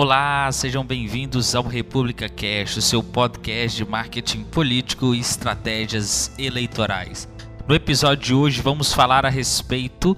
Olá, 0.00 0.48
sejam 0.52 0.84
bem-vindos 0.84 1.56
ao 1.56 1.64
República 1.64 2.28
Cash, 2.28 2.76
o 2.76 2.80
seu 2.80 3.02
podcast 3.02 3.76
de 3.76 3.84
marketing 3.84 4.44
político 4.44 5.12
e 5.12 5.18
estratégias 5.18 6.30
eleitorais. 6.38 7.28
No 7.66 7.74
episódio 7.74 8.24
de 8.24 8.32
hoje 8.32 8.62
vamos 8.62 8.92
falar 8.92 9.26
a 9.26 9.28
respeito 9.28 10.16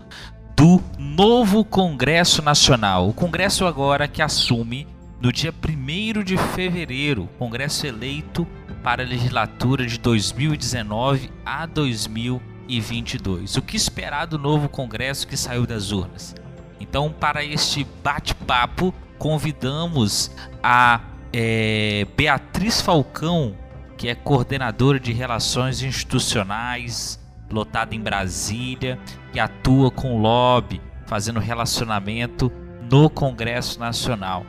do 0.55 0.83
novo 0.99 1.65
Congresso 1.65 2.43
Nacional. 2.43 3.09
O 3.09 3.15
Congresso 3.15 3.65
agora 3.65 4.07
que 4.07 4.21
assume 4.21 4.87
no 5.19 5.33
dia 5.33 5.51
1 5.51 6.25
de 6.25 6.37
fevereiro, 6.37 7.27
Congresso 7.39 7.87
eleito 7.87 8.47
para 8.83 9.03
a 9.03 9.07
legislatura 9.07 9.87
de 9.87 9.99
2019 9.99 11.33
a 11.43 11.65
2022. 11.65 13.57
O 13.57 13.63
que 13.63 13.79
esperar 13.79 14.27
do 14.27 14.39
novo 14.39 14.69
Congresso 14.69 15.27
que 15.27 15.39
saiu 15.39 15.65
das 15.65 15.91
urnas? 15.91 16.35
Então, 16.79 17.11
para 17.11 17.43
este 17.43 17.87
bate-papo, 18.05 18.95
convidamos 19.21 20.35
a 20.63 20.99
é, 21.31 22.07
Beatriz 22.17 22.81
Falcão, 22.81 23.55
que 23.99 24.09
é 24.09 24.15
coordenadora 24.15 24.99
de 24.99 25.13
Relações 25.13 25.83
Institucionais, 25.83 27.21
lotada 27.51 27.95
em 27.95 28.01
Brasília, 28.01 28.99
que 29.31 29.39
atua 29.39 29.91
com 29.91 30.23
lobby, 30.23 30.81
fazendo 31.07 31.39
relacionamento 31.39 32.51
no 32.91 33.11
Congresso 33.11 33.79
Nacional. 33.79 34.47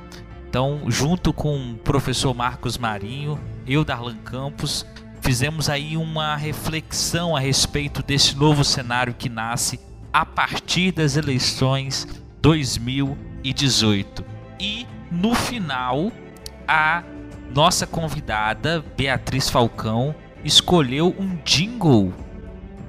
Então, 0.49 0.83
junto 0.87 1.33
com 1.33 1.73
o 1.73 1.75
professor 1.75 2.33
Marcos 2.33 2.77
Marinho, 2.77 3.37
eu, 3.67 3.83
Darlan 3.83 4.15
Campos, 4.23 4.85
fizemos 5.19 5.69
aí 5.69 5.97
uma 5.97 6.37
reflexão 6.37 7.35
a 7.35 7.41
respeito 7.41 8.01
desse 8.01 8.37
novo 8.37 8.63
cenário 8.63 9.13
que 9.13 9.27
nasce 9.27 9.81
a 10.13 10.25
partir 10.25 10.93
das 10.93 11.17
eleições 11.17 12.07
2018. 12.41 14.40
E 14.61 14.85
no 15.11 15.33
final, 15.33 16.11
a 16.67 17.03
nossa 17.51 17.87
convidada, 17.87 18.85
Beatriz 18.95 19.49
Falcão, 19.49 20.13
escolheu 20.43 21.15
um 21.17 21.35
jingle, 21.43 22.13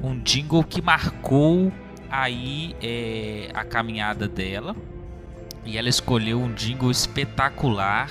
um 0.03 0.19
jingle 0.21 0.63
que 0.63 0.83
marcou 0.83 1.73
aí 2.11 2.77
é, 2.83 3.49
a 3.55 3.65
caminhada 3.65 4.29
dela. 4.29 4.77
E 5.65 5.79
ela 5.79 5.89
escolheu 5.89 6.39
um 6.43 6.53
jingle 6.53 6.91
espetacular 6.91 8.11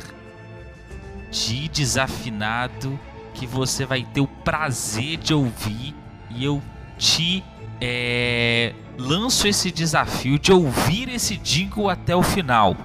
de 1.30 1.70
desafinado 1.70 3.00
que 3.36 3.46
você 3.46 3.86
vai 3.86 4.03
ter 4.03 4.22
o 4.22 4.28
prazer 4.28 5.18
de 5.18 5.36
ouvir 5.36 5.94
e 6.31 6.44
eu 6.44 6.64
te 6.98 7.44
é, 7.80 8.73
lanço 8.98 9.48
esse 9.48 9.70
desafio 9.72 10.40
de 10.40 10.52
ouvir 10.52 11.09
esse 11.09 11.38
jingle 11.38 11.90
até 11.90 12.16
o 12.16 12.23
final. 12.23 12.75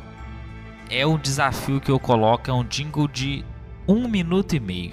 É 0.89 1.07
um 1.07 1.19
desafio 1.19 1.81
que 1.81 1.91
eu 1.91 1.99
coloco, 1.99 2.51
é 2.51 2.55
um 2.55 2.63
jingle 2.63 3.09
de 3.09 3.45
um 3.89 4.07
minuto 4.07 4.55
e 4.55 4.61
meio. 4.61 4.93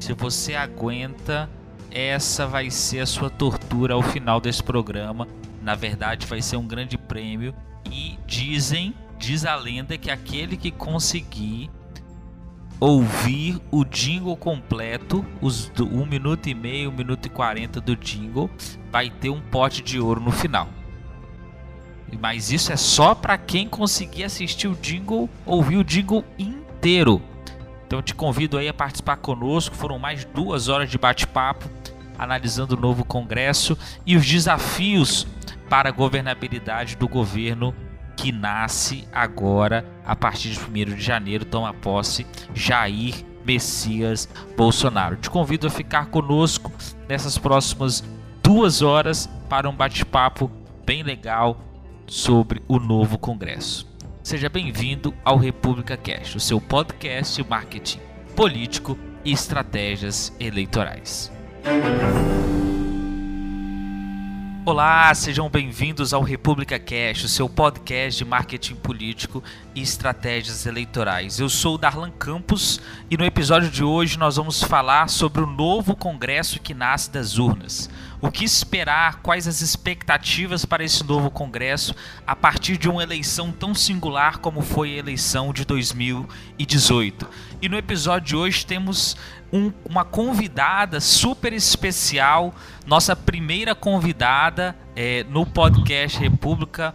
Se 0.00 0.12
você 0.14 0.54
aguenta, 0.54 1.48
essa 1.90 2.46
vai 2.46 2.70
ser 2.70 3.00
a 3.00 3.06
sua 3.06 3.30
tortura 3.30 3.94
ao 3.94 4.02
final 4.02 4.40
desse 4.40 4.62
programa. 4.62 5.28
Na 5.62 5.74
verdade, 5.74 6.26
vai 6.26 6.42
ser 6.42 6.56
um 6.56 6.66
grande 6.66 6.98
prêmio. 6.98 7.54
E 7.90 8.18
dizem, 8.26 8.94
diz 9.18 9.44
a 9.44 9.54
lenda, 9.54 9.96
que 9.96 10.10
aquele 10.10 10.56
que 10.56 10.70
conseguir 10.70 11.70
ouvir 12.80 13.60
o 13.70 13.84
jingle 13.84 14.36
completo, 14.36 15.24
os 15.40 15.70
1 15.78 15.84
um 15.84 16.06
minuto 16.06 16.48
e 16.48 16.54
meio, 16.54 16.90
1 16.90 16.92
um 16.92 16.96
minuto 16.96 17.26
e 17.26 17.28
40 17.28 17.80
do 17.80 17.94
jingle, 17.94 18.50
vai 18.90 19.10
ter 19.10 19.28
um 19.28 19.40
pote 19.40 19.82
de 19.82 20.00
ouro 20.00 20.20
no 20.20 20.32
final. 20.32 20.79
Mas 22.18 22.50
isso 22.50 22.72
é 22.72 22.76
só 22.76 23.14
para 23.14 23.38
quem 23.38 23.68
conseguir 23.68 24.24
assistir 24.24 24.68
o 24.68 24.74
jingle, 24.74 25.28
ouvir 25.44 25.76
o 25.76 25.84
jingle 25.84 26.24
inteiro. 26.38 27.22
Então 27.86 28.02
te 28.02 28.14
convido 28.14 28.56
aí 28.56 28.68
a 28.68 28.74
participar 28.74 29.16
conosco. 29.16 29.74
Foram 29.74 29.98
mais 29.98 30.24
duas 30.24 30.68
horas 30.68 30.90
de 30.90 30.98
bate-papo 30.98 31.68
analisando 32.18 32.76
o 32.76 32.80
novo 32.80 33.04
Congresso 33.04 33.76
e 34.04 34.14
os 34.14 34.26
desafios 34.26 35.26
para 35.70 35.88
a 35.88 35.92
governabilidade 35.92 36.94
do 36.94 37.08
governo 37.08 37.74
que 38.14 38.30
nasce 38.30 39.08
agora, 39.10 39.86
a 40.04 40.14
partir 40.14 40.50
de 40.50 40.60
1 40.60 40.94
de 40.94 41.00
janeiro, 41.00 41.46
toma 41.46 41.72
posse 41.72 42.26
Jair 42.54 43.14
Messias 43.46 44.28
Bolsonaro. 44.54 45.16
Te 45.16 45.30
convido 45.30 45.66
a 45.66 45.70
ficar 45.70 46.06
conosco 46.06 46.70
nessas 47.08 47.38
próximas 47.38 48.04
duas 48.42 48.82
horas 48.82 49.26
para 49.48 49.70
um 49.70 49.74
bate-papo 49.74 50.50
bem 50.84 51.02
legal 51.02 51.58
sobre 52.10 52.60
o 52.66 52.80
novo 52.80 53.16
Congresso. 53.16 53.86
Seja 54.20 54.48
bem-vindo 54.48 55.14
ao 55.24 55.36
República 55.36 55.96
Cash, 55.96 56.34
o 56.34 56.40
seu 56.40 56.60
podcast 56.60 57.40
de 57.40 57.48
marketing 57.48 58.00
político 58.34 58.98
e 59.24 59.30
estratégias 59.30 60.32
eleitorais. 60.40 61.30
Olá, 64.66 65.14
sejam 65.14 65.48
bem-vindos 65.48 66.12
ao 66.12 66.22
República 66.22 66.80
Cash, 66.80 67.24
o 67.24 67.28
seu 67.28 67.48
podcast 67.48 68.18
de 68.18 68.28
marketing 68.28 68.74
político 68.74 69.42
e 69.74 69.80
estratégias 69.80 70.66
eleitorais. 70.66 71.38
Eu 71.38 71.48
sou 71.48 71.76
o 71.76 71.78
Darlan 71.78 72.10
Campos 72.10 72.80
e 73.08 73.16
no 73.16 73.24
episódio 73.24 73.70
de 73.70 73.84
hoje 73.84 74.18
nós 74.18 74.34
vamos 74.36 74.62
falar 74.62 75.08
sobre 75.08 75.42
o 75.42 75.46
novo 75.46 75.94
Congresso 75.94 76.60
que 76.60 76.74
nasce 76.74 77.10
das 77.10 77.38
urnas. 77.38 77.88
O 78.22 78.30
que 78.30 78.44
esperar, 78.44 79.20
quais 79.22 79.48
as 79.48 79.62
expectativas 79.62 80.66
para 80.66 80.84
esse 80.84 81.02
novo 81.02 81.30
Congresso 81.30 81.94
a 82.26 82.36
partir 82.36 82.76
de 82.76 82.88
uma 82.88 83.02
eleição 83.02 83.50
tão 83.50 83.74
singular 83.74 84.38
como 84.38 84.60
foi 84.60 84.94
a 84.94 84.98
eleição 84.98 85.52
de 85.52 85.64
2018. 85.64 87.26
E 87.62 87.68
no 87.68 87.78
episódio 87.78 88.28
de 88.28 88.36
hoje 88.36 88.66
temos 88.66 89.16
um, 89.50 89.72
uma 89.88 90.04
convidada 90.04 91.00
super 91.00 91.52
especial, 91.52 92.54
nossa 92.86 93.16
primeira 93.16 93.74
convidada 93.74 94.76
é, 94.94 95.24
no 95.24 95.46
podcast 95.46 96.18
República 96.18 96.94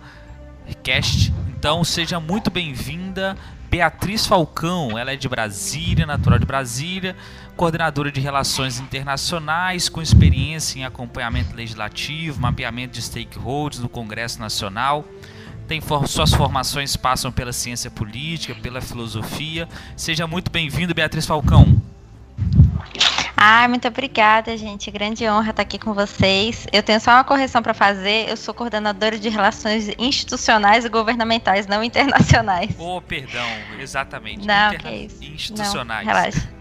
Cast. 0.84 1.34
Então 1.50 1.84
seja 1.84 2.20
muito 2.20 2.52
bem-vinda, 2.52 3.36
Beatriz 3.70 4.26
Falcão. 4.26 4.98
Ela 4.98 5.14
é 5.14 5.16
de 5.16 5.28
Brasília, 5.28 6.06
natural 6.06 6.40
de 6.40 6.46
Brasília, 6.46 7.16
coordenadora 7.56 8.12
de 8.12 8.20
relações 8.20 8.80
internacionais, 8.80 9.88
com 9.90 10.02
experiência 10.02 10.80
em 10.80 10.86
acompanhamento 10.86 11.56
legislativo, 11.56 12.40
mapeamento 12.40 12.94
de 12.94 13.02
stakeholders 13.02 13.82
no 13.82 13.90
Congresso 13.90 14.40
Nacional. 14.40 15.06
Tem 15.68 15.82
for 15.82 16.08
suas 16.08 16.32
formações 16.34 16.96
passam 16.96 17.32
pela 17.32 17.52
ciência 17.52 17.90
política, 17.90 18.54
pela 18.56 18.82
filosofia. 18.82 19.68
Seja 19.96 20.28
muito 20.28 20.52
bem-vindo, 20.52 20.94
Beatriz 20.94 21.26
Falcão. 21.26 21.82
Ah, 23.38 23.68
muito 23.68 23.88
obrigada, 23.88 24.56
gente. 24.58 24.90
Grande 24.92 25.28
honra 25.28 25.50
estar 25.50 25.62
aqui 25.62 25.80
com 25.80 25.94
vocês. 25.94 26.68
Eu 26.72 26.84
tenho 26.84 27.00
só 27.00 27.12
uma 27.12 27.24
correção 27.24 27.62
para 27.62 27.74
fazer. 27.74 28.30
Eu 28.30 28.38
sou 28.38 28.54
coordenadora 28.54 29.18
de 29.18 29.30
relações 29.30 29.90
institucionais 29.98 30.86
e 30.86 30.90
governamentais, 30.90 31.68
não 31.68 31.84
internacionais. 31.84 32.76
Oh, 32.78 33.02
perdão, 33.02 33.48
exatamente. 33.80 34.46
Não, 34.46 34.74
Interna 34.74 34.78
que 34.78 34.88
é 34.88 34.98
isso. 34.98 35.24
Institucionais. 35.24 36.06
Não, 36.06 36.14
relaxa. 36.14 36.55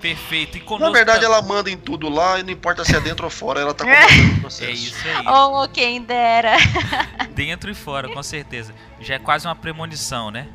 Perfeito. 0.00 0.56
E 0.56 0.60
conosco... 0.60 0.86
Na 0.86 0.96
verdade, 0.96 1.24
ela 1.24 1.42
manda 1.42 1.70
em 1.70 1.76
tudo 1.76 2.08
lá 2.08 2.38
e 2.38 2.42
não 2.42 2.50
importa 2.50 2.84
se 2.84 2.94
é 2.94 3.00
dentro 3.00 3.24
ou 3.24 3.30
fora, 3.30 3.60
ela 3.60 3.74
tá 3.74 3.84
comandando 3.84 4.36
o 4.36 4.40
processo. 4.40 4.70
É 4.70 4.74
isso 4.74 4.96
aí. 5.06 5.26
Oh, 5.26 5.68
quem 5.68 6.02
dera. 6.02 6.56
Dentro 7.34 7.70
e 7.70 7.74
fora, 7.74 8.08
com 8.08 8.22
certeza. 8.22 8.72
Já 9.00 9.14
é 9.14 9.18
quase 9.18 9.46
uma 9.46 9.56
premonição, 9.56 10.30
né? 10.30 10.46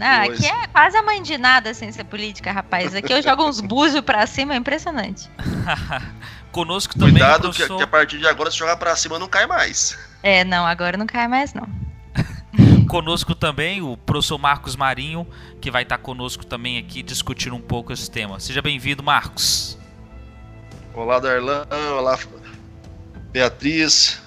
Ah, 0.00 0.22
aqui 0.22 0.46
é 0.46 0.66
quase 0.68 0.96
a 0.96 1.02
mãe 1.02 1.22
de 1.22 1.36
nada 1.36 1.70
a 1.70 1.74
ciência 1.74 2.04
política, 2.04 2.50
rapaz. 2.50 2.94
Aqui 2.94 3.12
eu 3.12 3.22
jogo 3.22 3.44
uns 3.44 3.60
búzios 3.60 4.02
pra 4.02 4.26
cima, 4.26 4.54
é 4.54 4.56
impressionante. 4.56 5.28
Conosco 6.50 6.94
também. 6.94 7.12
Cuidado 7.12 7.42
professor... 7.42 7.68
que, 7.68 7.76
que, 7.76 7.82
a 7.82 7.86
partir 7.86 8.18
de 8.18 8.26
agora, 8.26 8.50
se 8.50 8.56
jogar 8.56 8.76
pra 8.76 8.96
cima, 8.96 9.18
não 9.18 9.28
cai 9.28 9.46
mais. 9.46 9.98
É, 10.22 10.42
não, 10.42 10.66
agora 10.66 10.96
não 10.96 11.06
cai 11.06 11.28
mais, 11.28 11.52
não. 11.52 11.68
Conosco 12.90 13.36
também 13.36 13.80
o 13.80 13.96
professor 13.96 14.36
Marcos 14.36 14.74
Marinho, 14.74 15.24
que 15.60 15.70
vai 15.70 15.84
estar 15.84 15.98
conosco 15.98 16.44
também 16.44 16.76
aqui 16.76 17.04
discutindo 17.04 17.54
um 17.54 17.60
pouco 17.60 17.92
esse 17.92 18.10
tema. 18.10 18.40
Seja 18.40 18.60
bem-vindo, 18.60 19.00
Marcos. 19.00 19.78
Olá, 20.92 21.20
Darlan. 21.20 21.68
Olá, 21.96 22.18
Beatriz. 23.30 24.20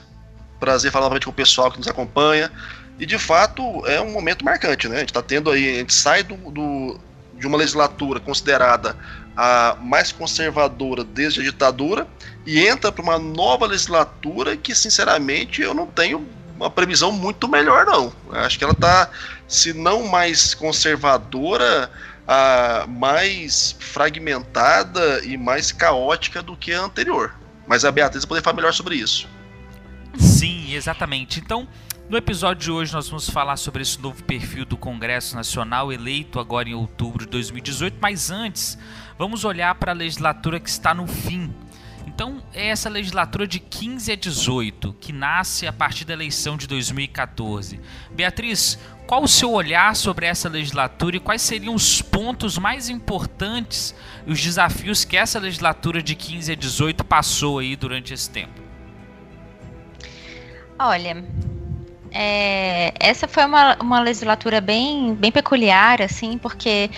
Prazer 0.62 0.94
falar 0.94 1.04
novamente 1.04 1.26
com 1.26 1.32
o 1.32 1.34
pessoal 1.34 1.70
que 1.70 1.78
nos 1.78 1.90
acompanha. 1.90 2.50
E 2.98 3.06
de 3.06 3.20
fato 3.20 3.86
é 3.86 4.00
um 4.00 4.14
momento 4.14 4.46
marcante, 4.46 4.88
né? 4.88 4.96
A 4.96 5.00
gente 5.00 5.10
está 5.10 5.22
tendo 5.22 5.52
aí, 5.52 5.76
a 5.76 5.80
gente 5.80 5.94
sai 5.94 6.24
do, 6.24 6.38
do, 6.50 6.98
de 7.38 7.46
uma 7.46 7.58
legislatura 7.58 8.22
considerada 8.22 8.96
a 9.36 9.76
mais 9.82 10.14
conservadora 10.14 11.04
desde 11.04 11.42
a 11.42 11.44
ditadura 11.44 12.08
e 12.46 12.66
entra 12.66 12.94
para 12.94 13.04
uma 13.04 13.20
nova 13.20 13.66
legislatura 13.66 14.56
que, 14.56 14.74
sinceramente, 14.74 15.62
eu 15.62 15.74
não 15.74 15.86
tenho 15.86 16.26
uma 16.64 16.72
previsão 16.72 17.12
muito 17.12 17.48
melhor, 17.48 17.86
não. 17.86 18.12
Acho 18.32 18.58
que 18.58 18.64
ela 18.64 18.74
está, 18.74 19.10
se 19.48 19.74
não 19.74 20.08
mais 20.08 20.54
conservadora, 20.54 21.92
a 22.28 22.86
mais 22.88 23.76
fragmentada 23.80 25.24
e 25.26 25.38
mais 25.38 25.72
caótica 25.72 26.42
do 26.42 26.56
que 26.56 26.74
a 26.74 26.82
anterior. 26.82 27.36
Mas 27.68 27.84
a 27.86 27.92
Beatriz 27.92 28.26
poder 28.26 28.42
falar 28.42 28.56
melhor 28.56 28.74
sobre 28.74 28.96
isso. 28.96 29.28
Sim, 30.18 30.74
exatamente. 30.74 31.40
Então, 31.40 31.68
No 32.10 32.18
episódio 32.18 32.64
de 32.64 32.72
hoje 32.72 32.94
nós 32.94 33.08
vamos 33.08 33.30
falar 33.30 33.56
sobre 33.56 33.82
esse 33.82 34.00
novo 34.00 34.22
perfil 34.24 34.66
do 34.66 34.76
Congresso 34.76 35.36
Nacional 35.36 35.92
eleito 35.92 36.38
agora 36.38 36.68
em 36.68 36.74
outubro 36.74 37.26
de 37.26 37.32
2018, 37.32 37.98
mas 38.00 38.30
antes 38.30 38.78
vamos 39.18 39.46
olhar 39.46 39.74
para 39.76 39.94
a 39.94 39.96
legislatura 39.96 40.60
que 40.60 40.70
está 40.70 40.94
no 40.94 41.08
fim. 41.08 41.52
Então, 42.14 42.44
é 42.54 42.68
essa 42.68 42.90
legislatura 42.90 43.48
de 43.48 43.60
15 43.60 44.12
a 44.12 44.16
18, 44.16 44.94
que 45.02 45.12
nasce 45.12 45.66
a 45.66 45.74
partir 45.74 46.06
da 46.06 46.14
eleição 46.14 46.56
de 46.56 46.68
2014. 46.68 47.80
Beatriz, 48.12 48.78
qual 49.08 49.24
o 49.24 49.28
seu 49.28 49.52
olhar 49.52 49.96
sobre 49.96 50.28
essa 50.28 50.48
legislatura 50.48 51.18
e 51.18 51.20
quais 51.20 51.42
seriam 51.42 51.74
os 51.74 52.04
pontos 52.04 52.56
mais 52.60 52.88
importantes 52.88 53.96
e 54.28 54.32
os 54.32 54.40
desafios 54.40 55.04
que 55.04 55.18
essa 55.18 55.40
legislatura 55.40 56.04
de 56.04 56.14
15 56.14 56.52
a 56.52 56.56
18 56.56 57.04
passou 57.04 57.58
aí 57.58 57.76
durante 57.76 58.14
esse 58.14 58.30
tempo? 58.30 58.62
Olha, 60.78 61.26
é, 62.14 62.94
essa 63.00 63.28
foi 63.28 63.44
uma, 63.44 63.76
uma 63.82 64.00
legislatura 64.00 64.62
bem, 64.62 65.16
bem 65.16 65.32
peculiar, 65.32 66.00
assim, 66.00 66.38
porque 66.38 66.92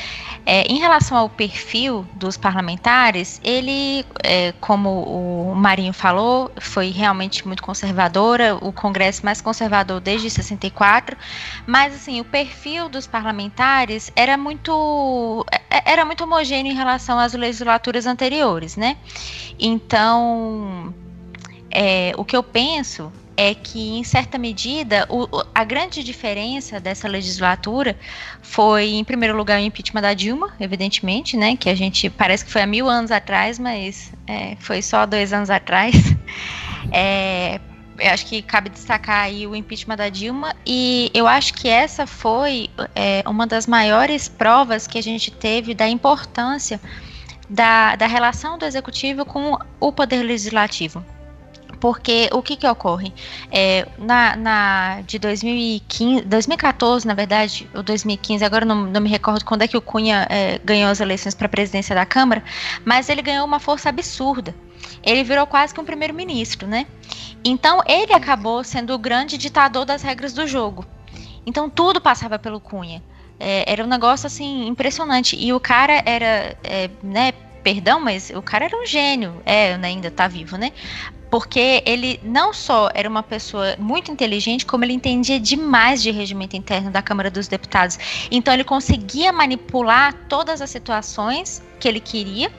é, 0.45 0.63
em 0.63 0.77
relação 0.77 1.17
ao 1.17 1.29
perfil 1.29 2.05
dos 2.15 2.35
parlamentares, 2.35 3.39
ele, 3.41 4.05
é, 4.21 4.53
como 4.59 4.89
o 5.03 5.55
Marinho 5.55 5.93
falou, 5.93 6.51
foi 6.59 6.89
realmente 6.89 7.47
muito 7.47 7.63
conservadora, 7.63 8.55
o 8.55 8.73
Congresso 8.73 9.23
mais 9.23 9.39
conservador 9.39 10.01
desde 10.01 10.29
64, 10.29 11.15
mas 11.65 11.95
assim, 11.95 12.19
o 12.19 12.25
perfil 12.25 12.89
dos 12.89 13.07
parlamentares 13.07 14.11
era 14.17 14.35
muito 14.37 15.45
é, 15.49 15.93
era 15.93 16.03
muito 16.03 16.25
homogêneo 16.25 16.73
em 16.73 16.75
relação 16.75 17.17
às 17.17 17.33
legislaturas 17.33 18.05
anteriores, 18.05 18.75
né? 18.75 18.97
Então, 19.57 20.93
é, 21.71 22.11
o 22.17 22.25
que 22.25 22.35
eu 22.35 22.43
penso 22.43 23.11
é 23.37 23.53
que, 23.53 23.97
em 23.97 24.03
certa 24.03 24.37
medida, 24.37 25.05
o, 25.09 25.27
a 25.53 25.63
grande 25.63 26.03
diferença 26.03 26.79
dessa 26.79 27.07
legislatura 27.07 27.97
foi, 28.41 28.91
em 28.91 29.03
primeiro 29.03 29.35
lugar, 29.35 29.59
o 29.59 29.63
impeachment 29.63 30.01
da 30.01 30.13
Dilma, 30.13 30.53
evidentemente, 30.59 31.35
né? 31.35 31.55
Que 31.55 31.69
a 31.69 31.75
gente 31.75 32.09
parece 32.09 32.45
que 32.45 32.51
foi 32.51 32.61
há 32.61 32.67
mil 32.67 32.89
anos 32.89 33.11
atrás, 33.11 33.59
mas 33.59 34.13
é, 34.27 34.55
foi 34.59 34.81
só 34.81 35.05
dois 35.05 35.33
anos 35.33 35.49
atrás. 35.49 35.95
É, 36.91 37.59
eu 37.97 38.11
acho 38.11 38.27
que 38.27 38.43
cabe 38.43 38.69
destacar 38.69 39.23
aí 39.23 39.47
o 39.47 39.55
impeachment 39.55 39.95
da 39.95 40.07
Dilma 40.07 40.55
e 40.63 41.09
eu 41.15 41.27
acho 41.27 41.51
que 41.55 41.67
essa 41.67 42.05
foi 42.05 42.69
é, 42.93 43.23
uma 43.25 43.47
das 43.47 43.65
maiores 43.65 44.29
provas 44.29 44.85
que 44.85 44.99
a 44.99 45.01
gente 45.01 45.31
teve 45.31 45.73
da 45.73 45.89
importância 45.89 46.79
da, 47.49 47.95
da 47.95 48.05
relação 48.05 48.57
do 48.59 48.65
executivo 48.65 49.25
com 49.25 49.57
o 49.79 49.91
poder 49.91 50.21
legislativo 50.21 51.03
porque 51.79 52.29
o 52.31 52.41
que 52.41 52.55
que 52.55 52.67
ocorre? 52.67 53.13
É, 53.51 53.87
na, 53.97 54.35
na, 54.35 55.01
de 55.01 55.19
2015, 55.19 56.21
2014, 56.23 57.07
na 57.07 57.13
verdade, 57.13 57.69
ou 57.73 57.83
2015, 57.83 58.43
agora 58.43 58.65
não, 58.65 58.85
não 58.85 59.01
me 59.01 59.09
recordo 59.09 59.45
quando 59.45 59.63
é 59.63 59.67
que 59.67 59.77
o 59.77 59.81
Cunha 59.81 60.27
é, 60.29 60.59
ganhou 60.63 60.89
as 60.89 60.99
eleições 60.99 61.35
para 61.35 61.47
a 61.47 61.49
presidência 61.49 61.95
da 61.95 62.05
Câmara, 62.05 62.43
mas 62.83 63.09
ele 63.09 63.21
ganhou 63.21 63.45
uma 63.45 63.59
força 63.59 63.89
absurda. 63.89 64.55
Ele 65.03 65.23
virou 65.23 65.45
quase 65.45 65.73
que 65.73 65.79
um 65.79 65.85
primeiro-ministro, 65.85 66.67
né? 66.67 66.85
Então 67.43 67.81
ele 67.87 68.13
acabou 68.13 68.63
sendo 68.63 68.93
o 68.93 68.97
grande 68.97 69.37
ditador 69.37 69.85
das 69.85 70.01
regras 70.01 70.33
do 70.33 70.47
jogo. 70.47 70.85
Então 71.45 71.69
tudo 71.69 72.01
passava 72.01 72.39
pelo 72.39 72.59
Cunha. 72.59 73.03
É, 73.39 73.71
era 73.71 73.83
um 73.83 73.87
negócio 73.87 74.27
assim 74.27 74.67
impressionante. 74.67 75.35
E 75.35 75.53
o 75.53 75.59
cara 75.59 76.01
era, 76.05 76.57
é, 76.63 76.89
né? 77.03 77.33
Perdão, 77.65 77.99
mas 77.99 78.29
o 78.29 78.43
cara 78.43 78.65
era 78.65 78.79
um 78.79 78.85
gênio. 78.85 79.41
É, 79.43 79.73
ainda 79.73 80.11
tá 80.11 80.27
vivo, 80.27 80.55
né? 80.55 80.71
porque 81.31 81.81
ele 81.87 82.19
não 82.23 82.53
só 82.53 82.89
era 82.93 83.09
uma 83.09 83.23
pessoa 83.23 83.75
muito 83.79 84.11
inteligente, 84.11 84.65
como 84.65 84.85
ele 84.85 84.93
entendia 84.93 85.39
demais 85.39 86.01
de 86.01 86.11
regimento 86.11 86.55
interno 86.55 86.91
da 86.91 87.01
Câmara 87.01 87.31
dos 87.31 87.47
Deputados. 87.47 87.97
Então 88.29 88.53
ele 88.53 88.63
conseguia 88.63 89.33
manipular 89.33 90.13
todas 90.29 90.61
as 90.61 90.69
situações 90.69 91.63
que 91.79 91.87
ele 91.87 91.99
queria 91.99 92.51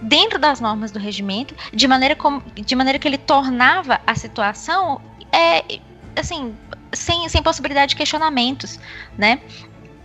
dentro 0.00 0.38
das 0.38 0.60
normas 0.60 0.92
do 0.92 1.00
regimento, 1.00 1.54
de 1.74 1.88
maneira 1.88 2.14
como, 2.14 2.42
de 2.54 2.74
maneira 2.76 2.98
que 2.98 3.08
ele 3.08 3.18
tornava 3.18 4.00
a 4.06 4.14
situação 4.14 5.02
é, 5.32 5.80
assim 6.16 6.54
sem, 6.92 7.28
sem 7.28 7.42
possibilidade 7.42 7.90
de 7.90 7.96
questionamentos, 7.96 8.78
né? 9.18 9.40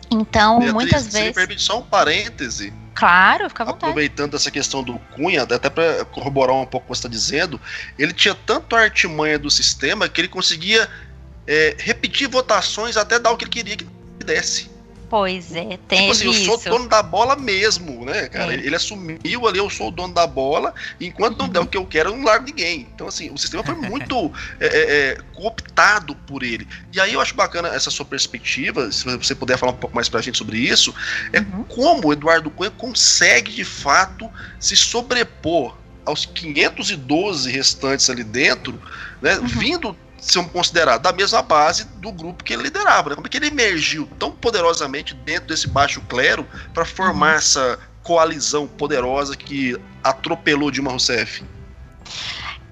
Então, 0.10 0.60
Beatriz, 0.60 0.74
muitas 0.74 1.04
vezes. 1.04 1.20
Se 1.20 1.28
me 1.28 1.34
permite 1.34 1.62
só 1.62 1.80
um 1.80 1.84
parêntese. 1.84 2.74
Claro, 2.98 3.48
fica 3.48 3.62
à 3.62 3.66
vontade. 3.68 3.92
Aproveitando 3.92 4.36
essa 4.36 4.50
questão 4.50 4.82
do 4.82 4.98
Cunha, 5.14 5.44
até 5.44 5.70
para 5.70 6.04
corroborar 6.06 6.56
um 6.56 6.66
pouco 6.66 6.86
o 6.86 6.88
que 6.88 6.96
você 6.96 7.02
está 7.02 7.10
dizendo, 7.10 7.62
ele 7.98 8.12
tinha 8.12 8.34
tanto 8.34 8.76
a 8.76 8.80
artimanha 8.80 9.38
do 9.38 9.52
sistema 9.52 10.10
que 10.10 10.20
ele 10.20 10.28
conseguia 10.28 10.90
é, 11.46 11.76
repetir 11.78 12.28
votações 12.28 12.98
até 12.98 13.20
dar 13.20 13.30
o 13.30 13.38
que 13.38 13.44
ele 13.44 13.52
queria 13.52 13.78
que 13.78 13.86
desse. 14.26 14.72
Pois 15.10 15.54
é, 15.56 15.80
tem 15.88 16.00
tipo 16.00 16.12
assim, 16.12 16.30
isso. 16.30 16.52
eu 16.52 16.60
sou 16.60 16.72
dono 16.72 16.90
da 16.90 17.02
bola 17.02 17.36
mesmo, 17.38 18.04
né, 18.04 18.28
cara? 18.28 18.52
É. 18.52 18.56
Ele, 18.56 18.68
ele, 18.68 18.76
assumiu 18.76 19.48
ali, 19.48 19.58
eu 19.58 19.70
sou 19.70 19.88
o 19.88 19.92
dono 19.92 20.14
da 20.14 20.28
bola, 20.28 20.74
enquanto 21.00 21.38
não 21.38 21.48
der 21.48 21.60
o 21.60 21.66
que 21.66 21.78
eu 21.78 21.86
quero, 21.86 22.10
eu 22.10 22.18
não 22.18 22.26
largo 22.26 22.46
ninguém. 22.46 22.88
Então, 22.94 23.08
assim, 23.08 23.30
o 23.30 23.38
sistema 23.38 23.64
foi 23.64 23.76
muito 23.76 24.32
é, 24.60 24.66
é, 24.66 24.82
é, 24.82 25.18
cooptado 25.34 26.14
por 26.14 26.44
ele. 26.44 26.68
E 26.92 27.00
aí 27.00 27.14
eu 27.14 27.22
acho 27.22 27.34
bacana 27.36 27.70
essa 27.70 27.90
sua 27.90 28.06
perspectiva, 28.06 28.92
se 28.92 29.06
você 29.06 29.34
puder 29.34 29.58
falar 29.58 29.72
um 29.72 29.78
pouco 29.78 29.96
mais 29.96 30.10
pra 30.10 30.22
gente 30.22 30.38
sobre 30.38 30.58
isso, 30.58 30.94
é 31.32 31.40
uhum. 31.40 31.64
como 31.64 32.10
o 32.10 32.14
Eduardo 32.14 32.50
Cunha 32.50 32.72
consegue, 32.72 33.54
de 33.54 33.64
fato, 33.64 34.30
se 34.60 34.76
sobrepor 34.76 35.78
aos 36.06 36.26
512 36.26 37.50
restantes 37.50 38.10
ali 38.10 38.24
dentro, 38.24 38.82
né, 39.22 39.38
uhum. 39.38 39.48
vindo 39.48 39.98
são 40.18 40.46
considerados 40.46 41.04
da 41.04 41.12
mesma 41.12 41.42
base 41.42 41.86
do 41.86 42.12
grupo 42.12 42.44
que 42.44 42.54
ele 42.54 42.64
liderava. 42.64 43.10
Né? 43.10 43.16
Como 43.16 43.28
é 43.28 43.30
que 43.30 43.38
ele 43.38 43.48
emergiu 43.48 44.08
tão 44.18 44.32
poderosamente 44.32 45.14
dentro 45.14 45.48
desse 45.48 45.68
baixo 45.68 46.02
clero 46.02 46.46
para 46.74 46.86
formar 46.86 47.32
uhum. 47.32 47.38
essa 47.38 47.80
coalizão 48.04 48.68
poderosa 48.68 49.36
que 49.36 49.80
atropelou 50.04 50.72
Dilma 50.72 50.92
Rousseff? 50.92 51.44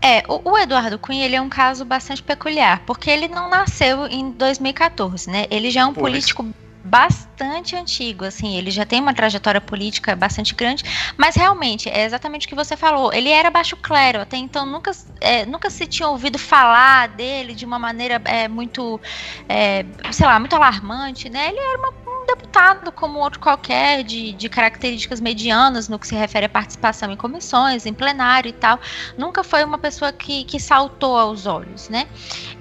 É, 0.01 0.23
o, 0.27 0.51
o, 0.51 0.57
Eduardo 0.57 0.99
Cunha 0.99 1.25
ele 1.25 1.35
é 1.35 1.41
um 1.41 1.49
caso 1.49 1.83
bastante 1.83 2.21
peculiar, 2.21 2.83
porque 2.85 3.09
ele 3.09 3.27
não 3.27 3.49
nasceu 3.49 4.05
em 4.05 4.31
2014, 4.31 5.29
né? 5.29 5.47
Ele 5.49 5.71
já 5.71 5.81
é 5.81 5.85
um 5.85 5.93
pois. 5.93 6.11
político 6.11 6.53
bastante 6.85 7.75
antigo, 7.75 8.23
assim, 8.23 8.55
ele 8.55 8.69
já 8.69 8.85
tem 8.85 9.01
uma 9.01 9.13
trajetória 9.13 9.59
política 9.59 10.15
bastante 10.15 10.53
grande, 10.53 10.83
mas 11.17 11.35
realmente, 11.35 11.89
é 11.89 12.05
exatamente 12.05 12.45
o 12.45 12.49
que 12.49 12.55
você 12.55 12.77
falou, 12.77 13.11
ele 13.11 13.29
era 13.29 13.49
baixo 13.49 13.75
clero, 13.75 14.21
até 14.21 14.37
então 14.37 14.65
nunca, 14.67 14.91
é, 15.19 15.45
nunca 15.47 15.69
se 15.71 15.87
tinha 15.87 16.07
ouvido 16.07 16.37
falar 16.37 17.07
dele 17.09 17.55
de 17.55 17.65
uma 17.65 17.79
maneira 17.79 18.21
é, 18.25 18.47
muito, 18.47 19.01
é, 19.49 19.83
sei 20.11 20.27
lá, 20.27 20.39
muito 20.39 20.55
alarmante, 20.55 21.27
né, 21.27 21.49
ele 21.49 21.59
era 21.59 21.79
uma, 21.79 21.89
um 21.89 22.25
deputado 22.55 22.91
como 22.93 23.19
outro 23.19 23.39
qualquer, 23.39 24.01
de, 24.03 24.31
de 24.31 24.47
características 24.47 25.19
medianas 25.19 25.89
no 25.89 25.99
que 25.99 26.07
se 26.07 26.15
refere 26.15 26.45
à 26.45 26.49
participação 26.49 27.11
em 27.11 27.17
comissões, 27.17 27.85
em 27.85 27.93
plenário 27.93 28.47
e 28.47 28.53
tal, 28.53 28.79
nunca 29.17 29.43
foi 29.43 29.63
uma 29.63 29.77
pessoa 29.77 30.13
que, 30.13 30.45
que 30.45 30.57
saltou 30.57 31.17
aos 31.17 31.45
olhos, 31.45 31.89
né, 31.89 32.07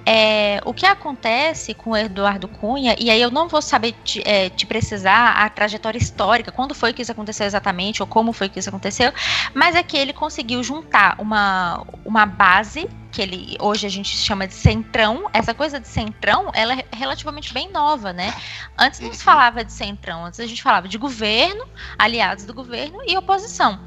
é, 0.05 0.59
o 0.65 0.73
que 0.73 0.85
acontece 0.85 1.73
com 1.73 1.91
o 1.91 1.97
Eduardo 1.97 2.47
Cunha, 2.47 2.95
e 2.99 3.09
aí 3.09 3.21
eu 3.21 3.31
não 3.31 3.47
vou 3.47 3.61
saber 3.61 3.93
te, 4.03 4.21
é, 4.25 4.49
te, 4.49 4.65
precisar 4.65 5.31
a 5.31 5.49
trajetória 5.49 5.97
histórica, 5.97 6.51
quando 6.51 6.75
foi 6.75 6.91
que 6.91 7.01
isso 7.01 7.11
aconteceu 7.11 7.45
exatamente, 7.45 8.03
ou 8.03 8.07
como 8.07 8.33
foi 8.33 8.49
que 8.49 8.59
isso 8.59 8.67
aconteceu, 8.67 9.13
mas 9.53 9.75
é 9.75 9.83
que 9.83 9.95
ele 9.95 10.11
conseguiu 10.11 10.61
juntar 10.61 11.15
uma, 11.19 11.85
uma 12.03 12.25
base, 12.25 12.89
que 13.15 13.21
ele 13.21 13.55
hoje 13.61 13.87
a 13.87 13.89
gente 13.89 14.09
chama 14.09 14.45
de 14.45 14.53
centrão, 14.53 15.29
essa 15.31 15.53
coisa 15.53 15.79
de 15.79 15.87
centrão, 15.87 16.51
ela 16.53 16.73
é 16.73 16.85
relativamente 16.91 17.53
bem 17.53 17.71
nova, 17.71 18.11
né? 18.11 18.33
Antes 18.77 18.99
não 18.99 19.13
se 19.13 19.23
falava 19.23 19.63
de 19.63 19.71
centrão, 19.71 19.84
antes 20.23 20.39
a 20.39 20.45
gente 20.45 20.61
falava 20.63 20.87
de 20.87 20.97
governo, 20.97 21.65
aliados 21.97 22.45
do 22.45 22.53
governo 22.53 22.99
e 23.07 23.17
oposição. 23.17 23.79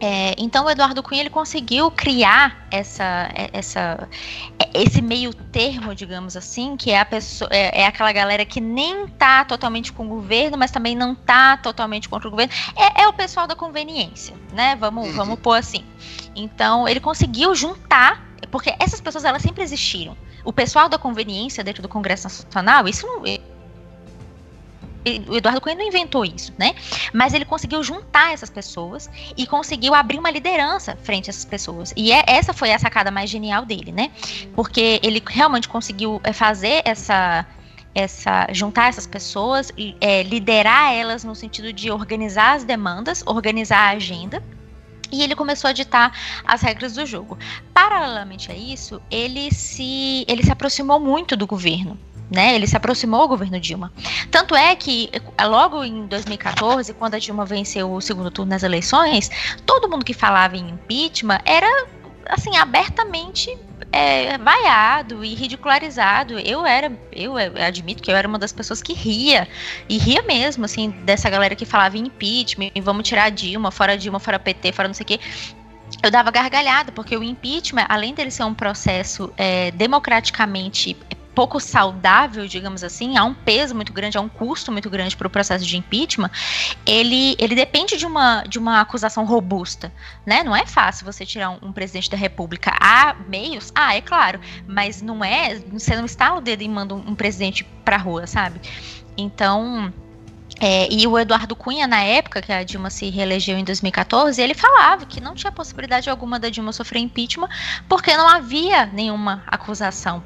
É, 0.00 0.34
então 0.36 0.66
o 0.66 0.70
Eduardo 0.70 1.02
Cunha 1.02 1.20
ele 1.20 1.30
conseguiu 1.30 1.90
criar 1.90 2.66
essa, 2.70 3.30
é, 3.34 3.48
essa, 3.52 4.08
é, 4.58 4.82
esse 4.82 5.00
meio 5.00 5.32
termo, 5.32 5.94
digamos 5.94 6.36
assim, 6.36 6.76
que 6.76 6.90
é 6.90 7.00
a 7.00 7.04
pessoa, 7.04 7.48
é, 7.52 7.82
é, 7.82 7.86
aquela 7.86 8.12
galera 8.12 8.44
que 8.44 8.60
nem 8.60 9.06
tá 9.06 9.44
totalmente 9.44 9.92
com 9.92 10.04
o 10.04 10.08
governo, 10.08 10.58
mas 10.58 10.70
também 10.70 10.94
não 10.96 11.14
tá 11.14 11.56
totalmente 11.56 12.08
contra 12.08 12.28
o 12.28 12.30
governo. 12.30 12.52
É, 12.76 13.04
é 13.04 13.08
o 13.08 13.12
pessoal 13.12 13.46
da 13.46 13.54
conveniência, 13.54 14.34
né? 14.52 14.76
Vamos, 14.76 15.08
uhum. 15.08 15.14
vamos 15.14 15.38
pôr 15.38 15.54
assim. 15.54 15.84
Então 16.34 16.88
ele 16.88 17.00
conseguiu 17.00 17.54
juntar, 17.54 18.22
porque 18.50 18.74
essas 18.78 19.00
pessoas 19.00 19.24
elas 19.24 19.42
sempre 19.42 19.62
existiram. 19.62 20.16
O 20.44 20.52
pessoal 20.52 20.88
da 20.88 20.98
conveniência 20.98 21.64
dentro 21.64 21.82
do 21.82 21.88
Congresso 21.88 22.24
Nacional, 22.24 22.86
isso 22.86 23.06
não 23.06 23.22
o 25.28 25.36
Eduardo 25.36 25.60
Cunha 25.60 25.74
não 25.74 25.86
inventou 25.86 26.24
isso, 26.24 26.52
né? 26.58 26.74
Mas 27.12 27.34
ele 27.34 27.44
conseguiu 27.44 27.82
juntar 27.82 28.32
essas 28.32 28.50
pessoas 28.50 29.08
e 29.36 29.46
conseguiu 29.46 29.94
abrir 29.94 30.18
uma 30.18 30.30
liderança 30.30 30.96
frente 31.02 31.28
a 31.28 31.30
essas 31.30 31.44
pessoas. 31.44 31.92
E 31.96 32.12
é, 32.12 32.24
essa 32.26 32.52
foi 32.52 32.72
a 32.72 32.78
sacada 32.78 33.10
mais 33.10 33.28
genial 33.28 33.64
dele, 33.64 33.92
né? 33.92 34.10
Porque 34.54 35.00
ele 35.02 35.22
realmente 35.26 35.68
conseguiu 35.68 36.20
é, 36.24 36.32
fazer 36.32 36.82
essa 36.84 37.46
essa 37.94 38.48
juntar 38.50 38.88
essas 38.88 39.06
pessoas, 39.06 39.70
é, 40.00 40.24
liderar 40.24 40.92
elas 40.92 41.22
no 41.22 41.32
sentido 41.32 41.72
de 41.72 41.92
organizar 41.92 42.56
as 42.56 42.64
demandas, 42.64 43.22
organizar 43.24 43.78
a 43.78 43.90
agenda 43.90 44.42
e 45.12 45.22
ele 45.22 45.36
começou 45.36 45.70
a 45.70 45.72
ditar 45.72 46.12
as 46.44 46.60
regras 46.60 46.94
do 46.94 47.06
jogo. 47.06 47.38
Paralelamente 47.72 48.50
a 48.50 48.54
isso, 48.54 49.00
ele 49.08 49.52
se, 49.54 50.24
ele 50.26 50.42
se 50.42 50.50
aproximou 50.50 50.98
muito 50.98 51.36
do 51.36 51.46
governo. 51.46 51.96
Né, 52.30 52.54
ele 52.54 52.66
se 52.66 52.76
aproximou 52.76 53.22
do 53.22 53.28
governo 53.28 53.60
Dilma. 53.60 53.92
Tanto 54.30 54.56
é 54.56 54.74
que, 54.74 55.10
logo 55.46 55.84
em 55.84 56.06
2014, 56.06 56.94
quando 56.94 57.14
a 57.14 57.18
Dilma 57.18 57.44
venceu 57.44 57.92
o 57.92 58.00
segundo 58.00 58.30
turno 58.30 58.50
nas 58.50 58.62
eleições, 58.62 59.30
todo 59.66 59.90
mundo 59.90 60.04
que 60.04 60.14
falava 60.14 60.56
em 60.56 60.70
impeachment 60.70 61.40
era 61.44 61.86
assim, 62.26 62.56
abertamente 62.56 63.56
é, 63.92 64.38
vaiado 64.38 65.24
e 65.24 65.34
ridicularizado. 65.34 66.38
Eu 66.38 66.64
era, 66.66 66.92
eu, 67.12 67.34
admito 67.36 68.02
que 68.02 68.10
eu 68.10 68.16
era 68.16 68.26
uma 68.26 68.38
das 68.38 68.52
pessoas 68.52 68.82
que 68.82 68.92
ria, 68.92 69.46
e 69.88 69.98
ria 69.98 70.22
mesmo, 70.22 70.64
assim, 70.64 70.90
dessa 71.04 71.28
galera 71.28 71.54
que 71.54 71.64
falava 71.64 71.96
em 71.96 72.06
impeachment, 72.06 72.70
vamos 72.82 73.06
tirar 73.06 73.30
Dilma, 73.30 73.70
fora 73.70 73.96
Dilma, 73.96 74.18
fora 74.18 74.38
PT, 74.38 74.72
fora 74.72 74.88
não 74.88 74.94
sei 74.94 75.04
o 75.04 75.06
quê 75.06 75.20
eu 76.02 76.10
dava 76.10 76.30
gargalhada, 76.30 76.90
porque 76.90 77.16
o 77.16 77.22
impeachment, 77.22 77.86
além 77.88 78.14
dele 78.14 78.30
ser 78.30 78.44
um 78.44 78.54
processo 78.54 79.32
é, 79.36 79.70
democraticamente 79.70 80.96
pouco 81.34 81.58
saudável, 81.58 82.46
digamos 82.46 82.84
assim, 82.84 83.16
há 83.16 83.24
um 83.24 83.34
peso 83.34 83.74
muito 83.74 83.92
grande, 83.92 84.16
há 84.16 84.20
um 84.20 84.28
custo 84.28 84.70
muito 84.70 84.88
grande 84.88 85.16
para 85.16 85.26
o 85.26 85.30
processo 85.30 85.66
de 85.66 85.76
impeachment, 85.76 86.30
ele, 86.86 87.34
ele 87.38 87.54
depende 87.54 87.96
de 87.96 88.06
uma, 88.06 88.42
de 88.44 88.58
uma 88.58 88.80
acusação 88.80 89.24
robusta, 89.24 89.92
né? 90.24 90.42
Não 90.42 90.54
é 90.54 90.64
fácil 90.64 91.04
você 91.04 91.26
tirar 91.26 91.50
um, 91.50 91.58
um 91.62 91.72
presidente 91.72 92.10
da 92.10 92.16
república. 92.16 92.72
Há 92.80 93.16
meios? 93.28 93.72
Ah, 93.74 93.96
é 93.96 94.00
claro, 94.00 94.40
mas 94.66 95.02
não 95.02 95.24
é, 95.24 95.56
você 95.72 95.96
não 95.96 96.04
está 96.04 96.34
o 96.34 96.40
dedo 96.40 96.62
e 96.62 96.68
manda 96.68 96.94
um, 96.94 97.10
um 97.10 97.14
presidente 97.14 97.64
para 97.84 97.96
rua, 97.96 98.26
sabe? 98.26 98.60
Então, 99.16 99.92
é, 100.60 100.88
e 100.92 101.06
o 101.06 101.18
Eduardo 101.18 101.56
Cunha, 101.56 101.86
na 101.86 102.02
época 102.02 102.40
que 102.40 102.52
a 102.52 102.62
Dilma 102.62 102.90
se 102.90 103.10
reelegeu 103.10 103.58
em 103.58 103.64
2014, 103.64 104.40
ele 104.40 104.54
falava 104.54 105.04
que 105.04 105.20
não 105.20 105.34
tinha 105.34 105.50
possibilidade 105.50 106.08
alguma 106.08 106.38
da 106.38 106.48
Dilma 106.48 106.72
sofrer 106.72 107.00
impeachment 107.00 107.48
porque 107.88 108.16
não 108.16 108.28
havia 108.28 108.86
nenhuma 108.86 109.42
acusação 109.46 110.22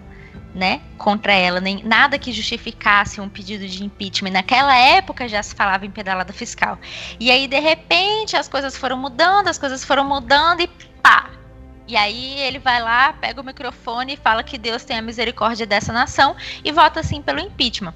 né, 0.59 0.81
contra 0.99 1.33
ela, 1.33 1.61
nem 1.61 1.83
nada 1.85 2.19
que 2.19 2.33
justificasse 2.33 3.21
um 3.21 3.29
pedido 3.29 3.67
de 3.67 3.85
impeachment. 3.85 4.33
Naquela 4.33 4.77
época 4.77 5.29
já 5.29 5.43
se 5.43 5.55
falava 5.55 5.87
em 5.87 5.91
pedalada 5.91 6.33
fiscal. 6.33 6.79
E 7.19 7.31
aí 7.31 7.47
de 7.47 7.61
repente 7.61 8.37
as 8.37 8.49
coisas 8.49 8.77
foram 8.77 8.99
mudando, 8.99 9.47
as 9.47 9.57
coisas 9.57 9.85
foram 9.85 10.05
mudando 10.05 10.61
e 10.61 10.67
pá. 11.01 11.31
E 11.87 11.97
aí 11.97 12.41
ele 12.41 12.59
vai 12.59 12.83
lá, 12.83 13.13
pega 13.13 13.41
o 13.41 13.45
microfone 13.45 14.15
e 14.15 14.17
fala 14.17 14.43
que 14.43 14.59
Deus 14.59 14.85
tem 14.85 14.99
a 14.99 15.03
misericórdia 15.03 15.65
dessa 15.65 15.93
nação 15.93 16.37
e 16.63 16.73
vota 16.73 17.01
assim 17.01 17.23
pelo 17.23 17.39
impeachment. 17.39 17.95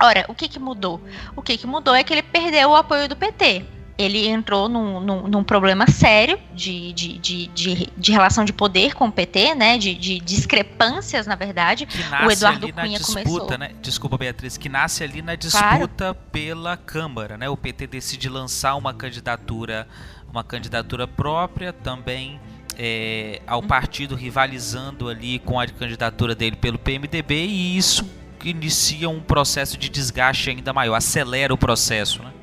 Ora, 0.00 0.26
o 0.28 0.34
que, 0.34 0.46
que 0.46 0.58
mudou? 0.58 1.00
O 1.34 1.40
que, 1.40 1.56
que 1.56 1.66
mudou 1.66 1.94
é 1.94 2.04
que 2.04 2.12
ele 2.12 2.22
perdeu 2.22 2.68
o 2.68 2.76
apoio 2.76 3.08
do 3.08 3.16
PT 3.16 3.75
ele 3.98 4.28
entrou 4.28 4.68
num, 4.68 5.00
num, 5.00 5.28
num 5.28 5.44
problema 5.44 5.86
sério 5.90 6.38
de, 6.52 6.92
de, 6.92 7.18
de, 7.18 7.46
de, 7.48 7.88
de 7.96 8.12
relação 8.12 8.44
de 8.44 8.52
poder 8.52 8.94
com 8.94 9.06
o 9.06 9.12
PT, 9.12 9.54
né? 9.54 9.78
De, 9.78 9.94
de 9.94 10.20
discrepâncias, 10.20 11.26
na 11.26 11.34
verdade. 11.34 11.86
Que 11.86 12.02
nasce 12.04 12.26
o 12.26 12.30
Eduardo 12.30 12.66
ali 12.66 12.72
na 12.74 12.82
Cunha 12.82 12.98
disputa, 12.98 13.22
começou... 13.22 13.58
né? 13.58 13.70
Desculpa, 13.80 14.18
Beatriz, 14.18 14.58
que 14.58 14.68
nasce 14.68 15.02
ali 15.02 15.22
na 15.22 15.34
disputa 15.34 15.88
claro. 15.96 16.18
pela 16.30 16.76
Câmara, 16.76 17.38
né? 17.38 17.48
O 17.48 17.56
PT 17.56 17.86
decide 17.86 18.28
lançar 18.28 18.74
uma 18.74 18.92
candidatura, 18.92 19.88
uma 20.30 20.44
candidatura 20.44 21.06
própria 21.06 21.72
também. 21.72 22.38
É, 22.78 23.40
ao 23.46 23.62
uhum. 23.62 23.66
partido 23.66 24.14
rivalizando 24.14 25.08
ali 25.08 25.38
com 25.38 25.58
a 25.58 25.66
candidatura 25.66 26.34
dele 26.34 26.56
pelo 26.56 26.78
PMDB 26.78 27.46
e 27.46 27.74
isso 27.74 28.04
inicia 28.44 29.08
um 29.08 29.18
processo 29.18 29.78
de 29.78 29.88
desgaste 29.88 30.50
ainda 30.50 30.74
maior, 30.74 30.94
acelera 30.94 31.54
o 31.54 31.56
processo, 31.56 32.22
né? 32.22 32.34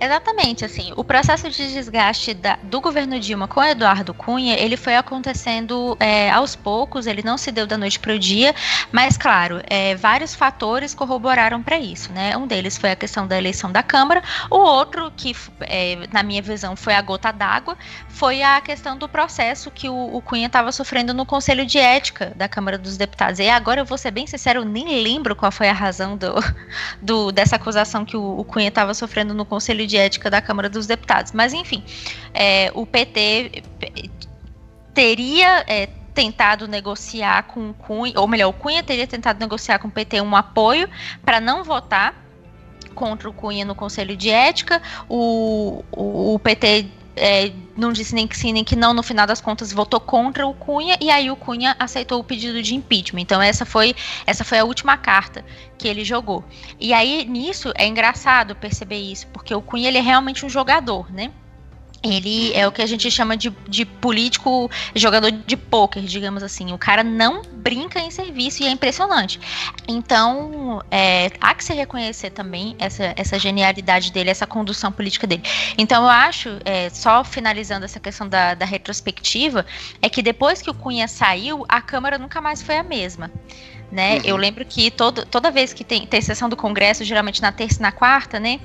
Exatamente, 0.00 0.64
assim, 0.64 0.94
o 0.96 1.04
processo 1.04 1.50
de 1.50 1.74
desgaste 1.74 2.32
da, 2.32 2.58
do 2.62 2.80
governo 2.80 3.20
Dilma 3.20 3.46
com 3.46 3.62
Eduardo 3.62 4.14
Cunha, 4.14 4.54
ele 4.58 4.74
foi 4.74 4.96
acontecendo 4.96 5.94
é, 6.00 6.30
aos 6.30 6.56
poucos, 6.56 7.06
ele 7.06 7.22
não 7.22 7.36
se 7.36 7.52
deu 7.52 7.66
da 7.66 7.76
noite 7.76 8.00
para 8.00 8.14
o 8.14 8.18
dia, 8.18 8.54
mas 8.90 9.18
claro, 9.18 9.60
é, 9.68 9.94
vários 9.96 10.34
fatores 10.34 10.94
corroboraram 10.94 11.62
para 11.62 11.78
isso, 11.78 12.10
né? 12.14 12.34
Um 12.34 12.46
deles 12.46 12.78
foi 12.78 12.92
a 12.92 12.96
questão 12.96 13.26
da 13.26 13.36
eleição 13.36 13.70
da 13.70 13.82
Câmara, 13.82 14.22
o 14.50 14.56
outro, 14.56 15.12
que 15.14 15.36
é, 15.60 15.98
na 16.10 16.22
minha 16.22 16.40
visão 16.40 16.74
foi 16.74 16.94
a 16.94 17.02
gota 17.02 17.30
d'água, 17.30 17.76
foi 18.08 18.42
a 18.42 18.58
questão 18.62 18.96
do 18.96 19.06
processo 19.06 19.70
que 19.70 19.86
o, 19.86 20.16
o 20.16 20.22
Cunha 20.22 20.46
estava 20.46 20.72
sofrendo 20.72 21.12
no 21.12 21.26
Conselho 21.26 21.66
de 21.66 21.76
Ética 21.76 22.32
da 22.34 22.48
Câmara 22.48 22.78
dos 22.78 22.96
Deputados. 22.96 23.38
E 23.38 23.50
agora 23.50 23.82
eu 23.82 23.84
vou 23.84 23.98
ser 23.98 24.12
bem 24.12 24.26
sincero, 24.26 24.60
eu 24.60 24.64
nem 24.64 25.02
lembro 25.02 25.36
qual 25.36 25.52
foi 25.52 25.68
a 25.68 25.74
razão 25.74 26.16
do, 26.16 26.36
do 27.02 27.30
dessa 27.30 27.56
acusação 27.56 28.02
que 28.02 28.16
o, 28.16 28.38
o 28.38 28.44
Cunha 28.44 28.68
estava 28.68 28.94
sofrendo 28.94 29.34
no 29.34 29.44
Conselho 29.44 29.86
de 29.86 29.89
Ética 29.96 30.30
da 30.30 30.40
Câmara 30.40 30.68
dos 30.68 30.86
Deputados. 30.86 31.32
Mas, 31.32 31.52
enfim, 31.52 31.82
é, 32.34 32.70
o 32.74 32.86
PT 32.86 33.62
teria 34.94 35.64
é, 35.66 35.86
tentado 36.14 36.66
negociar 36.68 37.44
com 37.44 37.70
o 37.70 37.74
Cunha, 37.74 38.18
ou 38.18 38.28
melhor, 38.28 38.48
o 38.48 38.52
Cunha 38.52 38.82
teria 38.82 39.06
tentado 39.06 39.38
negociar 39.38 39.78
com 39.78 39.88
o 39.88 39.90
PT 39.90 40.20
um 40.20 40.36
apoio 40.36 40.88
para 41.24 41.40
não 41.40 41.64
votar 41.64 42.14
contra 42.94 43.28
o 43.28 43.32
Cunha 43.32 43.64
no 43.64 43.74
Conselho 43.74 44.16
de 44.16 44.30
Ética. 44.30 44.82
O, 45.08 45.84
o, 45.92 46.34
o 46.34 46.38
PT 46.38 46.86
é, 47.20 47.52
não 47.76 47.92
disse 47.92 48.14
nem 48.14 48.26
que 48.26 48.36
sim 48.36 48.52
nem 48.52 48.64
que 48.64 48.74
não, 48.74 48.94
no 48.94 49.02
final 49.02 49.26
das 49.26 49.40
contas 49.40 49.72
votou 49.72 50.00
contra 50.00 50.46
o 50.46 50.54
Cunha 50.54 50.96
e 51.00 51.10
aí 51.10 51.30
o 51.30 51.36
Cunha 51.36 51.76
aceitou 51.78 52.18
o 52.18 52.24
pedido 52.24 52.62
de 52.62 52.74
impeachment. 52.74 53.20
Então 53.20 53.42
essa 53.42 53.66
foi 53.66 53.94
essa 54.26 54.42
foi 54.42 54.58
a 54.58 54.64
última 54.64 54.96
carta 54.96 55.44
que 55.76 55.86
ele 55.86 56.02
jogou. 56.02 56.42
E 56.80 56.94
aí 56.94 57.26
nisso 57.26 57.72
é 57.76 57.86
engraçado 57.86 58.56
perceber 58.56 58.98
isso, 58.98 59.26
porque 59.28 59.54
o 59.54 59.60
Cunha 59.60 59.88
ele 59.88 59.98
é 59.98 60.02
realmente 60.02 60.46
um 60.46 60.48
jogador, 60.48 61.12
né? 61.12 61.30
Ele 62.02 62.52
é 62.54 62.66
o 62.66 62.72
que 62.72 62.80
a 62.80 62.86
gente 62.86 63.10
chama 63.10 63.36
de, 63.36 63.50
de 63.68 63.84
político 63.84 64.70
jogador 64.94 65.30
de 65.30 65.56
pôquer, 65.56 66.02
digamos 66.02 66.42
assim. 66.42 66.72
O 66.72 66.78
cara 66.78 67.04
não 67.04 67.42
brinca 67.42 68.00
em 68.00 68.10
serviço 68.10 68.62
e 68.62 68.66
é 68.66 68.70
impressionante. 68.70 69.38
Então, 69.86 70.82
é, 70.90 71.30
há 71.40 71.54
que 71.54 71.62
se 71.62 71.74
reconhecer 71.74 72.30
também 72.30 72.74
essa, 72.78 73.12
essa 73.16 73.38
genialidade 73.38 74.12
dele, 74.12 74.30
essa 74.30 74.46
condução 74.46 74.90
política 74.90 75.26
dele. 75.26 75.42
Então, 75.76 76.04
eu 76.04 76.08
acho, 76.08 76.48
é, 76.64 76.88
só 76.88 77.22
finalizando 77.22 77.84
essa 77.84 78.00
questão 78.00 78.28
da, 78.28 78.54
da 78.54 78.64
retrospectiva, 78.64 79.66
é 80.00 80.08
que 80.08 80.22
depois 80.22 80.62
que 80.62 80.70
o 80.70 80.74
Cunha 80.74 81.06
saiu, 81.06 81.66
a 81.68 81.82
Câmara 81.82 82.18
nunca 82.18 82.40
mais 82.40 82.62
foi 82.62 82.76
a 82.76 82.82
mesma 82.82 83.30
né? 83.90 84.16
Uhum. 84.16 84.20
Eu 84.24 84.36
lembro 84.36 84.64
que 84.64 84.90
todo, 84.90 85.24
toda 85.26 85.50
vez 85.50 85.72
que 85.72 85.82
tem, 85.82 86.06
tem 86.06 86.20
sessão 86.20 86.48
do 86.48 86.56
Congresso, 86.56 87.04
geralmente 87.04 87.42
na 87.42 87.50
terça 87.50 87.78
e 87.78 87.82
na 87.82 87.92
quarta, 87.92 88.38
né? 88.38 88.60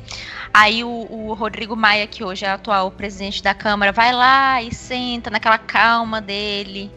Aí 0.54 0.84
o, 0.84 1.08
o, 1.10 1.34
Rodrigo 1.34 1.76
Maia, 1.76 2.08
que 2.08 2.24
hoje 2.24 2.46
é 2.46 2.50
atual 2.50 2.92
presidente 2.92 3.42
da 3.42 3.54
Câmara, 3.54 3.92
vai 3.92 4.14
lá 4.14 4.62
e 4.62 4.74
senta 4.74 5.30
naquela 5.30 5.58
calma 5.58 6.22
dele. 6.22 6.92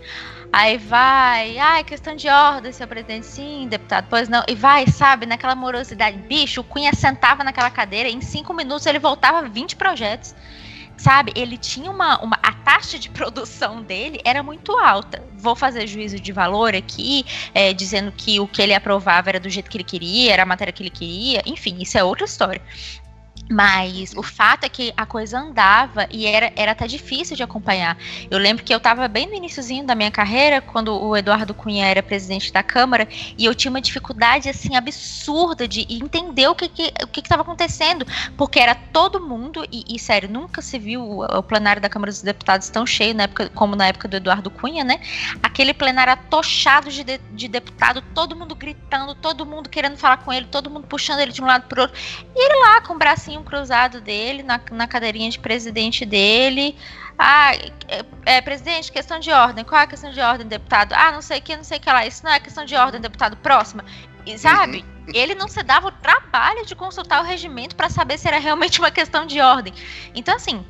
Aí 0.53 0.79
vai, 0.79 1.59
ai, 1.59 1.85
questão 1.85 2.17
de 2.17 2.27
ordem, 2.29 2.73
seu 2.73 2.89
presidente, 2.89 3.27
sim, 3.27 3.67
deputado, 3.69 4.07
pois 4.09 4.29
não. 4.29 4.43
E 4.49 4.55
vai, 4.55 4.87
sabe, 4.87 5.27
naquela 5.27 5.55
morosidade. 5.55 6.17
Bicho, 6.17 6.63
o 6.63 6.65
Cunha 6.65 6.93
sentava 6.95 7.45
naquela 7.45 7.71
cadeira, 7.71 8.09
em 8.09 8.21
cinco 8.23 8.55
minutos 8.55 8.87
ele 8.87 8.99
voltava 8.99 9.47
20 9.47 9.77
projetos 9.77 10.35
sabe? 10.99 11.33
Ele 11.35 11.57
tinha 11.57 11.91
uma, 11.91 12.21
uma. 12.21 12.39
A 12.43 12.53
taxa 12.53 12.99
de 12.99 13.09
produção 13.09 13.83
dele 13.83 14.21
era 14.25 14.43
muito 14.43 14.73
alta. 14.77 15.23
Vou 15.39 15.57
fazer 15.57 15.87
juízo 15.87 16.21
de 16.21 16.33
valor 16.33 16.75
aqui, 16.75 17.25
é, 17.55 17.73
dizendo 17.73 18.13
que 18.13 18.39
o 18.41 18.47
que 18.47 18.61
ele 18.61 18.75
aprovava 18.75 19.31
era 19.31 19.41
do 19.41 19.49
jeito 19.49 19.71
que 19.71 19.77
ele 19.79 19.85
queria, 19.85 20.33
era 20.33 20.43
a 20.43 20.47
matéria 20.47 20.73
que 20.73 20.83
ele 20.83 20.91
queria, 20.91 21.43
enfim, 21.47 21.79
isso 21.81 21.97
é 21.97 22.05
outra 22.05 22.27
história. 22.27 22.61
Mas 23.51 24.15
o 24.15 24.23
fato 24.23 24.65
é 24.65 24.69
que 24.69 24.93
a 24.97 25.07
coisa 25.07 25.39
andava 25.39 26.07
e 26.11 26.27
era, 26.27 26.53
era 26.55 26.73
até 26.73 26.87
difícil 26.87 27.37
de 27.37 27.43
acompanhar. 27.43 27.97
Eu 28.31 28.39
lembro 28.39 28.63
que 28.63 28.73
eu 28.73 28.79
estava 28.79 29.09
bem 29.09 29.27
no 29.27 29.35
iníciozinho 29.35 29.87
da 29.87 29.95
minha 29.95 30.11
carreira, 30.11 30.61
quando 30.61 30.93
o 30.95 31.17
Eduardo 31.17 31.55
Cunha 31.55 31.87
era 31.87 32.03
presidente 32.03 32.53
da 32.53 32.63
Câmara, 32.63 33.09
e 33.37 33.45
eu 33.45 33.55
tinha 33.55 33.71
uma 33.71 33.81
dificuldade 33.81 34.49
assim 34.49 34.77
absurda 34.77 35.67
de 35.67 35.87
entender 35.89 36.47
o 36.49 36.55
que 36.55 36.69
que, 36.69 36.93
o 37.03 37.07
que 37.07 37.21
estava 37.21 37.43
acontecendo, 37.43 38.07
porque 38.37 38.61
era 38.61 38.75
todo 38.75 39.21
mundo, 39.21 39.65
e, 39.73 39.85
e, 39.89 39.99
sério, 39.99 40.29
nunca 40.29 40.61
se 40.61 40.79
viu 40.79 41.03
o, 41.03 41.25
o, 41.25 41.43
plenário 41.43 41.81
da 41.81 41.89
Câmara 41.89 42.13
dos 42.13 42.23
Deputados 42.23 42.69
tão 42.69 42.85
cheio 42.87 43.15
na 43.15 43.25
época, 43.25 43.51
como 43.55 43.75
na 43.75 43.87
época 43.87 44.07
do 44.09 44.17
Eduardo 44.17 44.51
Cunha, 44.51 44.85
né? 44.85 45.01
Aquele 45.43 45.73
plenário 45.73 46.13
atochado 46.13 46.91
de, 46.91 47.03
de, 47.03 47.19
de 47.19 47.49
deputado, 47.49 48.03
todo 48.15 48.37
mundo 48.37 48.55
gritando, 48.55 49.15
todo 49.15 49.47
mundo 49.47 49.69
querendo 49.69 49.97
falar 49.97 50.19
com 50.19 50.33
ele, 50.33 50.47
todo 50.47 50.71
mundo 50.71 50.87
puxando 50.87 51.21
ele 51.21 51.33
de 51.33 51.43
um 51.43 51.47
lado 51.47 51.67
para 51.67 51.83
outro, 51.83 51.97
e 52.37 52.45
ele 52.45 52.61
lá 52.61 52.81
com 52.83 52.95
o 52.95 52.99
bracinho 52.99 53.38
bracinho 53.39 53.45
cruzado 53.45 54.01
dele, 54.01 54.43
na, 54.43 54.61
na 54.71 54.87
cadeirinha 54.87 55.31
de 55.31 55.39
presidente 55.39 56.05
dele. 56.05 56.77
Ah, 57.19 57.53
é, 57.55 58.05
é, 58.27 58.41
presidente, 58.41 58.93
questão 58.93 59.19
de 59.19 59.31
ordem. 59.31 59.65
Qual 59.65 59.81
é 59.81 59.85
a 59.85 59.87
questão 59.87 60.11
de 60.11 60.21
ordem, 60.21 60.47
deputado? 60.47 60.93
Ah, 60.93 61.13
não 61.13 61.23
sei 61.23 61.39
o 61.39 61.43
que, 61.43 61.57
não 61.57 61.65
sei 61.65 61.79
o 61.79 61.81
que 61.81 61.91
lá. 61.91 62.07
Isso 62.07 62.25
não 62.25 62.33
é 62.33 62.39
questão 62.39 62.65
de 62.65 62.75
ordem, 62.77 63.01
deputado. 63.01 63.37
Próxima. 63.37 63.85
E, 64.25 64.39
sabe? 64.39 64.79
Uhum. 64.79 65.13
Ele 65.15 65.35
não 65.35 65.49
se 65.49 65.63
dava 65.63 65.89
o 65.89 65.93
trabalho 65.93 66.65
de 66.65 66.75
consultar 66.75 67.21
o 67.23 67.25
regimento 67.25 67.75
para 67.75 67.89
saber 67.89 68.19
se 68.19 68.29
era 68.29 68.39
realmente 68.39 68.79
uma 68.79 68.91
questão 68.91 69.27
de 69.27 69.41
ordem. 69.41 69.73
Então, 70.15 70.37
assim, 70.37 70.65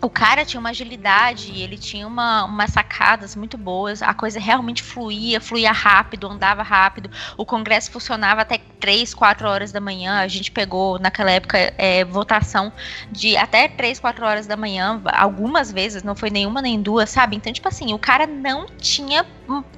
o 0.00 0.08
cara 0.08 0.44
tinha 0.44 0.60
uma 0.60 0.70
agilidade, 0.70 1.60
ele 1.60 1.76
tinha 1.76 2.06
uma, 2.06 2.44
umas 2.44 2.70
sacadas 2.70 3.34
muito 3.34 3.58
boas, 3.58 4.02
a 4.02 4.14
coisa 4.14 4.38
realmente 4.38 4.82
fluía, 4.82 5.40
fluía 5.40 5.72
rápido, 5.72 6.28
andava 6.28 6.62
rápido, 6.62 7.10
o 7.36 7.44
Congresso 7.44 7.90
funcionava 7.90 8.42
até 8.42 8.58
3, 8.78 9.12
4 9.12 9.48
horas 9.48 9.72
da 9.72 9.80
manhã, 9.80 10.20
a 10.20 10.28
gente 10.28 10.50
pegou 10.52 10.98
naquela 10.98 11.30
época 11.30 11.58
é, 11.76 12.04
votação 12.04 12.72
de 13.10 13.36
até 13.36 13.66
3, 13.68 13.98
4 13.98 14.24
horas 14.24 14.46
da 14.46 14.56
manhã, 14.56 15.00
algumas 15.12 15.72
vezes, 15.72 16.02
não 16.02 16.14
foi 16.14 16.30
nenhuma 16.30 16.62
nem 16.62 16.80
duas, 16.80 17.10
sabe? 17.10 17.36
Então, 17.36 17.52
tipo 17.52 17.66
assim, 17.66 17.92
o 17.92 17.98
cara 17.98 18.26
não 18.26 18.66
tinha 18.66 19.26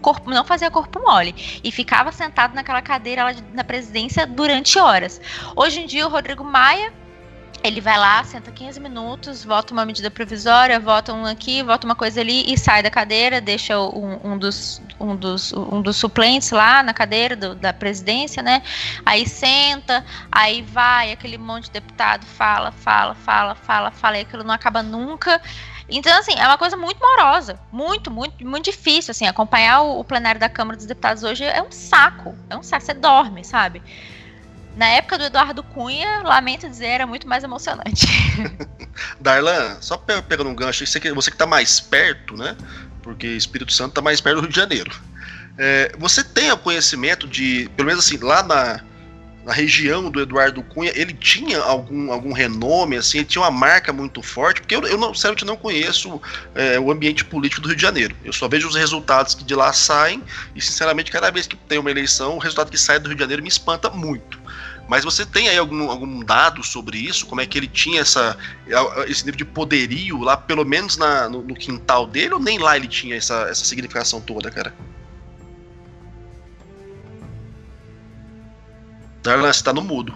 corpo, 0.03 0.31
não 0.31 0.45
fazia 0.45 0.71
corpo 0.71 1.01
mole, 1.01 1.35
e 1.65 1.73
ficava 1.73 2.13
sentado 2.13 2.55
naquela 2.55 2.83
cadeira 2.83 3.25
lá 3.25 3.35
na 3.55 3.65
presidência 3.65 4.27
durante 4.27 4.79
horas. 4.79 5.21
Hoje 5.57 5.81
em 5.81 5.87
dia, 5.87 6.07
o 6.07 6.11
Rodrigo 6.11 6.45
Maia 6.45 6.93
ele 7.63 7.81
vai 7.81 7.99
lá, 7.99 8.25
senta 8.25 8.51
15 8.51 8.81
minutos, 8.81 9.45
vota 9.45 9.73
uma 9.73 9.85
medida 9.85 10.11
provisória, 10.11 10.81
vota 10.81 11.13
um 11.13 11.27
aqui, 11.27 11.63
vota 11.63 11.87
uma 11.87 11.95
coisa 11.95 12.21
ali 12.21 12.51
e 12.51 12.59
sai 12.59 12.83
da 12.83 12.91
cadeira, 12.91 13.41
deixa 13.41 13.79
um, 13.79 14.19
um 14.25 14.39
dos, 14.39 14.81
um, 14.99 15.15
dos, 15.15 15.53
um 15.53 15.83
dos 15.83 15.97
suplentes 15.97 16.51
lá 16.51 16.83
na 16.83 16.95
cadeira 16.95 17.37
do, 17.37 17.55
da 17.55 17.73
presidência, 17.73 18.43
né? 18.43 18.63
Aí 19.05 19.29
senta, 19.29 20.05
aí 20.33 20.63
vai, 20.63 21.13
aquele 21.13 21.37
monte 21.37 21.65
de 21.65 21.73
deputado 21.73 22.25
fala, 22.25 22.73
fala, 22.73 23.15
fala, 23.15 23.55
fala, 23.55 23.91
fala, 23.91 24.19
e 24.19 24.23
aquilo 24.23 24.43
não 24.43 24.55
acaba 24.55 24.83
nunca. 24.83 25.41
Então, 25.91 26.17
assim, 26.19 26.33
é 26.39 26.47
uma 26.47 26.57
coisa 26.57 26.77
muito 26.77 26.99
morosa, 26.99 27.59
muito, 27.71 28.11
muito, 28.11 28.47
muito 28.47 28.65
difícil, 28.67 29.11
assim, 29.11 29.27
acompanhar 29.27 29.83
o, 29.83 30.01
o 30.01 30.05
plenário 30.05 30.41
da 30.41 30.49
Câmara 30.49 30.77
dos 30.77 30.87
Deputados 30.87 31.25
hoje 31.25 31.45
é 31.45 31.63
um 31.63 31.71
saco, 31.71 32.35
é 32.49 32.57
um 32.57 32.63
saco, 32.63 32.87
você 32.87 32.95
dorme, 32.95 33.45
sabe? 33.45 33.83
Na 34.77 34.87
época 34.87 35.19
do 35.19 35.25
Eduardo 35.25 35.63
Cunha, 35.63 36.23
lamento 36.23 36.69
dizer, 36.69 36.87
era 36.87 37.07
muito 37.07 37.29
mais 37.29 37.45
emocionante. 37.45 38.07
Darlan, 39.21 39.77
só 39.81 39.97
pegando 39.97 40.49
um 40.49 40.55
gancho, 40.55 40.87
você 40.87 41.01
que, 41.01 41.13
você 41.13 41.31
que 41.31 41.37
tá 41.37 41.47
mais 41.47 41.81
perto, 41.81 42.37
né? 42.37 42.57
Porque 43.03 43.27
Espírito 43.27 43.73
Santo 43.73 43.95
tá 43.95 44.03
mais 44.03 44.21
perto 44.21 44.37
do 44.37 44.43
Rio 44.43 44.51
de 44.51 44.57
Janeiro. 44.57 44.91
É, 45.59 45.93
você 45.99 46.23
tem 46.23 46.51
o 46.53 46.57
conhecimento 46.57 47.27
de, 47.27 47.69
pelo 47.77 47.89
menos 47.89 48.05
assim, 48.05 48.17
lá 48.19 48.43
na, 48.43 48.81
na 49.45 49.53
região 49.53 50.11
do 50.11 50.21
Eduardo 50.21 50.63
Cunha, 50.63 50.93
ele 50.95 51.13
tinha 51.13 51.61
algum, 51.61 52.13
algum 52.13 52.33
renome, 52.33 52.97
assim, 52.97 53.19
ele 53.19 53.27
tinha 53.27 53.43
uma 53.43 53.51
marca 53.51 53.93
muito 53.93 54.23
forte, 54.23 54.61
porque 54.61 54.75
eu, 54.75 54.83
eu 54.83 54.99
não, 54.99 55.15
sinceramente 55.15 55.45
não 55.45 55.57
conheço 55.57 56.21
é, 56.55 56.79
o 56.79 56.91
ambiente 56.91 57.25
político 57.25 57.63
do 57.63 57.69
Rio 57.69 57.77
de 57.77 57.83
Janeiro. 57.83 58.15
Eu 58.25 58.33
só 58.33 58.49
vejo 58.49 58.69
os 58.69 58.75
resultados 58.75 59.35
que 59.35 59.45
de 59.45 59.55
lá 59.55 59.73
saem, 59.73 60.23
e 60.55 60.61
sinceramente, 60.61 61.11
cada 61.11 61.31
vez 61.31 61.47
que 61.47 61.57
tem 61.57 61.79
uma 61.79 61.91
eleição, 61.91 62.37
o 62.37 62.39
resultado 62.39 62.71
que 62.71 62.79
sai 62.79 62.99
do 62.99 63.09
Rio 63.09 63.17
de 63.17 63.23
Janeiro 63.23 63.43
me 63.43 63.49
espanta 63.49 63.91
muito. 63.91 64.40
Mas 64.91 65.05
você 65.05 65.25
tem 65.25 65.49
aí 65.49 65.57
algum, 65.57 65.89
algum 65.89 66.19
dado 66.19 66.65
sobre 66.65 66.99
isso? 66.99 67.25
Como 67.25 67.41
é 67.41 67.47
que 67.47 67.57
ele 67.57 67.69
tinha 67.69 68.01
essa, 68.01 68.37
esse 69.07 69.25
nível 69.25 69.39
de 69.39 69.45
poderio 69.45 70.19
lá, 70.19 70.37
pelo 70.37 70.65
menos 70.65 70.97
na, 70.97 71.29
no, 71.29 71.43
no 71.43 71.55
quintal 71.55 72.09
dele, 72.09 72.35
ou 72.35 72.41
nem 72.41 72.59
lá 72.59 72.77
ele 72.77 72.89
tinha 72.89 73.15
essa, 73.15 73.43
essa 73.49 73.65
significação 73.65 74.21
toda, 74.21 74.51
cara? 74.51 74.75
Darlan, 79.23 79.53
você 79.53 79.63
tá 79.63 79.73
no 79.73 79.81
mudo. 79.81 80.13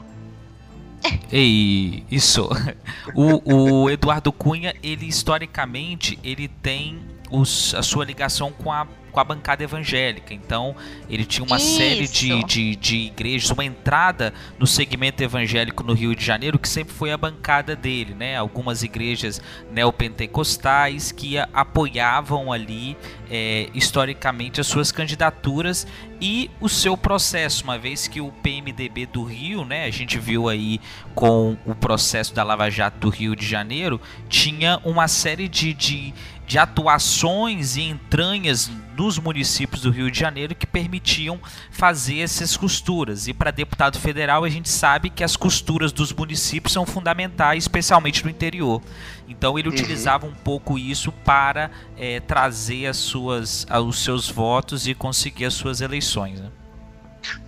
Ei, 1.31 2.05
isso. 2.11 2.49
O, 3.15 3.85
o 3.85 3.91
Eduardo 3.91 4.33
Cunha, 4.33 4.75
ele 4.83 5.07
historicamente, 5.07 6.19
ele 6.25 6.49
tem 6.49 7.01
os, 7.31 7.73
a 7.77 7.83
sua 7.83 8.05
ligação 8.05 8.51
com 8.51 8.73
a 8.73 8.89
com 9.15 9.21
a 9.21 9.25
bancada 9.25 9.63
evangélica. 9.63 10.35
Então, 10.35 10.75
ele 11.09 11.25
tinha 11.25 11.47
uma 11.47 11.57
Isso. 11.57 11.77
série 11.77 12.09
de, 12.09 12.43
de, 12.43 12.77
de 12.77 12.97
igrejas, 12.97 13.49
uma 13.51 13.65
entrada 13.65 14.35
no 14.59 14.67
segmento 14.67 15.23
evangélico 15.23 15.85
no 15.85 15.95
Rio 15.95 16.15
de 16.17 16.25
Janeiro, 16.25 16.59
que 16.59 16.69
sempre 16.69 16.93
foi 16.93 17.13
a 17.13 17.17
bancada 17.17 17.77
dele, 17.77 18.13
né? 18.13 18.37
Algumas 18.37 18.83
igrejas 18.83 19.41
neopentecostais 19.71 21.13
que 21.13 21.39
apoiavam 21.39 22.53
ali 22.53 22.97
é, 23.31 23.69
historicamente 23.73 24.61
as 24.61 24.67
suas 24.67 24.91
candidaturas 24.91 25.87
e 26.21 26.51
o 26.61 26.69
seu 26.69 26.97
processo, 26.97 27.65
uma 27.65 27.79
vez 27.79 28.09
que 28.09 28.21
o 28.21 28.31
PMDB 28.31 29.07
do 29.07 29.25
Rio, 29.25 29.65
né, 29.65 29.85
a 29.85 29.91
gente 29.91 30.19
viu 30.19 30.49
aí 30.49 30.81
com 31.15 31.57
o 31.65 31.75
processo 31.75 32.35
da 32.35 32.43
Lava 32.43 32.71
Jato 32.71 32.99
do 32.99 33.09
Rio 33.09 33.35
de 33.35 33.47
Janeiro, 33.47 34.01
tinha 34.29 34.81
uma 34.85 35.09
série 35.09 35.49
de, 35.49 35.73
de 35.73 36.15
de 36.47 36.59
atuações 36.59 37.77
e 37.77 37.83
entranhas 37.83 38.71
dos 38.95 39.19
municípios 39.19 39.83
do 39.83 39.91
Rio 39.91 40.11
de 40.11 40.19
Janeiro 40.19 40.55
que 40.55 40.67
permitiam 40.67 41.41
fazer 41.71 42.21
essas 42.21 42.57
costuras. 42.57 43.27
E 43.27 43.35
para 43.35 43.51
deputado 43.51 43.99
federal, 43.99 44.45
a 44.45 44.49
gente 44.49 44.69
sabe 44.69 45.11
que 45.11 45.25
as 45.25 45.37
costuras 45.37 45.91
dos 45.91 46.13
municípios 46.13 46.73
são 46.73 46.87
fundamentais, 46.87 47.65
especialmente 47.65 48.23
no 48.23 48.31
interior. 48.31 48.81
Então 49.29 49.59
ele 49.59 49.69
uhum. 49.69 49.75
utilizava 49.75 50.27
um 50.27 50.35
pouco 50.35 50.79
isso 50.79 51.11
para 51.11 51.71
é, 51.97 52.21
trazer 52.21 52.87
as 52.87 52.97
suas, 52.97 53.67
os 53.87 54.05
seus 54.05 54.29
votos 54.29 54.87
e 54.87 54.95
conseguir 54.95 55.47
as 55.47 55.55
suas 55.55 55.81
eleições. 55.81 56.41
Né? 56.41 56.51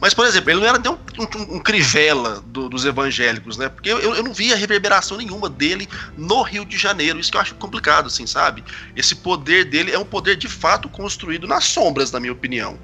Mas, 0.00 0.14
por 0.14 0.26
exemplo, 0.26 0.50
ele 0.50 0.60
não 0.60 0.66
era 0.66 0.78
nem 0.78 0.90
um, 0.90 0.96
um, 0.96 1.56
um 1.56 1.60
crivela 1.60 2.42
do, 2.46 2.68
dos 2.68 2.84
evangélicos, 2.84 3.56
né? 3.56 3.68
Porque 3.68 3.90
eu, 3.90 3.98
eu 3.98 4.22
não 4.22 4.32
via 4.32 4.56
reverberação 4.56 5.16
nenhuma 5.16 5.48
dele 5.48 5.88
no 6.16 6.42
Rio 6.42 6.64
de 6.64 6.76
Janeiro. 6.76 7.18
Isso 7.18 7.30
que 7.30 7.36
eu 7.36 7.40
acho 7.40 7.54
complicado, 7.56 8.06
assim, 8.06 8.26
sabe? 8.26 8.64
Esse 8.94 9.16
poder 9.16 9.64
dele 9.64 9.92
é 9.92 9.98
um 9.98 10.04
poder 10.04 10.36
de 10.36 10.48
fato 10.48 10.88
construído 10.88 11.46
nas 11.46 11.64
sombras, 11.64 12.10
na 12.10 12.20
minha 12.20 12.32
opinião. 12.32 12.78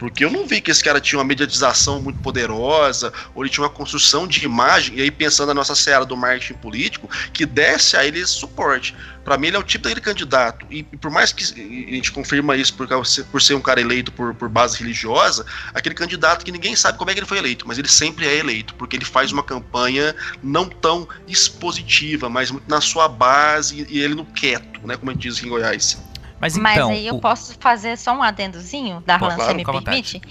Porque 0.00 0.24
eu 0.24 0.30
não 0.30 0.46
vi 0.46 0.62
que 0.62 0.70
esse 0.70 0.82
cara 0.82 0.98
tinha 0.98 1.18
uma 1.18 1.26
mediatização 1.26 2.00
muito 2.00 2.18
poderosa, 2.20 3.12
ou 3.34 3.44
ele 3.44 3.52
tinha 3.52 3.62
uma 3.62 3.70
construção 3.70 4.26
de 4.26 4.42
imagem, 4.46 4.96
e 4.96 5.02
aí 5.02 5.10
pensando 5.10 5.48
na 5.48 5.54
nossa 5.54 5.74
seara 5.74 6.06
do 6.06 6.16
marketing 6.16 6.54
político, 6.54 7.06
que 7.34 7.44
desse 7.44 7.98
a 7.98 8.04
ele 8.06 8.18
esse 8.18 8.32
suporte. 8.32 8.96
Para 9.22 9.36
mim, 9.36 9.48
ele 9.48 9.56
é 9.56 9.58
o 9.58 9.62
tipo 9.62 9.84
daquele 9.84 10.00
candidato, 10.00 10.64
e, 10.70 10.78
e, 10.90 10.96
por 10.96 11.10
mais 11.10 11.34
que 11.34 11.44
a 11.44 11.94
gente 11.94 12.12
confirma 12.12 12.56
isso 12.56 12.72
por, 12.72 12.88
por 13.30 13.42
ser 13.42 13.52
um 13.52 13.60
cara 13.60 13.78
eleito 13.78 14.10
por, 14.10 14.34
por 14.34 14.48
base 14.48 14.78
religiosa, 14.78 15.44
aquele 15.74 15.94
candidato 15.94 16.46
que 16.46 16.50
ninguém 16.50 16.74
sabe 16.74 16.96
como 16.96 17.10
é 17.10 17.12
que 17.12 17.20
ele 17.20 17.26
foi 17.26 17.36
eleito, 17.36 17.68
mas 17.68 17.76
ele 17.76 17.88
sempre 17.88 18.26
é 18.26 18.38
eleito, 18.38 18.74
porque 18.76 18.96
ele 18.96 19.04
faz 19.04 19.32
uma 19.32 19.42
campanha 19.42 20.16
não 20.42 20.66
tão 20.66 21.06
expositiva, 21.28 22.30
mas 22.30 22.50
muito 22.50 22.66
na 22.66 22.80
sua 22.80 23.06
base 23.06 23.86
e 23.90 24.00
ele 24.00 24.14
no 24.14 24.24
quieto, 24.24 24.80
né, 24.86 24.96
como 24.96 25.10
a 25.10 25.12
gente 25.14 25.24
diz 25.24 25.36
aqui 25.36 25.46
em 25.46 25.50
Goiás. 25.50 26.09
Mas, 26.40 26.56
então, 26.56 26.62
Mas 26.62 26.78
aí 26.78 27.06
eu 27.06 27.16
o... 27.16 27.20
posso 27.20 27.54
fazer 27.60 27.98
só 27.98 28.12
um 28.12 28.22
adendozinho, 28.22 29.02
Darlan, 29.04 29.34
claro, 29.34 29.42
você 29.42 29.54
me 29.54 29.64
permite? 29.64 30.22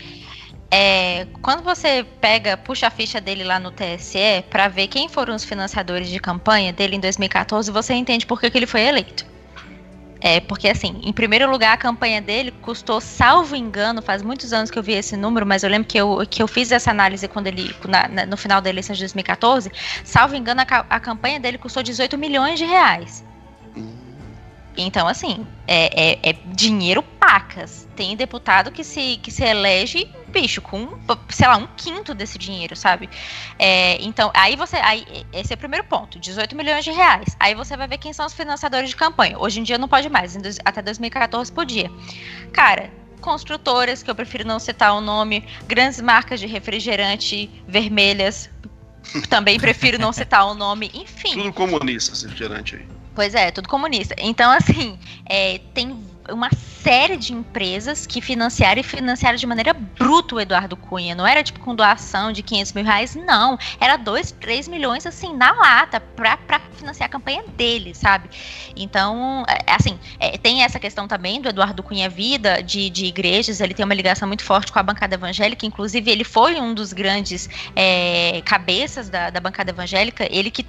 É, 0.72 1.26
quando 1.42 1.64
você 1.64 2.06
pega, 2.22 2.56
puxa 2.56 2.88
a 2.88 2.90
ficha 2.90 3.20
dele 3.20 3.44
lá 3.44 3.60
no 3.60 3.72
TSE 3.72 4.44
para 4.50 4.68
ver 4.68 4.88
quem 4.88 5.10
foram 5.10 5.36
os 5.36 5.44
financiadores 5.44 6.10
de 6.10 6.20
campanha 6.20 6.72
dele 6.72 6.96
em 6.96 7.00
2014, 7.00 7.72
você 7.72 7.94
entende 7.94 8.26
por 8.26 8.40
que, 8.40 8.50
que 8.50 8.58
ele 8.58 8.68
foi 8.68 8.82
eleito. 8.82 9.26
É, 10.22 10.40
porque 10.42 10.68
assim, 10.68 11.00
em 11.02 11.14
primeiro 11.14 11.50
lugar, 11.50 11.74
a 11.74 11.78
campanha 11.78 12.22
dele 12.22 12.52
custou, 12.62 13.00
salvo 13.00 13.56
engano, 13.56 14.02
faz 14.02 14.22
muitos 14.22 14.52
anos 14.52 14.70
que 14.70 14.78
eu 14.78 14.84
vi 14.84 14.94
esse 14.94 15.16
número, 15.16 15.46
mas 15.46 15.64
eu 15.64 15.70
lembro 15.70 15.88
que 15.88 15.98
eu, 15.98 16.24
que 16.30 16.44
eu 16.44 16.48
fiz 16.48 16.72
essa 16.72 16.92
análise 16.92 17.28
quando 17.28 17.48
ele, 17.48 17.74
na, 17.88 18.08
na, 18.08 18.26
no 18.26 18.36
final 18.36 18.60
da 18.60 18.70
eleição 18.70 18.94
de 18.94 19.00
2014, 19.00 19.72
salvo 20.04 20.36
engano, 20.36 20.62
a, 20.62 20.86
a 20.90 21.00
campanha 21.00 21.40
dele 21.40 21.58
custou 21.58 21.82
18 21.82 22.18
milhões 22.18 22.60
de 22.60 22.66
reais. 22.66 23.24
Então, 24.82 25.08
assim, 25.08 25.46
é, 25.68 26.12
é, 26.12 26.30
é, 26.30 26.34
dinheiro 26.56 27.04
pacas. 27.04 27.88
Tem 27.96 28.16
deputado 28.16 28.72
que 28.72 28.84
se, 28.84 29.18
que 29.18 29.30
se 29.30 29.44
elege, 29.44 30.10
bicho, 30.30 30.62
com, 30.62 30.98
sei 31.30 31.48
lá, 31.48 31.58
um 31.58 31.68
quinto 31.76 32.14
desse 32.14 32.38
dinheiro, 32.38 32.76
sabe? 32.76 33.10
É, 33.58 34.02
então, 34.02 34.32
aí 34.34 34.56
você. 34.56 34.78
Aí, 34.78 35.06
esse 35.34 35.54
é 35.54 35.56
o 35.56 35.58
primeiro 35.58 35.86
ponto: 35.86 36.18
18 36.18 36.56
milhões 36.56 36.86
de 36.86 36.92
reais. 36.92 37.36
Aí 37.40 37.54
você 37.54 37.76
vai 37.76 37.88
ver 37.88 37.98
quem 37.98 38.14
são 38.14 38.26
os 38.26 38.34
financiadores 38.34 38.90
de 38.90 38.96
campanha. 38.96 39.38
Hoje 39.38 39.60
em 39.60 39.64
dia 39.64 39.78
não 39.78 39.88
pode 39.88 40.08
mais, 40.08 40.38
até 40.64 40.82
2014 40.82 41.52
podia. 41.52 41.92
Cara, 42.54 42.90
construtoras, 43.20 44.02
que 44.02 44.10
eu 44.10 44.16
prefiro 44.16 44.48
não 44.48 44.60
citar 44.60 44.96
o 44.96 45.02
nome, 45.02 45.46
grandes 45.68 46.00
marcas 46.00 46.40
de 46.40 46.48
refrigerante 46.48 47.50
vermelhas, 47.68 48.50
também 49.30 49.60
prefiro 49.60 50.00
não 50.00 50.14
citar 50.14 50.48
o 50.48 50.54
nome, 50.54 50.90
enfim. 50.94 51.34
Tudo 51.34 51.52
comunista 51.52 52.16
refrigerante 52.26 52.78
aí. 52.78 52.99
Pois 53.14 53.36
é, 53.36 53.52
tudo 53.52 53.68
comunista. 53.68 54.16
Então, 54.18 54.52
assim, 54.52 54.98
é, 55.26 55.60
tem 55.74 55.96
uma 56.30 56.50
série 56.84 57.18
de 57.18 57.34
empresas 57.34 58.08
que 58.08 58.22
financiaram 58.22 58.80
e 58.80 58.84
financiaram 58.84 59.38
de 59.38 59.46
maneira 59.46 59.74
bruta 59.74 60.36
o 60.36 60.40
Eduardo 60.40 60.78
Cunha. 60.78 61.14
Não 61.14 61.28
era 61.28 61.44
tipo 61.44 61.60
com 61.60 61.76
doação 61.76 62.32
de 62.32 62.42
500 62.42 62.74
mil 62.74 62.86
reais, 62.86 63.16
não. 63.16 63.58
Era 63.80 63.98
2, 63.98 64.32
3 64.32 64.68
milhões, 64.68 65.06
assim, 65.06 65.36
na 65.36 65.52
lata, 65.52 66.00
pra, 66.00 66.38
financiar 66.74 67.08
a 67.08 67.12
campanha 67.12 67.44
dele, 67.56 67.94
sabe? 67.94 68.30
Então, 68.76 69.44
é, 69.48 69.72
assim, 69.72 70.00
é, 70.20 70.38
tem 70.38 70.64
essa 70.64 70.80
questão 70.80 71.08
também 71.08 71.42
do 71.42 71.50
Eduardo 71.50 71.84
Cunha 71.84 72.10
Vida, 72.10 72.64
de, 72.64 72.90
de 72.90 73.06
igrejas. 73.06 73.60
Ele 73.60 73.74
tem 73.74 73.84
uma 73.84 73.96
ligação 73.96 74.28
muito 74.28 74.44
forte 74.44 74.72
com 74.72 74.80
a 74.80 74.84
bancada 74.84 75.16
evangélica. 75.16 75.66
Inclusive, 75.66 76.10
ele 76.10 76.24
foi 76.24 76.60
um 76.60 76.74
dos 76.74 76.94
grandes 76.94 77.50
é, 77.76 78.42
cabeças 78.46 79.10
da, 79.10 79.30
da 79.30 79.40
bancada 79.40 79.72
evangélica. 79.72 80.28
Ele 80.32 80.50
que. 80.50 80.66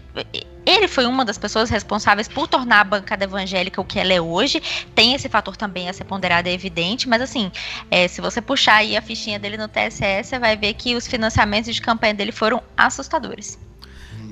Ele 0.66 0.87
foi 0.87 1.07
uma 1.07 1.25
das 1.25 1.38
pessoas 1.38 1.70
responsáveis 1.70 2.29
por 2.29 2.46
tornar 2.46 2.81
a 2.81 2.85
bancada 2.85 3.25
evangélica 3.25 3.81
o 3.81 3.85
que 3.85 3.99
ela 3.99 4.12
é 4.12 4.20
hoje. 4.20 4.62
Tem 4.94 5.14
esse 5.14 5.29
fator 5.29 5.57
também 5.57 5.88
a 5.88 5.92
ser 6.00 6.04
ponderado, 6.04 6.48
é 6.48 6.52
evidente, 6.52 7.08
mas 7.08 7.20
assim, 7.20 7.52
é, 7.90 8.08
se 8.08 8.20
você 8.20 8.40
puxar 8.40 8.76
aí 8.76 8.96
a 8.96 9.02
fichinha 9.02 9.38
dele 9.38 9.56
no 9.56 9.68
TSE, 9.68 10.24
você 10.24 10.38
vai 10.38 10.56
ver 10.56 10.74
que 10.74 10.96
os 10.96 11.06
financiamentos 11.06 11.74
de 11.74 11.80
campanha 11.80 12.14
dele 12.14 12.32
foram 12.32 12.62
assustadores. 12.76 13.58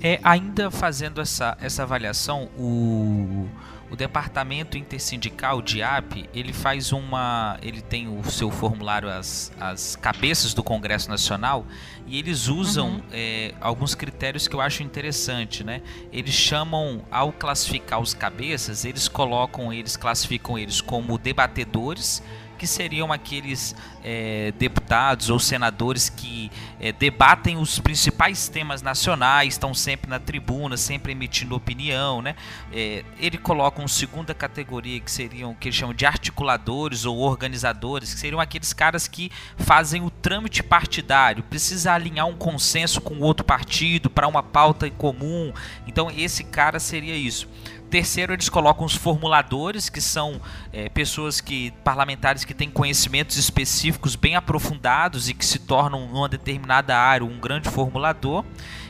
É, 0.03 0.21
ainda 0.23 0.71
fazendo 0.71 1.21
essa, 1.21 1.57
essa 1.61 1.83
avaliação, 1.83 2.49
o, 2.57 3.49
o 3.91 3.97
departamento 3.97 4.77
intersindical 4.77 5.63
DIAP, 5.63 6.29
ele 6.35 6.53
faz 6.53 6.93
uma, 6.93 7.59
ele 7.63 7.81
tem 7.81 8.07
o 8.09 8.23
seu 8.31 8.51
formulário 8.51 9.09
as, 9.09 9.53
as 9.59 9.97
cabeças 9.97 10.53
do 10.53 10.63
Congresso 10.63 11.09
Nacional 11.09 11.67
e 12.07 12.19
eles 12.19 12.49
usam 12.49 12.89
uhum. 12.89 13.03
é, 13.13 13.55
alguns 13.61 13.95
critérios 13.95 14.47
que 14.47 14.55
eu 14.55 14.61
acho 14.61 14.83
interessante, 14.83 15.65
né? 15.65 15.83
Eles 16.13 16.35
chamam 16.35 17.03
ao 17.11 17.33
classificar 17.33 18.01
os 18.01 18.15
cabeças, 18.15 18.85
eles 18.85 19.09
colocam, 19.09 19.73
eles 19.73 19.97
classificam 19.97 20.59
eles 20.59 20.81
como 20.81 21.19
debatedores 21.19 22.23
que 22.59 22.67
seriam 22.67 23.13
aqueles 23.13 23.75
é, 24.05 24.53
deputados 24.59 25.31
ou 25.31 25.39
senadores 25.39 26.09
que 26.09 26.51
é, 26.81 26.93
debatem 26.93 27.57
os 27.57 27.79
principais 27.79 28.49
temas 28.49 28.83
nacionais, 28.83 29.55
estão 29.55 29.73
sempre 29.73 30.11
na 30.11 30.19
tribuna, 30.19 30.77
sempre 30.77 31.13
emitindo 31.13 31.55
opinião, 31.55 32.21
né? 32.21 32.35
É, 32.73 33.05
ele 33.19 33.39
coloca 33.39 33.81
uma 33.81 33.89
segunda 33.89 34.35
categoria 34.35 35.01
que 35.01 35.11
seriam 35.11 35.55
que 35.55 35.69
ele 35.69 35.77
chama 35.77 35.95
de 35.95 36.05
articuladores 36.05 37.05
ou 37.05 37.19
organizadores, 37.19 38.13
que 38.13 38.21
seriam 38.21 38.41
aqueles 38.41 38.73
caras 38.73 39.07
que 39.07 39.31
fazem 39.57 40.03
o 40.03 40.11
trâmite 40.11 40.63
partidário, 40.63 41.43
precisa 41.45 41.93
alinhar 41.93 42.27
um 42.27 42.37
consenso 42.37 43.01
com 43.01 43.21
outro 43.21 43.45
partido 43.45 44.11
para 44.11 44.27
uma 44.27 44.43
pauta 44.43 44.87
em 44.87 44.93
comum. 44.93 45.53
Então 45.87 46.11
esse 46.11 46.43
cara 46.45 46.81
seria 46.81 47.17
isso. 47.17 47.49
Terceiro, 47.91 48.35
eles 48.35 48.49
colocam 48.49 48.85
os 48.85 48.95
formuladores, 48.95 49.89
que 49.89 50.01
são 50.01 50.41
é, 50.73 50.89
pessoas 50.89 51.41
que 51.41 51.71
parlamentares 51.83 52.45
que 52.45 52.53
têm 52.53 52.69
conhecimentos 52.71 53.37
específicos 53.37 54.15
bem 54.15 54.37
aprofundados 54.37 55.29
e 55.29 55.35
que 55.35 55.45
se 55.45 55.59
tornam 55.59 56.07
numa 56.09 56.29
determinada 56.29 56.97
área 56.97 57.25
um 57.25 57.41
grande 57.41 57.71
formulador, 57.71 58.45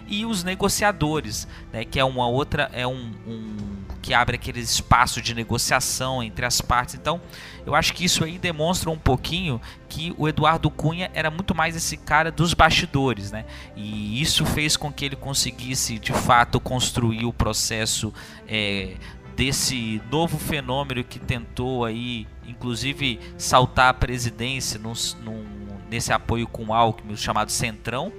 e 0.08 0.24
os 0.24 0.42
negociadores, 0.42 1.46
né, 1.72 1.84
que 1.84 2.00
é 2.00 2.04
uma 2.04 2.26
outra 2.26 2.70
é 2.72 2.86
um, 2.86 3.12
um 3.26 3.77
que 4.00 4.14
abre 4.14 4.36
aquele 4.36 4.60
espaço 4.60 5.20
de 5.20 5.34
negociação 5.34 6.22
entre 6.22 6.44
as 6.44 6.60
partes. 6.60 6.94
Então, 6.94 7.20
eu 7.66 7.74
acho 7.74 7.92
que 7.92 8.04
isso 8.04 8.24
aí 8.24 8.38
demonstra 8.38 8.90
um 8.90 8.98
pouquinho 8.98 9.60
que 9.88 10.14
o 10.16 10.28
Eduardo 10.28 10.70
Cunha 10.70 11.10
era 11.14 11.30
muito 11.30 11.54
mais 11.54 11.76
esse 11.76 11.96
cara 11.96 12.30
dos 12.30 12.54
bastidores, 12.54 13.30
né? 13.30 13.44
E 13.76 14.20
isso 14.20 14.46
fez 14.46 14.76
com 14.76 14.92
que 14.92 15.04
ele 15.04 15.16
conseguisse, 15.16 15.98
de 15.98 16.12
fato, 16.12 16.60
construir 16.60 17.24
o 17.24 17.32
processo 17.32 18.12
é, 18.46 18.94
desse 19.36 20.00
novo 20.10 20.38
fenômeno 20.38 21.04
que 21.04 21.18
tentou 21.18 21.84
aí, 21.84 22.26
inclusive, 22.46 23.20
saltar 23.36 23.90
a 23.90 23.94
presidência 23.94 24.78
num, 24.78 24.94
num, 25.22 25.44
nesse 25.90 26.12
apoio 26.12 26.46
com 26.46 26.66
o 26.66 26.74
Alckmin, 26.74 27.16
chamado 27.16 27.50
Centrão 27.50 28.12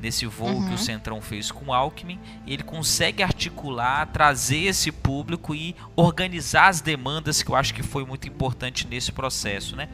nesse 0.00 0.26
voo 0.26 0.48
uhum. 0.48 0.62
que 0.62 0.68
o 0.68 0.70
uhum. 0.72 0.78
Centrão 0.78 1.20
fez 1.20 1.50
com 1.50 1.66
o 1.66 1.72
Alckmin, 1.72 2.18
ele 2.46 2.62
consegue 2.62 3.22
articular, 3.22 4.06
trazer 4.06 4.64
esse 4.64 4.90
público 4.90 5.54
e 5.54 5.76
organizar 5.94 6.68
as 6.68 6.80
demandas, 6.80 7.42
que 7.42 7.50
eu 7.50 7.56
acho 7.56 7.74
que 7.74 7.82
foi 7.82 8.04
muito 8.04 8.26
importante 8.26 8.86
nesse 8.86 9.12
processo, 9.12 9.76
né? 9.76 9.88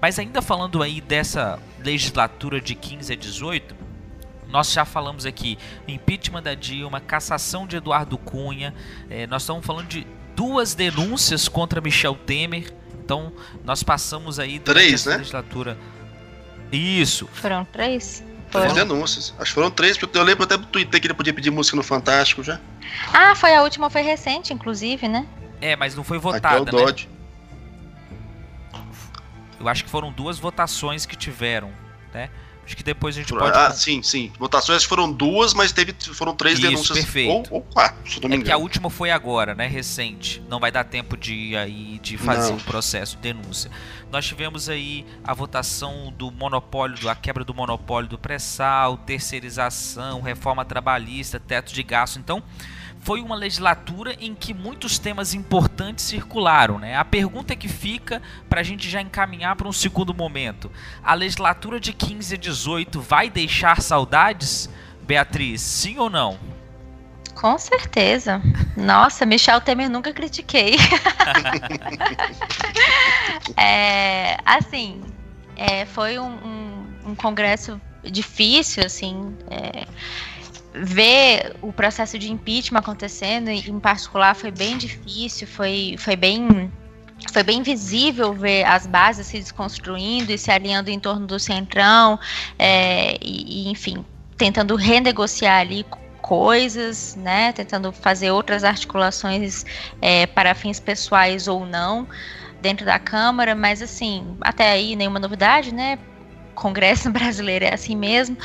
Mas 0.00 0.18
ainda 0.18 0.42
falando 0.42 0.82
aí 0.82 1.00
dessa 1.00 1.58
legislatura 1.78 2.60
de 2.60 2.74
15 2.74 3.12
a 3.12 3.16
18, 3.16 3.74
nós 4.48 4.72
já 4.72 4.84
falamos 4.84 5.24
aqui 5.24 5.56
impeachment 5.86 6.42
da 6.42 6.54
Dilma, 6.54 7.00
cassação 7.00 7.66
de 7.66 7.76
Eduardo 7.76 8.18
Cunha, 8.18 8.74
é, 9.08 9.26
nós 9.26 9.42
estamos 9.42 9.64
falando 9.64 9.86
de 9.86 10.06
duas 10.34 10.74
denúncias 10.74 11.48
contra 11.48 11.80
Michel 11.80 12.14
Temer, 12.14 12.72
então 13.04 13.32
nós 13.64 13.82
passamos 13.82 14.38
aí 14.38 14.58
três, 14.58 15.06
né? 15.06 15.16
legislatura. 15.18 15.78
Isso. 16.72 17.26
Foram 17.34 17.64
três? 17.64 18.24
Três 18.60 18.72
denúncias. 18.74 19.34
Acho 19.38 19.50
que 19.50 19.54
foram 19.54 19.70
três, 19.70 19.96
porque 19.96 20.16
eu 20.16 20.22
lembro 20.22 20.44
até 20.44 20.56
do 20.56 20.66
Twitter 20.66 21.00
que 21.00 21.06
ele 21.06 21.14
podia 21.14 21.32
pedir 21.32 21.50
música 21.50 21.76
no 21.76 21.82
Fantástico 21.82 22.42
já. 22.42 22.60
Ah, 23.12 23.34
foi 23.34 23.54
a 23.54 23.62
última, 23.62 23.88
foi 23.88 24.02
recente, 24.02 24.52
inclusive, 24.52 25.08
né? 25.08 25.26
É, 25.60 25.74
mas 25.76 25.94
não 25.94 26.04
foi 26.04 26.18
votada, 26.18 26.48
Aqui 26.48 26.56
é 26.56 26.60
o 26.60 26.64
né? 26.64 26.70
Dodge. 26.84 27.08
Né? 27.08 27.12
Eu 29.60 29.68
acho 29.68 29.84
que 29.84 29.90
foram 29.90 30.12
duas 30.12 30.38
votações 30.38 31.06
que 31.06 31.16
tiveram, 31.16 31.72
né? 32.12 32.28
Acho 32.64 32.76
que 32.76 32.82
depois 32.82 33.16
a 33.16 33.20
gente 33.20 33.32
pode. 33.32 33.56
Ah, 33.56 33.70
sim, 33.72 34.02
sim. 34.02 34.32
Votações 34.38 34.84
foram 34.84 35.10
duas, 35.10 35.52
mas 35.52 35.72
teve, 35.72 35.94
foram 36.14 36.34
três 36.34 36.58
Isso, 36.58 36.68
denúncias. 36.68 36.98
Perfeito. 36.98 37.52
Ou, 37.52 37.58
ou 37.58 37.60
quatro, 37.62 38.10
se 38.10 38.20
não 38.20 38.28
me 38.28 38.36
É 38.36 38.40
que 38.40 38.52
a 38.52 38.56
última 38.56 38.88
foi 38.88 39.10
agora, 39.10 39.54
né? 39.54 39.66
Recente. 39.66 40.42
Não 40.48 40.60
vai 40.60 40.70
dar 40.70 40.84
tempo 40.84 41.16
de 41.16 41.56
aí 41.56 41.98
de 42.00 42.16
fazer 42.16 42.52
o 42.52 42.56
processo 42.58 43.16
de 43.16 43.22
denúncia. 43.22 43.70
Nós 44.12 44.26
tivemos 44.26 44.68
aí 44.68 45.04
a 45.24 45.34
votação 45.34 46.12
do 46.16 46.30
monopólio, 46.30 47.08
a 47.08 47.14
quebra 47.14 47.44
do 47.44 47.52
monopólio 47.52 48.08
do 48.08 48.18
pré-sal, 48.18 48.96
terceirização, 48.96 50.20
reforma 50.20 50.64
trabalhista, 50.64 51.40
teto 51.40 51.72
de 51.72 51.82
gasto. 51.82 52.18
Então, 52.18 52.42
foi 53.02 53.20
uma 53.20 53.34
legislatura 53.34 54.16
em 54.20 54.34
que 54.34 54.54
muitos 54.54 54.98
temas 54.98 55.34
importantes 55.34 56.04
circularam. 56.04 56.78
Né? 56.78 56.96
A 56.96 57.04
pergunta 57.04 57.54
que 57.54 57.68
fica 57.68 58.22
para 58.48 58.60
a 58.60 58.62
gente 58.62 58.88
já 58.88 59.02
encaminhar 59.02 59.56
para 59.56 59.68
um 59.68 59.72
segundo 59.72 60.14
momento: 60.14 60.70
a 61.02 61.12
legislatura 61.12 61.78
de 61.78 61.92
15 61.92 62.34
a 62.34 62.38
18 62.38 63.00
vai 63.00 63.28
deixar 63.28 63.82
saudades, 63.82 64.70
Beatriz? 65.02 65.60
Sim 65.60 65.98
ou 65.98 66.08
não? 66.08 66.38
Com 67.34 67.58
certeza. 67.58 68.40
Nossa, 68.76 69.26
Michel 69.26 69.60
Temer 69.60 69.90
nunca 69.90 70.12
critiquei. 70.12 70.76
é, 73.56 74.36
assim, 74.44 75.02
é, 75.56 75.84
foi 75.86 76.18
um, 76.18 76.30
um, 76.30 76.86
um, 77.06 77.14
congresso 77.16 77.80
difícil, 78.04 78.84
assim. 78.84 79.36
É, 79.50 79.86
ver 80.74 81.56
o 81.60 81.72
processo 81.72 82.18
de 82.18 82.30
impeachment 82.30 82.80
acontecendo, 82.80 83.48
em 83.48 83.78
particular, 83.80 84.34
foi 84.34 84.50
bem 84.50 84.78
difícil, 84.78 85.46
foi, 85.46 85.96
foi 85.98 86.16
bem 86.16 86.70
foi 87.32 87.44
bem 87.44 87.62
visível 87.62 88.32
ver 88.32 88.64
as 88.64 88.84
bases 88.84 89.28
se 89.28 89.38
desconstruindo 89.38 90.32
e 90.32 90.38
se 90.38 90.50
alinhando 90.50 90.90
em 90.90 90.98
torno 90.98 91.24
do 91.24 91.38
centrão, 91.38 92.18
é, 92.58 93.16
e, 93.22 93.68
e, 93.68 93.70
enfim, 93.70 94.04
tentando 94.36 94.74
renegociar 94.74 95.60
ali 95.60 95.86
coisas, 96.20 97.14
né, 97.16 97.52
tentando 97.52 97.92
fazer 97.92 98.30
outras 98.30 98.64
articulações 98.64 99.64
é, 100.00 100.26
para 100.26 100.54
fins 100.54 100.80
pessoais 100.80 101.46
ou 101.46 101.66
não 101.66 102.08
dentro 102.60 102.86
da 102.86 102.98
Câmara, 102.98 103.54
mas 103.54 103.82
assim, 103.82 104.36
até 104.40 104.70
aí 104.70 104.94
nenhuma 104.94 105.18
novidade, 105.18 105.74
né? 105.74 105.98
Congresso 106.54 107.10
brasileiro 107.12 107.64
é 107.64 107.74
assim 107.74 107.96
mesmo, 107.96 108.36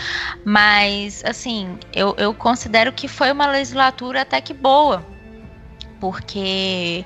mas 0.45 1.23
assim, 1.25 1.77
eu, 1.93 2.15
eu 2.17 2.33
considero 2.33 2.91
que 2.91 3.07
foi 3.07 3.31
uma 3.31 3.47
legislatura 3.47 4.21
até 4.21 4.41
que 4.41 4.53
boa, 4.53 5.05
porque 5.99 7.05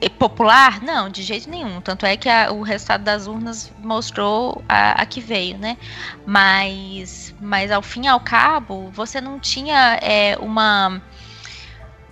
é 0.00 0.08
popular? 0.08 0.80
Não, 0.82 1.08
de 1.08 1.22
jeito 1.22 1.50
nenhum. 1.50 1.80
Tanto 1.80 2.06
é 2.06 2.16
que 2.16 2.28
a, 2.28 2.52
o 2.52 2.62
resultado 2.62 3.02
das 3.02 3.26
urnas 3.26 3.72
mostrou 3.78 4.62
a, 4.68 5.02
a, 5.02 5.06
que 5.06 5.20
veio, 5.20 5.58
né? 5.58 5.76
Mas, 6.24 7.34
mas 7.40 7.70
ao 7.70 7.82
fim 7.82 8.04
e 8.04 8.08
ao 8.08 8.20
cabo, 8.20 8.90
você 8.90 9.20
não 9.20 9.38
tinha 9.38 9.98
é, 10.00 10.36
uma. 10.40 11.02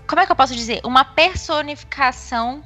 Como 0.06 0.20
é 0.20 0.26
que 0.26 0.32
eu 0.32 0.36
posso 0.36 0.54
dizer? 0.54 0.80
Uma 0.84 1.04
personificação 1.04 2.62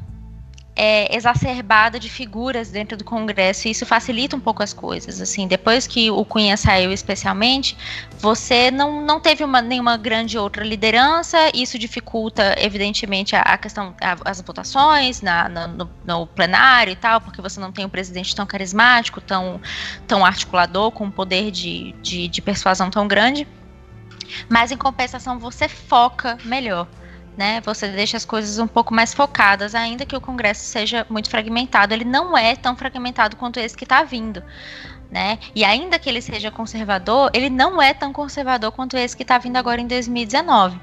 é, 0.82 1.14
exacerbada 1.14 2.00
de 2.00 2.08
figuras 2.08 2.70
dentro 2.70 2.96
do 2.96 3.04
Congresso 3.04 3.68
e 3.68 3.70
isso 3.70 3.84
facilita 3.84 4.34
um 4.34 4.40
pouco 4.40 4.62
as 4.62 4.72
coisas. 4.72 5.20
Assim, 5.20 5.46
depois 5.46 5.86
que 5.86 6.10
o 6.10 6.24
Cunha 6.24 6.56
saiu, 6.56 6.90
especialmente, 6.90 7.76
você 8.18 8.70
não, 8.70 9.04
não 9.04 9.20
teve 9.20 9.44
uma, 9.44 9.60
nenhuma 9.60 9.98
grande 9.98 10.38
outra 10.38 10.64
liderança. 10.64 11.36
Isso 11.52 11.78
dificulta, 11.78 12.54
evidentemente, 12.58 13.36
a, 13.36 13.42
a 13.42 13.58
questão, 13.58 13.94
a, 14.00 14.16
as 14.24 14.40
votações 14.40 15.20
na, 15.20 15.50
na, 15.50 15.66
no, 15.66 15.90
no, 16.02 16.26
plenário 16.26 16.94
e 16.94 16.96
tal, 16.96 17.20
porque 17.20 17.42
você 17.42 17.60
não 17.60 17.70
tem 17.70 17.84
um 17.84 17.90
presidente 17.90 18.34
tão 18.34 18.46
carismático, 18.46 19.20
tão, 19.20 19.60
tão 20.06 20.24
articulador, 20.24 20.90
com 20.92 21.04
um 21.04 21.10
poder 21.10 21.50
de, 21.50 21.92
de, 22.00 22.26
de 22.26 22.40
persuasão 22.40 22.88
tão 22.88 23.06
grande. 23.06 23.46
Mas 24.48 24.72
em 24.72 24.78
compensação, 24.78 25.38
você 25.38 25.68
foca 25.68 26.38
melhor 26.42 26.88
né? 27.36 27.60
Você 27.62 27.88
deixa 27.88 28.16
as 28.16 28.24
coisas 28.24 28.58
um 28.58 28.66
pouco 28.66 28.92
mais 28.92 29.14
focadas, 29.14 29.74
ainda 29.74 30.04
que 30.04 30.16
o 30.16 30.20
Congresso 30.20 30.64
seja 30.64 31.06
muito 31.08 31.30
fragmentado. 31.30 31.94
Ele 31.94 32.04
não 32.04 32.36
é 32.36 32.54
tão 32.56 32.76
fragmentado 32.76 33.36
quanto 33.36 33.58
esse 33.58 33.76
que 33.76 33.84
está 33.84 34.02
vindo. 34.02 34.42
Né? 35.10 35.38
E 35.54 35.64
ainda 35.64 35.98
que 35.98 36.08
ele 36.08 36.22
seja 36.22 36.52
conservador, 36.52 37.30
ele 37.34 37.50
não 37.50 37.82
é 37.82 37.92
tão 37.92 38.12
conservador 38.12 38.70
quanto 38.70 38.96
esse 38.96 39.16
que 39.16 39.24
está 39.24 39.38
vindo 39.38 39.56
agora 39.56 39.80
em 39.80 39.86
2019. 39.86 40.78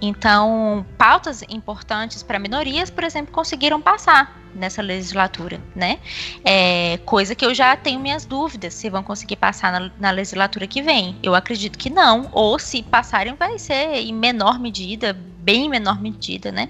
Então, 0.00 0.86
pautas 0.96 1.42
importantes 1.48 2.22
para 2.22 2.38
minorias, 2.38 2.88
por 2.90 3.02
exemplo, 3.02 3.32
conseguiram 3.32 3.80
passar 3.80 4.38
nessa 4.54 4.80
legislatura, 4.80 5.60
né? 5.74 5.98
É, 6.44 6.98
coisa 7.04 7.34
que 7.34 7.44
eu 7.44 7.54
já 7.54 7.76
tenho 7.76 8.00
minhas 8.00 8.24
dúvidas 8.24 8.74
se 8.74 8.88
vão 8.88 9.02
conseguir 9.02 9.36
passar 9.36 9.72
na, 9.72 9.90
na, 9.98 10.10
legislatura 10.10 10.66
que 10.66 10.82
vem. 10.82 11.16
Eu 11.22 11.34
acredito 11.34 11.78
que 11.78 11.90
não, 11.90 12.28
ou 12.32 12.58
se 12.58 12.82
passarem, 12.82 13.34
vai 13.34 13.58
ser 13.58 13.94
em 13.96 14.12
menor 14.12 14.58
medida, 14.58 15.12
bem 15.12 15.68
menor 15.68 16.00
medida, 16.00 16.52
né? 16.52 16.68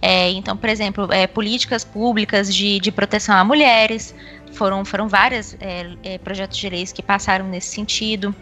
É, 0.00 0.30
então, 0.30 0.56
por 0.56 0.68
exemplo, 0.68 1.12
é, 1.12 1.26
políticas 1.26 1.84
públicas 1.84 2.54
de, 2.54 2.80
de 2.80 2.92
proteção 2.92 3.36
a 3.36 3.44
mulheres, 3.44 4.14
foram, 4.52 4.84
foram 4.84 5.08
vários 5.08 5.56
é, 5.60 5.86
é, 6.02 6.18
projetos 6.18 6.58
de 6.58 6.68
leis 6.68 6.92
que 6.92 7.02
passaram 7.02 7.46
nesse 7.46 7.68
sentido 7.68 8.34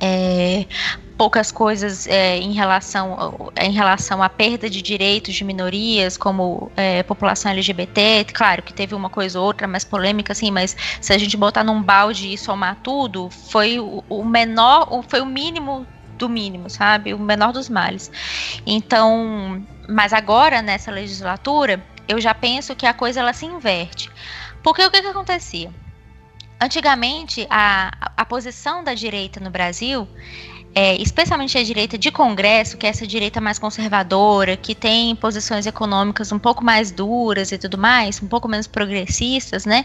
É, 0.00 0.64
poucas 1.20 1.52
coisas 1.52 2.06
é, 2.06 2.38
em, 2.38 2.54
relação, 2.54 3.52
em 3.60 3.72
relação 3.72 4.22
à 4.22 4.28
perda 4.30 4.70
de 4.70 4.80
direitos 4.80 5.34
de 5.34 5.44
minorias, 5.44 6.16
como 6.16 6.72
é, 6.74 7.02
população 7.02 7.52
LGBT. 7.52 8.24
Claro 8.32 8.62
que 8.62 8.72
teve 8.72 8.94
uma 8.94 9.10
coisa 9.10 9.38
ou 9.38 9.44
outra 9.44 9.68
mais 9.68 9.84
polêmica, 9.84 10.32
assim, 10.32 10.50
mas 10.50 10.74
se 10.98 11.12
a 11.12 11.18
gente 11.18 11.36
botar 11.36 11.62
num 11.62 11.82
balde 11.82 12.32
e 12.32 12.38
somar 12.38 12.76
tudo, 12.82 13.28
foi 13.28 13.78
o, 13.78 14.02
o 14.08 14.24
menor, 14.24 14.88
foi 15.08 15.20
o 15.20 15.26
mínimo 15.26 15.86
do 16.16 16.26
mínimo, 16.26 16.70
sabe? 16.70 17.12
O 17.12 17.18
menor 17.18 17.52
dos 17.52 17.68
males. 17.68 18.10
Então, 18.66 19.62
mas 19.86 20.14
agora 20.14 20.62
nessa 20.62 20.90
legislatura, 20.90 21.84
eu 22.08 22.18
já 22.18 22.32
penso 22.32 22.74
que 22.74 22.86
a 22.86 22.94
coisa 22.94 23.20
ela 23.20 23.34
se 23.34 23.44
inverte. 23.44 24.10
Porque 24.62 24.82
o 24.82 24.90
que, 24.90 25.02
que 25.02 25.08
acontecia? 25.08 25.70
Antigamente, 26.58 27.46
a, 27.50 28.12
a 28.16 28.24
posição 28.24 28.82
da 28.82 28.94
direita 28.94 29.38
no 29.38 29.50
Brasil 29.50 30.08
é, 30.74 30.94
especialmente 31.02 31.58
a 31.58 31.62
direita 31.62 31.98
de 31.98 32.10
Congresso, 32.10 32.76
que 32.76 32.86
é 32.86 32.90
essa 32.90 33.06
direita 33.06 33.40
mais 33.40 33.58
conservadora, 33.58 34.56
que 34.56 34.74
tem 34.74 35.16
posições 35.16 35.66
econômicas 35.66 36.30
um 36.30 36.38
pouco 36.38 36.62
mais 36.64 36.90
duras 36.90 37.50
e 37.50 37.58
tudo 37.58 37.76
mais, 37.76 38.22
um 38.22 38.28
pouco 38.28 38.46
menos 38.48 38.66
progressistas, 38.66 39.64
né? 39.64 39.84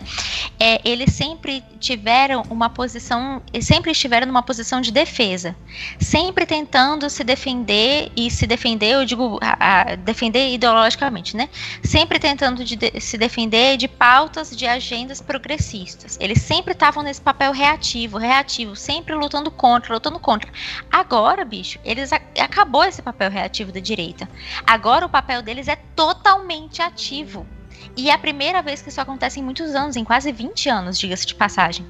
É, 0.59 0.79
eles 0.87 1.13
sempre 1.13 1.63
tiveram 1.79 2.43
uma 2.49 2.69
posição, 2.69 3.41
sempre 3.61 3.91
estiveram 3.91 4.27
numa 4.27 4.43
posição 4.43 4.79
de 4.79 4.91
defesa, 4.91 5.55
sempre 5.99 6.45
tentando 6.45 7.09
se 7.09 7.23
defender 7.23 8.11
e 8.15 8.29
se 8.29 8.45
defender, 8.45 8.93
eu 8.93 9.05
digo, 9.05 9.39
a, 9.41 9.91
a 9.91 9.95
defender 9.95 10.53
ideologicamente, 10.53 11.35
né? 11.35 11.49
Sempre 11.83 12.19
tentando 12.19 12.63
de, 12.63 12.75
de, 12.75 12.99
se 13.01 13.17
defender 13.17 13.77
de 13.77 13.87
pautas 13.87 14.55
de 14.55 14.67
agendas 14.67 15.19
progressistas. 15.19 16.17
Eles 16.21 16.41
sempre 16.41 16.73
estavam 16.73 17.01
nesse 17.01 17.21
papel 17.21 17.51
reativo, 17.51 18.17
reativo, 18.17 18.75
sempre 18.75 19.15
lutando 19.15 19.49
contra, 19.49 19.95
lutando 19.95 20.19
contra. 20.19 20.51
Agora, 20.91 21.43
bicho, 21.45 21.79
eles 21.83 22.11
acabou 22.13 22.83
esse 22.83 23.01
papel 23.01 23.29
reativo 23.29 23.71
da 23.71 23.79
direita. 23.79 24.29
Agora 24.65 25.05
o 25.05 25.09
papel 25.09 25.41
deles 25.41 25.67
é 25.67 25.75
totalmente 25.75 26.81
ativo. 26.81 27.45
E 27.95 28.09
é 28.09 28.13
a 28.13 28.17
primeira 28.17 28.61
vez 28.61 28.81
que 28.81 28.89
isso 28.89 29.01
acontece 29.01 29.39
em 29.39 29.43
muitos 29.43 29.75
anos, 29.75 29.95
em 29.95 30.03
quase 30.03 30.31
20 30.31 30.69
anos, 30.69 30.97
diga-se 30.97 31.25
de 31.25 31.35
passagem. 31.35 31.85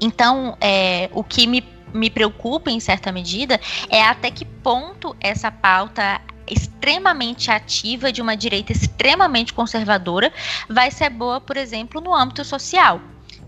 Então, 0.00 0.56
é, 0.60 1.10
o 1.12 1.24
que 1.24 1.46
me, 1.46 1.64
me 1.92 2.10
preocupa, 2.10 2.70
em 2.70 2.80
certa 2.80 3.10
medida, 3.10 3.60
é 3.88 4.02
até 4.02 4.30
que 4.30 4.44
ponto 4.44 5.16
essa 5.20 5.50
pauta 5.50 6.20
extremamente 6.46 7.50
ativa 7.50 8.10
de 8.12 8.22
uma 8.22 8.36
direita 8.36 8.72
extremamente 8.72 9.52
conservadora 9.52 10.32
vai 10.68 10.90
ser 10.90 11.10
boa, 11.10 11.40
por 11.40 11.56
exemplo, 11.56 12.00
no 12.00 12.14
âmbito 12.14 12.44
social. 12.44 13.00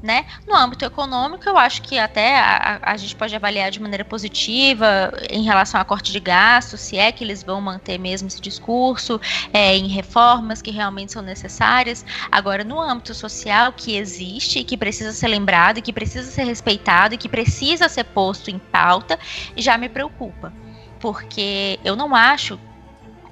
Né? 0.02 0.24
No 0.48 0.56
âmbito 0.56 0.82
econômico, 0.82 1.46
eu 1.46 1.58
acho 1.58 1.82
que 1.82 1.98
até 1.98 2.38
a, 2.40 2.80
a, 2.82 2.96
gente 2.96 3.14
pode 3.14 3.36
avaliar 3.36 3.70
de 3.70 3.78
maneira 3.82 4.02
positiva 4.02 5.12
em 5.28 5.42
relação 5.42 5.78
a 5.78 5.84
corte 5.84 6.10
de 6.10 6.18
gastos, 6.18 6.80
se 6.80 6.96
é 6.96 7.12
que 7.12 7.22
eles 7.22 7.42
vão 7.42 7.60
manter 7.60 7.98
mesmo 7.98 8.26
esse 8.26 8.40
discurso, 8.40 9.20
é, 9.52 9.76
em 9.76 9.88
reformas 9.88 10.62
que 10.62 10.70
realmente 10.70 11.12
são 11.12 11.20
necessárias. 11.20 12.02
Agora, 12.32 12.64
no 12.64 12.80
âmbito 12.80 13.12
social 13.12 13.74
que 13.74 13.94
existe, 13.94 14.64
que 14.64 14.76
precisa 14.76 15.12
ser 15.12 15.28
lembrado, 15.28 15.82
que 15.82 15.92
precisa 15.92 16.30
ser 16.30 16.44
respeitado, 16.44 17.14
e 17.14 17.18
que 17.18 17.28
precisa 17.28 17.86
ser 17.86 18.04
posto 18.04 18.50
em 18.50 18.58
pauta, 18.58 19.18
já 19.54 19.76
me 19.76 19.90
preocupa. 19.90 20.50
Porque 20.98 21.78
eu 21.84 21.94
não 21.94 22.14
acho 22.14 22.58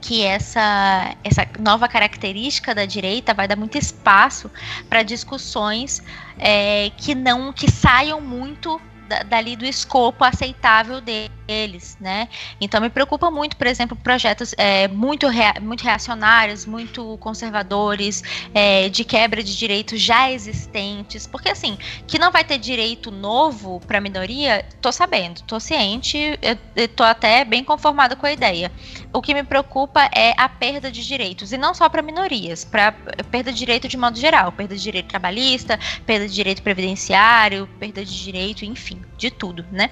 que 0.00 0.22
essa, 0.22 1.16
essa 1.24 1.46
nova 1.58 1.88
característica 1.88 2.74
da 2.74 2.84
direita 2.84 3.34
vai 3.34 3.48
dar 3.48 3.56
muito 3.56 3.76
espaço 3.76 4.50
para 4.88 5.02
discussões 5.02 6.02
é, 6.38 6.90
que 6.96 7.14
não 7.14 7.52
que 7.52 7.70
saiam 7.70 8.20
muito 8.20 8.80
dali 9.26 9.56
do 9.56 9.64
escopo 9.64 10.22
aceitável 10.22 11.00
deles, 11.00 11.96
né? 12.00 12.28
Então 12.60 12.80
me 12.80 12.90
preocupa 12.90 13.30
muito, 13.30 13.56
por 13.56 13.66
exemplo, 13.66 13.96
projetos 13.96 14.54
é, 14.58 14.86
muito, 14.88 15.26
rea 15.28 15.54
muito 15.60 15.82
reacionários, 15.82 16.66
muito 16.66 17.16
conservadores, 17.18 18.22
é, 18.52 18.88
de 18.88 19.04
quebra 19.04 19.42
de 19.42 19.56
direitos 19.56 20.00
já 20.00 20.30
existentes, 20.30 21.26
porque 21.26 21.48
assim, 21.48 21.78
que 22.06 22.18
não 22.18 22.30
vai 22.30 22.44
ter 22.44 22.58
direito 22.58 23.10
novo 23.10 23.80
para 23.86 24.00
minoria, 24.00 24.64
tô 24.80 24.92
sabendo, 24.92 25.42
tô 25.42 25.58
ciente, 25.58 26.18
eu, 26.42 26.58
eu 26.76 26.88
tô 26.88 27.02
até 27.02 27.44
bem 27.44 27.64
conformada 27.64 28.14
com 28.14 28.26
a 28.26 28.32
ideia. 28.32 28.70
O 29.18 29.20
que 29.20 29.34
me 29.34 29.42
preocupa 29.42 30.08
é 30.14 30.32
a 30.36 30.48
perda 30.48 30.92
de 30.92 31.04
direitos, 31.04 31.52
e 31.52 31.58
não 31.58 31.74
só 31.74 31.88
para 31.88 32.02
minorias, 32.02 32.64
para 32.64 32.92
perda 33.32 33.50
de 33.50 33.58
direito 33.58 33.88
de 33.88 33.96
modo 33.96 34.16
geral, 34.16 34.52
perda 34.52 34.76
de 34.76 34.80
direito 34.80 35.08
trabalhista, 35.08 35.76
perda 36.06 36.28
de 36.28 36.32
direito 36.32 36.62
previdenciário, 36.62 37.68
perda 37.80 38.04
de 38.04 38.16
direito, 38.16 38.64
enfim 38.64 39.02
de 39.16 39.32
tudo, 39.32 39.66
né? 39.72 39.90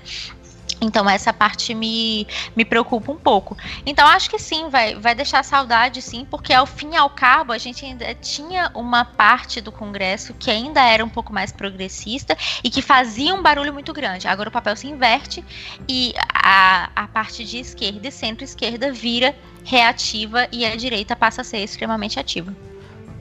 Então 0.81 1.09
essa 1.09 1.33
parte 1.33 1.75
me, 1.75 2.27
me 2.55 2.65
preocupa 2.65 3.11
um 3.11 3.17
pouco. 3.17 3.57
Então 3.85 4.07
acho 4.07 4.29
que 4.29 4.39
sim, 4.39 4.69
vai, 4.69 4.95
vai 4.95 5.15
deixar 5.15 5.43
saudade 5.43 6.03
sim, 6.03 6.27
porque 6.31 6.53
ao 6.53 6.67
fim 6.67 6.93
e 6.93 6.97
ao 6.97 7.11
cabo 7.11 7.53
a 7.53 7.59
gente 7.59 7.85
ainda 7.85 8.15
tinha 8.15 8.71
uma 8.75 9.05
parte 9.05 9.61
do 9.61 9.73
Congresso 9.73 10.35
que 10.35 10.51
ainda 10.51 10.83
era 10.83 11.05
um 11.05 11.09
pouco 11.09 11.33
mais 11.33 11.53
progressista 11.53 12.37
e 12.63 12.71
que 12.71 12.83
fazia 12.83 13.35
um 13.35 13.43
barulho 13.43 13.73
muito 13.73 13.93
grande. 13.93 14.29
Agora 14.29 14.49
o 14.49 14.53
papel 14.53 14.77
se 14.77 14.87
inverte 14.87 15.45
e 15.89 16.15
a, 16.33 16.91
a 16.95 17.09
parte 17.09 17.45
de 17.45 17.59
esquerda 17.59 18.09
e 18.09 18.13
centro-esquerda 18.13 18.93
vira 18.93 19.35
reativa 19.65 20.47
e 20.53 20.65
a 20.65 20.77
direita 20.77 21.17
passa 21.17 21.41
a 21.41 21.45
ser 21.45 21.59
extremamente 21.59 22.21
ativa. 22.21 22.55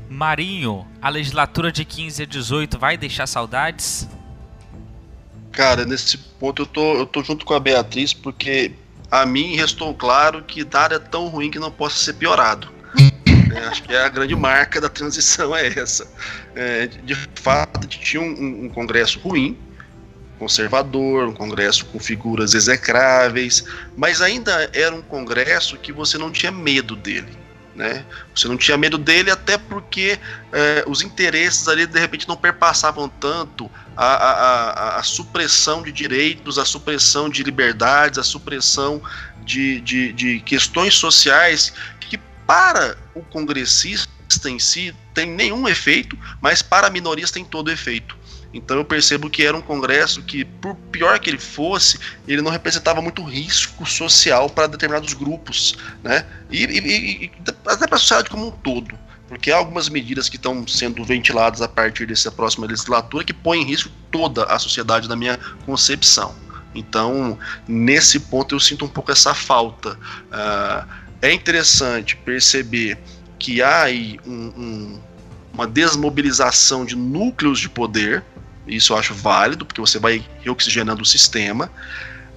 Marinho, 0.10 0.86
a 1.02 1.10
legislatura 1.10 1.72
de 1.72 1.84
15 1.84 2.24
a 2.24 2.26
18 2.26 2.78
vai 2.78 2.96
deixar 2.96 3.26
saudades? 3.28 4.08
Cara, 5.56 5.86
nesse 5.86 6.18
ponto 6.18 6.64
eu 6.64 6.66
tô, 6.66 6.98
eu 6.98 7.06
tô 7.06 7.24
junto 7.24 7.46
com 7.46 7.54
a 7.54 7.60
Beatriz, 7.60 8.14
porque 8.14 8.74
a 9.10 9.26
mim 9.26 9.56
restou 9.56 9.94
claro 9.94 10.44
que 10.44 10.66
nada 10.66 10.96
é 10.96 11.00
tão 11.00 11.28
ruim 11.28 11.50
que 11.50 11.58
não 11.58 11.72
possa 11.72 11.98
ser 11.98 12.14
piorado. 12.14 12.68
é, 13.56 13.60
acho 13.68 13.82
que 13.84 13.94
é 13.94 14.02
a 14.02 14.10
grande 14.10 14.36
marca 14.36 14.82
da 14.82 14.90
transição 14.90 15.56
é 15.56 15.68
essa. 15.68 16.06
É, 16.54 16.88
de 16.88 17.16
fato, 17.36 17.88
tinha 17.88 18.22
um, 18.22 18.66
um 18.66 18.70
congresso 18.70 19.18
ruim, 19.20 19.58
conservador, 20.38 21.30
um 21.30 21.34
congresso 21.34 21.86
com 21.86 22.00
figuras 22.00 22.54
execráveis, 22.54 23.64
mas 23.96 24.22
ainda 24.22 24.70
era 24.74 24.94
um 24.94 25.02
congresso 25.02 25.78
que 25.78 25.94
você 25.94 26.18
não 26.18 26.32
tinha 26.32 26.52
medo 26.52 26.98
dele. 26.98 27.45
Né? 27.76 28.06
Você 28.34 28.48
não 28.48 28.56
tinha 28.56 28.78
medo 28.78 28.98
dele, 28.98 29.30
até 29.30 29.58
porque 29.58 30.18
é, 30.54 30.84
os 30.88 31.02
interesses 31.02 31.68
ali 31.68 31.86
de 31.86 32.00
repente 32.00 32.26
não 32.28 32.38
perpassavam 32.38 33.10
tanto 33.10 33.70
a, 33.98 34.06
a, 34.06 34.32
a, 34.32 35.00
a, 35.00 35.04
supressão 35.04 35.84
de 35.84 35.92
direitos, 35.92 36.58
a 36.58 36.64
supressão 36.64 37.30
de 37.30 37.44
liberdades, 37.44 38.18
a 38.18 38.24
supressão 38.24 39.02
de, 39.44 39.82
de, 39.82 40.14
de 40.14 40.40
questões 40.40 40.96
sociais 40.96 41.74
que, 42.00 42.18
para 42.48 42.98
o 43.14 43.22
congressista 43.22 44.10
em 44.50 44.58
si, 44.58 44.96
tem 45.14 45.30
nenhum 45.30 45.68
efeito, 45.68 46.18
mas 46.42 46.62
para 46.62 46.90
minorias 46.90 47.30
tem 47.30 47.44
todo 47.44 47.70
efeito. 47.70 48.18
Então 48.56 48.78
eu 48.78 48.86
percebo 48.86 49.30
que 49.30 49.46
era 49.46 49.56
um 49.56 49.62
congresso 49.62 50.24
que, 50.24 50.46
por 50.46 50.76
pior 50.90 51.20
que 51.20 51.30
ele 51.30 51.38
fosse, 51.38 52.00
ele 52.26 52.42
não 52.42 52.50
representava 52.50 53.02
muito 53.02 53.22
risco 53.22 53.86
social 53.86 54.50
para 54.50 54.66
determinados 54.66 55.14
grupos, 55.14 55.78
né? 56.02 56.26
E, 56.50 56.64
e, 56.64 57.26
e 57.26 57.32
até 57.68 57.86
para 57.86 57.98
a 57.98 58.00
sociedade 58.00 58.30
como 58.30 58.48
um 58.48 58.52
todo. 58.52 58.98
Porque 59.28 59.52
há 59.52 59.58
algumas 59.58 59.90
medidas 59.90 60.30
que 60.30 60.38
estão 60.38 60.66
sendo 60.66 61.04
ventiladas 61.04 61.62
a 61.62 61.68
partir 61.68 62.06
dessa 62.06 62.32
próxima 62.32 62.66
legislatura 62.66 63.26
que 63.26 63.34
põem 63.34 63.62
em 63.62 63.66
risco 63.66 63.90
toda 64.10 64.46
a 64.46 64.58
sociedade, 64.58 65.10
na 65.10 65.18
minha 65.18 65.38
concepção. 65.66 66.34
Então, 66.74 67.38
nesse 67.68 68.20
ponto, 68.22 68.56
eu 68.56 68.60
sinto 68.60 68.86
um 68.86 68.88
pouco 68.88 69.12
essa 69.12 69.34
falta. 69.34 70.00
Uh, 70.32 70.88
é 71.22 71.34
interessante 71.34 72.16
perceber 72.16 72.98
que 73.38 73.62
há 73.62 73.84
aí 73.84 74.18
um, 74.26 74.32
um, 74.32 75.02
uma 75.54 75.68
desmobilização 75.68 76.86
de 76.86 76.96
núcleos 76.96 77.60
de 77.60 77.68
poder, 77.68 78.24
isso 78.68 78.94
eu 78.94 78.98
acho 78.98 79.14
válido, 79.14 79.66
porque 79.66 79.82
você 79.82 80.00
vai 80.00 80.24
reoxigenando 80.42 81.02
o 81.02 81.06
sistema. 81.06 81.72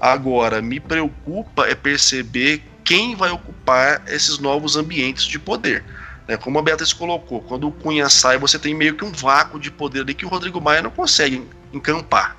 Agora, 0.00 0.62
me 0.62 0.78
preocupa 0.78 1.66
é 1.66 1.74
perceber 1.74 2.62
quem 2.84 3.14
vai 3.14 3.30
ocupar 3.30 4.02
esses 4.06 4.38
novos 4.38 4.76
ambientes 4.76 5.24
de 5.24 5.38
poder. 5.38 5.84
Né? 6.26 6.36
Como 6.36 6.58
a 6.58 6.62
Beatriz 6.62 6.92
colocou, 6.92 7.40
quando 7.42 7.68
o 7.68 7.72
Cunha 7.72 8.08
sai, 8.08 8.38
você 8.38 8.58
tem 8.58 8.74
meio 8.74 8.94
que 8.94 9.04
um 9.04 9.10
vácuo 9.12 9.58
de 9.58 9.70
poder 9.70 10.02
ali 10.02 10.14
que 10.14 10.26
o 10.26 10.28
Rodrigo 10.28 10.60
Maia 10.60 10.82
não 10.82 10.90
consegue 10.90 11.46
encampar. 11.72 12.36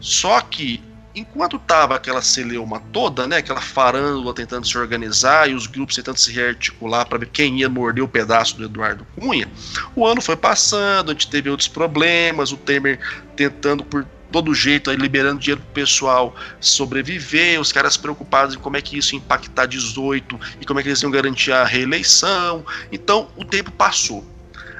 Só 0.00 0.40
que, 0.40 0.82
enquanto 1.14 1.58
tava 1.58 1.94
aquela 1.94 2.22
celeuma 2.22 2.80
toda, 2.92 3.26
né, 3.26 3.36
aquela 3.36 3.60
farândula 3.60 4.34
tentando 4.34 4.66
se 4.66 4.76
organizar 4.78 5.48
e 5.48 5.54
os 5.54 5.66
grupos 5.66 5.96
tentando 5.96 6.18
se 6.18 6.32
rearticular 6.32 7.06
para 7.06 7.18
ver 7.18 7.28
quem 7.28 7.60
ia 7.60 7.68
morder 7.68 8.02
o 8.02 8.08
pedaço 8.08 8.56
do 8.56 8.64
Eduardo 8.64 9.06
Cunha, 9.18 9.48
o 9.94 10.06
ano 10.06 10.20
foi 10.20 10.36
passando, 10.36 11.10
a 11.10 11.12
gente 11.12 11.28
teve 11.28 11.50
outros 11.50 11.68
problemas, 11.68 12.52
o 12.52 12.56
Temer 12.56 12.98
tentando 13.36 13.84
por 13.84 14.06
todo 14.32 14.54
jeito 14.54 14.90
aí 14.90 14.96
liberando 14.96 15.38
dinheiro 15.38 15.60
pro 15.60 15.82
pessoal 15.82 16.34
sobreviver, 16.58 17.60
os 17.60 17.70
caras 17.70 17.98
preocupados 17.98 18.54
em 18.54 18.58
como 18.58 18.78
é 18.78 18.80
que 18.80 18.96
isso 18.96 19.14
ia 19.14 19.18
impactar 19.18 19.66
18 19.66 20.40
e 20.60 20.64
como 20.64 20.80
é 20.80 20.82
que 20.82 20.88
eles 20.88 21.02
iam 21.02 21.10
garantir 21.10 21.52
a 21.52 21.64
reeleição. 21.64 22.64
Então 22.90 23.28
o 23.36 23.44
tempo 23.44 23.70
passou. 23.70 24.26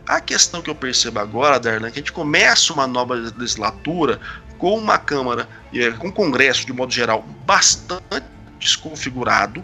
A 0.07 0.21
questão 0.21 0.61
que 0.61 0.68
eu 0.68 0.75
percebo 0.75 1.21
agora, 1.21 1.61
Darlan, 1.61 1.87
é 1.87 1.90
que 1.90 2.01
a 2.01 2.03
gente 2.03 2.12
começa 2.12 2.73
uma 2.73 2.88
nova 2.88 3.14
legislatura 3.14 4.21
com 4.62 4.79
uma 4.79 4.96
Câmara, 4.96 5.48
com 5.98 6.07
um 6.07 6.12
Congresso, 6.12 6.64
de 6.64 6.72
modo 6.72 6.92
geral, 6.92 7.27
bastante 7.44 8.22
desconfigurado, 8.61 9.61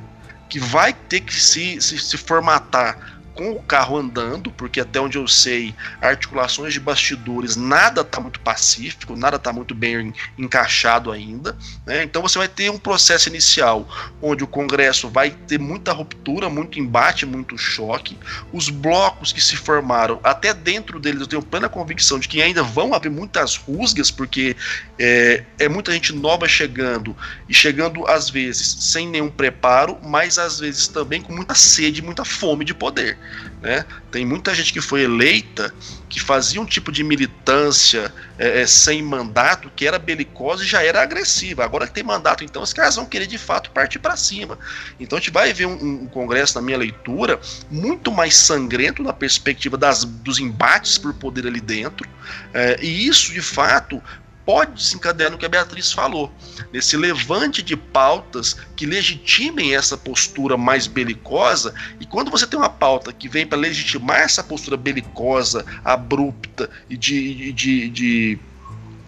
que 0.48 0.58
vai 0.58 0.92
ter 0.92 1.20
que 1.20 1.40
se, 1.40 1.80
se, 1.80 1.96
se 1.96 2.16
formatar 2.16 3.17
com 3.38 3.52
o 3.52 3.62
carro 3.62 3.96
andando, 3.96 4.50
porque 4.50 4.80
até 4.80 5.00
onde 5.00 5.16
eu 5.16 5.28
sei, 5.28 5.72
articulações 6.02 6.74
de 6.74 6.80
bastidores, 6.80 7.54
nada 7.54 8.00
está 8.00 8.20
muito 8.20 8.40
pacífico, 8.40 9.14
nada 9.14 9.36
está 9.36 9.52
muito 9.52 9.76
bem 9.76 10.12
encaixado 10.36 11.12
ainda. 11.12 11.56
Né? 11.86 12.02
Então 12.02 12.20
você 12.20 12.36
vai 12.36 12.48
ter 12.48 12.68
um 12.68 12.78
processo 12.78 13.28
inicial 13.28 13.88
onde 14.20 14.42
o 14.42 14.46
Congresso 14.48 15.08
vai 15.08 15.30
ter 15.30 15.56
muita 15.56 15.92
ruptura, 15.92 16.48
muito 16.48 16.80
embate, 16.80 17.24
muito 17.24 17.56
choque. 17.56 18.18
Os 18.52 18.70
blocos 18.70 19.32
que 19.32 19.40
se 19.40 19.56
formaram, 19.56 20.18
até 20.24 20.52
dentro 20.52 20.98
deles, 20.98 21.20
eu 21.20 21.28
tenho 21.28 21.42
plena 21.42 21.68
convicção 21.68 22.18
de 22.18 22.26
que 22.26 22.42
ainda 22.42 22.64
vão 22.64 22.92
haver 22.92 23.10
muitas 23.10 23.54
rusgas, 23.54 24.10
porque 24.10 24.56
é, 24.98 25.44
é 25.60 25.68
muita 25.68 25.92
gente 25.92 26.12
nova 26.12 26.48
chegando 26.48 27.16
e 27.48 27.54
chegando 27.54 28.04
às 28.08 28.28
vezes 28.28 28.66
sem 28.80 29.06
nenhum 29.06 29.30
preparo, 29.30 29.96
mas 30.02 30.38
às 30.38 30.58
vezes 30.58 30.88
também 30.88 31.22
com 31.22 31.32
muita 31.32 31.54
sede, 31.54 32.02
muita 32.02 32.24
fome 32.24 32.64
de 32.64 32.74
poder. 32.74 33.16
Né? 33.60 33.84
Tem 34.10 34.24
muita 34.24 34.54
gente 34.54 34.72
que 34.72 34.80
foi 34.80 35.02
eleita 35.02 35.74
que 36.08 36.20
fazia 36.20 36.60
um 36.60 36.64
tipo 36.64 36.90
de 36.90 37.04
militância 37.04 38.12
é, 38.38 38.62
é, 38.62 38.66
sem 38.66 39.02
mandato 39.02 39.70
que 39.74 39.86
era 39.86 39.98
belicosa 39.98 40.62
e 40.62 40.66
já 40.66 40.82
era 40.82 41.02
agressiva. 41.02 41.64
Agora 41.64 41.86
que 41.86 41.92
tem 41.92 42.02
mandato, 42.02 42.44
então 42.44 42.62
os 42.62 42.72
caras 42.72 42.96
vão 42.96 43.04
querer 43.04 43.26
de 43.26 43.36
fato 43.36 43.70
partir 43.70 43.98
para 43.98 44.16
cima. 44.16 44.58
Então 44.98 45.18
a 45.18 45.20
gente 45.20 45.30
vai 45.30 45.52
ver 45.52 45.66
um, 45.66 46.02
um, 46.02 46.06
Congresso, 46.06 46.54
na 46.54 46.62
minha 46.62 46.78
leitura, 46.78 47.38
muito 47.70 48.10
mais 48.10 48.36
sangrento 48.36 49.02
na 49.02 49.12
perspectiva 49.12 49.76
das, 49.76 50.04
dos 50.04 50.38
embates 50.38 50.96
por 50.96 51.12
poder 51.14 51.46
ali 51.46 51.60
dentro. 51.60 52.08
É, 52.54 52.78
e 52.80 53.06
isso, 53.06 53.32
de 53.32 53.42
fato, 53.42 54.02
pode 54.48 54.72
desencadear 54.72 55.30
no 55.30 55.36
que 55.36 55.44
a 55.44 55.48
Beatriz 55.48 55.92
falou, 55.92 56.32
nesse 56.72 56.96
levante 56.96 57.60
de 57.60 57.76
pautas 57.76 58.56
que 58.74 58.86
legitimem 58.86 59.76
essa 59.76 59.94
postura 59.94 60.56
mais 60.56 60.86
belicosa, 60.86 61.74
e 62.00 62.06
quando 62.06 62.30
você 62.30 62.46
tem 62.46 62.58
uma 62.58 62.70
pauta 62.70 63.12
que 63.12 63.28
vem 63.28 63.46
para 63.46 63.58
legitimar 63.58 64.20
essa 64.20 64.42
postura 64.42 64.74
belicosa, 64.74 65.66
abrupta 65.84 66.70
e 66.88 66.96
de, 66.96 67.52
de, 67.52 67.90
de 67.90 68.38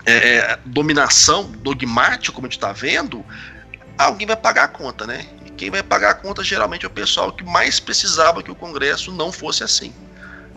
é, 0.04 0.12
é, 0.12 0.58
dominação 0.66 1.50
dogmática, 1.62 2.34
como 2.34 2.46
a 2.46 2.50
gente 2.50 2.58
está 2.58 2.74
vendo, 2.74 3.24
alguém 3.96 4.26
vai 4.26 4.36
pagar 4.36 4.64
a 4.64 4.68
conta, 4.68 5.06
né? 5.06 5.24
E 5.46 5.50
quem 5.52 5.70
vai 5.70 5.82
pagar 5.82 6.10
a 6.10 6.14
conta 6.14 6.44
geralmente 6.44 6.84
é 6.84 6.88
o 6.88 6.90
pessoal 6.90 7.32
que 7.32 7.44
mais 7.44 7.80
precisava 7.80 8.42
que 8.42 8.50
o 8.50 8.54
Congresso 8.54 9.10
não 9.10 9.32
fosse 9.32 9.64
assim. 9.64 9.94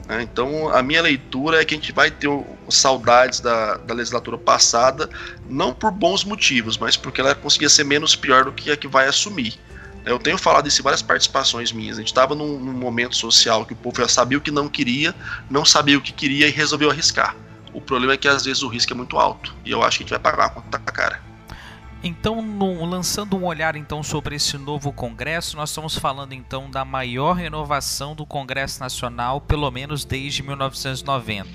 Né? 0.08 0.22
Então, 0.22 0.70
a 0.70 0.82
minha 0.82 1.02
leitura 1.02 1.62
é 1.62 1.66
que 1.66 1.74
a 1.74 1.78
gente 1.78 1.92
vai 1.92 2.12
ter 2.12 2.30
saudades 2.70 3.39
da, 3.39 3.76
da 3.78 3.94
legislatura 3.94 4.38
passada, 4.38 5.10
não 5.50 5.74
por 5.74 5.92
bons 5.92 6.24
motivos, 6.24 6.78
mas 6.78 6.98
porque 6.98 7.22
ela 7.22 7.36
conseguia 7.36 7.70
ser 7.70 7.84
menos 7.84 8.16
pior 8.16 8.46
do 8.46 8.52
que 8.52 8.72
a 8.72 8.78
que 8.78 8.88
vai 8.88 9.08
assumir. 9.08 9.60
Eu 10.06 10.20
tenho 10.20 10.38
falado 10.38 10.68
isso 10.68 10.82
em 10.82 10.84
várias 10.84 11.02
participações 11.02 11.72
minhas. 11.72 11.98
A 11.98 12.02
gente 12.02 12.10
estava 12.10 12.36
num, 12.36 12.60
num, 12.60 12.74
momento 12.74 13.16
social 13.16 13.66
que 13.66 13.72
o 13.72 13.76
povo 13.76 14.02
já 14.02 14.08
sabia 14.08 14.38
o 14.38 14.42
que 14.42 14.52
não 14.52 14.68
queria, 14.68 15.16
não 15.50 15.63
sabia 15.63 15.98
o 15.98 16.02
que 16.02 16.12
queria 16.12 16.48
e 16.48 16.52
resolveu 16.52 16.92
arriscar. 16.92 17.36
O 17.74 17.80
problema 17.80 18.13
é 18.13 18.18
que 18.18 18.28
às 18.28 18.44
vezes 18.44 18.62
o 18.63 18.68
risco 18.68 18.92
é 18.92 18.96
muito 18.96 19.18
alto. 19.18 19.56
E 19.63 19.72
eu 19.72 19.82
acho 19.82 19.98
que 19.98 20.04
a 20.04 20.06
gente 20.06 20.10
vai 20.12 20.20
pagar 20.20 20.48
a 20.48 20.50
conta 20.50 20.78
cara. 20.78 21.33
Então, 22.06 22.42
no, 22.42 22.84
lançando 22.84 23.38
um 23.38 23.46
olhar 23.46 23.78
então 23.78 24.04
sobre 24.04 24.36
esse 24.36 24.58
novo 24.58 24.92
Congresso, 24.92 25.56
nós 25.56 25.70
estamos 25.70 25.98
falando 25.98 26.34
então 26.34 26.70
da 26.70 26.84
maior 26.84 27.32
renovação 27.32 28.13
do 28.13 28.26
Congresso 28.26 28.82
Nacional, 28.82 29.39
pelo 29.39 29.72
menos 29.72 30.04
desde 30.04 30.44
1990. 30.44 31.48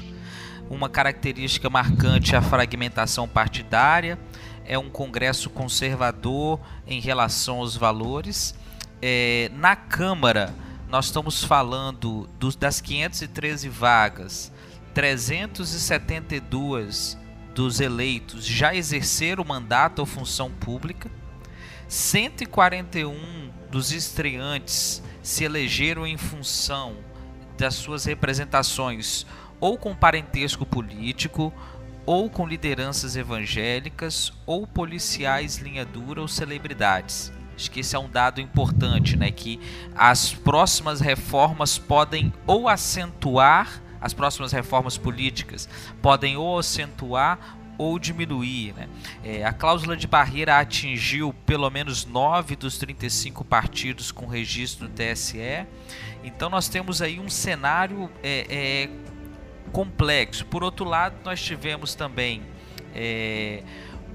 Uma 0.71 0.89
característica 0.89 1.69
marcante 1.69 2.35
é 2.35 2.39
a 2.39 2.43
fragmentação 2.43 3.29
partidária, 3.29 4.19
é 4.65 4.79
um 4.79 4.89
Congresso 4.89 5.51
conservador 5.51 6.59
em 6.87 6.99
relação 6.99 7.59
aos 7.59 7.77
valores. 7.77 8.55
É, 9.03 9.51
na 9.53 9.77
Câmara, 9.77 10.55
nós 10.89 11.05
estamos 11.07 11.45
falando 11.45 12.27
dos, 12.39 12.57
das 12.57 12.81
513 12.81 13.69
vagas, 13.69 14.51
372 14.95 17.19
dos 17.55 17.81
eleitos 17.81 18.45
já 18.45 18.75
exerceram 18.75 19.45
mandato 19.45 20.01
ou 20.01 20.07
função 20.07 20.51
pública, 20.51 21.11
141 21.89 23.51
dos 23.71 23.93
estreantes 23.93 25.03
se 25.23 25.45
elegeram 25.45 26.07
em 26.07 26.17
função 26.17 26.97
das 27.57 27.75
suas 27.75 28.05
representações 28.05 29.27
ou 29.61 29.77
com 29.77 29.95
parentesco 29.95 30.65
político, 30.65 31.53
ou 32.07 32.31
com 32.31 32.47
lideranças 32.47 33.17
evangélicas, 33.17 34.33
ou 34.47 34.67
policiais 34.67 35.59
linha 35.59 35.85
dura 35.85 36.21
ou 36.21 36.29
celebridades. 36.29 37.33
Acho 37.55 37.71
que 37.71 37.81
esse 37.81 37.97
é 37.97 37.99
um 37.99 38.09
dado 38.09 38.41
importante, 38.41 39.17
né? 39.17 39.31
Que 39.33 39.61
as 39.95 40.33
próximas 40.33 41.01
reformas 41.01 41.77
podem 41.77 42.33
ou 42.47 42.69
acentuar 42.69 43.83
as 44.01 44.13
próximas 44.13 44.53
reformas 44.53 44.97
políticas 44.97 45.69
podem 46.01 46.37
ou 46.37 46.59
acentuar 46.59 47.59
ou 47.79 47.99
diminuir. 47.99 48.75
Né? 48.75 48.89
É, 49.23 49.45
a 49.45 49.53
cláusula 49.53 49.97
de 49.97 50.07
barreira 50.07 50.59
atingiu 50.59 51.33
pelo 51.47 51.71
menos 51.71 52.05
9 52.05 52.57
dos 52.57 52.77
35 52.77 53.45
partidos 53.45 54.11
com 54.11 54.27
registro 54.27 54.89
no 54.89 54.95
TSE. 54.95 55.67
Então 56.25 56.51
nós 56.51 56.69
temos 56.69 57.01
aí 57.01 57.21
um 57.21 57.29
cenário 57.29 58.11
é, 58.23 58.47
é, 58.51 58.91
complexo. 59.71 60.45
Por 60.47 60.65
outro 60.65 60.85
lado, 60.85 61.15
nós 61.25 61.41
tivemos 61.41 61.95
também 61.95 62.43
é, 62.95 63.63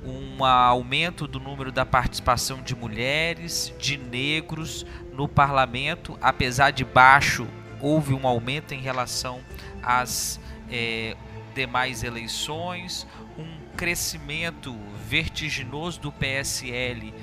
um 0.06 0.43
aumento 0.43 1.26
do 1.26 1.39
número 1.39 1.72
da 1.72 1.86
participação 1.86 2.62
de 2.62 2.76
mulheres, 2.76 3.74
de 3.80 3.98
negros 3.98 4.86
no 5.13 5.28
parlamento, 5.28 6.17
apesar 6.22 6.72
de 6.72 6.84
baixo, 6.84 7.48
houve 7.80 8.13
um 8.13 8.28
aumento 8.28 8.74
em 8.74 8.80
relação 8.80 9.39
as 9.84 10.39
é, 10.69 11.15
demais 11.54 12.04
eleições, 12.04 13.08
um 13.38 13.76
crescimento 13.76 14.76
vertiginoso 15.08 16.00
do 16.00 16.12
PSL 16.12 17.13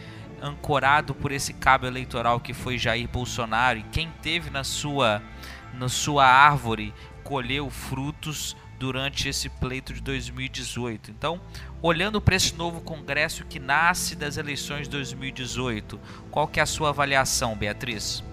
ancorado 0.43 1.15
por 1.15 1.33
esse 1.33 1.53
cabo 1.53 1.87
eleitoral 1.87 2.41
que 2.41 2.55
foi 2.55 2.79
Jair 2.79 3.09
Bolsonaro 3.09 3.79
e 3.79 3.83
quem 3.85 4.11
teve 4.23 4.51
na 4.51 4.65
sua 4.65 5.23
na 5.75 5.89
sua 5.89 6.27
árvore 6.27 6.93
colheu 7.23 7.71
frutos 7.71 8.57
durante 8.79 9.29
esse 9.29 9.49
pleito 9.49 9.93
de 9.93 10.01
2018. 10.01 11.11
Então, 11.11 11.41
olhando 11.83 12.21
para 12.21 12.35
esse 12.35 12.55
novo 12.57 12.81
congresso 12.81 13.45
que 13.45 13.61
nasce 13.61 14.17
das 14.17 14.37
eleições 14.37 14.89
de 14.89 14.91
2018, 14.91 16.01
qual 16.31 16.49
que 16.49 16.59
é 16.59 16.63
a 16.63 16.67
sua 16.67 16.89
avaliação, 16.89 17.55
Beatriz? 17.55 18.25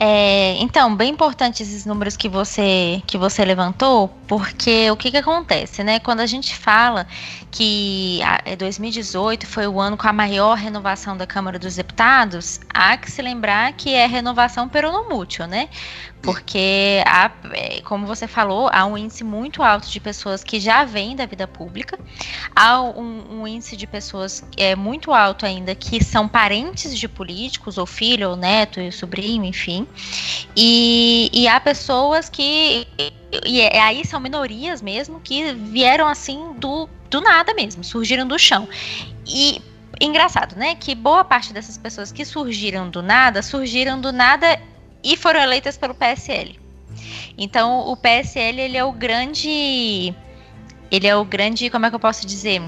É, 0.00 0.54
então, 0.60 0.94
bem 0.94 1.10
importante 1.10 1.60
esses 1.60 1.84
números 1.84 2.16
que 2.16 2.28
você 2.28 3.02
que 3.04 3.18
você 3.18 3.44
levantou, 3.44 4.08
porque 4.28 4.88
o 4.92 4.96
que, 4.96 5.10
que 5.10 5.16
acontece, 5.16 5.82
né? 5.82 5.98
Quando 5.98 6.20
a 6.20 6.26
gente 6.26 6.54
fala 6.54 7.04
que 7.50 8.20
2018 8.56 9.42
é, 9.42 9.46
foi 9.46 9.66
o 9.66 9.80
ano 9.80 9.96
com 9.96 10.06
a 10.06 10.12
maior 10.12 10.56
renovação 10.56 11.16
da 11.16 11.26
Câmara 11.26 11.58
dos 11.58 11.74
Deputados, 11.74 12.60
há 12.72 12.96
que 12.96 13.10
se 13.10 13.20
lembrar 13.20 13.72
que 13.72 13.92
é 13.92 14.06
renovação 14.06 14.68
peronomútil, 14.68 15.48
né? 15.48 15.68
Porque, 16.22 17.02
há, 17.06 17.30
é, 17.52 17.80
como 17.82 18.06
você 18.06 18.26
falou, 18.26 18.68
há 18.72 18.84
um 18.84 18.98
índice 18.98 19.22
muito 19.24 19.62
alto 19.62 19.88
de 19.88 20.00
pessoas 20.00 20.42
que 20.42 20.58
já 20.58 20.84
vêm 20.84 21.14
da 21.14 21.24
vida 21.26 21.46
pública, 21.46 21.98
há 22.54 22.82
um, 22.82 23.40
um 23.40 23.46
índice 23.46 23.76
de 23.76 23.86
pessoas 23.86 24.44
é, 24.56 24.74
muito 24.74 25.12
alto 25.12 25.46
ainda 25.46 25.74
que 25.74 26.02
são 26.02 26.28
parentes 26.28 26.98
de 26.98 27.08
políticos, 27.08 27.78
ou 27.78 27.86
filho, 27.86 28.30
ou 28.30 28.36
neto, 28.36 28.80
ou 28.80 28.92
sobrinho, 28.92 29.44
enfim, 29.44 29.86
e, 30.56 31.30
e 31.32 31.46
há 31.48 31.58
pessoas 31.60 32.28
que 32.28 32.86
e 33.44 33.60
é, 33.60 33.80
aí 33.80 34.04
são 34.06 34.20
minorias 34.20 34.80
mesmo 34.80 35.20
que 35.20 35.52
vieram 35.52 36.06
assim 36.08 36.54
do, 36.54 36.88
do 37.10 37.20
nada 37.20 37.54
mesmo, 37.54 37.84
surgiram 37.84 38.26
do 38.26 38.38
chão. 38.38 38.68
E 39.26 39.60
engraçado, 40.00 40.56
né? 40.56 40.74
Que 40.74 40.94
boa 40.94 41.24
parte 41.24 41.52
dessas 41.52 41.76
pessoas 41.76 42.10
que 42.10 42.24
surgiram 42.24 42.88
do 42.88 43.02
nada, 43.02 43.42
surgiram 43.42 44.00
do 44.00 44.12
nada 44.12 44.58
e 45.02 45.16
foram 45.16 45.40
eleitas 45.40 45.76
pelo 45.76 45.94
PSL. 45.94 46.58
Então 47.36 47.80
o 47.88 47.96
PSL 47.96 48.60
ele 48.60 48.76
é 48.76 48.84
o 48.84 48.92
grande. 48.92 50.14
Ele 50.90 51.06
é 51.06 51.16
o 51.16 51.24
grande. 51.24 51.70
Como 51.70 51.86
é 51.86 51.90
que 51.90 51.96
eu 51.96 52.00
posso 52.00 52.26
dizer? 52.26 52.62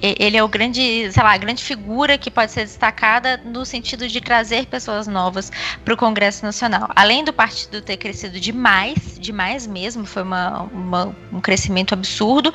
ele 0.00 0.34
é 0.34 0.42
o 0.42 0.48
grande, 0.48 1.12
sei 1.12 1.22
lá, 1.22 1.34
a 1.34 1.36
grande 1.36 1.62
figura 1.62 2.16
que 2.16 2.30
pode 2.30 2.50
ser 2.52 2.62
destacada 2.62 3.36
no 3.36 3.66
sentido 3.66 4.08
de 4.08 4.18
trazer 4.18 4.64
pessoas 4.64 5.06
novas 5.06 5.52
para 5.84 5.92
o 5.92 5.96
Congresso 5.96 6.42
Nacional. 6.42 6.88
Além 6.96 7.22
do 7.22 7.34
partido 7.34 7.82
ter 7.82 7.98
crescido 7.98 8.40
demais, 8.40 9.18
demais 9.20 9.66
mesmo, 9.66 10.06
foi 10.06 10.22
uma, 10.22 10.62
uma, 10.72 11.16
um 11.30 11.38
crescimento 11.38 11.92
absurdo, 11.92 12.52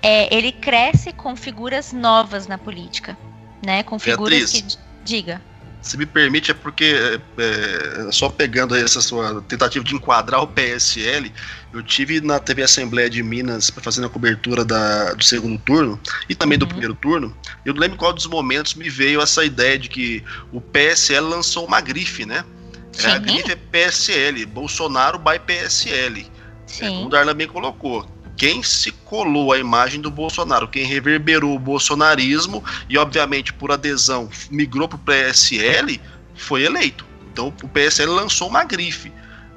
é, 0.00 0.32
ele 0.32 0.52
cresce 0.52 1.12
com 1.12 1.34
figuras 1.34 1.92
novas 1.92 2.46
na 2.46 2.56
política, 2.56 3.18
né? 3.66 3.82
Com 3.82 3.98
figuras 3.98 4.52
Beatriz, 4.52 4.76
que. 4.76 4.90
Diga. 5.02 5.49
Se 5.82 5.96
me 5.96 6.04
permite, 6.04 6.50
é 6.50 6.54
porque, 6.54 6.84
é, 6.84 7.20
é, 7.42 8.12
só 8.12 8.28
pegando 8.28 8.74
essa 8.74 9.00
sua 9.00 9.40
tentativa 9.42 9.84
de 9.84 9.94
enquadrar 9.94 10.42
o 10.42 10.46
PSL, 10.46 11.32
eu 11.72 11.82
tive 11.82 12.20
na 12.20 12.38
TV 12.38 12.62
Assembleia 12.62 13.08
de 13.08 13.22
Minas 13.22 13.70
fazer 13.70 14.04
a 14.04 14.08
cobertura 14.08 14.64
da, 14.64 15.14
do 15.14 15.24
segundo 15.24 15.58
turno 15.58 15.98
e 16.28 16.34
também 16.34 16.58
do 16.58 16.64
uhum. 16.64 16.68
primeiro 16.68 16.94
turno. 16.94 17.36
Eu 17.64 17.72
não 17.72 17.80
lembro 17.80 17.96
qual 17.96 18.12
dos 18.12 18.26
momentos 18.26 18.74
me 18.74 18.90
veio 18.90 19.22
essa 19.22 19.44
ideia 19.44 19.78
de 19.78 19.88
que 19.88 20.22
o 20.52 20.60
PSL 20.60 21.26
lançou 21.26 21.66
uma 21.66 21.80
grife, 21.80 22.26
né? 22.26 22.44
É, 22.98 23.06
a 23.12 23.18
grife 23.18 23.52
é 23.52 23.56
PSL, 23.56 24.44
Bolsonaro 24.46 25.18
by 25.18 25.38
PSL. 25.38 26.26
Sim. 26.66 26.84
É, 26.84 26.88
como 26.88 27.06
o 27.06 27.08
Darlan 27.08 27.34
bem 27.34 27.48
colocou 27.48 28.06
quem 28.40 28.62
se 28.62 28.90
colou 28.90 29.52
a 29.52 29.58
imagem 29.58 30.00
do 30.00 30.10
Bolsonaro, 30.10 30.66
quem 30.66 30.86
reverberou 30.86 31.54
o 31.54 31.58
bolsonarismo 31.58 32.64
e, 32.88 32.96
obviamente, 32.96 33.52
por 33.52 33.70
adesão, 33.70 34.30
migrou 34.50 34.88
para 34.88 34.96
o 34.96 34.98
PSL, 34.98 36.00
foi 36.36 36.62
eleito. 36.62 37.04
Então 37.30 37.52
o 37.62 37.68
PSL 37.68 38.10
lançou 38.10 38.48
uma 38.48 38.64
grife. 38.64 39.12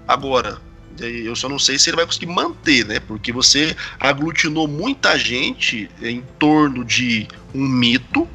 Agora, 0.06 0.62
eu 1.00 1.34
só 1.34 1.48
não 1.48 1.58
sei 1.58 1.80
se 1.80 1.90
ele 1.90 1.96
vai 1.96 2.06
conseguir 2.06 2.26
manter, 2.26 2.86
né? 2.86 3.00
Porque 3.00 3.32
você 3.32 3.74
aglutinou 3.98 4.68
muita 4.68 5.18
gente 5.18 5.90
em 6.02 6.22
torno 6.38 6.84
de 6.84 7.26
um 7.56 7.66
mito, 7.66 8.28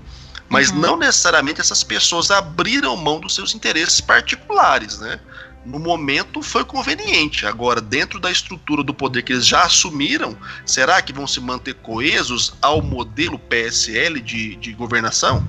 mas 0.49 0.71
uhum. 0.71 0.79
não 0.79 0.97
necessariamente 0.97 1.61
essas 1.61 1.85
pessoas 1.85 2.31
abriram 2.31 2.97
mão 2.97 3.21
dos 3.21 3.35
seus 3.35 3.55
interesses 3.55 4.01
particulares, 4.01 4.99
né? 4.99 5.21
No 5.65 5.79
momento 5.79 6.43
foi 6.43 6.65
conveniente. 6.65 7.47
Agora, 7.47 7.81
dentro 7.81 8.19
da 8.19 8.31
estrutura 8.31 8.83
do 8.83 8.95
poder 8.95 9.23
que 9.23 9.33
eles 9.33 9.47
já 9.47 9.63
assumiram, 9.63 10.37
será 10.65 11.01
que 11.03 11.13
vão 11.13 11.27
se 11.27 11.41
manter 11.41 11.75
coesos 11.75 12.55
ao 12.63 12.81
modelo 12.81 13.39
PSL 13.39 14.21
de, 14.21 14.57
de 14.57 14.73
governação? 14.73 15.47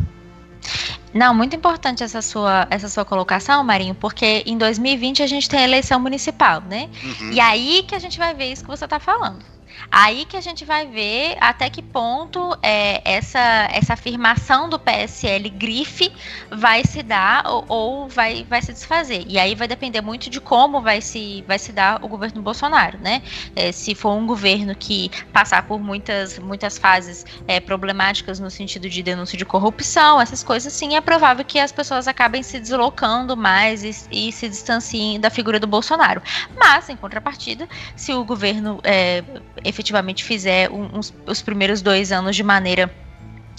Não, 1.14 1.34
muito 1.34 1.56
importante 1.56 2.04
essa 2.04 2.22
sua, 2.22 2.68
essa 2.70 2.88
sua 2.88 3.04
colocação, 3.04 3.64
Marinho, 3.64 3.96
porque 3.96 4.44
em 4.46 4.58
2020 4.58 5.24
a 5.24 5.28
gente 5.28 5.50
tem 5.50 5.60
a 5.60 5.64
eleição 5.64 6.00
municipal, 6.00 6.62
né? 6.62 6.90
Uhum. 7.04 7.32
E 7.32 7.40
aí 7.40 7.84
que 7.88 7.96
a 7.96 8.00
gente 8.00 8.20
vai 8.20 8.34
ver 8.34 8.52
isso 8.52 8.64
que 8.64 8.70
você 8.70 8.86
está 8.86 9.00
falando. 9.00 9.44
Aí 9.92 10.26
que 10.26 10.38
a 10.38 10.42
gente 10.42 10.66
vai 10.66 10.88
ver 10.88 11.38
até 11.40 11.70
que 11.70 11.82
ponto 11.82 12.58
é, 12.62 13.02
essa, 13.04 13.68
essa 13.72 13.94
afirmação 13.94 14.70
do 14.70 14.78
PSL 14.78 15.50
grife 15.50 16.12
vai 16.52 16.84
se 16.84 17.02
dar 17.02 17.44
ou, 17.48 17.66
ou, 17.68 18.10
vai, 18.10 18.46
vai 18.50 18.62
se 18.62 18.74
desfazer. 18.74 19.24
E 19.28 19.40
aí 19.40 19.56
vai 19.56 19.68
depender 19.68 20.02
muito 20.02 20.30
de 20.30 20.40
como 20.40 20.82
vai 20.82 21.02
se, 21.02 21.44
vai 21.48 21.58
se 21.58 21.72
dar 21.72 22.04
o 22.04 22.08
governo 22.08 22.42
Bolsonaro, 22.42 22.98
né? 23.00 23.22
É, 23.56 23.72
se 23.72 23.96
for 23.96 24.14
um 24.14 24.26
governo 24.26 24.76
que 24.76 25.10
passar 25.32 25.64
por 25.64 25.80
muitas, 25.80 26.38
muitas 26.40 26.78
fases 26.78 27.26
é, 27.48 27.60
problemáticas 27.60 28.40
no 28.40 28.50
sentido 28.50 28.90
de 28.90 29.02
denúncia 29.02 29.38
de 29.38 29.46
corrupção, 29.46 30.22
essas 30.22 30.44
coisas, 30.44 30.72
sim, 30.74 30.96
é 30.96 31.02
provável 31.02 31.44
que 31.44 31.60
as 31.60 31.72
pessoas 31.72 32.08
acabem 32.08 32.44
se 32.44 32.60
deslocando 32.60 33.36
mais 33.36 33.84
e, 33.84 33.92
e 34.12 34.32
se 34.32 34.48
distanciem 34.48 35.20
da 35.20 35.30
figura 35.30 35.60
do 35.60 35.68
Bolsonaro. 35.68 36.22
Mas, 36.56 36.90
em 36.90 36.96
contrapartida, 36.96 37.68
se 37.96 38.14
o 38.14 38.24
governo 38.24 38.80
é, 38.84 39.24
efetivamente 39.70 40.24
fizer 40.24 40.70
uns, 40.72 41.14
os 41.26 41.42
primeiros 41.42 41.82
dois 41.82 42.12
anos 42.12 42.36
de 42.36 42.44
maneira 42.44 42.92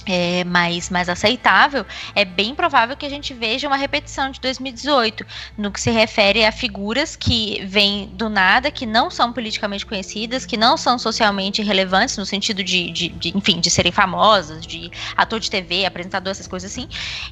é, 0.06 0.44
mais, 0.44 0.90
mais 0.90 1.08
aceitável, 1.08 1.84
é 2.14 2.24
bem 2.24 2.54
provável 2.54 2.96
que 2.96 3.06
a 3.06 3.08
gente 3.08 3.34
veja 3.34 3.66
uma 3.66 3.76
repetição 3.76 4.30
de 4.30 4.40
2018, 4.40 5.26
no 5.56 5.70
que 5.70 5.80
se 5.80 5.90
refere 5.90 6.44
a 6.44 6.52
figuras 6.52 7.16
que 7.16 7.64
vêm 7.66 8.10
do 8.14 8.28
nada, 8.28 8.70
que 8.70 8.86
não 8.86 9.10
são 9.10 9.32
politicamente 9.32 9.84
conhecidas, 9.84 10.46
que 10.46 10.56
não 10.56 10.76
são 10.76 10.98
socialmente 10.98 11.62
relevantes, 11.62 12.16
no 12.16 12.26
sentido 12.26 12.64
de, 12.64 12.90
de, 12.90 13.08
de 13.08 13.36
enfim, 13.36 13.60
de 13.60 13.70
serem 13.70 13.92
famosas, 13.92 14.66
de 14.66 14.90
ator 15.16 15.38
de 15.38 15.50
TV, 15.50 15.84
apresentador, 15.84 16.30
essas 16.30 16.48
coisas 16.48 16.70
assim, 16.70 16.88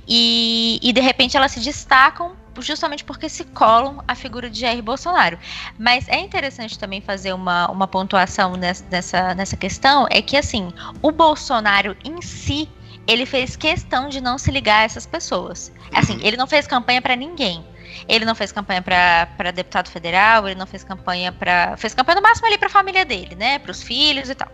e, 0.07 0.79
e 0.83 0.93
de 0.93 1.01
repente 1.01 1.37
elas 1.37 1.53
se 1.53 1.61
destacam 1.61 2.37
justamente 2.61 3.05
porque 3.05 3.29
se 3.29 3.45
colam 3.45 4.03
a 4.07 4.15
figura 4.15 4.51
de 4.51 4.61
Jair 4.61 4.83
Bolsonaro. 4.83 5.39
Mas 5.79 6.09
é 6.09 6.19
interessante 6.19 6.79
também 6.79 7.01
fazer 7.01 7.33
uma, 7.33 7.71
uma 7.71 7.87
pontuação 7.87 8.55
nessa, 8.57 9.35
nessa 9.35 9.57
questão, 9.57 10.07
é 10.11 10.21
que 10.23 10.37
assim, 10.37 10.73
o 11.03 11.11
Bolsonaro 11.11 11.97
em 12.05 12.21
si, 12.23 12.69
ele 13.07 13.25
fez 13.25 13.57
questão 13.57 14.09
de 14.09 14.21
não 14.21 14.39
se 14.39 14.51
ligar 14.51 14.81
a 14.81 14.85
essas 14.85 15.07
pessoas. 15.07 15.73
Assim, 15.95 16.15
uhum. 16.15 16.21
ele 16.23 16.37
não 16.37 16.47
fez 16.47 16.67
campanha 16.67 17.01
para 17.01 17.17
ninguém. 17.17 17.65
Ele 18.09 18.25
não 18.25 18.35
fez 18.35 18.53
campanha 18.53 18.83
para 18.83 19.51
deputado 19.51 19.89
federal, 19.91 20.47
ele 20.47 20.59
não 20.59 20.67
fez 20.67 20.85
campanha 20.85 21.33
para. 21.33 21.77
Fez 21.77 21.95
campanha 21.95 22.17
no 22.17 22.23
máximo 22.23 22.47
ali 22.47 22.59
para 22.59 22.69
a 22.69 22.71
família 22.71 23.05
dele, 23.05 23.35
né? 23.35 23.59
Para 23.59 23.71
os 23.71 23.83
filhos 23.83 24.29
e 24.29 24.35
tal. 24.35 24.51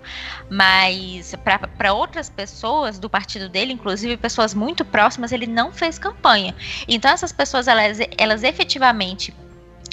Mas 0.50 1.34
para 1.76 1.92
outras 1.92 2.28
pessoas 2.28 2.98
do 2.98 3.08
partido 3.08 3.48
dele, 3.48 3.72
inclusive 3.72 4.16
pessoas 4.16 4.54
muito 4.54 4.84
próximas, 4.84 5.32
ele 5.32 5.46
não 5.46 5.72
fez 5.72 5.98
campanha. 5.98 6.54
Então 6.88 7.10
essas 7.10 7.32
pessoas, 7.32 7.68
elas, 7.68 7.98
elas 8.18 8.42
efetivamente 8.42 9.34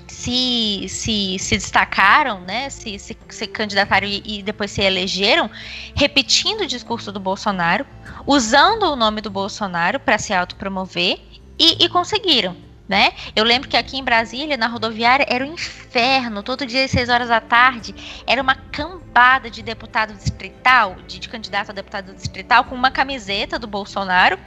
se, 0.08 0.86
se, 0.88 1.40
se 1.40 1.56
destacaram, 1.56 2.42
né, 2.42 2.70
se, 2.70 3.00
se, 3.00 3.18
se 3.30 3.48
candidataram 3.48 4.06
e, 4.06 4.22
e, 4.26 4.44
depois 4.44 4.70
se 4.70 4.82
elegeram, 4.82 5.50
repetindo 5.96 6.62
o 6.62 6.68
discurso 6.68 7.12
do 7.12 7.20
Bolsonaro, 7.20 7.86
usando 8.28 8.84
o 8.84 8.96
nome 8.96 9.22
do 9.22 9.32
Bolsonaro 9.32 10.00
para 10.00 10.18
se 10.18 10.34
autopromover 10.34 11.20
e, 11.58 11.84
e 11.84 11.90
conseguiram 11.90 12.56
né? 12.92 13.14
Eu 13.34 13.46
lembro 13.46 13.70
que 13.70 13.78
aqui 13.78 13.98
em 13.98 14.04
Brasília, 14.04 14.58
na 14.58 14.68
rodoviária, 14.68 15.26
era 15.30 15.46
um 15.46 15.54
inferno. 15.54 16.44
Todo 16.44 16.66
dia 16.66 16.84
às 16.84 16.92
6 16.92 17.08
horas 17.08 17.30
da 17.30 17.40
tarde, 17.40 17.96
era 18.28 18.42
uma 18.42 18.54
cambada 18.54 19.50
de 19.50 19.64
deputado 19.64 20.14
distrital, 20.14 20.98
de, 21.08 21.18
de 21.18 21.30
candidato 21.30 21.70
a 21.70 21.74
deputado 21.74 22.14
distrital, 22.14 22.66
com 22.66 22.76
uma 22.76 22.92
camiseta 22.92 23.58
do 23.58 23.66
Bolsonaro, 23.66 24.38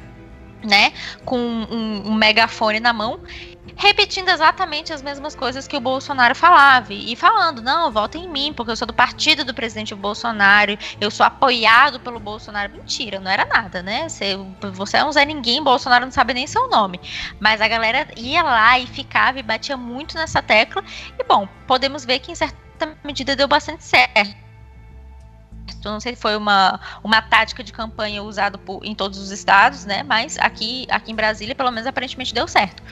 né? 0.65 0.93
Com 1.25 1.39
um, 1.39 2.11
um 2.11 2.15
megafone 2.15 2.81
na 2.81 2.93
mão 2.93 3.21
repetindo 3.77 4.29
exatamente 4.29 4.93
as 4.93 5.03
mesmas 5.03 5.35
coisas 5.35 5.67
que 5.67 5.77
o 5.77 5.81
Bolsonaro 5.81 6.35
falava 6.35 6.93
e 6.93 7.15
falando, 7.17 7.63
não, 7.63 7.91
votem 7.91 8.25
em 8.25 8.29
mim, 8.29 8.53
porque 8.55 8.71
eu 8.71 8.77
sou 8.77 8.87
do 8.87 8.95
partido 8.95 9.45
do 9.45 9.55
presidente 9.55 9.95
Bolsonaro, 9.95 10.77
eu 11.01 11.11
sou 11.11 11.25
apoiado 11.25 11.99
pelo 12.01 12.21
Bolsonaro. 12.21 12.73
Mentira, 12.73 13.19
não 13.19 13.31
era 13.31 13.45
nada, 13.45 13.83
né? 13.83 14.09
Você, 14.09 14.37
você 14.73 14.99
é 14.99 15.05
um 15.05 15.13
Zé 15.13 15.25
Ninguém, 15.25 15.63
Bolsonaro 15.63 16.05
não 16.05 16.13
sabe 16.13 16.35
nem 16.35 16.47
seu 16.47 16.69
nome. 16.69 17.01
Mas 17.41 17.61
a 17.61 17.69
galera 17.69 18.07
ia 18.17 18.43
lá 18.43 18.79
e 18.79 18.87
ficava 18.87 19.39
e 19.39 19.43
batia 19.43 19.77
muito 19.77 20.17
nessa 20.17 20.43
tecla. 20.43 20.83
E 21.19 21.25
bom, 21.25 21.49
podemos 21.67 22.05
ver 22.05 22.19
que 22.21 22.33
em 22.33 22.35
certa 22.35 22.97
medida 23.03 23.37
deu 23.37 23.49
bastante 23.49 23.85
certo. 23.85 24.44
Não 25.85 26.01
sei 26.01 26.15
se 26.15 26.21
foi 26.21 26.37
uma, 26.37 26.81
uma 27.03 27.21
tática 27.21 27.63
de 27.63 27.73
campanha 27.73 28.23
usada 28.23 28.57
por, 28.57 28.85
em 28.85 28.95
todos 28.95 29.19
os 29.19 29.31
estados, 29.31 29.85
né? 29.85 30.03
Mas 30.03 30.39
aqui, 30.39 30.87
aqui 30.91 31.13
em 31.13 31.15
Brasília, 31.15 31.55
pelo 31.55 31.71
menos 31.71 31.87
aparentemente 31.87 32.33
deu 32.33 32.49
certo. 32.49 32.83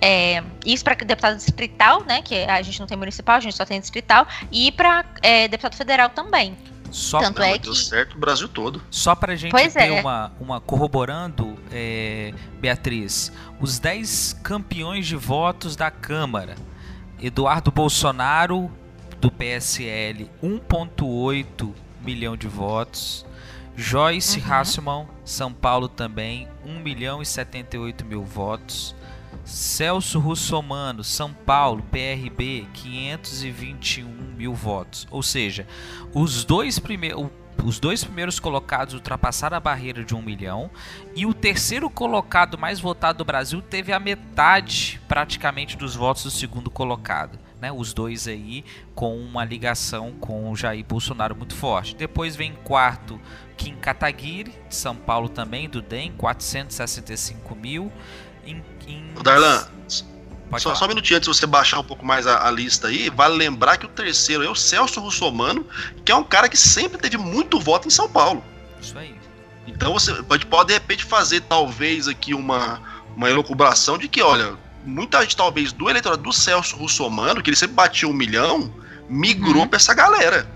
É, 0.00 0.42
isso 0.64 0.84
para 0.84 0.94
deputado 0.94 1.36
distrital, 1.36 2.04
né? 2.04 2.22
Que 2.22 2.44
a 2.44 2.60
gente 2.62 2.78
não 2.78 2.86
tem 2.86 2.96
municipal, 2.96 3.36
a 3.36 3.40
gente 3.40 3.56
só 3.56 3.64
tem 3.64 3.80
distrital, 3.80 4.26
e 4.52 4.70
para 4.72 5.04
é, 5.22 5.48
deputado 5.48 5.74
federal 5.74 6.10
também. 6.10 6.56
Só 6.90 7.18
Tanto 7.18 7.42
é 7.42 7.54
que... 7.54 7.64
deu 7.64 7.74
certo 7.74 8.16
o 8.16 8.18
Brasil 8.18 8.48
todo. 8.48 8.82
Só 8.90 9.14
para 9.14 9.32
a 9.32 9.36
gente 9.36 9.50
pois 9.50 9.72
ter 9.72 9.92
é. 9.92 10.00
uma, 10.00 10.32
uma 10.38 10.60
corroborando, 10.60 11.58
é, 11.70 12.32
Beatriz, 12.60 13.32
os 13.60 13.78
10 13.78 14.40
campeões 14.42 15.06
de 15.06 15.16
votos 15.16 15.74
da 15.74 15.90
Câmara. 15.90 16.54
Eduardo 17.20 17.70
Bolsonaro, 17.70 18.70
do 19.20 19.30
PSL, 19.30 20.30
1,8 20.42 21.85
milhão 22.06 22.36
de 22.36 22.46
votos. 22.46 23.26
Joyce 23.76 24.38
uhum. 24.38 24.52
Hasselman, 24.52 25.06
São 25.24 25.52
Paulo 25.52 25.88
também, 25.88 26.48
1 26.64 26.78
milhão 26.78 27.20
e 27.20 27.26
78 27.26 28.06
mil 28.06 28.24
votos. 28.24 28.94
Celso 29.44 30.18
Russomano, 30.18 31.04
São 31.04 31.32
Paulo, 31.32 31.82
PRB, 31.90 32.66
521 32.72 34.08
mil 34.08 34.54
votos. 34.54 35.06
Ou 35.10 35.22
seja, 35.22 35.66
os 36.14 36.44
dois 36.44 36.78
primeiros. 36.78 37.26
Os 37.64 37.80
dois 37.80 38.04
primeiros 38.04 38.38
colocados 38.38 38.92
ultrapassaram 38.92 39.56
a 39.56 39.60
barreira 39.60 40.04
de 40.04 40.14
um 40.14 40.20
milhão 40.20 40.70
e 41.16 41.24
o 41.24 41.32
terceiro 41.32 41.88
colocado 41.88 42.58
mais 42.58 42.78
votado 42.78 43.18
do 43.18 43.24
Brasil 43.24 43.62
teve 43.62 43.94
a 43.94 43.98
metade 43.98 45.00
praticamente 45.08 45.74
dos 45.74 45.96
votos 45.96 46.22
do 46.22 46.30
segundo 46.30 46.70
colocado. 46.70 47.38
Né, 47.60 47.72
os 47.72 47.94
dois 47.94 48.28
aí 48.28 48.62
com 48.94 49.16
uma 49.16 49.42
ligação 49.42 50.12
com 50.20 50.50
o 50.50 50.56
Jair 50.56 50.84
Bolsonaro 50.84 51.34
muito 51.34 51.54
forte. 51.54 51.96
Depois 51.96 52.36
vem 52.36 52.52
quarto 52.52 53.18
Kim 53.56 53.74
Kataguiri, 53.76 54.54
de 54.68 54.74
São 54.74 54.94
Paulo 54.94 55.28
também, 55.28 55.66
do 55.66 55.80
DEM, 55.80 56.12
465 56.12 57.54
mil. 57.54 57.90
Em, 58.44 58.62
em... 58.86 59.14
Darlan, 59.22 59.66
só, 60.58 60.74
só, 60.74 60.84
um 60.84 60.88
minutinho 60.88 61.16
antes 61.16 61.28
de 61.28 61.36
você 61.36 61.46
baixar 61.46 61.80
um 61.80 61.84
pouco 61.84 62.04
mais 62.06 62.26
a, 62.26 62.46
a, 62.46 62.50
lista 62.50 62.88
aí, 62.88 63.10
vale 63.10 63.36
lembrar 63.36 63.76
que 63.76 63.84
o 63.84 63.88
terceiro 63.88 64.44
é 64.44 64.48
o 64.48 64.54
Celso 64.54 65.00
Russomano, 65.00 65.66
que 66.04 66.12
é 66.12 66.14
um 66.14 66.22
cara 66.22 66.48
que 66.48 66.56
sempre 66.56 66.98
teve 66.98 67.16
muito 67.16 67.58
voto 67.58 67.88
em 67.88 67.90
São 67.90 68.08
Paulo. 68.08 68.44
Isso 68.80 68.96
aí. 68.96 69.14
Então 69.66 69.92
você 69.92 70.14
pode, 70.22 70.46
pode 70.46 70.68
de 70.68 70.74
repente 70.74 71.04
fazer 71.04 71.40
talvez 71.42 72.06
aqui 72.06 72.32
uma, 72.32 72.80
uma 73.16 73.28
elucubração 73.28 73.98
de 73.98 74.08
que, 74.08 74.22
olha, 74.22 74.56
muita 74.86 75.20
gente 75.22 75.36
talvez 75.36 75.72
do 75.72 75.90
eleitorado 75.90 76.22
do 76.22 76.32
Celso 76.32 76.76
Russomano, 76.76 77.42
que 77.42 77.50
ele 77.50 77.56
sempre 77.56 77.74
batia 77.74 78.08
um 78.08 78.12
milhão, 78.12 78.72
migrou 79.08 79.62
uhum. 79.62 79.68
pra 79.68 79.76
essa 79.76 79.92
galera. 79.92 80.48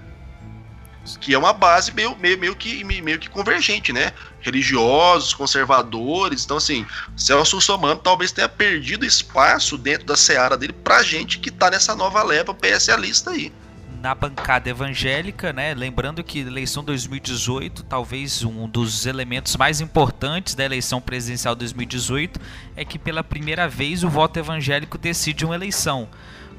que 1.21 1.35
é 1.35 1.39
uma 1.39 1.53
base 1.53 1.93
meio, 1.93 2.17
meio, 2.19 2.39
meio, 2.39 2.55
que, 2.55 2.85
meio 2.85 3.19
que 3.19 3.29
convergente, 3.29 3.93
né? 3.93 4.13
Religiosos, 4.41 5.35
conservadores. 5.35 6.45
Então, 6.45 6.57
assim, 6.57 6.87
Celso 7.17 7.57
Russomano 7.57 8.01
talvez 8.01 8.33
tenha 8.33 8.49
perdido 8.49 9.05
espaço 9.05 9.77
dentro 9.77 10.07
da 10.07 10.17
seara 10.17 10.57
dele 10.57 10.73
pra 10.73 11.03
gente 11.03 11.39
que 11.39 11.51
tá 11.51 11.71
nessa 11.71 11.95
nova 11.95 12.23
leva 12.23 12.55
PSLista 12.55 13.31
aí 13.31 13.53
na 14.01 14.15
bancada 14.15 14.71
evangélica, 14.71 15.53
né? 15.53 15.75
Lembrando 15.75 16.25
que 16.25 16.39
eleição 16.41 16.83
2018, 16.83 17.83
talvez 17.83 18.43
um 18.43 18.67
dos 18.67 19.05
elementos 19.05 19.57
mais 19.57 19.81
importantes 19.81 20.55
da 20.55 20.65
eleição 20.65 21.01
presidencial 21.01 21.55
2018 21.55 22.41
é 22.75 22.85
que 22.85 22.99
pela 22.99 23.23
primeira 23.23 23.69
vez 23.69 24.03
o 24.03 24.09
voto 24.09 24.39
evangélico 24.39 24.97
decide 24.97 25.45
uma 25.45 25.55
eleição. 25.55 26.09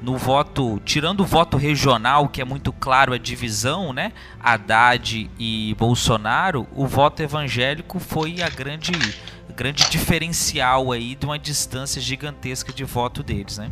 No 0.00 0.16
voto, 0.16 0.80
tirando 0.84 1.20
o 1.20 1.26
voto 1.26 1.56
regional, 1.56 2.28
que 2.28 2.40
é 2.40 2.44
muito 2.44 2.72
claro 2.72 3.12
a 3.12 3.18
divisão, 3.18 3.92
né? 3.92 4.12
Haddad 4.40 5.30
e 5.38 5.76
Bolsonaro, 5.78 6.66
o 6.74 6.86
voto 6.86 7.22
evangélico 7.22 7.98
foi 7.98 8.40
a 8.40 8.48
grande 8.48 8.92
grande 9.54 9.88
diferencial 9.90 10.92
aí 10.92 11.14
de 11.14 11.26
uma 11.26 11.38
distância 11.38 12.00
gigantesca 12.00 12.72
de 12.72 12.84
voto 12.84 13.22
deles, 13.22 13.58
né? 13.58 13.70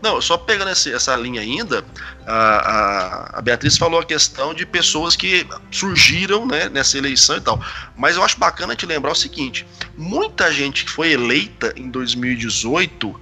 Não, 0.00 0.20
só 0.20 0.38
pegando 0.38 0.70
esse, 0.70 0.92
essa 0.92 1.16
linha 1.16 1.40
ainda, 1.40 1.84
a, 2.24 2.34
a, 2.34 3.38
a, 3.38 3.42
Beatriz 3.42 3.76
falou 3.76 3.98
a 3.98 4.04
questão 4.04 4.54
de 4.54 4.64
pessoas 4.64 5.16
que 5.16 5.44
surgiram 5.72 6.46
né, 6.46 6.68
nessa 6.68 6.96
eleição 6.96 7.36
e 7.36 7.40
tal. 7.40 7.60
Mas 7.96 8.14
eu 8.14 8.22
acho 8.22 8.38
bacana 8.38 8.76
te 8.76 8.86
lembrar 8.86 9.10
o 9.10 9.16
seguinte: 9.16 9.66
muita 9.96 10.52
gente 10.52 10.84
que 10.84 10.90
foi 10.90 11.12
eleita 11.12 11.74
em 11.76 11.90
2018 11.90 13.20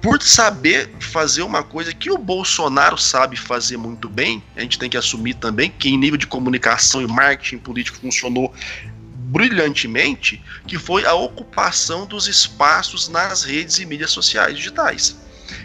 por 0.00 0.20
saber 0.20 0.90
fazer 0.98 1.42
uma 1.42 1.62
coisa 1.62 1.94
que 1.94 2.10
o 2.10 2.18
Bolsonaro 2.18 2.98
sabe 2.98 3.36
fazer 3.36 3.76
muito 3.76 4.08
bem, 4.08 4.42
a 4.56 4.60
gente 4.62 4.76
tem 4.76 4.90
que 4.90 4.96
assumir 4.96 5.34
também 5.34 5.70
que 5.70 5.88
em 5.88 5.96
nível 5.96 6.18
de 6.18 6.26
comunicação 6.26 7.00
e 7.00 7.06
marketing 7.06 7.58
político 7.58 7.98
funcionou 7.98 8.52
brilhantemente, 9.32 10.42
que 10.66 10.76
foi 10.76 11.06
a 11.06 11.14
ocupação 11.14 12.04
dos 12.04 12.26
espaços 12.26 13.08
nas 13.08 13.44
redes 13.44 13.78
e 13.78 13.86
mídias 13.86 14.10
sociais 14.10 14.56
digitais. 14.56 15.22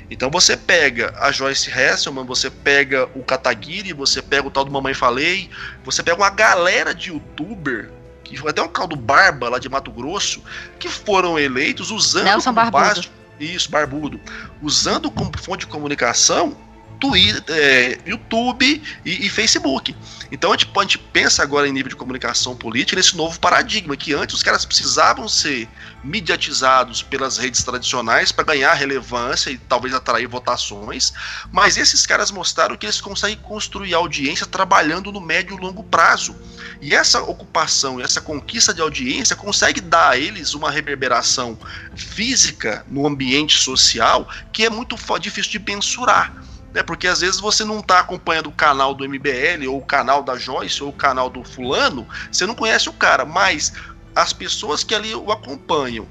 Então 0.10 0.30
você 0.30 0.56
pega 0.56 1.14
a 1.18 1.32
Joyce 1.32 1.70
Hasselman, 1.72 2.26
você 2.26 2.50
pega 2.50 3.10
o 3.14 3.24
Kataguiri, 3.24 3.92
você 3.92 4.22
pega 4.22 4.48
o 4.48 4.52
tal 4.52 4.64
do 4.64 4.72
Mamãe 4.72 4.94
Falei, 4.94 5.50
você 5.84 6.02
pega 6.02 6.18
uma 6.18 6.30
galera 6.30 6.94
de 6.94 7.10
youtuber, 7.10 7.92
que 8.24 8.38
foi 8.38 8.52
até 8.52 8.62
um 8.62 8.70
caldo 8.70 8.96
Barba 8.96 9.50
lá 9.50 9.60
de 9.60 9.68
Mato 9.68 9.92
Grosso, 9.92 10.42
que 10.80 10.88
foram 10.88 11.38
eleitos 11.38 11.92
usando 11.92 12.26
Nelson 12.26 12.54
como 12.54 12.72
base, 12.72 13.10
isso, 13.40 13.70
barbudo, 13.70 14.20
usando 14.62 15.12
como 15.12 15.32
fonte 15.38 15.62
de 15.62 15.68
comunicação 15.68 16.58
Twitter, 17.00 17.44
é, 17.56 18.00
YouTube 18.06 18.82
e, 19.06 19.26
e, 19.26 19.30
Facebook. 19.30 19.96
Então 20.32 20.52
a 20.52 20.58
gente, 20.58 20.70
a 20.76 20.82
gente 20.82 20.98
pensa 20.98 21.44
agora 21.44 21.68
em 21.68 21.72
nível 21.72 21.90
de 21.90 21.96
comunicação 21.96 22.56
política 22.56 22.98
nesse 22.98 23.16
novo 23.16 23.40
paradigma, 23.40 23.96
que 23.96 24.14
antes 24.14 24.36
os 24.36 24.44
caras 24.44 24.66
precisavam 24.66 25.28
ser 25.28 25.68
mediatizados 26.04 27.02
pelas 27.02 27.38
redes 27.38 27.64
tradicionais 27.64 28.32
para 28.32 28.46
ganhar 28.46 28.74
relevância 28.74 29.50
e 29.50 29.58
talvez 29.58 29.94
atrair 29.94 30.28
votações, 30.28 31.14
mas 31.52 31.78
esses 31.78 32.06
caras 32.06 32.32
mostraram 32.32 32.76
que 32.76 32.86
eles 32.86 33.02
conseguem 33.02 33.38
construir 33.38 33.94
audiência 33.94 34.46
trabalhando 34.46 35.12
no 35.12 35.22
médio 35.22 35.58
e 35.58 35.60
longo 35.60 35.84
prazo. 35.84 36.36
E 36.82 36.94
essa 36.94 37.22
ocupação, 37.22 38.00
essa 38.00 38.22
conquista 38.22 38.74
de 38.74 38.82
audiência 38.82 39.36
consegue 39.36 39.82
dar 39.82 40.12
a 40.12 40.18
eles 40.18 40.54
uma 40.54 40.72
reverberação 40.72 41.58
física 41.96 42.86
no 42.88 43.06
ambiente 43.06 43.58
social 43.58 44.30
que 44.52 44.66
é 44.66 44.70
muito 44.70 44.96
difícil 45.20 45.52
de 45.52 45.60
mensurar 45.60 46.34
né? 46.74 46.84
Porque 46.84 47.08
às 47.08 47.22
vezes 47.22 47.40
você 47.40 47.64
não 47.64 47.80
está 47.80 48.00
acompanhando 48.00 48.48
o 48.48 48.52
canal 48.52 48.94
do 48.94 49.08
MBL, 49.08 49.68
ou 49.70 49.78
o 49.78 49.86
canal 49.86 50.24
da 50.24 50.38
Joyce, 50.38 50.84
ou 50.84 50.90
o 50.90 50.94
canal 50.94 51.30
do 51.30 51.44
fulano, 51.44 52.08
você 52.32 52.46
não 52.46 52.56
conhece 52.56 52.90
o 52.90 52.94
cara, 52.94 53.26
mas 53.26 53.74
as 54.16 54.34
pessoas 54.34 54.84
que 54.84 54.96
ali 54.96 55.14
o 55.14 55.32
acompanham, 55.32 56.08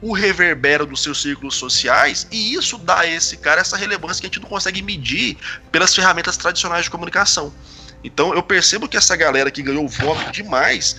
o 0.00 0.12
reverbero 0.12 0.84
dos 0.84 1.02
seus 1.02 1.22
círculos 1.22 1.56
sociais, 1.56 2.26
e 2.30 2.54
isso 2.54 2.76
dá 2.76 3.00
a 3.00 3.06
esse 3.06 3.38
cara 3.38 3.60
essa 3.60 3.76
relevância 3.76 4.20
que 4.20 4.26
a 4.26 4.28
gente 4.28 4.40
não 4.40 4.48
consegue 4.48 4.82
medir 4.82 5.38
pelas 5.72 5.94
ferramentas 5.94 6.36
tradicionais 6.36 6.84
de 6.84 6.90
comunicação. 6.90 7.52
Então 8.04 8.34
eu 8.34 8.42
percebo 8.42 8.86
que 8.86 8.96
essa 8.96 9.16
galera 9.16 9.50
que 9.50 9.62
ganhou 9.62 9.88
voto 9.88 10.30
demais, 10.30 10.96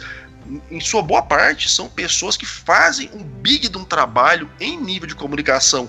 em 0.71 0.79
sua 0.79 1.01
boa 1.01 1.21
parte, 1.21 1.69
são 1.69 1.87
pessoas 1.89 2.35
que 2.35 2.45
fazem 2.45 3.09
um 3.13 3.23
big 3.23 3.69
de 3.69 3.77
um 3.77 3.83
trabalho 3.83 4.49
em 4.59 4.81
nível 4.81 5.07
de 5.07 5.15
comunicação 5.15 5.87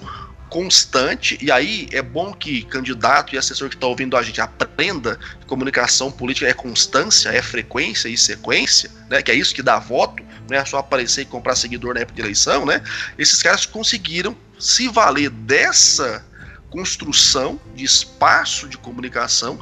constante, 0.48 1.38
e 1.40 1.50
aí 1.50 1.88
é 1.92 2.02
bom 2.02 2.32
que 2.32 2.62
candidato 2.62 3.34
e 3.34 3.38
assessor 3.38 3.68
que 3.68 3.74
está 3.74 3.86
ouvindo 3.86 4.16
a 4.16 4.22
gente 4.22 4.40
aprenda 4.40 5.16
que 5.40 5.46
comunicação 5.46 6.10
política 6.10 6.48
é 6.48 6.54
constância, 6.54 7.28
é 7.28 7.42
frequência 7.42 8.08
e 8.08 8.16
sequência, 8.16 8.90
né? 9.08 9.22
Que 9.22 9.30
é 9.30 9.34
isso 9.34 9.54
que 9.54 9.62
dá 9.62 9.78
voto, 9.78 10.22
não 10.48 10.56
é 10.56 10.64
só 10.64 10.78
aparecer 10.78 11.22
e 11.22 11.24
comprar 11.26 11.56
seguidor 11.56 11.94
na 11.94 12.00
época 12.00 12.16
de 12.16 12.22
eleição, 12.22 12.64
né? 12.64 12.82
Esses 13.18 13.42
caras 13.42 13.66
conseguiram 13.66 14.36
se 14.58 14.88
valer 14.88 15.30
dessa 15.30 16.24
construção 16.70 17.60
de 17.74 17.84
espaço 17.84 18.68
de 18.68 18.76
comunicação 18.76 19.58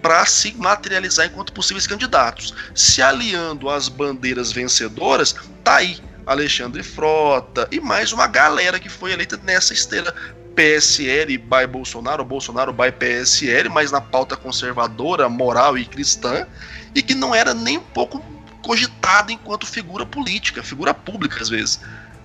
para 0.00 0.24
se 0.26 0.54
materializar 0.54 1.26
enquanto 1.26 1.52
possíveis 1.52 1.86
candidatos. 1.86 2.54
Se 2.74 3.02
aliando 3.02 3.68
às 3.68 3.88
bandeiras 3.88 4.52
vencedoras, 4.52 5.34
tá 5.64 5.76
aí 5.76 6.00
Alexandre 6.28 6.82
Frota 6.82 7.66
e 7.72 7.80
mais 7.80 8.12
uma 8.12 8.26
galera 8.26 8.78
que 8.78 8.90
foi 8.90 9.12
eleita 9.12 9.40
nessa 9.42 9.72
esteira 9.72 10.14
PSL 10.54 11.38
by 11.38 11.66
Bolsonaro, 11.66 12.22
Bolsonaro 12.22 12.70
by 12.70 12.92
PSL, 12.92 13.70
mas 13.70 13.90
na 13.90 14.00
pauta 14.00 14.36
conservadora, 14.36 15.26
moral 15.28 15.78
e 15.78 15.86
cristã, 15.86 16.46
e 16.94 17.00
que 17.00 17.14
não 17.14 17.34
era 17.34 17.54
nem 17.54 17.78
um 17.78 17.82
pouco 17.82 18.22
cogitada 18.60 19.32
enquanto 19.32 19.66
figura 19.66 20.04
política, 20.04 20.62
figura 20.62 20.92
pública 20.92 21.40
às 21.40 21.48
vezes. 21.48 21.80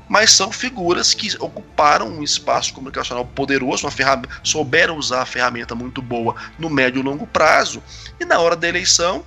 Mas 0.10 0.32
são 0.32 0.52
figuras 0.52 1.14
que 1.14 1.38
ocuparam 1.40 2.10
um 2.10 2.22
espaço 2.22 2.74
comunicacional 2.74 3.26
poderoso, 3.26 3.86
uma 3.86 3.92
ferramenta, 3.92 4.30
souberam 4.44 4.98
usar 4.98 5.22
a 5.22 5.26
ferramenta 5.26 5.74
muito 5.74 6.02
boa 6.02 6.36
no 6.60 6.70
médio 6.70 7.00
e 7.00 7.04
longo 7.04 7.26
prazo, 7.26 7.82
e 8.20 8.26
na 8.26 8.38
hora 8.40 8.58
da 8.58 8.68
eleição 8.68 9.24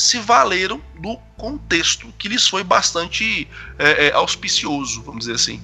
se 0.00 0.18
valeram 0.18 0.80
do 0.98 1.16
contexto, 1.36 2.12
que 2.18 2.28
lhes 2.28 2.48
foi 2.48 2.64
bastante 2.64 3.46
é, 3.78 4.06
é, 4.06 4.12
auspicioso, 4.12 5.02
vamos 5.02 5.20
dizer 5.20 5.34
assim. 5.34 5.62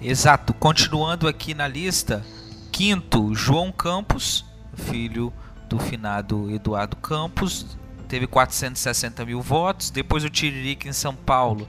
Exato. 0.00 0.54
Continuando 0.54 1.28
aqui 1.28 1.54
na 1.54 1.68
lista, 1.68 2.24
quinto, 2.72 3.34
João 3.34 3.70
Campos, 3.70 4.44
filho 4.74 5.32
do 5.68 5.78
finado 5.78 6.50
Eduardo 6.50 6.96
Campos, 6.96 7.76
teve 8.08 8.26
460 8.26 9.24
mil 9.26 9.42
votos. 9.42 9.90
Depois 9.90 10.24
o 10.24 10.30
Tiririca 10.30 10.88
em 10.88 10.92
São 10.92 11.14
Paulo 11.14 11.66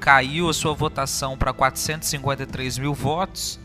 caiu 0.00 0.48
a 0.48 0.54
sua 0.54 0.72
votação 0.72 1.36
para 1.36 1.52
453 1.52 2.78
mil 2.78 2.94
votos. 2.94 3.60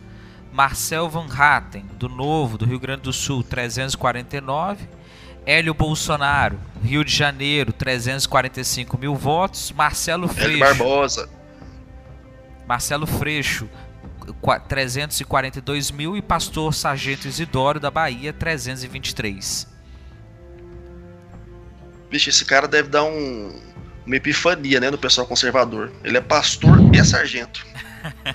Marcel 0.51 1.07
Van 1.07 1.27
Hatten, 1.31 1.85
do 1.99 2.09
Novo, 2.09 2.57
do 2.57 2.65
Rio 2.65 2.79
Grande 2.79 3.03
do 3.03 3.13
Sul, 3.13 3.43
349. 3.43 4.96
Hélio 5.47 5.73
Bolsonaro, 5.73 6.59
Rio 6.83 7.05
de 7.05 7.15
Janeiro, 7.15 7.71
345 7.71 8.97
mil 8.97 9.15
votos. 9.15 9.71
Marcelo 9.71 10.27
Freixo. 10.27 10.49
Hélio 10.49 10.59
Barbosa. 10.59 11.29
Marcelo 12.67 13.07
Freixo, 13.07 13.69
342 14.67 15.89
mil. 15.89 16.17
E 16.17 16.21
Pastor 16.21 16.73
Sargento 16.73 17.29
Isidoro, 17.29 17.79
da 17.79 17.89
Bahia, 17.89 18.33
323. 18.33 19.65
Vixe, 22.11 22.29
esse 22.29 22.43
cara 22.43 22.67
deve 22.67 22.89
dar 22.89 23.05
um, 23.05 23.57
uma 24.05 24.15
epifania, 24.17 24.81
né, 24.81 24.91
no 24.91 24.97
pessoal 24.97 25.25
conservador. 25.25 25.93
Ele 26.03 26.17
é 26.17 26.21
pastor 26.21 26.77
e 26.93 26.99
é 26.99 27.03
sargento. 27.05 27.65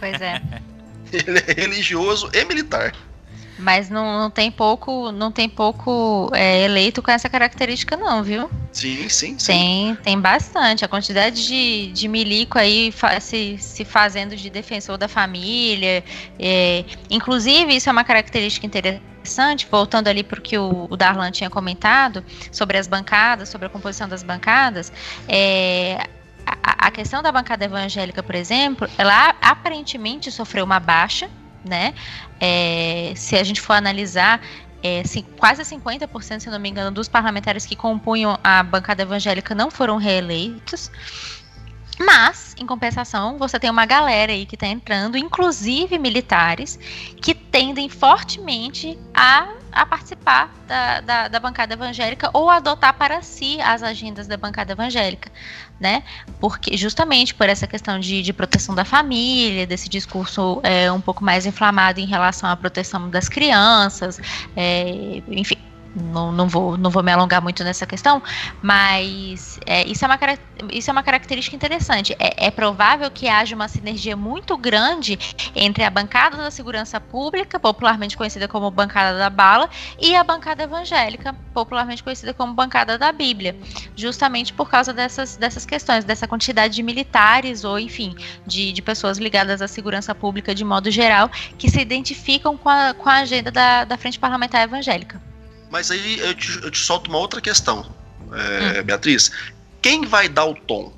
Pois 0.00 0.18
é. 0.18 0.40
Ele 1.12 1.38
é 1.40 1.60
religioso 1.60 2.30
e 2.32 2.42
militar. 2.46 2.94
Mas 3.59 3.90
não, 3.90 4.18
não 4.18 4.30
tem 4.30 4.50
pouco, 4.50 5.12
não 5.12 5.30
tem 5.30 5.48
pouco 5.48 6.30
é, 6.34 6.64
eleito 6.64 7.03
com 7.03 7.11
essa 7.11 7.28
característica, 7.28 7.96
não, 7.96 8.22
viu? 8.22 8.50
Sim, 8.72 9.09
sim, 9.09 9.38
sim. 9.38 9.53
Tem, 9.53 9.96
tem 9.96 10.20
bastante. 10.20 10.84
A 10.84 10.88
quantidade 10.88 11.46
de, 11.46 11.92
de 11.92 12.09
milico 12.09 12.59
aí 12.59 12.92
se, 13.20 13.59
se 13.59 13.84
fazendo 13.84 14.34
de 14.34 14.48
defensor 14.48 14.96
da 14.96 15.07
família. 15.07 16.03
É, 16.38 16.84
inclusive, 17.11 17.76
isso 17.76 17.88
é 17.88 17.92
uma 17.92 18.05
característica 18.05 18.66
interessante, 18.66 19.66
voltando 19.70 20.09
ali 20.09 20.22
para 20.22 20.38
o 20.38 20.42
que 20.42 20.57
o, 20.57 20.96
Darlan 20.96 21.30
tinha 21.30 21.50
comentado 21.50 22.24
sobre 22.50 22.78
as 22.78 22.86
bancadas, 22.86 23.50
sobre 23.50 23.66
a 23.66 23.70
composição 23.70 24.09
das 24.09 24.22
bancadas. 24.22 24.90
É, 25.28 26.09
a, 26.46 26.86
a 26.86 26.90
questão 26.90 27.22
da 27.22 27.30
bancada 27.30 27.66
evangélica, 27.66 28.22
por 28.22 28.34
exemplo, 28.34 28.88
ela 28.96 29.34
aparentemente 29.42 30.32
sofreu 30.32 30.64
uma 30.64 30.80
baixa 30.80 31.28
né? 31.64 31.94
É, 32.40 33.12
se 33.16 33.36
a 33.36 33.44
gente 33.44 33.60
for 33.60 33.74
analisar, 33.74 34.40
é, 34.82 35.02
quase 35.38 35.62
50%, 35.62 36.40
se 36.40 36.50
não 36.50 36.58
me 36.58 36.68
engano, 36.68 36.90
dos 36.90 37.08
parlamentares 37.08 37.64
que 37.64 37.76
compunham 37.76 38.38
a 38.42 38.62
bancada 38.62 39.02
evangélica 39.02 39.54
não 39.54 39.70
foram 39.70 39.96
reeleitos. 39.96 40.90
Mas, 42.00 42.56
em 42.58 42.66
compensação, 42.66 43.38
você 43.38 43.60
tem 43.60 43.70
uma 43.70 43.86
galera 43.86 44.32
aí 44.32 44.46
que 44.46 44.56
está 44.56 44.66
entrando, 44.66 45.16
inclusive 45.16 45.98
militares, 45.98 46.78
que 47.20 47.34
tendem 47.34 47.88
fortemente 47.88 48.98
a 49.14 49.46
a 49.72 49.86
participar 49.86 50.52
da, 50.68 51.00
da, 51.00 51.28
da, 51.28 51.40
bancada 51.40 51.72
evangélica 51.72 52.28
ou 52.34 52.50
adotar 52.50 52.92
para 52.94 53.22
si 53.22 53.60
as 53.62 53.82
agendas 53.82 54.26
da 54.26 54.36
bancada 54.36 54.72
evangélica, 54.72 55.32
né? 55.83 56.05
Porque 56.41 56.76
justamente 56.76 57.35
por 57.35 57.49
essa 57.49 57.66
questão 57.66 57.99
de, 57.99 58.22
de 58.22 58.33
proteção 58.33 58.72
da 58.74 58.85
família, 58.85 59.66
desse 59.66 59.89
discurso 59.89 60.61
é, 60.62 60.91
um 60.93 61.01
pouco 61.01 61.24
mais 61.24 61.45
inflamado 61.45 61.99
em 61.99 62.07
relação 62.07 62.49
à 62.49 62.57
proteção 62.57 63.11
das 63.11 63.28
crianças, 63.28 64.20
é, 64.57 65.20
enfim, 65.28 65.57
não, 65.95 66.32
não, 66.32 66.49
vou, 66.49 66.76
não 66.76 66.90
vou 66.90 67.03
me 67.03 67.12
alongar 67.12 67.43
muito 67.43 67.62
nessa 67.62 67.86
questão, 67.86 68.22
mas 68.62 69.59
é, 69.66 69.84
isso, 69.86 70.05
é 70.05 70.09
uma, 70.09 70.18
isso 70.72 70.90
é 70.90 70.93
uma 70.93 71.03
característica 71.03 71.55
interessante. 71.55 72.16
É, 72.18 72.47
é, 72.47 72.51
provável 72.51 73.11
que 73.11 73.28
haja 73.28 73.55
uma 73.55 73.68
sinergia 73.68 74.16
muito 74.16 74.57
grande 74.57 75.18
entre 75.55 75.84
a 75.84 75.90
bancada 75.90 76.36
da 76.36 76.51
segurança 76.51 77.01
pública, 77.01 77.61
popularmente 77.61 78.16
conhecida 78.16 78.49
como 78.49 78.70
bancada 78.70 79.18
da 79.18 79.28
bala, 79.28 79.68
e 80.01 80.16
a 80.16 80.24
bancada 80.24 80.62
evangélica, 80.62 81.34
popularmente 81.53 82.03
conhecida 82.03 82.32
como 82.32 82.55
bancada 82.55 82.97
da 82.97 83.12
Bíblia, 83.12 83.57
justamente 83.95 84.53
por 84.53 84.70
causa 84.70 84.93
dessas, 84.93 85.36
dessas 85.36 85.66
questões, 85.66 86.05
dessa 86.05 86.26
quantidade 86.26 86.74
de 86.74 86.82
militares 86.82 87.64
ou, 87.64 87.78
enfim, 87.78 88.14
de, 88.47 88.72
de 88.72 88.82
pessoas 88.82 89.18
ligadas 89.18 89.61
à 89.61 89.68
segurança 89.68 90.14
pública 90.14 90.55
de 90.55 90.64
modo 90.64 90.90
geral, 90.90 91.30
que 91.59 91.70
se 91.70 91.80
identificam 91.80 92.57
com 92.57 92.68
a, 92.68 92.95
com 92.95 93.09
a 93.09 93.16
agenda 93.16 93.51
da, 93.51 93.84
da 93.84 93.99
Frente 93.99 94.18
Parlamentar 94.18 94.62
Evangélica. 94.62 95.32
Mas 95.72 95.90
aí 95.90 96.18
eu 96.18 96.34
te, 96.34 96.62
eu 96.62 96.70
te 96.70 96.78
solto 96.78 97.08
uma 97.08 97.18
outra 97.18 97.40
questão, 97.40 97.90
é, 98.30 98.80
hum. 98.80 98.84
Beatriz. 98.84 99.32
Quem 99.80 100.04
vai 100.04 100.28
dar 100.28 100.44
o 100.44 100.54
tom? 100.54 100.92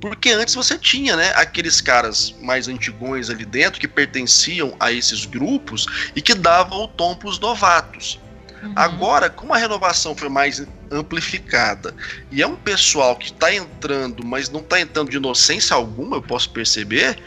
Porque 0.00 0.30
antes 0.30 0.54
você 0.54 0.78
tinha, 0.78 1.16
né, 1.16 1.32
aqueles 1.34 1.80
caras 1.80 2.32
mais 2.40 2.68
antigões 2.68 3.28
ali 3.28 3.44
dentro 3.44 3.80
que 3.80 3.88
pertenciam 3.88 4.76
a 4.78 4.92
esses 4.92 5.24
grupos 5.24 5.86
e 6.14 6.22
que 6.22 6.34
davam 6.34 6.84
o 6.84 6.88
tom 6.88 7.16
para 7.16 7.28
os 7.28 7.38
novatos. 7.40 8.20
Uhum. 8.62 8.72
Agora, 8.76 9.28
como 9.28 9.54
a 9.54 9.56
renovação 9.56 10.14
foi 10.14 10.28
mais 10.28 10.64
amplificada 10.90 11.92
e 12.30 12.42
é 12.42 12.46
um 12.46 12.56
pessoal 12.56 13.16
que 13.16 13.26
está 13.26 13.52
entrando, 13.52 14.24
mas 14.24 14.48
não 14.48 14.60
está 14.60 14.80
entrando 14.80 15.10
de 15.10 15.16
inocência 15.16 15.74
alguma, 15.74 16.16
eu 16.16 16.22
posso 16.22 16.48
perceber, 16.50 17.18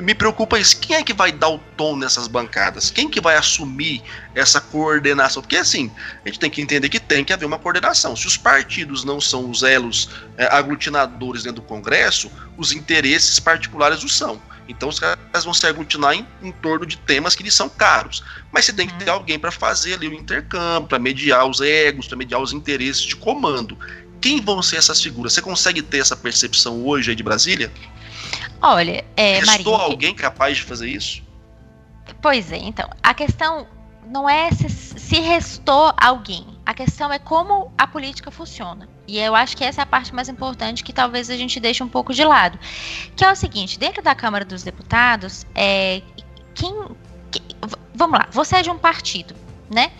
me 0.00 0.14
preocupa 0.14 0.58
isso. 0.58 0.78
Quem 0.78 0.96
é 0.96 1.02
que 1.02 1.12
vai 1.12 1.30
dar 1.30 1.48
o 1.48 1.58
tom 1.76 1.96
nessas 1.96 2.26
bancadas? 2.26 2.90
Quem 2.90 3.08
que 3.08 3.20
vai 3.20 3.36
assumir 3.36 4.02
essa 4.34 4.60
coordenação? 4.60 5.42
Porque 5.42 5.56
assim, 5.56 5.90
a 6.24 6.28
gente 6.28 6.38
tem 6.38 6.50
que 6.50 6.62
entender 6.62 6.88
que 6.88 6.98
tem 6.98 7.24
que 7.24 7.32
haver 7.32 7.44
uma 7.44 7.58
coordenação. 7.58 8.16
Se 8.16 8.26
os 8.26 8.36
partidos 8.36 9.04
não 9.04 9.20
são 9.20 9.50
os 9.50 9.62
elos 9.62 10.08
é, 10.38 10.46
aglutinadores 10.46 11.42
dentro 11.42 11.60
do 11.60 11.68
Congresso, 11.68 12.30
os 12.56 12.72
interesses 12.72 13.38
particulares 13.38 14.02
o 14.02 14.08
são. 14.08 14.40
Então 14.68 14.88
os 14.88 14.98
caras 14.98 15.44
vão 15.44 15.52
se 15.52 15.66
aglutinar 15.66 16.14
em, 16.14 16.26
em 16.42 16.52
torno 16.52 16.86
de 16.86 16.96
temas 16.96 17.34
que 17.34 17.42
lhes 17.42 17.54
são 17.54 17.68
caros. 17.68 18.22
Mas 18.50 18.64
você 18.64 18.72
tem 18.72 18.86
que 18.86 18.94
ter 18.94 19.08
uhum. 19.08 19.16
alguém 19.16 19.38
para 19.38 19.50
fazer 19.50 19.94
ali 19.94 20.08
o 20.08 20.14
intercâmbio, 20.14 20.88
para 20.88 20.98
mediar 20.98 21.46
os 21.46 21.60
egos, 21.60 22.06
para 22.06 22.16
mediar 22.16 22.40
os 22.40 22.52
interesses 22.52 23.02
de 23.02 23.16
comando. 23.16 23.76
Quem 24.20 24.40
vão 24.40 24.62
ser 24.62 24.76
essas 24.76 25.02
figuras? 25.02 25.32
Você 25.32 25.42
consegue 25.42 25.82
ter 25.82 25.98
essa 25.98 26.16
percepção 26.16 26.86
hoje 26.86 27.10
aí 27.10 27.16
de 27.16 27.24
Brasília? 27.24 27.72
Olha, 28.60 29.04
é, 29.16 29.38
Restou 29.40 29.72
Maria, 29.72 29.92
alguém 29.92 30.14
capaz 30.14 30.58
de 30.58 30.62
fazer 30.62 30.88
isso? 30.88 31.22
Pois 32.20 32.52
é, 32.52 32.58
então. 32.58 32.88
A 33.02 33.14
questão 33.14 33.66
não 34.06 34.28
é 34.28 34.50
se, 34.52 34.68
se 34.68 35.20
restou 35.20 35.92
alguém. 35.96 36.46
A 36.64 36.74
questão 36.74 37.12
é 37.12 37.18
como 37.18 37.72
a 37.76 37.86
política 37.86 38.30
funciona. 38.30 38.88
E 39.06 39.18
eu 39.18 39.34
acho 39.34 39.56
que 39.56 39.64
essa 39.64 39.80
é 39.80 39.84
a 39.84 39.86
parte 39.86 40.14
mais 40.14 40.28
importante 40.28 40.84
que 40.84 40.92
talvez 40.92 41.28
a 41.30 41.36
gente 41.36 41.58
deixe 41.58 41.82
um 41.82 41.88
pouco 41.88 42.12
de 42.12 42.24
lado. 42.24 42.58
Que 43.16 43.24
é 43.24 43.32
o 43.32 43.36
seguinte, 43.36 43.78
dentro 43.78 44.02
da 44.02 44.14
Câmara 44.14 44.44
dos 44.44 44.62
Deputados, 44.62 45.44
é, 45.54 46.02
quem, 46.54 46.72
quem 47.30 47.42
vamos 47.94 48.18
lá, 48.18 48.28
você 48.30 48.56
é 48.56 48.62
de 48.62 48.70
um 48.70 48.78
partido, 48.78 49.34
né? 49.70 49.92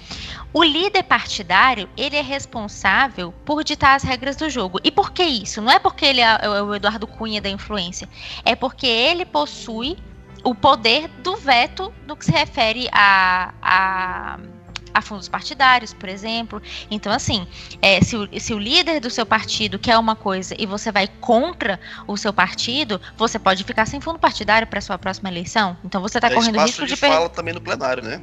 O 0.53 0.63
líder 0.63 1.03
partidário, 1.05 1.89
ele 1.97 2.17
é 2.17 2.21
responsável 2.21 3.33
por 3.45 3.65
ditar 3.65 3.97
as 3.97 4.03
regras 4.03 4.37
do 4.37 4.51
jogo. 4.51 4.79
E 4.85 4.91
por 4.91 5.11
que 5.13 5.23
isso? 5.23 5.63
Não 5.63 5.73
é 5.73 5.79
porque 5.79 6.05
ele 6.05 6.21
é, 6.21 6.39
é 6.43 6.63
o 6.63 6.75
Eduardo 6.75 7.07
Cunha 7.07 7.41
da 7.41 7.49
influência. 7.49 8.09
É 8.45 8.55
porque 8.55 8.87
ele 8.87 9.25
possui 9.25 9.97
o 10.45 10.55
poder 10.55 11.09
do 11.23 11.37
veto 11.37 11.93
no 12.07 12.17
que 12.17 12.25
se 12.27 12.33
refere 12.33 12.89
a, 12.93 13.55
a, 13.63 14.39
a 14.93 15.01
fundos 15.01 15.29
partidários, 15.29 15.95
por 15.95 16.09
exemplo. 16.09 16.61
Então, 16.91 17.11
assim, 17.11 17.47
é, 17.81 18.03
se, 18.03 18.17
o, 18.17 18.29
se 18.39 18.53
o 18.53 18.59
líder 18.59 19.01
do 19.01 19.09
seu 19.09 19.25
partido 19.25 19.79
quer 19.79 19.97
uma 19.97 20.17
coisa 20.17 20.55
e 20.59 20.67
você 20.67 20.93
vai 20.93 21.09
contra 21.21 21.81
o 22.07 22.17
seu 22.19 22.33
partido, 22.33 23.01
você 23.17 23.39
pode 23.39 23.65
ficar 23.65 23.87
sem 23.87 24.03
fundo 24.03 24.19
partidário 24.19 24.67
para 24.67 24.83
sua 24.83 24.99
próxima 24.99 25.31
eleição. 25.31 25.79
Então, 25.83 26.03
você 26.03 26.19
está 26.19 26.29
é 26.29 26.35
correndo 26.35 26.61
risco 26.61 26.83
de, 26.83 26.95
de 26.95 26.97
fala 26.97 27.31
também 27.31 27.55
no 27.55 27.61
plenário, 27.61 28.03
né? 28.03 28.21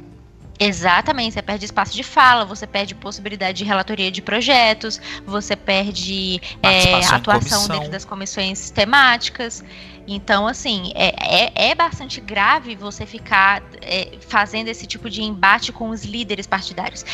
Exatamente, 0.62 1.32
você 1.32 1.40
perde 1.40 1.64
espaço 1.64 1.94
de 1.94 2.02
fala, 2.02 2.44
você 2.44 2.66
perde 2.66 2.94
possibilidade 2.94 3.56
de 3.56 3.64
relatoria 3.64 4.10
de 4.10 4.20
projetos, 4.20 5.00
você 5.24 5.56
perde 5.56 6.38
é, 6.62 7.02
atuação 7.06 7.66
dentro 7.66 7.90
das 7.90 8.04
comissões 8.04 8.70
temáticas. 8.70 9.64
Então, 10.06 10.46
assim, 10.46 10.92
é, 10.94 11.14
é, 11.44 11.70
é 11.70 11.74
bastante 11.74 12.20
grave 12.20 12.74
você 12.74 13.06
ficar 13.06 13.62
é, 13.80 14.18
fazendo 14.20 14.68
esse 14.68 14.86
tipo 14.86 15.08
de 15.08 15.22
embate 15.22 15.72
com 15.72 15.90
os 15.90 16.04
líderes 16.04 16.46
partidários. 16.46 17.04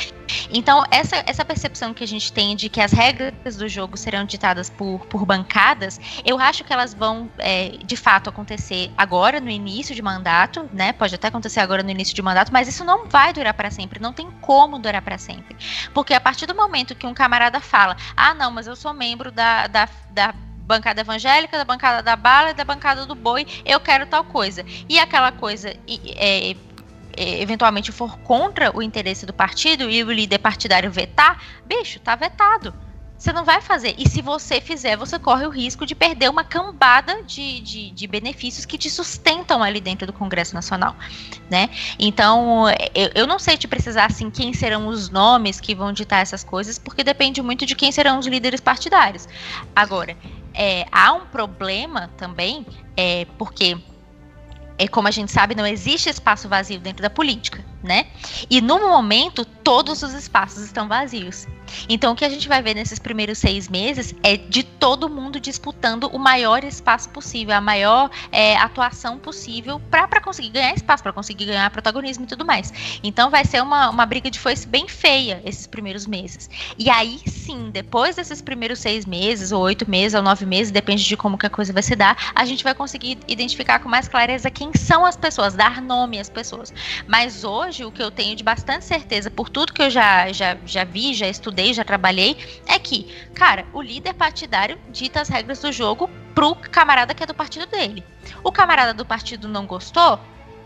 Então, 0.51 0.85
essa, 0.91 1.23
essa 1.27 1.45
percepção 1.45 1.93
que 1.93 2.03
a 2.03 2.07
gente 2.07 2.33
tem 2.33 2.57
de 2.57 2.69
que 2.69 2.81
as 2.81 2.93
regras 2.93 3.57
do 3.57 3.69
jogo 3.69 3.97
serão 3.97 4.25
ditadas 4.25 4.71
por, 4.71 5.01
por 5.07 5.25
bancadas, 5.25 6.01
eu 6.25 6.39
acho 6.39 6.65
que 6.65 6.73
elas 6.73 6.95
vão, 6.95 7.31
é, 7.39 7.79
de 7.85 7.97
fato, 7.97 8.31
acontecer 8.31 8.91
agora, 8.97 9.41
no 9.41 9.51
início 9.51 9.95
de 9.95 10.03
mandato, 10.03 10.69
né? 10.73 10.93
Pode 10.93 11.15
até 11.15 11.29
acontecer 11.29 11.61
agora 11.61 11.83
no 11.83 11.91
início 11.91 12.15
de 12.15 12.23
mandato, 12.23 12.53
mas 12.53 12.69
isso 12.69 12.85
não 12.85 13.07
vai 13.07 13.33
durar 13.33 13.55
para 13.55 13.71
sempre, 13.71 14.01
não 14.01 14.13
tem 14.13 14.31
como 14.41 14.79
durar 14.79 15.03
para 15.03 15.19
sempre. 15.19 15.57
Porque 15.93 16.15
a 16.15 16.21
partir 16.21 16.47
do 16.47 16.55
momento 16.55 16.95
que 16.95 17.07
um 17.07 17.15
camarada 17.15 17.61
fala, 17.61 17.97
ah, 18.17 18.35
não, 18.35 18.51
mas 18.51 18.67
eu 18.67 18.77
sou 18.77 18.93
membro 18.93 19.31
da, 19.31 19.67
da, 19.67 19.89
da 20.11 20.35
bancada 20.67 21.01
evangélica, 21.01 21.57
da 21.57 21.65
bancada 21.65 22.03
da 22.03 22.17
bala 22.17 22.53
da 22.53 22.65
bancada 22.65 23.07
do 23.07 23.15
boi, 23.15 23.47
eu 23.65 23.81
quero 23.81 24.07
tal 24.07 24.25
coisa. 24.25 24.65
E 24.89 24.99
aquela 24.99 25.33
coisa 25.33 25.75
é, 25.89 26.57
é, 27.17 27.41
eventualmente 27.41 27.91
for 27.93 28.19
contra 28.19 28.77
o 28.77 28.83
interesse 28.83 29.25
do 29.25 29.33
partido 29.33 29.89
e 29.89 30.03
o 30.03 30.13
líder 30.13 30.39
partidário 30.39 30.91
vetar, 30.91 31.43
bicho, 31.65 31.99
tá 32.01 32.15
vetado. 32.15 32.75
Você 33.19 33.33
não 33.33 33.45
vai 33.45 33.63
fazer. 33.63 33.95
E 33.97 34.07
se 34.07 34.21
você 34.21 34.61
fizer, 34.61 34.95
você 34.95 35.19
corre 35.19 35.47
o 35.47 35.51
risco 35.51 35.87
de 35.87 35.95
perder 35.95 36.29
uma 36.29 36.45
cambada 36.45 37.23
de, 37.23 37.61
de, 37.61 37.91
de, 37.91 38.07
benefícios 38.07 38.67
que 38.67 38.77
te 38.77 38.91
sustentam 38.91 39.63
ali 39.63 39.81
dentro 39.81 40.07
do 40.07 40.13
Congresso 40.13 40.55
Nacional. 40.55 40.95
Né? 41.51 41.71
Então, 41.99 42.69
eu, 42.95 43.11
eu 43.15 43.27
não 43.27 43.39
sei 43.39 43.57
te 43.57 43.67
precisar 43.67 44.05
assim 44.05 44.31
quem 44.31 44.53
serão 44.53 44.87
os 44.87 45.09
nomes 45.09 45.59
que 45.59 45.75
vão 45.75 45.95
ditar 45.95 46.21
essas 46.21 46.45
coisas, 46.45 46.79
porque 46.79 47.03
depende 47.03 47.41
muito 47.41 47.65
de 47.65 47.75
quem 47.75 47.91
serão 47.91 48.19
os 48.19 48.27
líderes 48.27 48.61
partidários. 48.61 49.27
Agora, 49.75 50.15
é, 50.57 50.87
há 50.91 51.13
um 51.13 51.27
problema 51.27 52.11
também, 52.17 52.67
é, 52.97 53.27
porque 53.37 53.77
é 54.79 54.89
como 54.89 55.07
a 55.07 55.11
gente 55.11 55.31
sabe, 55.31 55.55
não 55.55 55.67
existe 55.67 56.09
espaço 56.09 56.49
vazio 56.49 56.81
dentro 56.81 57.03
da 57.03 57.11
política, 57.11 57.65
né? 57.87 58.07
E 58.51 58.61
no 58.61 58.79
momento, 58.79 59.45
todos 59.45 60.03
os 60.03 60.13
espaços 60.13 60.63
estão 60.65 60.89
vazios. 60.89 61.47
Então, 61.89 62.13
o 62.13 62.17
que 62.17 62.25
a 62.25 62.29
gente 62.29 62.49
vai 62.49 62.63
ver 62.63 62.75
nesses 62.75 62.99
primeiros 62.99 63.39
seis 63.39 63.69
meses 63.69 64.15
é 64.23 64.37
de 64.37 64.63
todo 64.63 65.09
mundo 65.09 65.41
disputando 65.41 66.05
o 66.13 66.19
maior 66.19 66.63
espaço 66.65 67.09
possível, 67.09 67.55
a 67.55 67.61
maior 67.61 68.11
é, 68.31 68.57
atuação 68.57 69.19
possível 69.19 69.81
para 69.91 70.21
conseguir 70.21 70.51
ganhar 70.51 70.75
espaço, 70.75 71.03
para 71.03 71.13
conseguir 71.13 71.47
ganhar 71.47 71.69
protagonismo 71.71 72.25
e 72.25 72.27
tudo 72.27 72.45
mais. 72.45 72.73
Então, 73.03 73.31
vai 73.31 73.45
ser 73.45 73.63
uma, 73.63 73.91
uma 73.91 74.07
briga 74.07 74.31
de 74.31 74.39
foice 74.39 74.67
bem 74.67 74.89
feia 74.89 75.43
esses 75.45 75.67
primeiros 75.67 76.07
meses. 76.07 76.49
E 76.79 76.89
aí 76.89 77.21
sim, 77.47 77.71
depois 77.71 78.17
desses 78.17 78.43
primeiros 78.43 78.81
seis 78.81 79.07
meses, 79.07 79.53
ou 79.53 79.63
oito 79.63 79.89
meses, 79.89 80.15
ou 80.15 80.23
nove 80.23 80.45
meses, 80.45 80.73
depende 80.73 81.05
de 81.05 81.17
como 81.17 81.39
que 81.39 81.47
a 81.47 81.51
coisa 81.51 81.73
vai 81.73 81.83
se 81.83 81.95
dar, 81.95 82.33
a 82.35 82.45
gente 82.45 82.65
vai 82.65 82.75
conseguir 82.75 83.19
identificar 83.29 83.79
com 83.79 83.89
mais 83.89 84.09
clareza 84.09 84.51
quem 84.51 84.73
são 84.75 85.05
as 85.05 85.17
pessoas, 85.17 85.55
dar 85.55 85.81
nome 85.81 86.19
às 86.19 86.29
pessoas. 86.29 86.73
Mas 87.07 87.45
hoje, 87.45 87.76
o 87.85 87.93
que 87.93 88.03
eu 88.03 88.11
tenho 88.11 88.37
de 88.37 88.43
bastante 88.43 88.85
certeza, 88.85 89.31
por 89.31 89.49
tudo 89.49 89.73
que 89.73 89.83
eu 89.83 89.91
já, 89.91 90.33
já, 90.33 90.57
já 90.65 90.85
vi, 90.85 91.15
já 91.15 91.27
estudei, 91.29 91.75
já 91.75 91.85
trabalhei, 91.85 92.37
é 92.67 92.79
que, 92.79 93.05
cara, 93.35 93.67
o 93.73 93.83
líder 93.83 94.15
partidário 94.15 94.79
dita 94.89 95.21
as 95.21 95.29
regras 95.29 95.61
do 95.61 95.73
jogo 95.73 96.09
pro 96.35 96.55
camarada 96.55 97.15
que 97.15 97.23
é 97.23 97.27
do 97.27 97.35
partido 97.35 97.67
dele. 97.67 98.05
O 98.43 98.53
camarada 98.53 98.95
do 98.95 99.05
partido 99.05 99.49
não 99.49 99.67
gostou? 99.67 100.19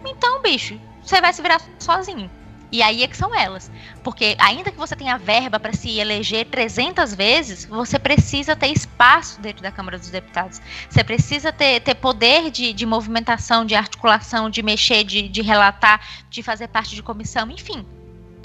Então, 0.04 0.40
bicho, 0.40 0.80
você 1.02 1.20
vai 1.20 1.32
se 1.32 1.42
virar 1.42 1.60
sozinho. 1.78 2.30
E 2.72 2.82
aí 2.82 3.02
é 3.02 3.08
que 3.08 3.16
são 3.16 3.34
elas. 3.34 3.70
Porque 4.02 4.36
ainda 4.38 4.70
que 4.70 4.78
você 4.78 4.94
tenha 4.94 5.18
verba 5.18 5.58
para 5.58 5.72
se 5.72 5.98
eleger 5.98 6.46
300 6.46 7.14
vezes, 7.14 7.64
você 7.64 7.98
precisa 7.98 8.54
ter 8.54 8.68
espaço 8.68 9.40
dentro 9.40 9.62
da 9.62 9.72
Câmara 9.72 9.98
dos 9.98 10.10
Deputados. 10.10 10.60
Você 10.88 11.02
precisa 11.02 11.52
ter, 11.52 11.80
ter 11.80 11.94
poder 11.94 12.50
de, 12.50 12.72
de 12.72 12.86
movimentação, 12.86 13.64
de 13.64 13.74
articulação, 13.74 14.48
de 14.48 14.62
mexer, 14.62 15.04
de, 15.04 15.28
de 15.28 15.42
relatar, 15.42 16.00
de 16.28 16.42
fazer 16.42 16.68
parte 16.68 16.94
de 16.94 17.02
comissão, 17.02 17.50
enfim 17.50 17.84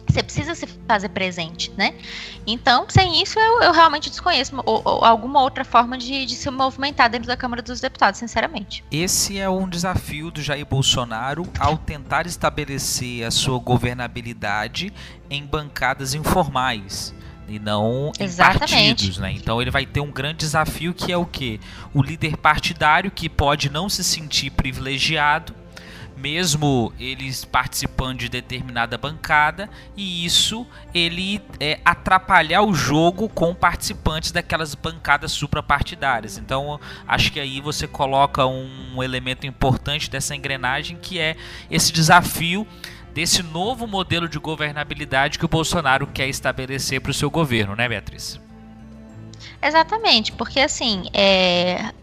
você 0.07 0.23
precisa 0.23 0.55
se 0.55 0.67
fazer 0.87 1.09
presente, 1.09 1.71
né? 1.77 1.93
Então, 2.45 2.85
sem 2.89 3.21
isso, 3.21 3.39
eu, 3.39 3.61
eu 3.63 3.71
realmente 3.71 4.09
desconheço 4.09 4.55
ou, 4.65 4.81
ou 4.85 5.03
alguma 5.03 5.41
outra 5.41 5.65
forma 5.65 5.97
de, 5.97 6.25
de, 6.25 6.35
se 6.35 6.49
movimentar 6.49 7.09
dentro 7.09 7.27
da 7.27 7.35
Câmara 7.35 7.61
dos 7.61 7.81
Deputados, 7.81 8.19
sinceramente. 8.19 8.83
Esse 8.91 9.39
é 9.39 9.49
um 9.49 9.67
desafio 9.67 10.31
do 10.31 10.41
Jair 10.41 10.65
Bolsonaro 10.65 11.45
ao 11.59 11.77
tentar 11.77 12.27
estabelecer 12.27 13.25
a 13.25 13.31
sua 13.31 13.59
governabilidade 13.59 14.93
em 15.29 15.45
bancadas 15.45 16.13
informais 16.13 17.13
e 17.47 17.59
não 17.59 18.11
Exatamente. 18.19 18.73
em 18.73 18.87
partidos, 18.87 19.17
né? 19.17 19.31
Então 19.31 19.61
ele 19.61 19.71
vai 19.71 19.85
ter 19.85 19.99
um 19.99 20.11
grande 20.11 20.37
desafio 20.37 20.93
que 20.93 21.11
é 21.11 21.17
o 21.17 21.25
que 21.25 21.59
o 21.93 22.01
líder 22.01 22.37
partidário 22.37 23.11
que 23.11 23.29
pode 23.29 23.69
não 23.69 23.87
se 23.87 24.03
sentir 24.03 24.49
privilegiado 24.49 25.53
mesmo 26.25 26.91
eles 26.99 27.45
participando 27.45 28.17
de 28.17 28.29
determinada 28.29 28.97
bancada, 28.97 29.69
e 29.95 30.25
isso 30.25 30.65
ele 30.91 31.39
é, 31.59 31.79
atrapalhar 31.85 32.63
o 32.63 32.73
jogo 32.73 33.29
com 33.29 33.53
participantes 33.53 34.31
daquelas 34.31 34.73
bancadas 34.73 35.31
suprapartidárias. 35.31 36.39
Então, 36.39 36.79
acho 37.07 37.31
que 37.31 37.39
aí 37.39 37.61
você 37.61 37.87
coloca 37.87 38.43
um 38.43 39.03
elemento 39.03 39.45
importante 39.45 40.09
dessa 40.09 40.35
engrenagem 40.35 40.97
que 40.99 41.19
é 41.19 41.35
esse 41.69 41.93
desafio 41.93 42.65
desse 43.13 43.43
novo 43.43 43.85
modelo 43.85 44.27
de 44.27 44.39
governabilidade 44.39 45.37
que 45.37 45.45
o 45.45 45.47
Bolsonaro 45.47 46.07
quer 46.07 46.27
estabelecer 46.27 47.01
para 47.01 47.11
o 47.11 47.13
seu 47.13 47.29
governo, 47.29 47.75
né, 47.75 47.87
Beatriz? 47.87 48.41
Exatamente, 49.61 50.31
porque 50.31 50.59
assim, 50.59 51.03
é, 51.13 51.93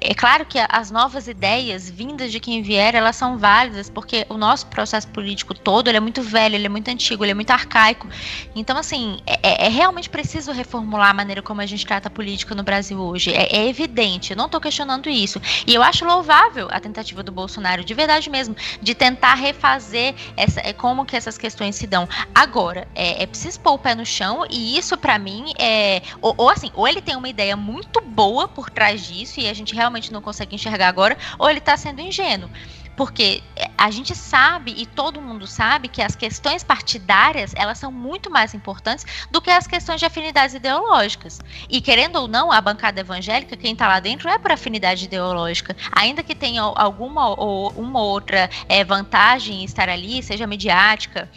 é 0.00 0.14
claro 0.14 0.46
que 0.46 0.58
as 0.68 0.90
novas 0.90 1.26
ideias 1.26 1.88
vindas 1.90 2.30
de 2.30 2.38
quem 2.40 2.62
vier, 2.62 2.94
elas 2.94 3.16
são 3.16 3.36
válidas, 3.36 3.90
porque 3.90 4.26
o 4.28 4.36
nosso 4.36 4.66
processo 4.66 5.08
político 5.08 5.54
todo, 5.54 5.88
ele 5.88 5.96
é 5.96 6.00
muito 6.00 6.22
velho, 6.22 6.54
ele 6.54 6.66
é 6.66 6.68
muito 6.68 6.88
antigo, 6.88 7.24
ele 7.24 7.32
é 7.32 7.34
muito 7.34 7.50
arcaico. 7.50 8.08
Então, 8.54 8.76
assim, 8.76 9.20
é, 9.26 9.38
é, 9.42 9.66
é 9.66 9.68
realmente 9.68 10.08
preciso 10.08 10.52
reformular 10.52 11.10
a 11.10 11.14
maneira 11.14 11.42
como 11.42 11.60
a 11.60 11.66
gente 11.66 11.84
trata 11.84 12.08
a 12.08 12.10
política 12.10 12.54
no 12.54 12.62
Brasil 12.62 12.98
hoje. 12.98 13.32
É, 13.32 13.56
é 13.56 13.68
evidente, 13.68 14.30
eu 14.30 14.36
não 14.36 14.46
estou 14.46 14.60
questionando 14.60 15.08
isso. 15.08 15.40
E 15.66 15.74
eu 15.74 15.82
acho 15.82 16.04
louvável 16.04 16.68
a 16.70 16.78
tentativa 16.78 17.22
do 17.22 17.32
Bolsonaro, 17.32 17.84
de 17.84 17.94
verdade 17.94 18.30
mesmo, 18.30 18.56
de 18.80 18.94
tentar 18.94 19.34
refazer 19.34 20.14
essa, 20.36 20.60
é, 20.60 20.72
como 20.72 21.04
que 21.04 21.16
essas 21.16 21.36
questões 21.36 21.74
se 21.74 21.86
dão. 21.86 22.08
Agora, 22.34 22.86
é, 22.94 23.22
é 23.22 23.26
preciso 23.26 23.60
pôr 23.60 23.72
o 23.72 23.78
pé 23.78 23.94
no 23.94 24.06
chão, 24.06 24.46
e 24.48 24.78
isso, 24.78 24.96
para 24.96 25.18
mim, 25.18 25.52
é. 25.58 26.02
Ou, 26.20 26.34
ou 26.36 26.50
assim, 26.50 26.70
ou 26.74 26.86
ele 26.86 27.00
tem 27.00 27.16
uma 27.16 27.28
ideia 27.28 27.56
muito 27.56 28.00
boa 28.00 28.46
por 28.46 28.70
trás 28.70 29.04
disso, 29.04 29.40
e 29.40 29.48
a 29.48 29.54
gente 29.54 29.74
realmente 29.74 29.87
realmente 29.88 30.12
não 30.12 30.22
consegue 30.22 30.54
enxergar 30.54 30.88
agora, 30.88 31.16
ou 31.38 31.48
ele 31.48 31.58
está 31.58 31.76
sendo 31.76 32.00
ingênuo. 32.00 32.50
Porque 32.96 33.40
a 33.76 33.92
gente 33.92 34.12
sabe 34.12 34.74
e 34.76 34.84
todo 34.84 35.22
mundo 35.22 35.46
sabe 35.46 35.86
que 35.86 36.02
as 36.02 36.16
questões 36.16 36.64
partidárias 36.64 37.52
elas 37.54 37.78
são 37.78 37.92
muito 37.92 38.28
mais 38.28 38.54
importantes 38.54 39.06
do 39.30 39.40
que 39.40 39.50
as 39.50 39.68
questões 39.68 40.00
de 40.00 40.06
afinidades 40.06 40.56
ideológicas. 40.56 41.40
E 41.68 41.80
querendo 41.80 42.16
ou 42.16 42.26
não, 42.26 42.50
a 42.50 42.60
bancada 42.60 43.00
evangélica, 43.00 43.56
quem 43.56 43.72
está 43.72 43.86
lá 43.86 44.00
dentro 44.00 44.28
é 44.28 44.36
por 44.36 44.50
afinidade 44.50 45.04
ideológica. 45.04 45.76
Ainda 45.92 46.24
que 46.24 46.34
tenha 46.34 46.60
alguma 46.60 47.28
ou 47.40 47.70
uma 47.76 48.02
outra 48.02 48.50
é, 48.68 48.82
vantagem 48.82 49.60
em 49.60 49.64
estar 49.64 49.88
ali, 49.88 50.20
seja 50.20 50.44
mediática, 50.44 51.30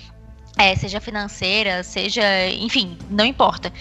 é, 0.57 0.75
seja 0.75 0.99
financeira, 0.99 1.83
seja, 1.83 2.23
enfim, 2.49 2.97
não 3.07 3.23
importa 3.23 3.71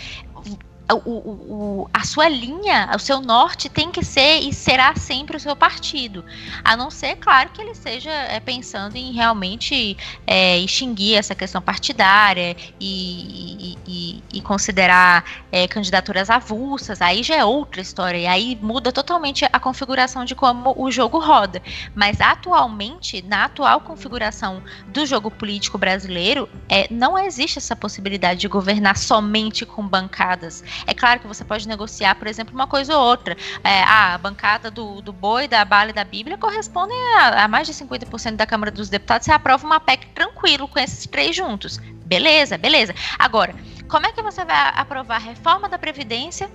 o, 0.92 0.98
o, 1.04 1.90
a 1.92 2.04
sua 2.04 2.28
linha, 2.28 2.90
o 2.94 2.98
seu 2.98 3.20
norte 3.20 3.68
tem 3.68 3.90
que 3.90 4.04
ser 4.04 4.40
e 4.40 4.52
será 4.52 4.94
sempre 4.94 5.36
o 5.36 5.40
seu 5.40 5.54
partido. 5.54 6.24
A 6.64 6.76
não 6.76 6.90
ser, 6.90 7.16
claro, 7.16 7.50
que 7.50 7.60
ele 7.60 7.74
seja 7.74 8.10
é, 8.10 8.40
pensando 8.40 8.96
em 8.96 9.12
realmente 9.12 9.96
é, 10.26 10.58
extinguir 10.58 11.16
essa 11.16 11.34
questão 11.34 11.60
partidária 11.60 12.56
e, 12.80 13.76
e, 13.86 14.22
e 14.32 14.40
considerar 14.40 15.24
é, 15.52 15.66
candidaturas 15.68 16.30
avulsas. 16.30 17.00
Aí 17.00 17.22
já 17.22 17.36
é 17.36 17.44
outra 17.44 17.80
história. 17.80 18.18
E 18.18 18.26
aí 18.26 18.58
muda 18.60 18.92
totalmente 18.92 19.44
a 19.44 19.60
configuração 19.60 20.24
de 20.24 20.34
como 20.34 20.74
o 20.76 20.90
jogo 20.90 21.18
roda. 21.18 21.62
Mas 21.94 22.20
atualmente, 22.20 23.22
na 23.22 23.44
atual 23.44 23.80
configuração 23.80 24.62
do 24.88 25.04
jogo 25.06 25.30
político 25.30 25.78
brasileiro, 25.78 26.48
é, 26.68 26.86
não 26.90 27.18
existe 27.18 27.58
essa 27.58 27.76
possibilidade 27.76 28.40
de 28.40 28.48
governar 28.48 28.96
somente 28.96 29.66
com 29.66 29.86
bancadas. 29.86 30.62
É 30.86 30.94
claro 30.94 31.20
que 31.20 31.26
você 31.26 31.44
pode 31.44 31.66
negociar, 31.66 32.14
por 32.14 32.26
exemplo, 32.26 32.54
uma 32.54 32.66
coisa 32.66 32.96
ou 32.96 33.04
outra. 33.04 33.36
É, 33.62 33.82
a 33.82 34.18
bancada 34.18 34.70
do, 34.70 35.00
do 35.00 35.12
boi, 35.12 35.48
da 35.48 35.64
bala 35.64 35.90
e 35.90 35.92
da 35.92 36.04
Bíblia 36.04 36.38
correspondem 36.38 36.96
a, 37.16 37.44
a 37.44 37.48
mais 37.48 37.66
de 37.66 37.74
50% 37.74 38.36
da 38.36 38.46
Câmara 38.46 38.70
dos 38.70 38.88
Deputados. 38.88 39.24
Você 39.24 39.32
aprova 39.32 39.66
uma 39.66 39.80
PEC 39.80 40.06
tranquilo 40.14 40.68
com 40.68 40.78
esses 40.78 41.06
três 41.06 41.34
juntos. 41.34 41.78
Beleza, 42.04 42.58
beleza. 42.58 42.94
Agora, 43.18 43.54
como 43.88 44.06
é 44.06 44.12
que 44.12 44.22
você 44.22 44.44
vai 44.44 44.56
aprovar 44.74 45.16
a 45.16 45.18
reforma 45.18 45.68
da 45.68 45.78
Previdência 45.78 46.50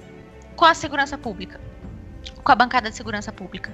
com 0.55 0.65
a 0.65 0.73
segurança 0.73 1.17
pública? 1.17 1.59
Com 2.43 2.51
a 2.51 2.55
bancada 2.55 2.89
de 2.89 2.95
segurança 2.95 3.31
pública? 3.31 3.71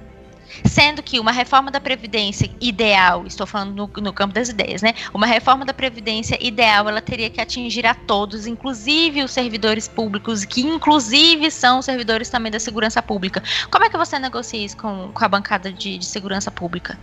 Sendo 0.64 1.02
que 1.02 1.18
uma 1.18 1.32
reforma 1.32 1.70
da 1.70 1.80
Previdência 1.80 2.50
ideal, 2.60 3.26
estou 3.26 3.46
falando 3.46 3.74
no, 3.74 4.02
no, 4.02 4.12
campo 4.12 4.34
das 4.34 4.48
ideias, 4.48 4.82
né? 4.82 4.94
Uma 5.12 5.26
reforma 5.26 5.64
da 5.64 5.72
Previdência 5.72 6.38
ideal, 6.40 6.88
ela 6.88 7.00
teria 7.00 7.30
que 7.30 7.40
atingir 7.40 7.86
a 7.86 7.94
todos, 7.94 8.46
inclusive 8.46 9.22
os 9.22 9.30
servidores 9.30 9.88
públicos, 9.88 10.44
que 10.44 10.60
inclusive 10.60 11.50
são 11.50 11.80
servidores 11.80 12.28
também 12.28 12.52
da 12.52 12.60
segurança 12.60 13.02
pública. 13.02 13.42
Como 13.70 13.84
é 13.84 13.88
que 13.88 13.96
você 13.96 14.18
negocia 14.18 14.64
isso 14.64 14.76
com, 14.76 15.10
com 15.12 15.24
a 15.24 15.28
bancada 15.28 15.72
de, 15.72 15.98
de 15.98 16.04
segurança 16.04 16.50
pública? 16.50 16.98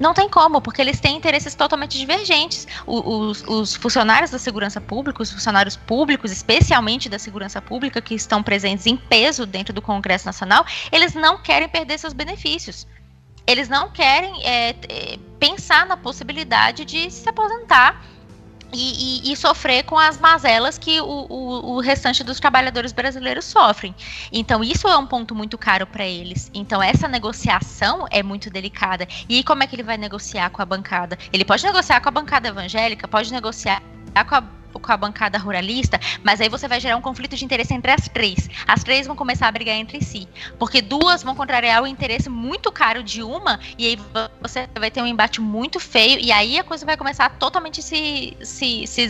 Não 0.00 0.14
tem 0.14 0.30
como, 0.30 0.62
porque 0.62 0.80
eles 0.80 0.98
têm 0.98 1.14
interesses 1.14 1.54
totalmente 1.54 1.98
divergentes. 1.98 2.66
Os, 2.86 3.44
os, 3.46 3.76
funcionários 3.76 4.30
da 4.30 4.38
segurança 4.38 4.80
pública, 4.80 5.22
os 5.22 5.30
funcionários 5.30 5.76
públicos, 5.76 6.32
especialmente 6.32 7.06
da 7.06 7.18
segurança 7.18 7.60
pública, 7.60 8.00
que 8.00 8.14
estão 8.14 8.42
presentes 8.42 8.86
em 8.86 8.96
peso 8.96 9.44
dentro 9.44 9.74
do 9.74 9.82
Congresso 9.82 10.24
Nacional, 10.24 10.64
eles 10.90 11.12
não 11.12 11.36
querem 11.42 11.68
perder 11.68 11.98
seus 11.98 12.14
benefícios. 12.14 12.86
Eles 13.46 13.68
não 13.68 13.90
querem 13.90 14.42
é, 14.42 14.74
pensar 15.38 15.84
na 15.84 15.98
possibilidade 15.98 16.86
de 16.86 17.10
se 17.10 17.28
aposentar 17.28 18.02
e, 18.72 19.28
e, 19.28 19.32
e, 19.32 19.36
sofrer 19.36 19.84
com 19.84 19.98
as 19.98 20.18
mazelas 20.18 20.78
que 20.78 21.00
o, 21.00 21.26
o, 21.28 21.74
o, 21.74 21.80
restante 21.80 22.22
dos 22.22 22.38
trabalhadores 22.38 22.92
brasileiros 22.92 23.44
sofrem. 23.44 23.94
Então, 24.32 24.62
isso 24.62 24.88
é 24.88 24.96
um 24.96 25.06
ponto 25.06 25.34
muito 25.34 25.58
caro 25.58 25.86
para 25.86 26.04
eles. 26.04 26.50
Então, 26.54 26.82
essa 26.82 27.08
negociação 27.08 28.06
é 28.10 28.22
muito 28.22 28.50
delicada. 28.50 29.06
E 29.28 29.42
como 29.42 29.62
é 29.62 29.66
que 29.66 29.74
ele 29.74 29.82
vai 29.82 29.96
negociar 29.96 30.50
com 30.50 30.62
a 30.62 30.64
bancada? 30.64 31.18
Ele 31.32 31.44
pode 31.44 31.64
negociar 31.64 32.00
com 32.00 32.08
a 32.08 32.12
bancada 32.12 32.48
evangélica, 32.48 33.08
pode 33.08 33.32
negociar 33.32 33.82
com 34.28 34.34
a 34.34 34.59
com 34.78 34.92
a 34.92 34.96
bancada 34.96 35.38
ruralista, 35.38 36.00
mas 36.22 36.40
aí 36.40 36.48
você 36.48 36.68
vai 36.68 36.80
gerar 36.80 36.96
um 36.96 37.02
conflito 37.02 37.36
de 37.36 37.44
interesse 37.44 37.74
entre 37.74 37.90
as 37.90 38.08
três. 38.08 38.48
As 38.66 38.82
três 38.84 39.06
vão 39.06 39.16
começar 39.16 39.48
a 39.48 39.52
brigar 39.52 39.76
entre 39.76 40.02
si, 40.02 40.28
porque 40.58 40.80
duas 40.80 41.22
vão 41.22 41.34
contrariar 41.34 41.82
o 41.82 41.86
interesse 41.86 42.28
muito 42.28 42.70
caro 42.70 43.02
de 43.02 43.22
uma, 43.22 43.58
e 43.78 43.86
aí 43.86 43.98
você 44.40 44.68
vai 44.78 44.90
ter 44.90 45.02
um 45.02 45.06
embate 45.06 45.40
muito 45.40 45.80
feio, 45.80 46.18
e 46.20 46.30
aí 46.30 46.58
a 46.58 46.64
coisa 46.64 46.86
vai 46.86 46.96
começar 46.96 47.26
a 47.26 47.30
totalmente 47.30 47.82
se, 47.82 48.36
se, 48.42 48.86
se. 48.86 49.00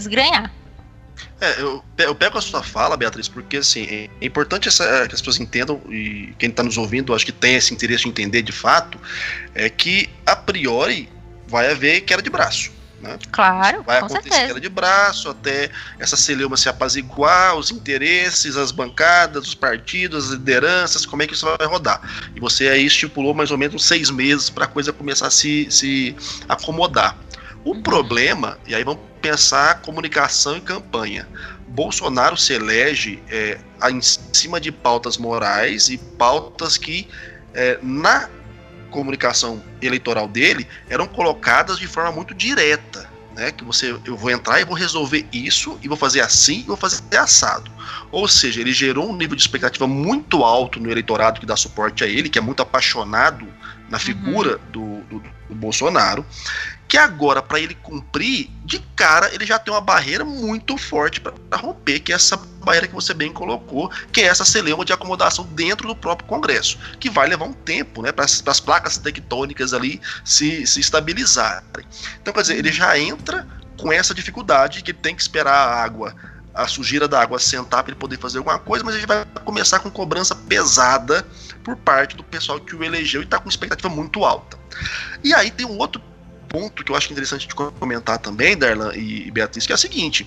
É, 1.41 1.61
eu, 1.61 1.83
eu 1.99 2.15
pego 2.15 2.39
a 2.39 2.41
sua 2.41 2.63
fala, 2.63 2.97
Beatriz, 2.97 3.29
porque 3.29 3.59
assim, 3.59 3.85
é, 3.85 4.11
é 4.21 4.27
importante 4.27 4.69
essa, 4.69 4.85
é, 4.85 5.09
que 5.09 5.15
as 5.15 5.21
pessoas 5.21 5.41
entendam, 5.41 5.81
e 5.89 6.35
quem 6.39 6.51
está 6.51 6.63
nos 6.63 6.77
ouvindo, 6.79 7.15
acho 7.15 7.25
que 7.25 7.33
tem 7.33 7.55
esse 7.55 7.73
interesse 7.73 8.05
de 8.05 8.09
entender 8.11 8.43
de 8.43 8.53
fato, 8.53 8.99
é 9.55 9.69
que 9.69 10.09
a 10.27 10.37
priori 10.37 11.09
vai 11.47 11.71
haver 11.71 12.03
queda 12.03 12.23
de 12.23 12.31
braço. 12.31 12.71
Né? 13.01 13.19
Claro, 13.33 13.83
vai 13.83 13.99
acontecer 13.99 14.23
certeza. 14.23 14.47
queda 14.49 14.61
de 14.61 14.69
braço 14.69 15.31
até 15.31 15.71
essa 15.99 16.17
celeuma 16.17 16.57
se 16.57 16.69
apaziguar, 16.69 17.57
os 17.57 17.71
interesses, 17.71 18.57
as 18.57 18.71
bancadas, 18.71 19.49
os 19.49 19.55
partidos, 19.55 20.27
as 20.27 20.31
lideranças, 20.33 21.07
como 21.07 21.23
é 21.23 21.27
que 21.27 21.33
isso 21.33 21.47
vai 21.47 21.67
rodar. 21.67 22.01
E 22.35 22.41
você 22.41 22.69
aí 22.69 22.85
estipulou 22.85 23.33
mais 23.33 23.51
ou 23.51 23.57
menos 23.57 23.85
seis 23.85 24.11
meses 24.11 24.51
para 24.51 24.67
a 24.67 24.69
coisa 24.69 24.93
começar 24.93 25.29
a 25.29 25.31
se, 25.31 25.67
se 25.71 26.15
acomodar. 26.49 27.17
O 27.65 27.73
uhum. 27.73 27.83
problema, 27.83 28.59
e 28.67 28.75
aí 28.75 28.85
vamos 28.85 29.03
pensar 29.23 29.81
comunicação 29.81 30.57
e 30.57 30.61
campanha. 30.61 31.27
Bolsonaro 31.69 32.37
se 32.37 32.53
elege 32.53 33.23
é, 33.31 33.59
em 33.89 34.01
cima 34.03 34.61
de 34.61 34.73
pautas 34.73 35.17
morais 35.17 35.89
e 35.89 35.97
pautas 35.97 36.77
que 36.77 37.09
é, 37.55 37.79
na 37.83 38.29
comunicação 38.91 39.63
eleitoral 39.81 40.29
dele 40.29 40.67
eram 40.89 41.07
colocadas 41.07 41.79
de 41.79 41.87
forma 41.87 42.13
muito 42.13 42.35
direta. 42.35 43.09
Né, 43.33 43.53
que 43.53 43.65
você 43.65 43.97
eu 44.05 44.17
vou 44.17 44.29
entrar 44.29 44.61
e 44.61 44.65
vou 44.65 44.75
resolver 44.75 45.25
isso 45.33 45.79
e 45.81 45.87
vou 45.87 45.97
fazer 45.97 46.21
assim 46.21 46.61
e 46.61 46.63
vou 46.65 46.77
fazer 46.77 47.17
assado. 47.17 47.71
Ou 48.11 48.27
seja, 48.27 48.61
ele 48.61 48.73
gerou 48.73 49.09
um 49.09 49.17
nível 49.17 49.37
de 49.37 49.41
expectativa 49.41 49.87
muito 49.87 50.43
alto 50.43 50.81
no 50.81 50.91
eleitorado 50.91 51.39
que 51.39 51.47
dá 51.47 51.57
suporte 51.57 52.03
a 52.03 52.09
ele, 52.09 52.29
que 52.29 52.39
é 52.39 52.43
muito 52.43 52.61
apaixonado 52.61 53.47
na 53.89 54.01
figura 54.01 54.59
uhum. 54.59 54.71
do, 54.73 55.01
do, 55.05 55.23
do 55.49 55.55
Bolsonaro, 55.55 56.27
que 56.91 56.99
agora, 56.99 57.41
para 57.41 57.61
ele 57.61 57.77
cumprir, 57.77 58.51
de 58.65 58.81
cara, 58.97 59.33
ele 59.33 59.47
já 59.47 59.61
tem 59.61 59.73
uma 59.73 59.81
barreira 59.81 60.25
muito 60.25 60.77
forte 60.77 61.21
para 61.21 61.33
romper, 61.57 62.01
que 62.01 62.11
é 62.11 62.17
essa 62.17 62.37
barreira 62.37 62.89
que 62.89 62.95
você 62.95 63.15
bem 63.15 63.33
colocou, 63.33 63.89
que 64.13 64.21
é 64.21 64.25
essa 64.25 64.45
celeuma 64.45 64.85
de 64.85 64.93
acomodação 64.93 65.45
dentro 65.53 65.87
do 65.87 65.95
próprio 65.95 66.27
Congresso, 66.27 66.77
que 66.99 67.09
vai 67.09 67.29
levar 67.29 67.45
um 67.45 67.53
tempo 67.53 68.03
né, 68.03 68.11
para 68.11 68.25
as 68.25 68.59
placas 68.59 68.99
tectônicas 68.99 69.73
ali 69.73 70.01
se, 70.25 70.67
se 70.67 70.81
estabilizarem. 70.81 71.87
Então, 72.21 72.35
quer 72.35 72.41
dizer, 72.41 72.59
ele 72.59 72.73
já 72.73 72.99
entra 72.99 73.47
com 73.79 73.93
essa 73.93 74.13
dificuldade 74.13 74.83
que 74.83 74.93
tem 74.93 75.15
que 75.15 75.23
esperar 75.23 75.55
a 75.55 75.85
água, 75.85 76.13
a 76.53 76.67
sujeira 76.67 77.07
da 77.07 77.23
água 77.23 77.39
sentar 77.39 77.85
para 77.85 77.93
ele 77.93 78.01
poder 78.01 78.19
fazer 78.19 78.39
alguma 78.39 78.59
coisa, 78.59 78.85
mas 78.85 78.97
gente 78.97 79.07
vai 79.07 79.25
começar 79.45 79.79
com 79.79 79.93
cobrança 79.93 80.35
pesada 80.35 81.25
por 81.63 81.77
parte 81.77 82.17
do 82.17 82.25
pessoal 82.25 82.59
que 82.59 82.75
o 82.75 82.83
elegeu 82.83 83.21
e 83.21 83.25
está 83.25 83.39
com 83.39 83.49
expectativa 83.49 83.89
muito 83.89 84.25
alta. 84.25 84.59
E 85.23 85.33
aí 85.33 85.53
tem 85.53 85.65
um 85.65 85.79
outro 85.79 86.10
ponto 86.51 86.85
que 86.85 86.91
eu 86.91 86.97
acho 86.97 87.11
interessante 87.11 87.47
de 87.47 87.55
comentar 87.55 88.19
também, 88.19 88.57
Darlan 88.57 88.93
e 88.95 89.31
Beatriz, 89.31 89.65
que 89.65 89.73
é 89.73 89.75
o 89.77 89.79
seguinte: 89.79 90.27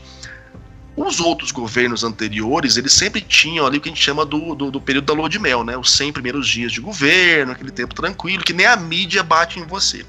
os 0.96 1.20
outros 1.20 1.52
governos 1.52 2.04
anteriores, 2.04 2.78
eles 2.78 2.94
sempre 2.94 3.20
tinham 3.20 3.68
ali 3.68 3.78
o 3.78 3.82
que 3.82 3.90
a 3.90 3.92
gente 3.92 4.02
chama 4.02 4.26
do, 4.26 4.56
do, 4.56 4.72
do, 4.72 4.82
período 4.82 5.06
da 5.06 5.14
lua 5.14 5.30
de 5.30 5.38
mel, 5.38 5.64
né? 5.64 5.78
Os 5.78 5.92
100 5.92 6.14
primeiros 6.14 6.48
dias 6.48 6.72
de 6.72 6.80
governo, 6.80 7.52
aquele 7.52 7.72
tempo 7.72 7.94
tranquilo, 7.94 8.44
que 8.44 8.54
nem 8.54 8.66
a 8.66 8.76
mídia 8.76 9.22
bate 9.22 9.60
em 9.60 9.66
você. 9.66 10.06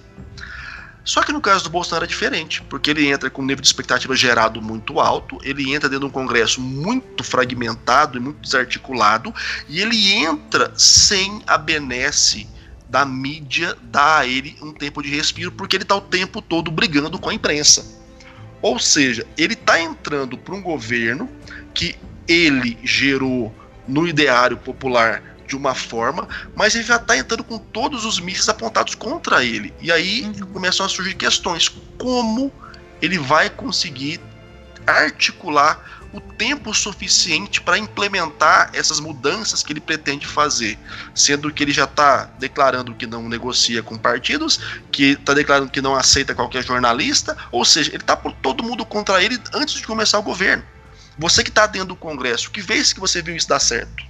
Só 1.04 1.22
que 1.22 1.32
no 1.32 1.40
caso 1.40 1.64
do 1.64 1.70
Bolsonaro 1.70 2.04
é 2.04 2.08
diferente, 2.08 2.62
porque 2.62 2.90
ele 2.90 3.06
entra 3.06 3.28
com 3.28 3.42
um 3.42 3.44
nível 3.44 3.60
de 3.60 3.66
expectativa 3.66 4.16
gerado 4.16 4.62
muito 4.62 4.98
alto, 5.00 5.38
ele 5.42 5.74
entra 5.74 5.86
dentro 5.86 6.06
de 6.06 6.10
um 6.10 6.10
Congresso 6.10 6.62
muito 6.62 7.22
fragmentado 7.22 8.16
e 8.16 8.20
muito 8.20 8.40
desarticulado, 8.40 9.34
e 9.68 9.80
ele 9.82 10.14
entra 10.14 10.72
sem 10.76 11.42
a 11.46 11.58
benesse 11.58 12.48
da 12.94 13.04
mídia 13.04 13.76
dar 13.82 14.20
a 14.20 14.26
ele 14.26 14.56
um 14.62 14.72
tempo 14.72 15.02
de 15.02 15.08
respiro, 15.08 15.50
porque 15.50 15.74
ele 15.74 15.82
está 15.82 15.96
o 15.96 16.00
tempo 16.00 16.40
todo 16.40 16.70
brigando 16.70 17.18
com 17.18 17.28
a 17.28 17.34
imprensa. 17.34 17.84
Ou 18.62 18.78
seja, 18.78 19.26
ele 19.36 19.54
está 19.54 19.80
entrando 19.80 20.38
para 20.38 20.54
um 20.54 20.62
governo 20.62 21.28
que 21.74 21.96
ele 22.28 22.78
gerou 22.84 23.52
no 23.88 24.06
ideário 24.06 24.56
popular 24.56 25.20
de 25.44 25.56
uma 25.56 25.74
forma, 25.74 26.28
mas 26.54 26.76
ele 26.76 26.84
já 26.84 26.94
está 26.94 27.16
entrando 27.16 27.42
com 27.42 27.58
todos 27.58 28.04
os 28.04 28.20
mísseis 28.20 28.48
apontados 28.48 28.94
contra 28.94 29.44
ele. 29.44 29.74
E 29.80 29.90
aí 29.90 30.22
uhum. 30.22 30.46
começam 30.52 30.86
a 30.86 30.88
surgir 30.88 31.14
questões: 31.14 31.68
como 31.98 32.52
ele 33.02 33.18
vai 33.18 33.50
conseguir 33.50 34.20
articular 34.86 36.03
o 36.14 36.20
tempo 36.20 36.72
suficiente 36.72 37.60
para 37.60 37.76
implementar 37.76 38.70
essas 38.72 39.00
mudanças 39.00 39.64
que 39.64 39.72
ele 39.72 39.80
pretende 39.80 40.26
fazer, 40.26 40.78
sendo 41.12 41.52
que 41.52 41.62
ele 41.62 41.72
já 41.72 41.84
está 41.84 42.26
declarando 42.38 42.94
que 42.94 43.04
não 43.04 43.28
negocia 43.28 43.82
com 43.82 43.98
partidos, 43.98 44.60
que 44.92 45.12
está 45.12 45.34
declarando 45.34 45.70
que 45.70 45.82
não 45.82 45.96
aceita 45.96 46.34
qualquer 46.34 46.64
jornalista, 46.64 47.36
ou 47.50 47.64
seja, 47.64 47.90
ele 47.90 47.96
está 47.96 48.16
por 48.16 48.32
todo 48.32 48.62
mundo 48.62 48.86
contra 48.86 49.22
ele 49.22 49.38
antes 49.52 49.74
de 49.74 49.86
começar 49.86 50.20
o 50.20 50.22
governo. 50.22 50.64
Você 51.18 51.42
que 51.42 51.50
está 51.50 51.66
dentro 51.66 51.88
do 51.88 51.96
Congresso, 51.96 52.50
que 52.50 52.60
vez 52.60 52.92
que 52.92 53.00
você 53.00 53.20
viu 53.20 53.34
isso 53.34 53.48
dar 53.48 53.58
certo? 53.58 54.04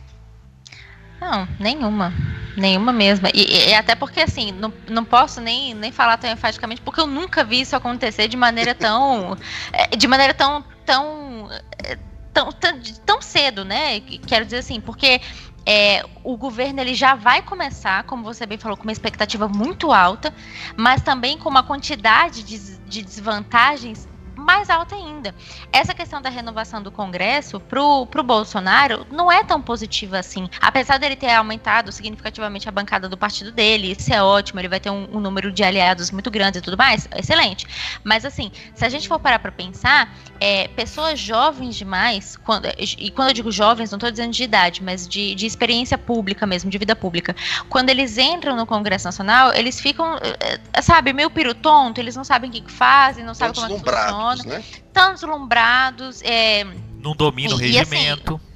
Não, 1.20 1.48
nenhuma. 1.58 2.12
Nenhuma 2.56 2.92
mesmo. 2.92 3.26
E, 3.32 3.70
e, 3.70 3.74
até 3.74 3.94
porque, 3.94 4.20
assim, 4.20 4.52
não, 4.52 4.72
não 4.88 5.04
posso 5.04 5.40
nem, 5.40 5.74
nem 5.74 5.90
falar 5.90 6.18
tão 6.18 6.30
enfaticamente, 6.30 6.80
porque 6.82 7.00
eu 7.00 7.06
nunca 7.06 7.42
vi 7.42 7.62
isso 7.62 7.74
acontecer 7.74 8.28
de 8.28 8.36
maneira 8.36 8.74
tão. 8.74 9.36
É, 9.72 9.96
de 9.96 10.06
maneira 10.06 10.34
tão. 10.34 10.64
tão, 10.84 11.23
tão, 12.34 12.52
tão, 12.52 12.80
tão 13.06 13.22
cedo, 13.22 13.64
né? 13.64 14.00
Quero 14.00 14.44
dizer 14.44 14.58
assim, 14.58 14.80
porque 14.80 15.20
é, 15.64 16.04
o 16.22 16.36
governo 16.36 16.80
ele 16.80 16.92
já 16.92 17.14
vai 17.14 17.40
começar, 17.40 18.02
como 18.04 18.24
você 18.24 18.44
bem 18.44 18.58
falou, 18.58 18.76
com 18.76 18.82
uma 18.82 18.92
expectativa 18.92 19.48
muito 19.48 19.92
alta, 19.92 20.34
mas 20.76 21.00
também 21.00 21.38
com 21.38 21.48
uma 21.48 21.62
quantidade 21.62 22.42
de, 22.42 22.76
de 22.80 23.02
desvantagens 23.02 24.06
mais 24.36 24.70
alta 24.70 24.94
ainda. 24.94 25.34
Essa 25.72 25.94
questão 25.94 26.20
da 26.20 26.28
renovação 26.28 26.82
do 26.82 26.90
Congresso 26.90 27.60
pro, 27.60 28.06
pro 28.06 28.22
Bolsonaro 28.22 29.06
não 29.10 29.30
é 29.30 29.42
tão 29.44 29.60
positiva 29.60 30.18
assim. 30.18 30.48
Apesar 30.60 30.98
dele 30.98 31.16
ter 31.16 31.30
aumentado 31.30 31.92
significativamente 31.92 32.68
a 32.68 32.72
bancada 32.72 33.08
do 33.08 33.16
partido 33.16 33.52
dele, 33.52 33.92
isso 33.92 34.12
é 34.12 34.22
ótimo, 34.22 34.60
ele 34.60 34.68
vai 34.68 34.80
ter 34.80 34.90
um, 34.90 35.08
um 35.12 35.20
número 35.20 35.52
de 35.52 35.62
aliados 35.62 36.10
muito 36.10 36.30
grande 36.30 36.58
e 36.58 36.60
tudo 36.60 36.76
mais, 36.76 37.08
excelente. 37.16 37.66
Mas 38.02 38.24
assim, 38.24 38.50
se 38.74 38.84
a 38.84 38.88
gente 38.88 39.08
for 39.08 39.18
parar 39.18 39.38
para 39.38 39.52
pensar, 39.52 40.12
é, 40.40 40.68
pessoas 40.68 41.18
jovens 41.18 41.76
demais, 41.76 42.36
quando, 42.36 42.68
e 42.78 43.10
quando 43.10 43.28
eu 43.28 43.34
digo 43.34 43.52
jovens, 43.52 43.90
não 43.90 43.96
estou 43.96 44.10
dizendo 44.10 44.32
de 44.32 44.42
idade, 44.42 44.82
mas 44.82 45.08
de, 45.08 45.34
de 45.34 45.46
experiência 45.46 45.96
pública 45.96 46.46
mesmo, 46.46 46.70
de 46.70 46.78
vida 46.78 46.96
pública, 46.96 47.34
quando 47.68 47.90
eles 47.90 48.18
entram 48.18 48.56
no 48.56 48.66
Congresso 48.66 49.06
Nacional, 49.06 49.52
eles 49.54 49.80
ficam, 49.80 50.16
é, 50.16 50.82
sabe, 50.82 51.12
meio 51.12 51.30
pirutonto, 51.30 52.00
eles 52.00 52.16
não 52.16 52.24
sabem 52.24 52.50
o 52.50 52.52
que, 52.52 52.60
que 52.60 52.72
fazem, 52.72 53.24
não 53.24 53.34
sabem 53.34 53.54
como 53.54 53.66
é 53.66 53.70
que 53.70 53.78
funciona 53.78 54.23
funciona. 54.32 54.58
Né? 54.58 54.64
Tão 54.92 55.12
deslumbrados. 55.14 56.22
É, 56.22 56.64
não 56.98 57.14
domina 57.14 57.54
o 57.54 57.58
regimento. 57.58 58.34
Assim, 58.36 58.53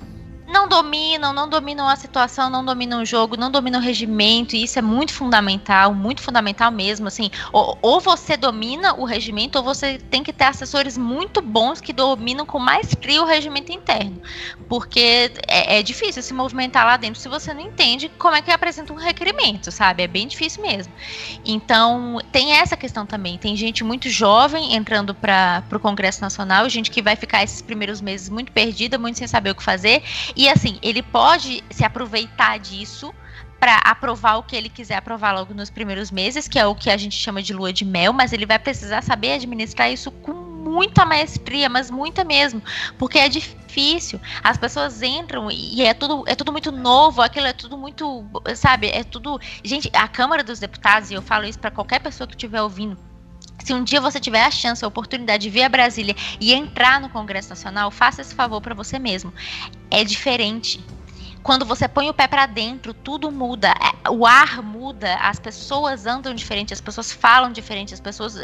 não 0.49 0.66
dominam, 0.66 1.32
não 1.32 1.46
dominam 1.46 1.86
a 1.86 1.94
situação, 1.94 2.49
não 2.49 2.64
dominam 2.64 3.03
o 3.03 3.05
jogo, 3.05 3.36
não 3.36 3.51
dominam 3.51 3.78
o 3.78 3.82
regimento, 3.82 4.57
e 4.57 4.64
isso 4.64 4.78
é 4.78 4.82
muito 4.82 5.12
fundamental, 5.12 5.94
muito 5.94 6.22
fundamental 6.22 6.72
mesmo, 6.72 7.07
assim, 7.07 7.30
ou, 7.53 7.78
ou, 7.82 8.01
você 8.01 8.36
domina 8.36 8.94
o 8.94 9.05
regimento, 9.05 9.59
ou 9.59 9.64
você 9.64 9.99
tem 9.99 10.22
que 10.22 10.32
ter 10.32 10.44
assessores 10.44 10.96
muito 10.96 11.42
bons 11.42 11.80
que 11.80 11.92
dominam 11.92 12.46
com 12.46 12.59
maestria 12.59 13.22
o 13.22 13.26
regimento 13.26 13.70
interno, 13.70 14.20
porque 14.68 15.30
é, 15.46 15.78
é 15.78 15.82
difícil 15.82 16.22
se 16.22 16.32
movimentar 16.32 16.86
lá 16.86 16.96
dentro 16.96 17.20
se 17.20 17.28
você 17.28 17.53
não 17.53 17.61
entende 17.61 18.11
como 18.18 18.34
é 18.34 18.40
que 18.40 18.51
apresenta 18.51 18.92
um 18.92 18.96
requerimento, 18.96 19.70
sabe, 19.70 20.03
é 20.03 20.07
bem 20.07 20.26
difícil 20.26 20.62
mesmo. 20.62 20.92
Então, 21.44 22.18
tem 22.32 22.53
essa 22.53 22.76
questão 22.76 23.05
também, 23.05 23.36
tem 23.36 23.55
gente 23.55 23.84
muito 23.84 24.09
jovem 24.09 24.74
entrando 24.74 25.14
para 25.14 25.62
o 25.70 25.78
Congresso 25.78 26.22
Nacional, 26.22 26.68
gente 26.70 26.90
que 26.90 27.03
vai 27.03 27.16
ficar 27.16 27.44
esses 27.44 27.61
primeiros 27.61 28.01
meses 28.01 28.30
muito 28.30 28.51
perdida, 28.51 28.96
muito 28.96 29.18
sem 29.18 29.26
saber 29.26 29.51
o 29.51 29.55
que 29.55 29.62
fazer, 29.62 30.03
e 30.39 30.49
assim, 30.49 30.78
ele 30.80 31.03
pode 31.03 31.64
se 31.68 31.84
aproveitar 31.84 32.59
disso 32.61 33.12
para 33.59 33.78
aprovar 33.78 34.36
o 34.36 34.43
que 34.45 34.55
ele 34.55 34.68
quiser 34.68 34.95
aprovar 34.95 35.32
logo 35.34 35.53
nos 35.53 35.68
primeiros 35.68 36.12
meses, 36.12 36.47
que 36.47 36.61
é 36.61 36.64
o 36.64 36.76
que 36.76 36.89
a 36.89 36.97
gente 36.97 37.16
chama 37.16 37.43
de 37.43 37.53
lua 37.53 37.72
de 37.72 37.84
mel, 37.84 38.12
mas 38.12 38.32
ele 38.32 38.47
vai 38.47 38.57
precisar 38.57 39.03
saber 39.03 39.32
administrar 39.32 39.91
isso 39.91 40.12
com 40.12 40.32
muita 40.32 41.05
maestria, 41.05 41.68
mas 41.68 41.91
muita 41.91 42.22
mesmo, 42.22 42.62
porque 42.97 43.18
é 43.18 43.28
difícil. 43.28 44.20
As 44.41 44.57
pessoas 44.57 45.03
entram 45.03 45.51
e 45.51 45.82
é 45.82 45.93
tudo 45.93 46.22
é 46.26 46.36
tudo 46.36 46.53
muito 46.53 46.70
novo, 46.70 47.20
aquilo 47.20 47.47
é 47.47 47.53
tudo 47.53 47.76
muito, 47.76 48.24
sabe, 48.55 48.89
é 48.89 49.03
tudo, 49.03 49.41
gente, 49.64 49.91
a 49.93 50.07
Câmara 50.07 50.45
dos 50.45 50.61
Deputados, 50.61 51.11
e 51.11 51.14
eu 51.14 51.22
falo 51.22 51.47
isso 51.47 51.59
para 51.59 51.72
qualquer 51.72 51.99
pessoa 51.99 52.28
que 52.28 52.34
estiver 52.34 52.62
ouvindo, 52.62 52.97
se 53.64 53.74
um 53.74 53.82
dia 53.82 54.00
você 54.00 54.20
tiver 54.20 54.44
a 54.44 54.50
chance, 54.50 54.84
a 54.84 54.88
oportunidade 54.88 55.42
de 55.42 55.50
vir 55.50 55.62
a 55.62 55.68
Brasília 55.68 56.14
e 56.40 56.52
entrar 56.52 57.00
no 57.00 57.09
Congresso 57.09 57.50
Nacional, 57.50 57.90
faça 57.90 58.20
esse 58.20 58.34
favor 58.34 58.61
para 58.61 58.74
você 58.74 58.98
mesmo. 58.98 59.32
É 59.90 60.04
diferente. 60.04 60.80
Quando 61.42 61.64
você 61.64 61.88
põe 61.88 62.09
o 62.11 62.14
pé 62.14 62.26
para 62.26 62.46
dentro, 62.46 62.92
tudo 62.92 63.30
muda. 63.30 63.68
É, 63.68 64.11
o 64.11 64.26
ar 64.26 64.62
muda, 64.62 65.14
as 65.16 65.38
pessoas 65.38 66.06
andam 66.06 66.34
diferente, 66.34 66.74
as 66.74 66.80
pessoas 66.80 67.12
falam 67.12 67.52
diferente, 67.52 67.94
as 67.94 68.00
pessoas 68.00 68.36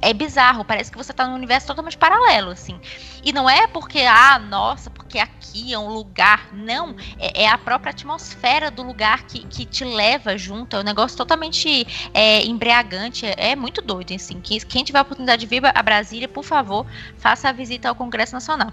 é 0.00 0.12
bizarro, 0.12 0.64
parece 0.64 0.90
que 0.90 0.96
você 0.96 1.12
tá 1.12 1.26
num 1.26 1.34
universo 1.34 1.66
totalmente 1.66 1.96
paralelo, 1.96 2.50
assim. 2.50 2.80
E 3.22 3.32
não 3.32 3.48
é 3.48 3.66
porque, 3.66 4.00
ah, 4.00 4.38
nossa, 4.38 4.88
porque 4.90 5.18
aqui 5.18 5.72
é 5.72 5.78
um 5.78 5.88
lugar. 5.88 6.48
Não, 6.52 6.96
é, 7.18 7.44
é 7.44 7.48
a 7.48 7.58
própria 7.58 7.90
atmosfera 7.90 8.70
do 8.70 8.82
lugar 8.82 9.24
que, 9.24 9.46
que 9.46 9.64
te 9.64 9.84
leva 9.84 10.38
junto. 10.38 10.76
É 10.76 10.80
um 10.80 10.84
negócio 10.84 11.16
totalmente 11.16 11.86
é, 12.14 12.44
embriagante. 12.44 13.26
É, 13.26 13.50
é, 13.50 13.56
muito 13.56 13.82
doido, 13.82 14.14
assim. 14.14 14.40
Quem, 14.40 14.58
quem 14.60 14.84
tiver 14.84 14.98
a 14.98 15.02
oportunidade 15.02 15.40
de 15.40 15.46
vir 15.46 15.62
a 15.64 15.82
Brasília, 15.82 16.28
por 16.28 16.44
favor, 16.44 16.86
faça 17.18 17.48
a 17.48 17.52
visita 17.52 17.88
ao 17.88 17.94
Congresso 17.94 18.32
Nacional. 18.32 18.72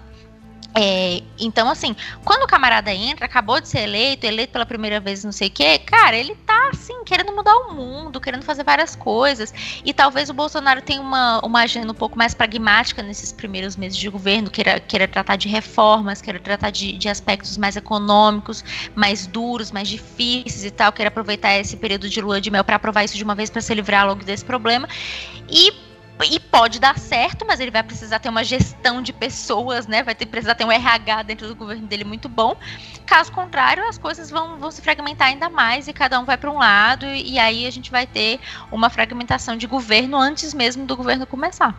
É, 0.74 1.22
então, 1.38 1.68
assim, 1.68 1.96
quando 2.24 2.44
o 2.44 2.46
camarada 2.46 2.92
entra, 2.92 3.26
acabou 3.26 3.60
de 3.60 3.68
ser 3.68 3.80
eleito, 3.80 4.26
eleito 4.26 4.52
pela 4.52 4.66
primeira 4.66 5.00
vez, 5.00 5.24
não 5.24 5.32
sei 5.32 5.48
o 5.48 5.50
quê, 5.50 5.78
cara, 5.78 6.16
ele 6.16 6.34
assim, 6.88 7.04
querendo 7.04 7.32
mudar 7.32 7.54
o 7.54 7.74
mundo, 7.74 8.20
querendo 8.20 8.42
fazer 8.42 8.64
várias 8.64 8.96
coisas. 8.96 9.52
E 9.84 9.92
talvez 9.92 10.30
o 10.30 10.34
Bolsonaro 10.34 10.80
tenha 10.80 11.00
uma, 11.00 11.40
uma 11.44 11.60
agenda 11.60 11.92
um 11.92 11.94
pouco 11.94 12.16
mais 12.16 12.34
pragmática 12.34 13.02
nesses 13.02 13.32
primeiros 13.32 13.76
meses 13.76 13.96
de 13.96 14.08
governo, 14.08 14.50
queira, 14.50 14.80
queira 14.80 15.06
tratar 15.06 15.36
de 15.36 15.48
reformas, 15.48 16.22
queira 16.22 16.40
tratar 16.40 16.70
de, 16.70 16.92
de 16.92 17.08
aspectos 17.08 17.56
mais 17.58 17.76
econômicos, 17.76 18.64
mais 18.94 19.26
duros, 19.26 19.70
mais 19.70 19.88
difíceis 19.88 20.64
e 20.64 20.70
tal, 20.70 20.92
queira 20.92 21.08
aproveitar 21.08 21.58
esse 21.58 21.76
período 21.76 22.08
de 22.08 22.20
lua 22.20 22.40
de 22.40 22.50
mel 22.50 22.64
para 22.64 22.76
aprovar 22.76 23.04
isso 23.04 23.16
de 23.16 23.24
uma 23.24 23.34
vez 23.34 23.50
para 23.50 23.60
se 23.60 23.74
livrar 23.74 24.06
logo 24.06 24.24
desse 24.24 24.44
problema. 24.44 24.88
E 25.50 25.87
e 26.24 26.40
pode 26.40 26.80
dar 26.80 26.98
certo, 26.98 27.44
mas 27.46 27.60
ele 27.60 27.70
vai 27.70 27.82
precisar 27.82 28.18
ter 28.18 28.28
uma 28.28 28.42
gestão 28.42 29.00
de 29.00 29.12
pessoas, 29.12 29.86
né? 29.86 30.02
Vai 30.02 30.14
ter, 30.14 30.26
precisar 30.26 30.54
ter 30.54 30.64
um 30.64 30.72
RH 30.72 31.22
dentro 31.22 31.46
do 31.46 31.54
governo 31.54 31.86
dele 31.86 32.04
muito 32.04 32.28
bom. 32.28 32.56
Caso 33.06 33.30
contrário, 33.32 33.86
as 33.88 33.98
coisas 33.98 34.30
vão, 34.30 34.58
vão 34.58 34.70
se 34.70 34.82
fragmentar 34.82 35.28
ainda 35.28 35.48
mais 35.48 35.88
e 35.88 35.92
cada 35.92 36.18
um 36.18 36.24
vai 36.24 36.36
para 36.36 36.50
um 36.50 36.58
lado, 36.58 37.06
e 37.06 37.38
aí 37.38 37.66
a 37.66 37.70
gente 37.70 37.90
vai 37.90 38.06
ter 38.06 38.40
uma 38.70 38.90
fragmentação 38.90 39.56
de 39.56 39.66
governo 39.66 40.16
antes 40.16 40.52
mesmo 40.52 40.86
do 40.86 40.96
governo 40.96 41.26
começar. 41.26 41.74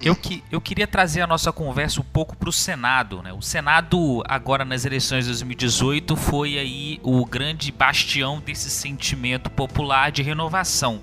Eu, 0.00 0.14
que, 0.14 0.44
eu 0.50 0.60
queria 0.60 0.86
trazer 0.86 1.22
a 1.22 1.26
nossa 1.26 1.50
conversa 1.50 2.00
um 2.00 2.04
pouco 2.04 2.36
para 2.36 2.48
o 2.48 2.52
Senado. 2.52 3.20
Né? 3.20 3.32
O 3.32 3.42
Senado, 3.42 4.22
agora 4.28 4.64
nas 4.64 4.84
eleições 4.84 5.24
de 5.24 5.30
2018, 5.30 6.14
foi 6.14 6.56
aí 6.56 7.00
o 7.02 7.24
grande 7.26 7.72
bastião 7.72 8.38
desse 8.38 8.70
sentimento 8.70 9.50
popular 9.50 10.12
de 10.12 10.22
renovação 10.22 11.02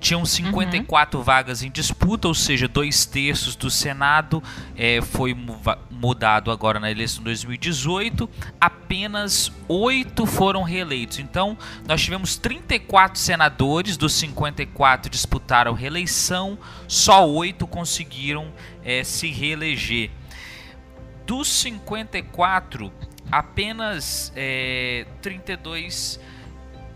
tinham 0.00 0.24
54 0.24 1.18
uhum. 1.18 1.24
vagas 1.24 1.62
em 1.62 1.70
disputa, 1.70 2.28
ou 2.28 2.34
seja, 2.34 2.68
dois 2.68 3.04
terços 3.04 3.56
do 3.56 3.70
Senado 3.70 4.42
é, 4.76 5.00
foi 5.02 5.36
mudado 5.90 6.50
agora 6.50 6.78
na 6.78 6.90
eleição 6.90 7.22
2018. 7.24 8.28
Apenas 8.60 9.52
oito 9.66 10.24
foram 10.24 10.62
reeleitos. 10.62 11.18
Então, 11.18 11.58
nós 11.86 12.02
tivemos 12.02 12.36
34 12.36 13.18
senadores, 13.18 13.96
dos 13.96 14.14
54 14.14 15.10
disputaram 15.10 15.72
reeleição, 15.72 16.58
só 16.86 17.28
oito 17.28 17.66
conseguiram 17.66 18.52
é, 18.84 19.02
se 19.02 19.30
reeleger. 19.30 20.10
Dos 21.26 21.48
54, 21.48 22.92
apenas 23.30 24.32
é, 24.34 25.06
32 25.20 26.18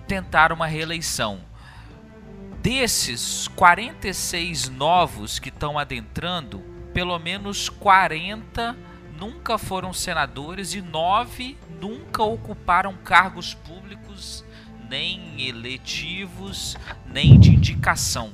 tentaram 0.07 0.57
uma 0.57 0.66
reeleição. 0.66 1.40
Desses 2.62 3.48
46 3.56 4.68
novos 4.68 5.40
que 5.40 5.48
estão 5.48 5.76
adentrando, 5.76 6.60
pelo 6.94 7.18
menos 7.18 7.68
40 7.68 8.76
nunca 9.18 9.58
foram 9.58 9.92
senadores 9.92 10.72
e 10.72 10.80
9 10.80 11.58
nunca 11.80 12.22
ocuparam 12.22 12.94
cargos 12.98 13.52
públicos, 13.52 14.44
nem 14.88 15.44
eletivos, 15.44 16.76
nem 17.04 17.36
de 17.36 17.50
indicação. 17.50 18.30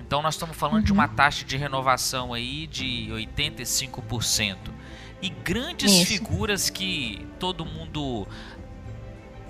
Então 0.00 0.22
nós 0.22 0.34
estamos 0.34 0.56
falando 0.56 0.84
de 0.84 0.92
uma 0.92 1.06
uhum. 1.06 1.14
taxa 1.14 1.44
de 1.44 1.56
renovação 1.56 2.34
aí 2.34 2.66
de 2.66 3.08
85%. 3.12 4.56
E 5.22 5.28
grandes 5.30 5.92
Isso. 5.92 6.06
figuras 6.06 6.68
que 6.68 7.26
todo 7.38 7.64
mundo 7.64 8.26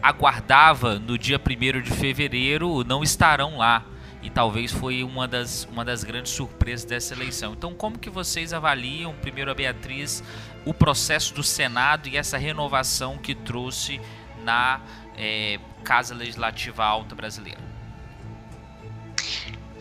aguardava 0.02 0.98
no 0.98 1.18
dia 1.18 1.38
1 1.38 1.82
de 1.82 1.90
fevereiro 1.90 2.84
não 2.84 3.02
estarão 3.02 3.58
lá. 3.58 3.84
E 4.22 4.30
talvez 4.30 4.72
foi 4.72 5.04
uma 5.04 5.28
das, 5.28 5.68
uma 5.70 5.84
das 5.84 6.02
grandes 6.02 6.32
surpresas 6.32 6.84
dessa 6.84 7.14
eleição. 7.14 7.52
Então, 7.52 7.72
como 7.72 7.98
que 7.98 8.10
vocês 8.10 8.52
avaliam, 8.52 9.14
primeiro 9.20 9.50
a 9.50 9.54
Beatriz, 9.54 10.22
o 10.64 10.74
processo 10.74 11.32
do 11.32 11.44
Senado 11.44 12.08
e 12.08 12.16
essa 12.16 12.36
renovação 12.36 13.18
que 13.18 13.34
trouxe 13.34 14.00
na 14.42 14.80
é, 15.16 15.60
Casa 15.84 16.14
Legislativa 16.14 16.84
Alta 16.84 17.14
Brasileira? 17.14 17.65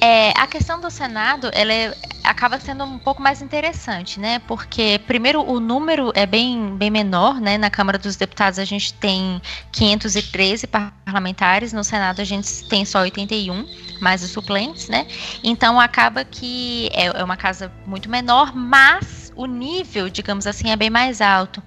É, 0.01 0.31
a 0.37 0.45
questão 0.45 0.79
do 0.79 0.89
Senado, 0.91 1.49
ela 1.53 1.73
é, 1.73 1.95
acaba 2.23 2.59
sendo 2.59 2.83
um 2.83 2.97
pouco 2.97 3.21
mais 3.21 3.41
interessante, 3.41 4.19
né? 4.19 4.39
Porque, 4.39 4.99
primeiro, 5.07 5.41
o 5.41 5.59
número 5.59 6.11
é 6.15 6.25
bem, 6.25 6.75
bem 6.75 6.89
menor, 6.89 7.39
né? 7.39 7.57
Na 7.57 7.69
Câmara 7.69 7.97
dos 7.97 8.15
Deputados 8.15 8.59
a 8.59 8.65
gente 8.65 8.93
tem 8.93 9.41
513 9.71 10.67
parlamentares, 10.67 11.71
no 11.71 11.83
Senado 11.83 12.21
a 12.21 12.25
gente 12.25 12.67
tem 12.67 12.83
só 12.83 13.01
81, 13.01 13.65
mais 14.01 14.23
os 14.23 14.31
suplentes, 14.31 14.89
né? 14.89 15.07
Então, 15.43 15.79
acaba 15.79 16.25
que 16.25 16.89
é, 16.93 17.05
é 17.05 17.23
uma 17.23 17.37
casa 17.37 17.71
muito 17.85 18.09
menor, 18.09 18.55
mas 18.55 19.24
o 19.35 19.45
nível, 19.45 20.09
digamos 20.09 20.47
assim, 20.47 20.71
é 20.71 20.75
bem 20.75 20.89
mais 20.89 21.21
alto. 21.21 21.61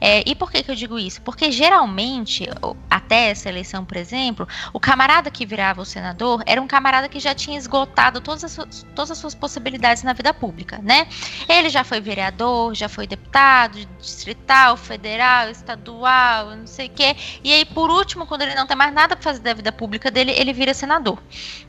É, 0.00 0.22
e 0.28 0.34
por 0.34 0.50
que, 0.50 0.62
que 0.62 0.70
eu 0.70 0.74
digo 0.74 0.98
isso? 0.98 1.22
Porque 1.22 1.52
geralmente, 1.52 2.48
até 2.90 3.30
essa 3.30 3.48
eleição, 3.48 3.84
por 3.84 3.96
exemplo, 3.96 4.46
o 4.72 4.80
camarada 4.80 5.30
que 5.30 5.46
virava 5.46 5.80
o 5.80 5.84
senador 5.84 6.42
era 6.46 6.60
um 6.60 6.66
camarada 6.66 7.08
que 7.08 7.20
já 7.20 7.34
tinha 7.34 7.56
esgotado 7.56 8.20
todas 8.20 8.44
as, 8.44 8.52
suas, 8.52 8.86
todas 8.94 9.10
as 9.12 9.18
suas 9.18 9.34
possibilidades 9.34 10.02
na 10.02 10.12
vida 10.12 10.34
pública, 10.34 10.78
né? 10.82 11.06
Ele 11.48 11.68
já 11.68 11.84
foi 11.84 12.00
vereador, 12.00 12.74
já 12.74 12.88
foi 12.88 13.06
deputado, 13.06 13.78
distrital, 14.00 14.76
federal, 14.76 15.48
estadual, 15.48 16.56
não 16.56 16.66
sei 16.66 16.86
o 16.86 16.90
quê. 16.90 17.16
E 17.44 17.52
aí, 17.52 17.64
por 17.64 17.90
último, 17.90 18.26
quando 18.26 18.42
ele 18.42 18.54
não 18.54 18.66
tem 18.66 18.76
mais 18.76 18.92
nada 18.92 19.14
para 19.14 19.22
fazer 19.22 19.40
da 19.40 19.54
vida 19.54 19.70
pública 19.70 20.10
dele, 20.10 20.32
ele 20.32 20.52
vira 20.52 20.74
senador. 20.74 21.22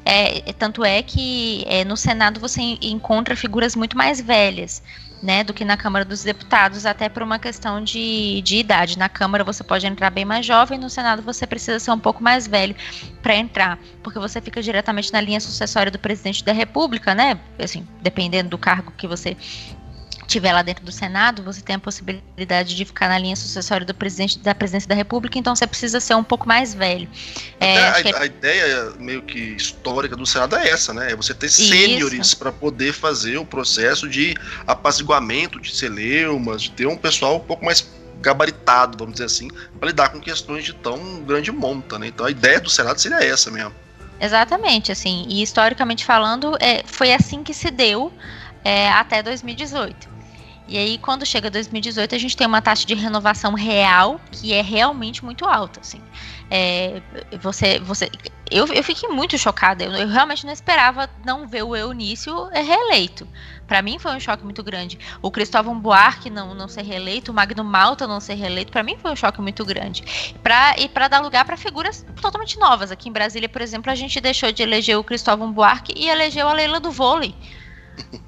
É, 0.05 0.51
tanto 0.53 0.83
é 0.83 1.01
que 1.01 1.63
é, 1.67 1.85
no 1.85 1.95
Senado 1.95 2.39
você 2.39 2.61
encontra 2.81 3.35
figuras 3.35 3.75
muito 3.75 3.97
mais 3.97 4.19
velhas 4.19 4.81
né, 5.23 5.41
do 5.41 5.53
que 5.53 5.63
na 5.63 5.77
Câmara 5.77 6.03
dos 6.03 6.21
Deputados, 6.21 6.85
até 6.85 7.07
por 7.07 7.23
uma 7.23 7.39
questão 7.39 7.81
de, 7.81 8.41
de 8.41 8.57
idade. 8.57 8.99
Na 8.99 9.07
Câmara 9.07 9.41
você 9.41 9.63
pode 9.63 9.87
entrar 9.87 10.09
bem 10.09 10.25
mais 10.25 10.45
jovem, 10.45 10.77
no 10.77 10.89
Senado 10.89 11.21
você 11.21 11.47
precisa 11.47 11.79
ser 11.79 11.91
um 11.91 11.99
pouco 11.99 12.21
mais 12.21 12.45
velho 12.45 12.75
para 13.21 13.33
entrar, 13.33 13.79
porque 14.03 14.19
você 14.19 14.41
fica 14.41 14.61
diretamente 14.61 15.13
na 15.13 15.21
linha 15.21 15.39
sucessória 15.39 15.89
do 15.89 15.97
presidente 15.97 16.43
da 16.43 16.51
República, 16.51 17.15
né? 17.15 17.39
Assim, 17.57 17.87
dependendo 18.01 18.49
do 18.49 18.57
cargo 18.57 18.91
que 18.97 19.07
você 19.07 19.37
tiver 20.27 20.53
lá 20.53 20.61
dentro 20.61 20.83
do 20.85 20.91
Senado, 20.91 21.43
você 21.43 21.61
tem 21.61 21.75
a 21.75 21.79
possibilidade 21.79 22.75
de 22.75 22.85
ficar 22.85 23.07
na 23.07 23.17
linha 23.17 23.35
sucessória 23.35 23.85
do 23.85 23.93
presidente 23.93 24.39
da 24.39 24.53
presidência 24.53 24.87
da 24.87 24.95
República, 24.95 25.37
então 25.37 25.55
você 25.55 25.67
precisa 25.67 25.99
ser 25.99 26.15
um 26.15 26.23
pouco 26.23 26.47
mais 26.47 26.73
velho. 26.73 27.07
É, 27.59 27.77
a, 27.77 27.99
é... 27.99 28.17
a, 28.17 28.25
ideia 28.25 28.93
meio 28.99 29.21
que 29.21 29.39
histórica 29.39 30.15
do 30.15 30.25
Senado 30.25 30.55
é 30.55 30.69
essa, 30.69 30.93
né? 30.93 31.11
É 31.11 31.15
você 31.15 31.33
ter 31.33 31.49
sêniores 31.49 32.33
para 32.33 32.51
poder 32.51 32.93
fazer 32.93 33.37
o 33.37 33.45
processo 33.45 34.07
de 34.07 34.35
apaziguamento 34.65 35.59
de 35.59 35.75
celeumas, 35.75 36.63
de 36.63 36.71
ter 36.71 36.87
um 36.87 36.97
pessoal 36.97 37.37
um 37.37 37.39
pouco 37.39 37.65
mais 37.65 37.87
gabaritado, 38.21 38.97
vamos 38.97 39.13
dizer 39.13 39.25
assim, 39.25 39.49
para 39.77 39.89
lidar 39.89 40.09
com 40.09 40.19
questões 40.19 40.63
de 40.63 40.73
tão 40.73 41.21
grande 41.23 41.51
monta, 41.51 41.99
né? 41.99 42.07
Então 42.07 42.25
a 42.25 42.31
ideia 42.31 42.59
do 42.59 42.69
Senado 42.69 42.99
seria 42.99 43.23
essa 43.23 43.51
mesmo. 43.51 43.73
Exatamente, 44.19 44.91
assim, 44.91 45.25
e 45.27 45.43
historicamente 45.43 46.05
falando, 46.05 46.55
é, 46.61 46.83
foi 46.85 47.13
assim 47.13 47.43
que 47.43 47.53
se 47.53 47.69
deu 47.69 48.11
é, 48.63 48.89
até 48.89 49.21
2018. 49.21 50.12
E 50.67 50.77
aí, 50.77 50.97
quando 50.97 51.25
chega 51.25 51.51
2018, 51.51 52.15
a 52.15 52.17
gente 52.17 52.37
tem 52.37 52.47
uma 52.47 52.61
taxa 52.61 52.85
de 52.85 52.93
renovação 52.93 53.53
real 53.53 54.19
que 54.31 54.53
é 54.53 54.61
realmente 54.61 55.23
muito 55.23 55.45
alta, 55.45 55.81
assim. 55.81 56.01
É, 56.49 57.01
você, 57.41 57.79
você, 57.79 58.09
eu, 58.49 58.67
eu 58.67 58.83
fiquei 58.83 59.09
muito 59.09 59.37
chocada. 59.37 59.83
Eu, 59.83 59.91
eu, 59.91 60.07
realmente 60.07 60.45
não 60.45 60.53
esperava 60.53 61.09
não 61.25 61.47
ver 61.47 61.63
o 61.63 61.75
Eunício 61.75 62.47
reeleito. 62.49 63.27
Para 63.67 63.81
mim 63.81 63.97
foi 63.97 64.15
um 64.15 64.19
choque 64.19 64.43
muito 64.43 64.63
grande. 64.63 64.99
O 65.21 65.31
Cristóvão 65.31 65.77
Buarque 65.77 66.29
não, 66.29 66.53
não 66.53 66.67
ser 66.67 66.83
reeleito, 66.83 67.31
o 67.31 67.33
Magno 67.33 67.63
Malta 67.63 68.05
não 68.05 68.19
ser 68.19 68.35
reeleito, 68.35 68.71
para 68.71 68.83
mim 68.83 68.97
foi 69.01 69.11
um 69.11 69.15
choque 69.15 69.41
muito 69.41 69.65
grande. 69.65 70.33
Pra, 70.43 70.75
e 70.77 70.87
para 70.87 71.07
dar 71.07 71.21
lugar 71.21 71.43
para 71.43 71.57
figuras 71.57 72.05
totalmente 72.21 72.59
novas. 72.59 72.91
Aqui 72.91 73.09
em 73.09 73.11
Brasília, 73.11 73.49
por 73.49 73.61
exemplo, 73.61 73.91
a 73.91 73.95
gente 73.95 74.21
deixou 74.21 74.51
de 74.51 74.61
eleger 74.61 74.97
o 74.97 75.03
Cristóvão 75.03 75.51
Buarque 75.51 75.93
e 75.97 76.07
elegeu 76.07 76.47
a 76.47 76.53
Leila 76.53 76.79
do 76.79 76.91
vôlei. 76.91 77.35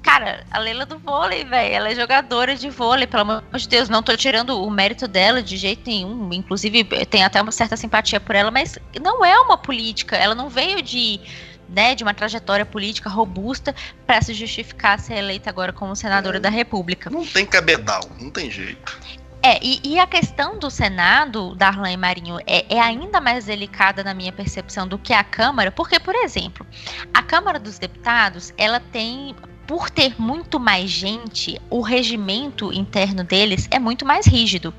Cara, 0.02 0.44
a 0.50 0.58
Leila 0.58 0.86
do 0.86 0.98
vôlei, 0.98 1.44
velho. 1.44 1.74
Ela 1.74 1.90
é 1.90 1.94
jogadora 1.94 2.54
de 2.54 2.70
vôlei, 2.70 3.06
pelo 3.06 3.22
amor 3.22 3.42
de 3.54 3.68
Deus. 3.68 3.88
Não 3.88 4.02
tô 4.02 4.16
tirando 4.16 4.62
o 4.62 4.70
mérito 4.70 5.08
dela 5.08 5.42
de 5.42 5.56
jeito 5.56 5.88
nenhum. 5.88 6.32
Inclusive, 6.32 6.84
tem 7.06 7.24
até 7.24 7.40
uma 7.42 7.52
certa 7.52 7.76
simpatia 7.76 8.20
por 8.20 8.34
ela, 8.34 8.50
mas 8.50 8.78
não 9.02 9.24
é 9.24 9.38
uma 9.38 9.58
política. 9.58 10.16
Ela 10.16 10.34
não 10.34 10.48
veio 10.48 10.82
de. 10.82 11.20
Né, 11.68 11.96
de 11.96 12.04
uma 12.04 12.14
trajetória 12.14 12.64
política 12.64 13.10
robusta 13.10 13.74
para 14.06 14.22
se 14.22 14.32
justificar 14.32 15.00
ser 15.00 15.14
eleita 15.14 15.50
agora 15.50 15.72
como 15.72 15.96
senadora 15.96 16.36
é, 16.36 16.40
da 16.40 16.48
República. 16.48 17.10
Não 17.10 17.26
tem 17.26 17.44
cabedal, 17.44 18.08
não 18.20 18.30
tem 18.30 18.48
jeito. 18.48 18.96
É, 19.42 19.58
e, 19.60 19.80
e, 19.82 19.98
a 19.98 20.06
questão 20.06 20.60
do 20.60 20.70
Senado, 20.70 21.56
Darlan 21.56 21.96
Marinho, 21.96 22.38
é, 22.46 22.72
é, 22.72 22.80
ainda 22.80 23.20
mais 23.20 23.46
delicada 23.46 24.04
na 24.04 24.14
minha 24.14 24.32
percepção 24.32 24.86
do 24.86 24.96
que 24.96 25.12
a 25.12 25.24
Câmara, 25.24 25.72
porque, 25.72 25.98
por 25.98 26.14
exemplo, 26.14 26.66
a 27.12 27.22
Câmara 27.22 27.58
dos 27.58 27.80
Deputados, 27.80 28.54
ela 28.56 28.78
tem 28.78 29.34
por 29.66 29.90
ter 29.90 30.20
muito 30.20 30.60
mais 30.60 30.90
gente, 30.90 31.60
o 31.68 31.80
regimento 31.80 32.72
interno 32.72 33.24
deles 33.24 33.66
é 33.70 33.78
muito 33.78 34.04
mais 34.04 34.26
rígido. 34.26 34.72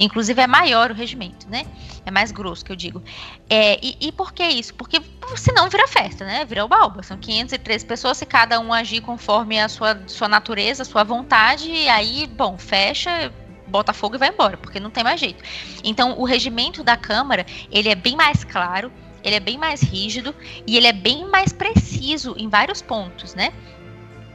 Inclusive 0.00 0.40
é 0.40 0.46
maior 0.46 0.92
o 0.92 0.94
regimento, 0.94 1.48
né? 1.48 1.66
É 2.06 2.10
mais 2.10 2.30
grosso, 2.30 2.64
que 2.64 2.70
eu 2.70 2.76
digo. 2.76 3.02
É, 3.50 3.78
e, 3.84 3.96
e, 4.00 4.12
por 4.12 4.32
que 4.32 4.44
isso? 4.44 4.72
Porque 4.74 5.02
senão 5.36 5.68
vira 5.68 5.88
festa, 5.88 6.24
né? 6.24 6.44
Vira 6.44 6.64
o 6.64 6.68
balba. 6.68 7.02
São 7.02 7.18
503 7.18 7.82
pessoas, 7.82 8.16
se 8.16 8.24
cada 8.24 8.60
um 8.60 8.72
agir 8.72 9.00
conforme 9.00 9.58
a 9.58 9.68
sua, 9.68 10.00
sua 10.06 10.28
natureza, 10.28 10.84
sua 10.84 11.02
vontade, 11.02 11.68
e 11.68 11.88
aí, 11.88 12.28
bom, 12.28 12.56
fecha, 12.56 13.32
bota 13.66 13.92
fogo 13.92 14.14
e 14.14 14.18
vai 14.18 14.28
embora, 14.28 14.56
porque 14.56 14.78
não 14.78 14.90
tem 14.90 15.02
mais 15.02 15.18
jeito. 15.18 15.42
Então, 15.82 16.18
o 16.18 16.24
regimento 16.24 16.84
da 16.84 16.96
Câmara, 16.96 17.44
ele 17.70 17.88
é 17.88 17.96
bem 17.96 18.14
mais 18.14 18.44
claro, 18.44 18.92
ele 19.22 19.34
é 19.34 19.40
bem 19.40 19.58
mais 19.58 19.82
rígido 19.82 20.34
e 20.64 20.76
ele 20.76 20.86
é 20.86 20.92
bem 20.92 21.28
mais 21.28 21.52
preciso 21.52 22.34
em 22.38 22.48
vários 22.48 22.80
pontos, 22.80 23.34
né? 23.34 23.52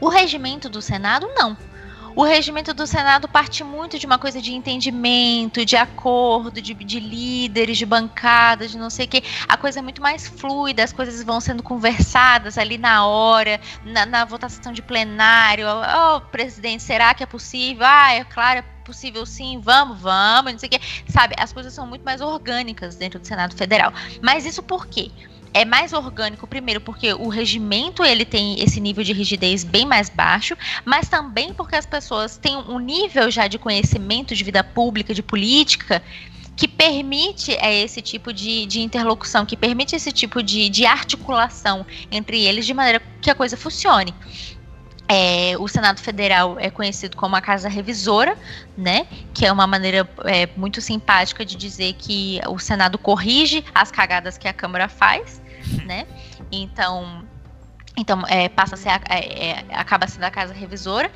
O 0.04 0.10
regimento 0.10 0.68
do 0.68 0.82
Senado, 0.82 1.32
não. 1.34 1.56
O 2.14 2.26
regimento 2.26 2.74
do 2.74 2.86
Senado 2.86 3.26
parte 3.26 3.64
muito 3.64 3.98
de 3.98 4.06
uma 4.06 4.20
coisa 4.20 4.42
de 4.42 4.54
entendimento, 4.54 5.64
de 5.66 5.78
acordo, 5.78 6.62
de, 6.62 6.74
de 6.74 7.00
líderes, 7.00 7.78
de 7.78 7.86
bancadas, 7.86 8.72
de 8.72 8.78
não 8.78 8.90
sei 8.90 9.06
o 9.06 9.08
quê. 9.08 9.24
A 9.48 9.56
coisa 9.56 9.80
é 9.80 9.82
muito 9.82 10.02
mais 10.02 10.28
fluida, 10.28 10.84
as 10.84 10.92
coisas 10.92 11.24
vão 11.24 11.40
sendo 11.40 11.64
conversadas 11.64 12.58
ali 12.58 12.78
na 12.78 13.06
hora, 13.08 13.62
na, 13.86 14.06
na 14.06 14.26
votação 14.26 14.74
de 14.74 14.82
plenário. 14.82 15.68
Oh, 15.68 16.20
presidente, 16.20 16.84
será 16.84 17.14
que 17.14 17.24
é 17.24 17.26
possível? 17.26 17.86
Ah, 17.88 18.12
é 18.12 18.26
claro, 18.26 18.60
é 18.60 18.66
possível 18.84 19.26
sim, 19.26 19.62
vamos, 19.64 20.02
vamos, 20.02 20.52
não 20.52 20.60
sei 20.60 20.68
o 20.68 20.72
quê. 20.74 20.82
Sabe, 21.08 21.34
as 21.40 21.54
coisas 21.54 21.74
são 21.74 21.88
muito 21.88 22.04
mais 22.04 22.20
orgânicas 22.20 22.98
dentro 22.98 23.22
do 23.22 23.26
Senado 23.26 23.56
Federal. 23.56 23.94
Mas 24.22 24.46
isso 24.46 24.62
por 24.62 24.86
quê? 24.86 25.12
É 25.54 25.64
mais 25.64 25.94
orgânico, 25.94 26.48
primeiro, 26.48 26.82
porque 26.82 27.14
o 27.14 27.28
regimento 27.28 28.04
ele 28.04 28.26
tem 28.26 28.60
esse 28.60 28.80
nível 28.82 29.04
de 29.04 29.14
rigidez 29.14 29.64
bem 29.64 29.86
mais 29.86 30.10
baixo, 30.10 30.58
mas 30.84 31.08
também 31.08 31.54
porque 31.54 31.76
as 31.76 31.86
pessoas 31.86 32.38
têm 32.38 32.58
um 32.58 32.80
nível 32.80 33.30
já 33.30 33.48
de 33.48 33.60
conhecimento 33.60 34.36
de 34.36 34.44
vida 34.44 34.64
pública, 34.64 35.14
de 35.14 35.22
política, 35.22 36.02
que 36.56 36.68
permite 36.68 37.54
é, 37.54 37.82
esse 37.82 38.02
tipo 38.02 38.32
de, 38.32 38.66
de 38.66 38.82
interlocução, 38.82 39.46
que 39.46 39.58
permite 39.58 39.96
esse 39.96 40.12
tipo 40.12 40.42
de, 40.42 40.70
de 40.70 40.86
articulação 40.86 41.86
entre 42.12 42.44
eles 42.44 42.66
de 42.66 42.74
maneira 42.74 43.02
que 43.22 43.30
a 43.30 43.36
coisa 43.36 43.58
funcione. 43.58 44.14
É, 45.08 45.56
o 45.60 45.68
Senado 45.68 46.00
Federal 46.00 46.58
é 46.60 46.70
conhecido 46.70 47.18
como 47.18 47.36
a 47.36 47.42
casa 47.42 47.68
revisora, 47.68 48.38
né? 48.78 49.06
Que 49.34 49.46
é 49.46 49.52
uma 49.52 49.68
maneira 49.68 50.10
é, 50.24 50.48
muito 50.56 50.80
simpática 50.80 51.46
de 51.46 51.56
dizer 51.56 51.94
que 51.94 52.40
o 52.48 52.58
Senado 52.58 52.98
corrige 52.98 53.66
as 53.76 53.92
cagadas 53.92 54.38
que 54.38 54.48
a 54.48 54.54
Câmara 54.54 54.88
faz, 54.88 55.42
né? 55.84 56.08
Então 56.52 57.26
então, 57.96 58.24
é, 58.28 58.50
passa 58.50 58.74
a 58.74 58.78
ser 58.78 58.90
a, 58.90 59.00
é, 59.08 59.50
é, 59.50 59.66
acaba 59.72 60.08
sendo 60.08 60.24
a 60.24 60.32
casa 60.32 60.54
revisora. 60.54 61.12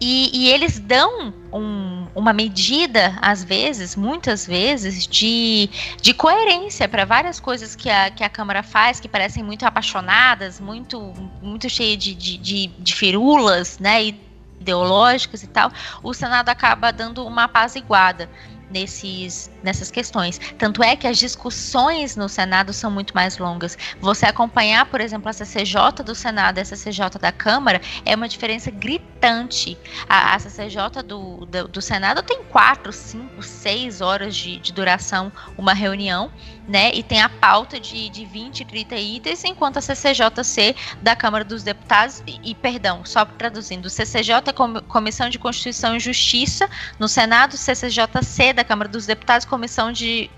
E, 0.00 0.30
e 0.32 0.48
eles 0.48 0.78
dão 0.78 1.34
um, 1.52 2.06
uma 2.14 2.32
medida, 2.32 3.18
às 3.20 3.42
vezes, 3.42 3.96
muitas 3.96 4.46
vezes, 4.46 5.06
de, 5.08 5.68
de 6.00 6.14
coerência 6.14 6.88
para 6.88 7.04
várias 7.04 7.40
coisas 7.40 7.74
que 7.74 7.90
a, 7.90 8.10
que 8.10 8.22
a 8.22 8.28
Câmara 8.28 8.62
faz, 8.62 9.00
que 9.00 9.08
parecem 9.08 9.42
muito 9.42 9.66
apaixonadas, 9.66 10.60
muito, 10.60 11.12
muito 11.42 11.68
cheias 11.68 11.98
de, 11.98 12.14
de, 12.14 12.38
de, 12.38 12.66
de 12.68 12.94
firulas, 12.94 13.78
né? 13.78 14.14
ideológicas 14.60 15.42
e 15.42 15.46
tal, 15.46 15.72
o 16.02 16.12
Senado 16.12 16.50
acaba 16.50 16.92
dando 16.92 17.26
uma 17.26 17.44
apaziguada 17.44 18.28
nesses, 18.70 19.50
nessas 19.62 19.90
questões. 19.90 20.40
Tanto 20.58 20.82
é 20.82 20.96
que 20.96 21.06
as 21.06 21.18
discussões 21.18 22.16
no 22.16 22.28
Senado 22.28 22.72
são 22.72 22.90
muito 22.90 23.14
mais 23.14 23.38
longas. 23.38 23.76
Você 24.00 24.26
acompanhar, 24.26 24.86
por 24.86 25.00
exemplo, 25.00 25.28
a 25.28 25.32
CCJ 25.32 26.02
do 26.04 26.14
Senado 26.14 26.58
e 26.58 26.60
a 26.60 26.64
CCJ 26.64 27.18
da 27.20 27.32
Câmara 27.32 27.80
é 28.04 28.14
uma 28.14 28.28
diferença 28.28 28.70
gritante. 28.70 29.76
A, 30.08 30.34
a 30.34 30.38
CCJ 30.38 31.02
do, 31.04 31.46
do, 31.46 31.68
do, 31.68 31.82
Senado 31.82 32.22
tem 32.22 32.42
quatro, 32.44 32.92
cinco, 32.92 33.42
seis 33.42 34.00
horas 34.00 34.34
de, 34.36 34.58
de 34.58 34.72
duração 34.72 35.32
uma 35.56 35.74
reunião 35.74 36.30
né? 36.70 36.92
E 36.94 37.02
tem 37.02 37.20
a 37.20 37.28
pauta 37.28 37.80
de, 37.80 38.08
de 38.08 38.24
20, 38.24 38.64
30 38.64 38.94
itens, 38.94 39.44
enquanto 39.44 39.78
a 39.78 39.80
CCJC 39.80 40.76
da 41.02 41.16
Câmara 41.16 41.44
dos 41.44 41.64
Deputados, 41.64 42.22
e, 42.26 42.38
e 42.50 42.54
perdão, 42.54 43.04
só 43.04 43.24
traduzindo, 43.24 43.90
CCJ 43.90 44.36
é 44.36 44.80
Comissão 44.86 45.28
de 45.28 45.38
Constituição 45.38 45.96
e 45.96 46.00
Justiça, 46.00 46.70
no 46.98 47.08
Senado, 47.08 47.56
CCJC 47.56 48.52
da 48.52 48.62
Câmara 48.62 48.88
dos 48.88 49.04
Deputados, 49.04 49.44
Comissão 49.50 49.92
de 49.92 50.30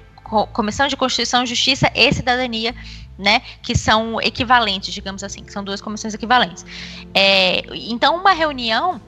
Comissão 0.53 0.89
de 0.89 0.97
Constituição, 0.97 1.45
Justiça 1.45 1.93
e 1.95 2.11
Cidadania, 2.13 2.75
né, 3.19 3.43
que 3.63 3.77
são 3.77 4.19
equivalentes, 4.21 4.95
digamos 4.95 5.23
assim, 5.23 5.45
que 5.45 5.53
são 5.53 5.63
duas 5.63 5.81
comissões 5.81 6.15
equivalentes. 6.15 6.65
É, 7.15 7.63
então, 7.75 8.17
uma 8.17 8.33
reunião 8.33 8.99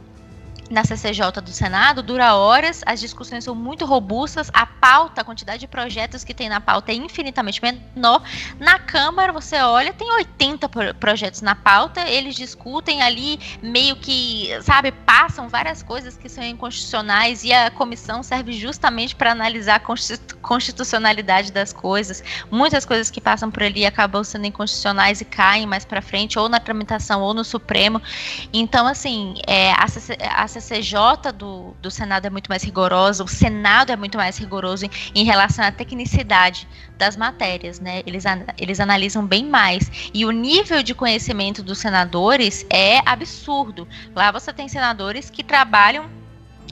na 0.70 0.84
CCJ 0.84 1.40
do 1.42 1.50
Senado 1.50 2.02
dura 2.02 2.34
horas, 2.34 2.82
as 2.86 3.00
discussões 3.00 3.44
são 3.44 3.54
muito 3.54 3.84
robustas, 3.84 4.50
a 4.52 4.64
pauta, 4.64 5.20
a 5.20 5.24
quantidade 5.24 5.60
de 5.60 5.66
projetos 5.66 6.24
que 6.24 6.32
tem 6.32 6.48
na 6.48 6.60
pauta 6.60 6.92
é 6.92 6.94
infinitamente 6.94 7.60
menor. 7.62 8.22
Na 8.58 8.78
Câmara, 8.78 9.32
você 9.32 9.56
olha, 9.56 9.92
tem 9.92 10.10
80 10.12 10.68
projetos 10.98 11.42
na 11.42 11.54
pauta, 11.54 12.08
eles 12.08 12.34
discutem 12.34 13.02
ali, 13.02 13.38
meio 13.62 13.96
que, 13.96 14.50
sabe, 14.62 14.90
passam 14.92 15.48
várias 15.48 15.82
coisas 15.82 16.16
que 16.16 16.28
são 16.28 16.42
inconstitucionais 16.44 17.44
e 17.44 17.52
a 17.52 17.70
comissão 17.70 18.22
serve 18.22 18.52
justamente 18.52 19.14
para 19.14 19.32
analisar 19.32 19.76
a 19.76 20.18
constitucionalidade 20.40 21.52
das 21.52 21.72
coisas. 21.72 22.22
Muitas 22.50 22.84
coisas 22.84 23.10
que 23.10 23.20
passam 23.20 23.50
por 23.50 23.62
ali 23.62 23.84
acabam 23.84 24.24
sendo 24.24 24.46
inconstitucionais 24.46 25.20
e 25.20 25.24
caem 25.24 25.66
mais 25.66 25.84
para 25.84 26.00
frente, 26.00 26.38
ou 26.38 26.48
na 26.48 26.58
tramitação, 26.58 27.20
ou 27.22 27.34
no 27.34 27.44
Supremo. 27.44 28.00
Então, 28.52 28.86
assim, 28.86 29.34
é, 29.46 29.72
a, 29.72 29.86
a 30.42 30.48
CCJ 30.60 31.32
do, 31.34 31.74
do 31.82 31.90
Senado 31.90 32.26
é 32.26 32.30
muito 32.30 32.48
mais 32.48 32.62
rigorosa, 32.62 33.24
o 33.24 33.28
Senado 33.28 33.90
é 33.90 33.96
muito 33.96 34.16
mais 34.16 34.38
rigoroso 34.38 34.84
em, 34.84 34.90
em 35.14 35.24
relação 35.24 35.64
à 35.64 35.72
tecnicidade 35.72 36.68
das 36.96 37.16
matérias, 37.16 37.80
né? 37.80 38.02
Eles, 38.06 38.24
eles 38.58 38.80
analisam 38.80 39.26
bem 39.26 39.44
mais. 39.44 40.10
E 40.12 40.24
o 40.24 40.30
nível 40.30 40.82
de 40.82 40.94
conhecimento 40.94 41.62
dos 41.62 41.78
senadores 41.78 42.64
é 42.70 42.98
absurdo. 43.08 43.86
Lá 44.14 44.30
você 44.30 44.52
tem 44.52 44.68
senadores 44.68 45.30
que 45.30 45.42
trabalham 45.42 46.08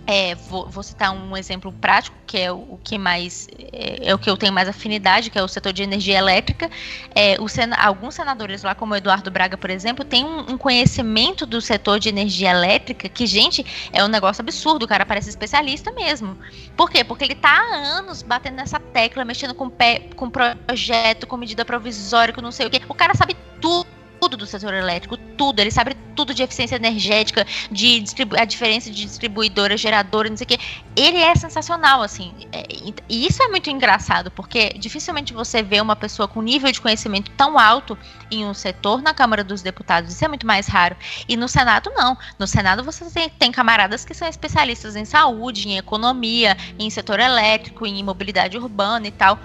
é, 0.07 0.34
vou, 0.34 0.68
vou, 0.68 0.82
citar 0.82 1.12
um 1.12 1.36
exemplo 1.36 1.72
prático, 1.72 2.16
que 2.26 2.36
é 2.36 2.50
o, 2.50 2.57
o 2.57 2.80
que 2.82 2.98
mais 2.98 3.46
é, 3.72 4.09
é, 4.09 4.14
o 4.14 4.18
que 4.18 4.28
eu 4.28 4.36
tenho 4.36 4.53
mais 4.53 4.68
afinidade, 4.68 5.30
que 5.30 5.38
é 5.38 5.42
o 5.42 5.48
setor 5.48 5.72
de 5.72 5.82
energia 5.82 6.18
elétrica. 6.18 6.68
É, 7.14 7.36
sen, 7.48 7.70
alguns 7.78 8.14
senadores 8.14 8.62
lá, 8.62 8.74
como 8.74 8.94
o 8.94 8.96
Eduardo 8.96 9.30
Braga, 9.30 9.57
por 9.57 9.70
exemplo, 9.70 10.05
têm 10.05 10.24
um, 10.24 10.53
um, 10.53 10.59
conhecimento 10.59 11.46
do 11.46 11.61
setor 11.61 12.00
de 12.00 12.09
energia 12.09 12.50
elétrica 12.50 13.09
que, 13.09 13.26
gente, 13.26 13.64
é 13.92 14.03
um 14.05 14.09
negócio 14.09 14.42
absurdo. 14.42 14.84
O 14.84 14.88
cara 14.88 15.07
parece 15.07 15.28
especialista 15.28 15.92
mesmo. 15.92 16.36
Por 16.76 16.90
quê? 16.90 17.05
Porque 17.05 17.24
ele 17.24 17.34
está 17.34 17.50
há 17.50 17.76
anos 17.76 18.22
batendo 18.22 18.57
nessa 18.57 18.80
tecla, 18.80 19.24
mexendo 19.24 19.55
com, 19.55 19.70
pé, 19.70 20.09
com 20.16 20.28
projeto, 20.28 21.26
com 21.26 21.36
medida 21.36 21.64
provisória, 21.64 22.34
com 22.34 22.40
não 22.40 22.53
sei 22.53 22.66
o 22.66 22.70
quê. 22.70 22.82
O 22.88 22.94
cara 22.94 23.14
sabe 23.14 23.36
tudo 23.61 23.86
tudo 24.33 24.39
do 24.39 24.47
setor 24.47 24.72
elétrico, 24.72 25.16
tudo. 25.16 25.61
Ele 25.61 25.70
sabe 25.70 25.95
tudo 26.16 26.35
de 26.35 26.43
eficiência 26.43 26.76
energética, 26.76 27.47
de 27.70 28.03
a 28.39 28.45
diferença 28.45 28.91
de 28.91 29.05
distribuidora, 29.05 29.76
geradora, 29.76 30.30
não 30.30 30.37
sei 30.37 30.45
o 30.45 30.49
quê. 30.49 30.59
Ele 30.97 31.18
é 31.18 31.35
sensacional, 31.35 32.03
assim. 32.03 32.33
É, 32.51 32.66
e 33.09 33.26
isso 33.26 33.43
é 33.43 33.49
muito 33.49 33.68
engraçado, 33.68 34.30
porque 34.30 34.70
dificilmente 34.70 35.35
você 35.35 35.62
vê 35.62 35.80
uma 35.80 35.95
pessoa 35.95 36.26
com 36.26 36.41
nível 36.41 36.72
de 36.72 36.80
conhecimento 36.80 37.30
tão 37.33 37.59
alto 37.59 37.97
em 38.30 38.47
um 38.47 38.55
setor 38.55 39.03
na 39.03 39.12
Câmara 39.12 39.45
dos 39.45 39.61
Deputados. 39.61 40.12
Isso 40.12 40.24
é 40.24 40.28
muito 40.28 40.47
mais 40.47 40.66
raro. 40.66 40.97
E 41.28 41.37
no 41.37 41.49
Senado, 41.49 41.91
não. 41.95 42.16
No 42.39 42.47
Senado, 42.47 42.83
você 42.83 43.05
tem, 43.11 43.28
tem 43.28 43.53
camaradas 43.53 44.05
que 44.05 44.14
são 44.14 44.26
especialistas 44.26 44.97
em 44.97 45.05
saúde, 45.05 45.68
em 45.68 45.76
economia, 45.76 46.57
em 46.78 46.89
setor 46.89 47.20
elétrico, 47.20 47.87
em 47.87 48.03
mobilidade 48.03 48.57
urbana 48.57 49.07
e 49.07 49.11
tal. 49.11 49.39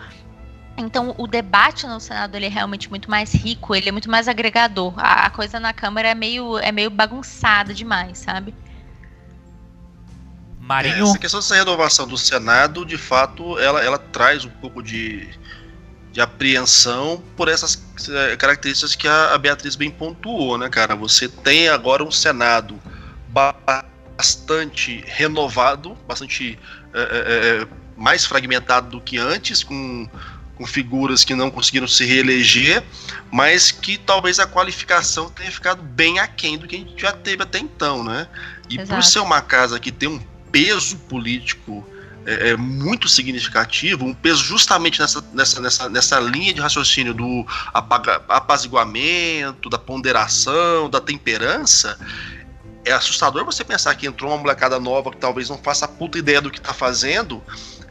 Então, 0.77 1.15
o 1.17 1.25
debate 1.25 1.87
no 1.87 1.99
Senado 1.99 2.35
ele 2.35 2.45
é 2.45 2.49
realmente 2.49 2.87
muito 2.89 3.09
mais 3.09 3.33
rico, 3.33 3.73
ele 3.73 3.89
é 3.89 3.91
muito 3.91 4.11
mais 4.11 4.27
agregador. 4.27 4.93
A, 4.97 5.25
a 5.25 5.29
coisa 5.31 5.59
na 5.59 5.73
Câmara 5.73 6.09
é 6.09 6.13
meio, 6.13 6.57
é 6.59 6.71
meio 6.71 6.91
bagunçada 6.91 7.73
demais, 7.73 8.19
sabe? 8.19 8.53
Marinho. 10.59 10.95
É, 10.95 11.09
essa 11.09 11.17
questão 11.17 11.39
dessa 11.39 11.55
renovação 11.55 12.07
do 12.07 12.17
Senado, 12.17 12.85
de 12.85 12.97
fato, 12.97 13.57
ela, 13.57 13.83
ela 13.83 13.97
traz 13.97 14.45
um 14.45 14.49
pouco 14.49 14.83
de, 14.83 15.27
de 16.11 16.21
apreensão 16.21 17.23
por 17.35 17.47
essas 17.47 17.81
é, 18.09 18.35
características 18.35 18.93
que 18.93 19.07
a, 19.07 19.33
a 19.33 19.37
Beatriz 19.39 19.75
bem 19.75 19.89
pontuou, 19.89 20.59
né, 20.59 20.69
cara? 20.69 20.95
Você 20.95 21.27
tem 21.27 21.69
agora 21.69 22.03
um 22.03 22.11
Senado 22.11 22.79
bastante 23.29 25.03
renovado, 25.07 25.97
bastante 26.07 26.59
é, 26.93 27.61
é 27.63 27.67
mais 27.95 28.25
fragmentado 28.25 28.89
do 28.89 29.01
que 29.01 29.17
antes, 29.17 29.63
com 29.63 30.07
com 30.57 30.65
figuras 30.65 31.23
que 31.23 31.35
não 31.35 31.51
conseguiram 31.51 31.87
se 31.87 32.03
reeleger, 32.03 32.83
mas 33.31 33.71
que 33.71 33.97
talvez 33.97 34.39
a 34.39 34.47
qualificação 34.47 35.29
tenha 35.29 35.51
ficado 35.51 35.83
bem 35.83 36.19
aquém 36.19 36.57
do 36.57 36.67
que 36.67 36.75
a 36.75 36.79
gente 36.79 36.99
já 36.99 37.11
teve 37.11 37.43
até 37.43 37.59
então, 37.59 38.03
né? 38.03 38.27
E 38.69 38.75
Exato. 38.75 38.89
por 38.89 39.03
ser 39.03 39.19
uma 39.19 39.41
casa 39.41 39.79
que 39.79 39.91
tem 39.91 40.09
um 40.09 40.19
peso 40.51 40.97
político 40.97 41.85
é, 42.25 42.49
é, 42.49 42.57
muito 42.57 43.07
significativo, 43.07 44.03
um 44.03 44.13
peso 44.13 44.43
justamente 44.43 44.99
nessa, 44.99 45.23
nessa, 45.33 45.61
nessa, 45.61 45.89
nessa 45.89 46.19
linha 46.19 46.53
de 46.53 46.59
raciocínio 46.59 47.13
do 47.13 47.45
apaga, 47.73 48.21
apaziguamento, 48.27 49.69
da 49.69 49.77
ponderação, 49.77 50.89
da 50.89 50.99
temperança, 50.99 51.97
é 52.83 52.91
assustador 52.91 53.45
você 53.45 53.63
pensar 53.63 53.93
que 53.95 54.07
entrou 54.07 54.31
uma 54.31 54.37
molecada 54.37 54.79
nova 54.79 55.11
que 55.11 55.17
talvez 55.17 55.49
não 55.49 55.57
faça 55.57 55.85
a 55.85 55.87
puta 55.87 56.17
ideia 56.17 56.41
do 56.41 56.49
que 56.49 56.57
está 56.57 56.73
fazendo 56.73 57.43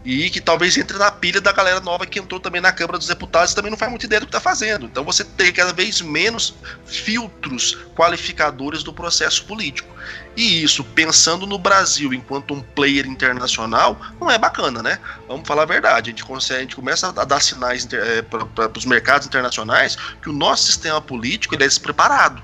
e 0.07 0.31
que 0.31 0.41
talvez 0.41 0.77
entre 0.77 0.97
na 0.97 1.11
pilha 1.11 1.41
da 1.41 1.51
galera 1.51 1.81
nova 1.81 2.07
que 2.07 2.21
entrou 2.21 2.39
também 2.39 2.61
na 2.61 2.71
Câmara 2.71 2.97
dos 2.97 3.09
Deputados 3.09 3.51
e 3.51 3.57
também 3.57 3.73
não 3.73 3.77
faz 3.77 3.91
muita 3.91 4.07
ideia 4.07 4.21
do 4.21 4.27
que 4.27 4.31
está 4.31 4.41
fazendo. 4.41 4.87
Então 4.87 5.03
você 5.03 5.25
tem 5.25 5.53
cada 5.53 5.73
vez 5.73 6.01
menos 6.01 6.55
filtros 6.85 7.77
qualificadores 7.97 8.85
do 8.85 8.93
processo 8.93 9.45
político. 9.47 9.93
E 10.37 10.63
isso, 10.63 10.85
pensando 10.85 11.45
no 11.45 11.59
Brasil 11.59 12.15
enquanto 12.15 12.55
um 12.55 12.61
player 12.61 13.05
internacional, 13.05 14.01
não 14.21 14.31
é 14.31 14.39
bacana, 14.39 14.81
né? 14.81 15.01
Vamos 15.27 15.45
falar 15.45 15.63
a 15.63 15.67
verdade. 15.67 16.11
A 16.11 16.13
gente, 16.13 16.25
consegue, 16.25 16.59
a 16.59 16.63
gente 16.63 16.77
começa 16.77 17.09
a 17.09 17.25
dar 17.25 17.43
sinais 17.43 17.89
é, 17.93 18.23
para 18.23 18.79
os 18.79 18.85
mercados 18.85 19.27
internacionais 19.27 19.97
que 20.23 20.31
o 20.31 20.33
nosso 20.33 20.67
sistema 20.67 21.01
político 21.01 21.57
ele 21.57 21.65
é 21.65 21.67
despreparado. 21.67 22.41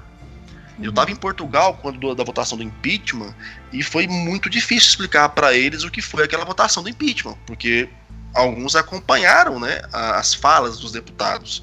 Eu 0.80 0.90
estava 0.90 1.10
em 1.10 1.16
Portugal 1.16 1.78
quando 1.80 2.14
da 2.14 2.24
votação 2.24 2.56
do 2.56 2.64
impeachment 2.64 3.34
e 3.72 3.82
foi 3.82 4.06
muito 4.06 4.48
difícil 4.48 4.90
explicar 4.90 5.28
para 5.30 5.54
eles 5.54 5.84
o 5.84 5.90
que 5.90 6.00
foi 6.00 6.24
aquela 6.24 6.44
votação 6.44 6.82
do 6.82 6.88
impeachment, 6.88 7.36
porque 7.46 7.88
alguns 8.34 8.74
acompanharam, 8.74 9.60
né, 9.60 9.82
as 9.92 10.34
falas 10.34 10.78
dos 10.78 10.92
deputados. 10.92 11.62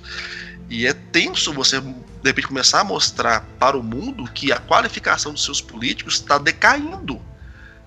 E 0.70 0.86
é 0.86 0.94
tenso 0.94 1.52
você 1.52 1.82
de 1.82 2.30
repente 2.30 2.48
começar 2.48 2.82
a 2.82 2.84
mostrar 2.84 3.42
para 3.58 3.78
o 3.78 3.84
mundo 3.84 4.30
que 4.32 4.52
a 4.52 4.60
qualificação 4.60 5.34
dos 5.34 5.44
seus 5.44 5.62
políticos 5.62 6.16
está 6.16 6.38
decaindo. 6.38 7.22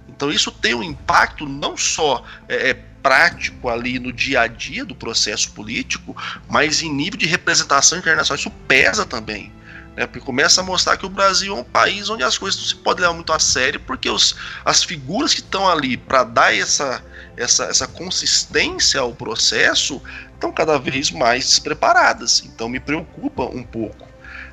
Então 0.09 0.31
isso 0.31 0.51
tem 0.51 0.75
um 0.75 0.83
impacto 0.83 1.47
não 1.47 1.77
só 1.77 2.25
é, 2.49 2.71
é, 2.71 2.75
prático 2.75 3.69
ali 3.69 3.99
no 3.99 4.13
dia 4.13 4.43
a 4.43 4.47
dia 4.47 4.85
do 4.85 4.95
processo 4.95 5.53
político, 5.53 6.17
mas 6.49 6.83
em 6.83 6.93
nível 6.93 7.19
de 7.19 7.27
representação 7.27 7.99
internacional 7.99 8.39
isso 8.39 8.51
pesa 8.67 9.05
também. 9.05 9.53
Né, 9.97 10.07
porque 10.07 10.25
começa 10.25 10.63
a 10.63 10.65
mostrar 10.65 10.97
que 10.97 11.05
o 11.05 11.09
Brasil 11.09 11.55
é 11.55 11.61
um 11.61 11.65
país 11.65 12.09
onde 12.09 12.23
as 12.23 12.39
coisas 12.39 12.59
não 12.59 12.67
se 12.67 12.77
podem 12.77 13.03
levar 13.03 13.15
muito 13.15 13.33
a 13.33 13.39
sério, 13.39 13.79
porque 13.81 14.09
os, 14.09 14.35
as 14.65 14.83
figuras 14.83 15.35
que 15.35 15.41
estão 15.41 15.69
ali 15.69 15.99
para 15.99 16.25
dar 16.25 16.57
essa, 16.57 17.05
essa, 17.37 17.65
essa 17.65 17.87
consistência 17.87 19.01
ao 19.01 19.13
processo 19.13 20.01
estão 20.33 20.51
cada 20.51 20.79
vez 20.79 21.11
mais 21.11 21.45
despreparadas. 21.45 22.43
Então 22.47 22.69
me 22.69 22.81
preocupa 22.81 23.43
um 23.43 23.63
pouco. 23.63 24.09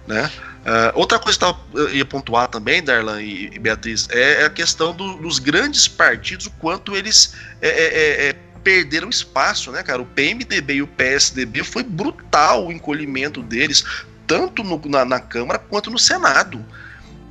Né? 0.06 0.30
Uh, 0.60 0.92
outra 0.94 1.18
coisa 1.18 1.40
que 1.40 1.46
eu 1.74 1.96
ia 1.96 2.06
pontuar 2.06 2.48
também, 2.48 2.84
Darlan 2.84 3.22
e, 3.22 3.58
Beatriz, 3.60 4.08
é, 4.12 4.42
é 4.42 4.46
a 4.46 4.50
questão 4.50 4.94
do, 4.94 5.18
dos 5.18 5.40
grandes 5.40 5.88
partidos, 5.88 6.48
o 6.48 6.52
quanto 6.52 6.96
eles 6.96 7.34
é, 7.62 7.70
é, 7.70 7.86
é, 7.86 8.30
é 8.30 8.36
perderam 8.64 9.10
espaço, 9.10 9.72
né, 9.72 9.82
cara? 9.84 10.02
O 10.02 10.06
PMDB 10.06 10.76
e 10.76 10.82
o 10.82 10.88
PSDB 10.88 11.64
foi 11.64 11.82
brutal 11.82 12.68
o 12.68 12.72
encolhimento 12.72 13.42
deles, 13.42 13.86
tanto 14.30 14.64
no, 14.64 14.80
na, 14.86 15.04
na, 15.04 15.20
Câmara 15.20 15.58
quanto 15.58 15.90
no 15.90 15.98
Senado. 15.98 16.64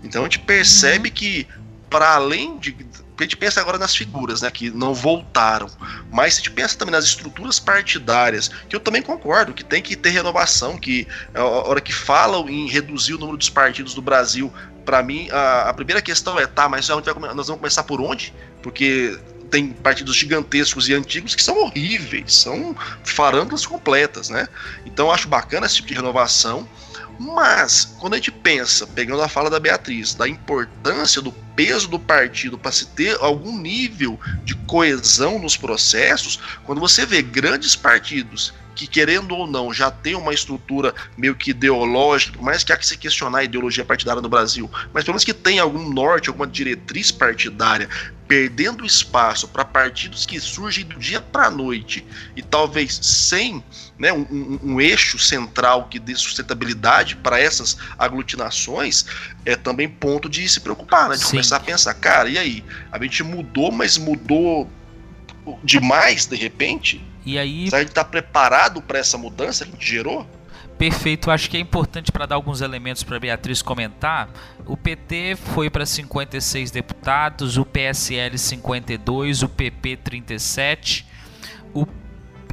Então 0.02 0.22
a 0.22 0.24
gente 0.24 0.40
percebe 0.40 1.08
uhum. 1.08 1.14
que, 1.14 1.46
para 1.88 2.10
além 2.14 2.58
de. 2.58 2.76
A 3.16 3.22
gente 3.22 3.36
pensa 3.36 3.60
agora 3.60 3.78
nas 3.78 3.96
figuras, 3.96 4.42
né, 4.42 4.50
que 4.50 4.70
não 4.70 4.94
voltaram, 4.94 5.68
mas 6.08 6.34
a 6.34 6.36
gente 6.36 6.52
pensa 6.52 6.78
também 6.78 6.92
nas 6.92 7.04
estruturas 7.04 7.58
partidárias, 7.58 8.48
que 8.68 8.76
eu 8.76 8.78
também 8.78 9.02
concordo, 9.02 9.52
que 9.52 9.64
tem 9.64 9.82
que 9.82 9.96
ter 9.96 10.10
renovação, 10.10 10.76
que 10.76 11.04
a 11.34 11.42
hora 11.42 11.80
que 11.80 11.92
falam 11.92 12.48
em 12.48 12.68
reduzir 12.68 13.14
o 13.14 13.18
número 13.18 13.36
dos 13.36 13.50
partidos 13.50 13.92
do 13.92 14.00
Brasil, 14.00 14.52
para 14.84 15.02
mim, 15.02 15.28
a, 15.32 15.70
a, 15.70 15.74
primeira 15.74 16.00
questão 16.00 16.38
é, 16.38 16.46
tá, 16.46 16.68
mas 16.68 16.86
nós 16.88 17.48
vamos 17.48 17.56
começar 17.56 17.82
por 17.82 18.00
onde? 18.00 18.32
Porque 18.62 19.18
tem 19.50 19.70
partidos 19.70 20.14
gigantescos 20.14 20.88
e 20.88 20.94
antigos 20.94 21.34
que 21.34 21.42
são 21.42 21.58
horríveis, 21.58 22.34
são 22.34 22.76
farândulas 23.04 23.66
completas, 23.66 24.28
né? 24.28 24.48
Então 24.86 25.06
eu 25.06 25.12
acho 25.12 25.26
bacana 25.26 25.66
esse 25.66 25.76
tipo 25.76 25.88
de 25.88 25.94
renovação. 25.94 26.68
Mas, 27.18 27.96
quando 27.98 28.14
a 28.14 28.16
gente 28.16 28.30
pensa, 28.30 28.86
pegando 28.86 29.22
a 29.22 29.28
fala 29.28 29.50
da 29.50 29.58
Beatriz, 29.58 30.14
da 30.14 30.28
importância 30.28 31.20
do 31.20 31.32
peso 31.32 31.88
do 31.88 31.98
partido 31.98 32.56
para 32.56 32.70
se 32.70 32.86
ter 32.86 33.18
algum 33.20 33.58
nível 33.58 34.18
de 34.44 34.54
coesão 34.54 35.38
nos 35.40 35.56
processos, 35.56 36.38
quando 36.64 36.80
você 36.80 37.04
vê 37.04 37.20
grandes 37.20 37.74
partidos 37.74 38.54
que, 38.76 38.86
querendo 38.86 39.34
ou 39.34 39.44
não, 39.44 39.74
já 39.74 39.90
tem 39.90 40.14
uma 40.14 40.32
estrutura 40.32 40.94
meio 41.16 41.34
que 41.34 41.50
ideológica, 41.50 42.40
mais 42.40 42.62
que 42.62 42.72
há 42.72 42.76
que 42.76 42.86
se 42.86 42.96
questionar 42.96 43.38
a 43.38 43.44
ideologia 43.44 43.84
partidária 43.84 44.22
no 44.22 44.28
Brasil, 44.28 44.70
mas 44.94 45.02
pelo 45.02 45.14
menos 45.14 45.24
que 45.24 45.34
tem 45.34 45.58
algum 45.58 45.92
norte, 45.92 46.28
alguma 46.28 46.46
diretriz 46.46 47.10
partidária, 47.10 47.88
perdendo 48.28 48.86
espaço 48.86 49.48
para 49.48 49.64
partidos 49.64 50.24
que 50.24 50.38
surgem 50.38 50.84
do 50.84 50.96
dia 50.96 51.20
para 51.20 51.46
a 51.46 51.50
noite 51.50 52.06
e 52.36 52.42
talvez 52.42 53.00
sem 53.02 53.64
né, 53.98 54.12
um, 54.12 54.26
um, 54.30 54.58
um, 54.62 54.80
eixo 54.80 55.18
central 55.18 55.88
que 55.88 55.98
dê 55.98 56.14
sustentabilidade 56.14 57.16
para 57.16 57.40
essas 57.40 57.76
aglutinações, 57.98 59.04
é 59.44 59.56
também 59.56 59.88
ponto 59.88 60.28
de 60.28 60.48
se 60.48 60.60
preocupar, 60.60 61.08
né, 61.08 61.16
de 61.16 61.24
Sim. 61.24 61.30
começar 61.30 61.56
a 61.56 61.60
pensar, 61.60 61.94
cara, 61.94 62.28
e 62.28 62.38
aí? 62.38 62.64
A 62.92 63.02
gente 63.02 63.22
mudou, 63.24 63.72
mas 63.72 63.98
mudou 63.98 64.70
demais 65.64 66.26
de 66.26 66.36
repente? 66.36 67.04
E 67.24 67.38
aí. 67.38 67.68
A 67.72 67.78
gente 67.78 67.88
está 67.88 68.04
preparado 68.04 68.80
para 68.80 68.98
essa 68.98 69.18
mudança 69.18 69.64
que 69.64 69.70
a 69.70 69.74
gente 69.74 69.86
gerou? 69.86 70.26
Perfeito, 70.78 71.28
acho 71.28 71.50
que 71.50 71.56
é 71.56 71.60
importante 71.60 72.12
para 72.12 72.24
dar 72.24 72.36
alguns 72.36 72.60
elementos 72.60 73.02
para 73.02 73.18
Beatriz 73.18 73.60
comentar. 73.60 74.28
O 74.64 74.76
PT 74.76 75.36
foi 75.54 75.68
para 75.68 75.84
56 75.84 76.70
deputados, 76.70 77.56
o 77.56 77.64
PSL 77.64 78.38
52, 78.38 79.42
o 79.42 79.48
PP 79.48 79.96
37, 79.96 81.04
o 81.74 81.84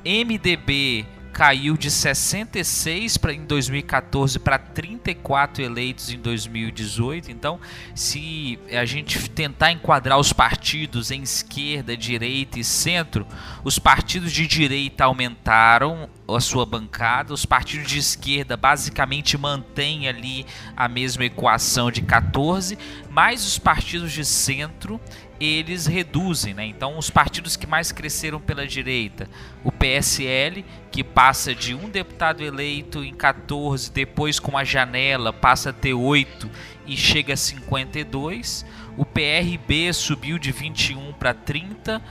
MDB 0.03 1.05
caiu 1.35 1.75
de 1.75 1.91
66 1.91 3.17
pra, 3.17 3.33
em 3.33 3.43
2014 3.43 4.39
para 4.39 4.57
34 4.57 5.61
eleitos 5.61 6.09
em 6.09 6.17
2018. 6.17 7.29
Então, 7.29 7.59
se 7.93 8.57
a 8.71 8.85
gente 8.85 9.29
tentar 9.29 9.73
enquadrar 9.73 10.17
os 10.17 10.31
partidos 10.31 11.11
em 11.11 11.21
esquerda, 11.23 11.97
direita 11.97 12.57
e 12.57 12.63
centro, 12.63 13.27
os 13.65 13.77
partidos 13.77 14.31
de 14.31 14.47
direita 14.47 15.03
aumentaram 15.03 16.09
a 16.25 16.39
sua 16.39 16.65
bancada, 16.65 17.33
os 17.33 17.45
partidos 17.45 17.87
de 17.87 17.99
esquerda 17.99 18.55
basicamente 18.55 19.37
mantêm 19.37 20.07
ali 20.07 20.45
a 20.75 20.87
mesma 20.87 21.25
equação 21.25 21.91
de 21.91 22.01
14, 22.01 22.77
mas 23.09 23.45
os 23.45 23.59
partidos 23.59 24.13
de 24.13 24.23
centro 24.23 25.01
eles 25.39 25.85
reduzem, 25.85 26.53
né? 26.53 26.65
Então, 26.65 26.97
os 26.97 27.09
partidos 27.09 27.55
que 27.57 27.67
mais 27.67 27.91
cresceram 27.91 28.39
pela 28.39 28.65
direita, 28.65 29.29
o 29.63 29.71
PSL, 29.71 30.63
que 30.91 31.03
passa 31.03 31.53
de 31.53 31.73
um 31.73 31.89
deputado 31.89 32.43
eleito 32.43 33.03
em 33.03 33.13
14, 33.13 33.91
depois 33.91 34.39
com 34.39 34.57
a 34.57 34.63
janela 34.63 35.33
passa 35.33 35.71
a 35.71 35.73
ter 35.73 35.93
8 35.93 36.49
e 36.87 36.95
chega 36.95 37.33
a 37.33 37.37
52, 37.37 38.65
o 38.97 39.05
PRB 39.05 39.91
subiu 39.91 40.39
de 40.39 40.51
21 40.51 41.13
para 41.13 41.33
30 41.33 42.01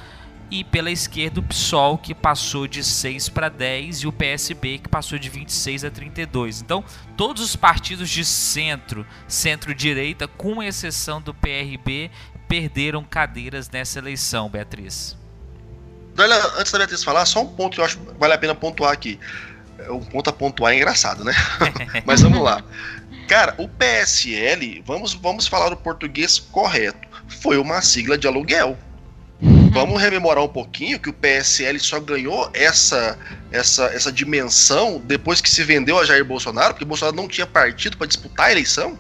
e 0.51 0.63
pela 0.63 0.91
esquerda 0.91 1.41
o 1.41 1.43
PSOL 1.43 1.99
que 1.99 2.15
passou 2.15 2.69
de 2.69 2.85
6 2.85 3.29
para 3.31 3.49
10 3.49 4.03
e 4.03 4.07
o 4.07 4.13
PSB 4.13 4.79
que 4.79 4.89
passou 4.89 5.19
de 5.19 5.29
26 5.29 5.85
a 5.85 5.91
32. 5.91 6.61
Então, 6.61 6.85
todos 7.17 7.43
os 7.43 7.57
partidos 7.57 8.11
de 8.11 8.25
centro, 8.25 9.07
centro-direita, 9.27 10.29
com 10.29 10.63
exceção 10.63 11.21
do 11.21 11.33
PRB, 11.33 12.11
perderam 12.49 13.05
cadeiras 13.05 13.71
nessa 13.71 13.99
eleição, 13.99 14.49
Beatriz. 14.49 15.17
Olha, 16.17 16.37
antes 16.59 16.71
da 16.71 16.79
Beatriz 16.79 17.03
falar, 17.03 17.27
só 17.27 17.43
um 17.43 17.47
ponto 17.47 17.75
que 17.75 17.81
eu 17.81 17.85
acho 17.85 17.99
que 17.99 18.19
vale 18.19 18.35
a 18.35 18.39
pena 18.39 18.55
pontuar 18.55 18.93
aqui. 18.93 19.19
É, 19.79 19.91
um 19.91 20.01
ponto 20.01 20.31
a 20.31 20.33
pontuar 20.33 20.73
é 20.73 20.77
engraçado, 20.77 21.25
né? 21.25 21.35
Mas 22.07 22.21
vamos 22.21 22.41
lá. 22.41 22.63
Cara, 23.27 23.55
o 23.59 23.69
PSL, 23.69 24.83
vamos, 24.87 25.15
vamos 25.15 25.47
falar 25.47 25.73
o 25.73 25.77
português 25.77 26.39
correto, 26.39 27.09
foi 27.41 27.57
uma 27.57 27.81
sigla 27.83 28.17
de 28.17 28.27
aluguel. 28.27 28.79
Vamos 29.73 30.01
rememorar 30.01 30.45
um 30.45 30.49
pouquinho 30.49 31.01
que 31.01 31.11
o 31.11 31.13
PSL 31.13 31.81
só 31.81 31.99
ganhou 31.99 32.49
essa, 32.55 33.19
essa, 33.51 33.87
essa 33.87 34.13
dimensão 34.13 35.03
depois 35.05 35.41
que 35.41 35.51
se 35.51 35.65
vendeu 35.65 35.99
a 35.99 36.05
Jair 36.05 36.25
Bolsonaro, 36.25 36.75
porque 36.75 36.85
Bolsonaro 36.85 37.17
não 37.17 37.27
tinha 37.27 37.47
partido 37.47 37.97
para 37.97 38.07
disputar 38.07 38.47
a 38.47 38.53
eleição. 38.53 38.97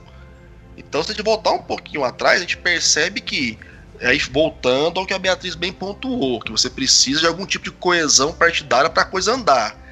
Então, 0.77 1.03
se 1.03 1.11
a 1.11 1.15
gente 1.15 1.25
voltar 1.25 1.53
um 1.53 1.63
pouquinho 1.63 2.05
atrás, 2.05 2.39
a 2.39 2.41
gente 2.41 2.57
percebe 2.57 3.21
que, 3.21 3.59
aí 4.01 4.19
voltando 4.19 4.99
ao 4.99 5.07
que 5.07 5.15
a 5.15 5.19
Beatriz 5.19 5.55
bem 5.55 5.73
pontuou, 5.73 6.41
que 6.41 6.53
você 6.53 6.69
precisa 6.69 7.21
de 7.21 7.27
algum 7.27 7.47
tipo 7.47 7.65
de 7.65 7.71
coesão 7.71 8.33
partidária 8.33 8.91
para 8.91 9.03
a 9.03 9.07
coisa 9.07 9.33
andar. 9.33 9.83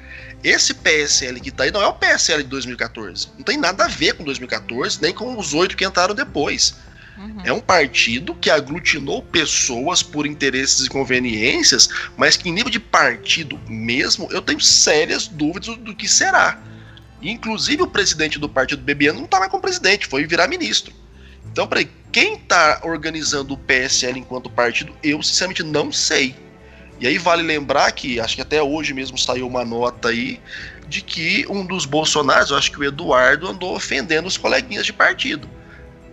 Esse 0.43 0.73
PSL 0.73 1.39
que 1.39 1.49
está 1.49 1.63
aí 1.63 1.71
não 1.71 1.81
é 1.81 1.87
o 1.87 1.93
PSL 1.93 2.43
de 2.43 2.49
2014. 2.49 3.29
Não 3.37 3.43
tem 3.43 3.57
nada 3.57 3.85
a 3.85 3.87
ver 3.87 4.13
com 4.13 4.25
2014, 4.25 5.01
nem 5.01 5.13
com 5.13 5.37
os 5.39 5.53
oito 5.53 5.77
que 5.77 5.85
entraram 5.85 6.13
depois. 6.13 6.75
Uhum. 7.17 7.41
É 7.45 7.53
um 7.53 7.61
partido 7.61 8.35
que 8.35 8.49
aglutinou 8.49 9.21
pessoas 9.21 10.03
por 10.03 10.25
interesses 10.25 10.85
e 10.85 10.89
conveniências, 10.89 11.87
mas 12.17 12.35
que 12.35 12.49
em 12.49 12.51
nível 12.51 12.71
de 12.71 12.79
partido 12.79 13.57
mesmo, 13.69 14.27
eu 14.31 14.41
tenho 14.41 14.59
sérias 14.59 15.27
dúvidas 15.27 15.67
do, 15.67 15.75
do 15.77 15.95
que 15.95 16.09
será. 16.09 16.61
Inclusive 17.29 17.83
o 17.83 17.87
presidente 17.87 18.37
do 18.37 18.49
partido 18.49 18.81
Bebiano 18.81 19.19
não 19.19 19.25
está 19.25 19.39
mais 19.39 19.49
como 19.49 19.61
presidente, 19.61 20.07
foi 20.07 20.25
virar 20.25 20.47
ministro. 20.47 20.93
Então, 21.51 21.67
peraí, 21.67 21.89
quem 22.11 22.35
está 22.35 22.81
organizando 22.83 23.53
o 23.53 23.57
PSL 23.57 24.19
enquanto 24.19 24.49
partido, 24.49 24.95
eu 25.03 25.21
sinceramente 25.21 25.63
não 25.63 25.91
sei. 25.91 26.35
E 26.99 27.07
aí 27.07 27.17
vale 27.17 27.43
lembrar 27.43 27.91
que, 27.91 28.19
acho 28.19 28.35
que 28.35 28.41
até 28.41 28.61
hoje 28.61 28.93
mesmo 28.93 29.17
saiu 29.17 29.47
uma 29.47 29.65
nota 29.65 30.09
aí, 30.09 30.39
de 30.87 31.01
que 31.01 31.45
um 31.49 31.65
dos 31.65 31.85
Bolsonaros, 31.85 32.51
eu 32.51 32.57
acho 32.57 32.71
que 32.71 32.79
o 32.79 32.83
Eduardo, 32.83 33.47
andou 33.47 33.75
ofendendo 33.75 34.27
os 34.27 34.37
coleguinhas 34.37 34.85
de 34.85 34.93
partido. 34.93 35.49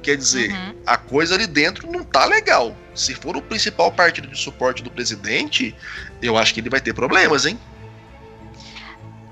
Quer 0.03 0.17
dizer, 0.17 0.51
uhum. 0.51 0.75
a 0.87 0.97
coisa 0.97 1.35
ali 1.35 1.47
dentro 1.47 1.91
não 1.91 2.03
tá 2.03 2.25
legal. 2.25 2.75
Se 2.95 3.15
for 3.15 3.37
o 3.37 3.43
principal 3.43 3.93
partido 3.93 4.29
de 4.29 4.39
suporte 4.39 4.83
do 4.83 4.91
presidente, 4.91 5.75
eu 6.23 6.39
acho 6.39 6.55
que 6.55 6.61
ele 6.61 6.71
vai 6.71 6.81
ter 6.81 6.95
problemas, 6.95 7.45
hein? 7.45 7.59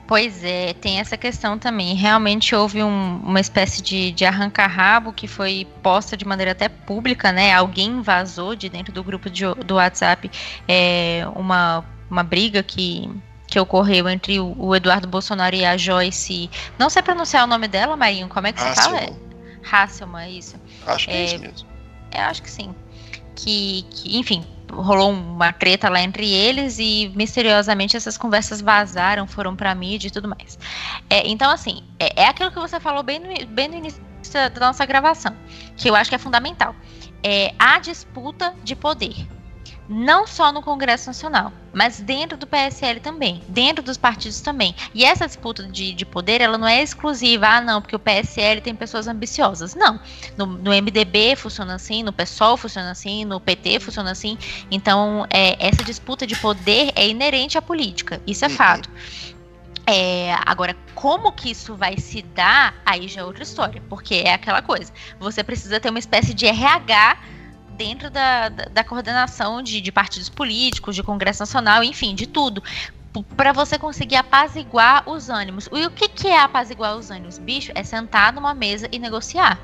Pois 0.09 0.43
é, 0.43 0.73
tem 0.73 1.01
essa 1.01 1.19
questão 1.19 1.59
também. 1.59 1.95
Realmente 1.95 2.55
houve 2.55 2.83
um, 2.83 3.19
uma 3.19 3.41
espécie 3.41 3.83
de, 3.83 4.11
de 4.11 4.25
arranca-rabo 4.25 5.13
que 5.13 5.29
foi 5.29 5.69
posta 5.83 6.17
de 6.17 6.25
maneira 6.25 6.53
até 6.53 6.67
pública, 6.67 7.31
né? 7.31 7.53
Alguém 7.53 8.01
vazou 8.01 8.57
de 8.57 8.71
dentro 8.71 8.91
do 8.91 9.05
grupo 9.05 9.29
de, 9.29 9.45
do 9.67 9.75
WhatsApp 9.75 10.31
é, 10.67 11.25
uma, 11.37 11.85
uma 12.11 12.23
briga 12.23 12.63
que, 12.63 13.07
que 13.47 13.61
ocorreu 13.61 14.09
entre 14.09 14.41
o, 14.41 14.55
o, 14.59 14.75
Eduardo 14.75 15.07
Bolsonaro 15.07 15.55
e 15.55 15.63
a 15.63 15.77
Joyce. 15.77 16.49
Não 16.79 16.89
sei 16.89 17.03
pronunciar 17.03 17.45
o 17.45 17.47
nome 17.47 17.69
dela, 17.69 17.95
Marinho. 17.95 18.29
Como 18.29 18.47
é 18.47 18.53
que 18.55 18.63
Hasselman. 18.63 19.01
se 19.01 19.07
fala? 19.07 19.83
Hasselman, 19.85 20.23
é 20.23 20.31
isso. 20.31 20.57
Acho 20.87 21.07
que 21.07 21.13
é, 21.13 21.17
é 21.17 21.25
isso 21.27 21.39
mesmo. 21.39 21.69
É, 22.13 22.23
acho 22.23 22.43
que 22.43 22.51
sim. 22.51 22.75
Que, 23.37 23.85
que, 23.91 24.17
enfim, 24.17 24.43
rolou 24.71 25.11
uma 25.11 25.53
treta 25.53 25.89
lá 25.89 26.01
entre 26.01 26.31
eles 26.31 26.79
e 26.79 27.13
misteriosamente 27.15 27.97
essas 27.97 28.17
conversas 28.17 28.61
vazaram, 28.61 29.27
foram 29.27 29.57
pra 29.57 29.75
mídia 29.75 30.09
e 30.09 30.11
tudo 30.11 30.29
mais. 30.29 30.59
É, 31.09 31.27
então, 31.29 31.51
assim, 31.51 31.83
é, 31.99 32.23
é, 32.23 32.27
aquilo 32.27 32.51
que 32.51 32.59
você 32.59 32.79
falou 32.79 33.03
bem 33.03 33.19
no, 33.19 33.47
bem 33.49 33.69
no 33.69 33.77
início 33.77 34.01
da 34.33 34.61
nossa 34.61 34.85
gravação, 34.85 35.35
que 35.77 35.89
eu 35.89 35.95
acho 35.95 36.11
que 36.11 36.17
é 36.17 36.19
fundamental. 36.19 36.75
É 37.23 37.53
a 37.59 37.79
disputa 37.79 38.55
de 38.63 38.77
poder. 38.77 39.27
Não 39.89 40.27
só 40.27 40.53
no 40.53 40.61
Congresso 40.61 41.07
Nacional, 41.07 41.51
mas 41.73 41.99
dentro 41.99 42.37
do 42.37 42.47
PSL 42.47 43.01
também, 43.01 43.43
dentro 43.49 43.83
dos 43.83 43.97
partidos 43.97 44.43
também. 44.43 44.75
E 44.95 45.03
essa 45.03 45.27
disputa 45.27 45.63
de, 45.63 45.95
de 45.95 46.05
poder, 46.05 46.43
ela 46.43 46.59
não 46.59 46.69
é 46.69 46.83
exclusiva, 46.83 47.47
ah, 47.47 47.61
não, 47.63 47.81
porque 47.81 47.97
o 47.97 47.99
PSL 47.99 48.61
tem 48.61 48.75
pessoas 48.75 49.09
ambiciosas. 49.09 49.75
Não. 49.75 49.99
No, 50.37 50.45
no 50.45 50.71
MDB 50.73 51.37
funciona 51.37 51.75
assim, 51.75 52.03
no 52.03 52.13
PSOL 52.13 52.59
funciona 52.59 52.91
assim, 52.91 53.25
no 53.25 53.41
PT 53.41 53.81
funciona 53.81 54.11
assim. 54.11 54.37
Então, 54.71 55.27
é, 55.31 55.57
essa 55.67 55.83
disputa 55.83 56.27
de 56.27 56.37
poder 56.37 56.93
é 56.95 57.09
inerente 57.09 57.57
à 57.57 57.63
política. 57.63 58.21
Isso 58.27 58.45
é 58.45 58.49
uhum. 58.49 58.55
fato. 58.55 58.91
É, 59.87 60.37
agora, 60.45 60.77
como 60.95 61.33
que 61.33 61.51
isso 61.51 61.75
vai 61.75 61.97
se 61.97 62.21
dar, 62.21 62.75
aí 62.85 63.09
já 63.09 63.23
é 63.23 63.25
outra 63.25 63.43
história, 63.43 63.83
porque 63.89 64.17
é 64.17 64.35
aquela 64.35 64.61
coisa. 64.61 64.93
Você 65.19 65.43
precisa 65.43 65.81
ter 65.81 65.89
uma 65.89 65.99
espécie 65.99 66.35
de 66.35 66.45
RH 66.45 67.38
dentro 67.79 68.11
da, 68.11 68.49
da, 68.49 68.65
da 68.65 68.85
coordenação 68.85 69.63
de, 69.63 69.81
de 69.81 69.93
partidos 69.93 70.29
políticos, 70.29 70.97
de 70.97 71.03
Congresso 71.03 71.41
Nacional, 71.41 71.85
enfim, 71.85 72.15
de 72.15 72.27
tudo 72.27 72.63
para 73.37 73.53
você 73.53 73.79
conseguir 73.79 74.17
apaziguar 74.17 75.09
os 75.09 75.29
ânimos. 75.31 75.69
E 75.73 75.87
o 75.87 75.91
que, 75.91 76.09
que 76.09 76.29
é 76.29 76.41
apaziguar 76.41 76.97
os 76.97 77.11
ânimos, 77.11 77.39
bicho? 77.39 77.73
É 77.75 77.83
sentar 77.83 78.33
numa 78.33 78.55
mesa 78.55 78.89
e 78.93 78.99
negociar. 78.99 79.59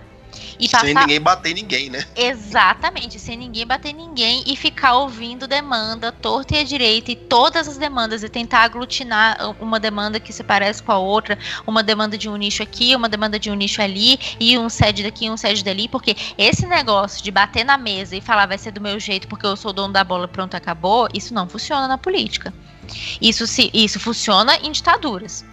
E 0.58 0.68
passar... 0.68 0.86
Sem 0.86 0.94
ninguém 0.94 1.20
bater 1.20 1.54
ninguém, 1.54 1.90
né? 1.90 2.04
Exatamente, 2.16 3.18
sem 3.18 3.36
ninguém 3.36 3.66
bater 3.66 3.92
ninguém 3.92 4.44
e 4.46 4.56
ficar 4.56 4.94
ouvindo 4.96 5.46
demanda 5.46 6.12
torta 6.12 6.56
e 6.56 6.60
à 6.60 6.64
direita 6.64 7.12
e 7.12 7.16
todas 7.16 7.68
as 7.68 7.76
demandas 7.76 8.22
e 8.22 8.28
tentar 8.28 8.62
aglutinar 8.62 9.36
uma 9.60 9.80
demanda 9.80 10.20
que 10.20 10.32
se 10.32 10.42
parece 10.42 10.82
com 10.82 10.92
a 10.92 10.98
outra, 10.98 11.38
uma 11.66 11.82
demanda 11.82 12.16
de 12.16 12.28
um 12.28 12.36
nicho 12.36 12.62
aqui, 12.62 12.94
uma 12.94 13.08
demanda 13.08 13.38
de 13.38 13.50
um 13.50 13.54
nicho 13.54 13.82
ali 13.82 14.18
e 14.38 14.58
um 14.58 14.68
sede 14.68 15.02
daqui, 15.02 15.28
um 15.28 15.36
sede 15.36 15.64
dali, 15.64 15.88
porque 15.88 16.16
esse 16.38 16.66
negócio 16.66 17.22
de 17.22 17.30
bater 17.30 17.64
na 17.64 17.76
mesa 17.76 18.16
e 18.16 18.20
falar 18.20 18.46
vai 18.46 18.58
ser 18.58 18.70
do 18.70 18.80
meu 18.80 18.98
jeito 18.98 19.28
porque 19.28 19.46
eu 19.46 19.56
sou 19.56 19.72
dono 19.72 19.92
da 19.92 20.04
bola, 20.04 20.28
pronto, 20.28 20.56
acabou, 20.56 21.08
isso 21.12 21.34
não 21.34 21.48
funciona 21.48 21.88
na 21.88 21.98
política. 21.98 22.52
Isso, 23.20 23.46
se, 23.46 23.70
isso 23.72 23.98
funciona 23.98 24.56
em 24.56 24.70
ditaduras. 24.70 25.44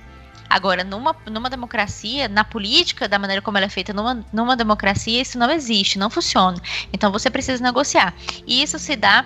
Agora, 0.51 0.83
numa, 0.83 1.15
numa 1.27 1.49
democracia, 1.49 2.27
na 2.27 2.43
política, 2.43 3.07
da 3.07 3.17
maneira 3.17 3.41
como 3.41 3.57
ela 3.57 3.67
é 3.67 3.69
feita 3.69 3.93
numa, 3.93 4.25
numa 4.33 4.53
democracia, 4.53 5.21
isso 5.21 5.39
não 5.39 5.49
existe, 5.49 5.97
não 5.97 6.09
funciona. 6.09 6.61
Então 6.91 7.09
você 7.09 7.29
precisa 7.29 7.63
negociar. 7.63 8.13
E 8.45 8.61
isso 8.61 8.77
se 8.77 8.97
dá 8.97 9.25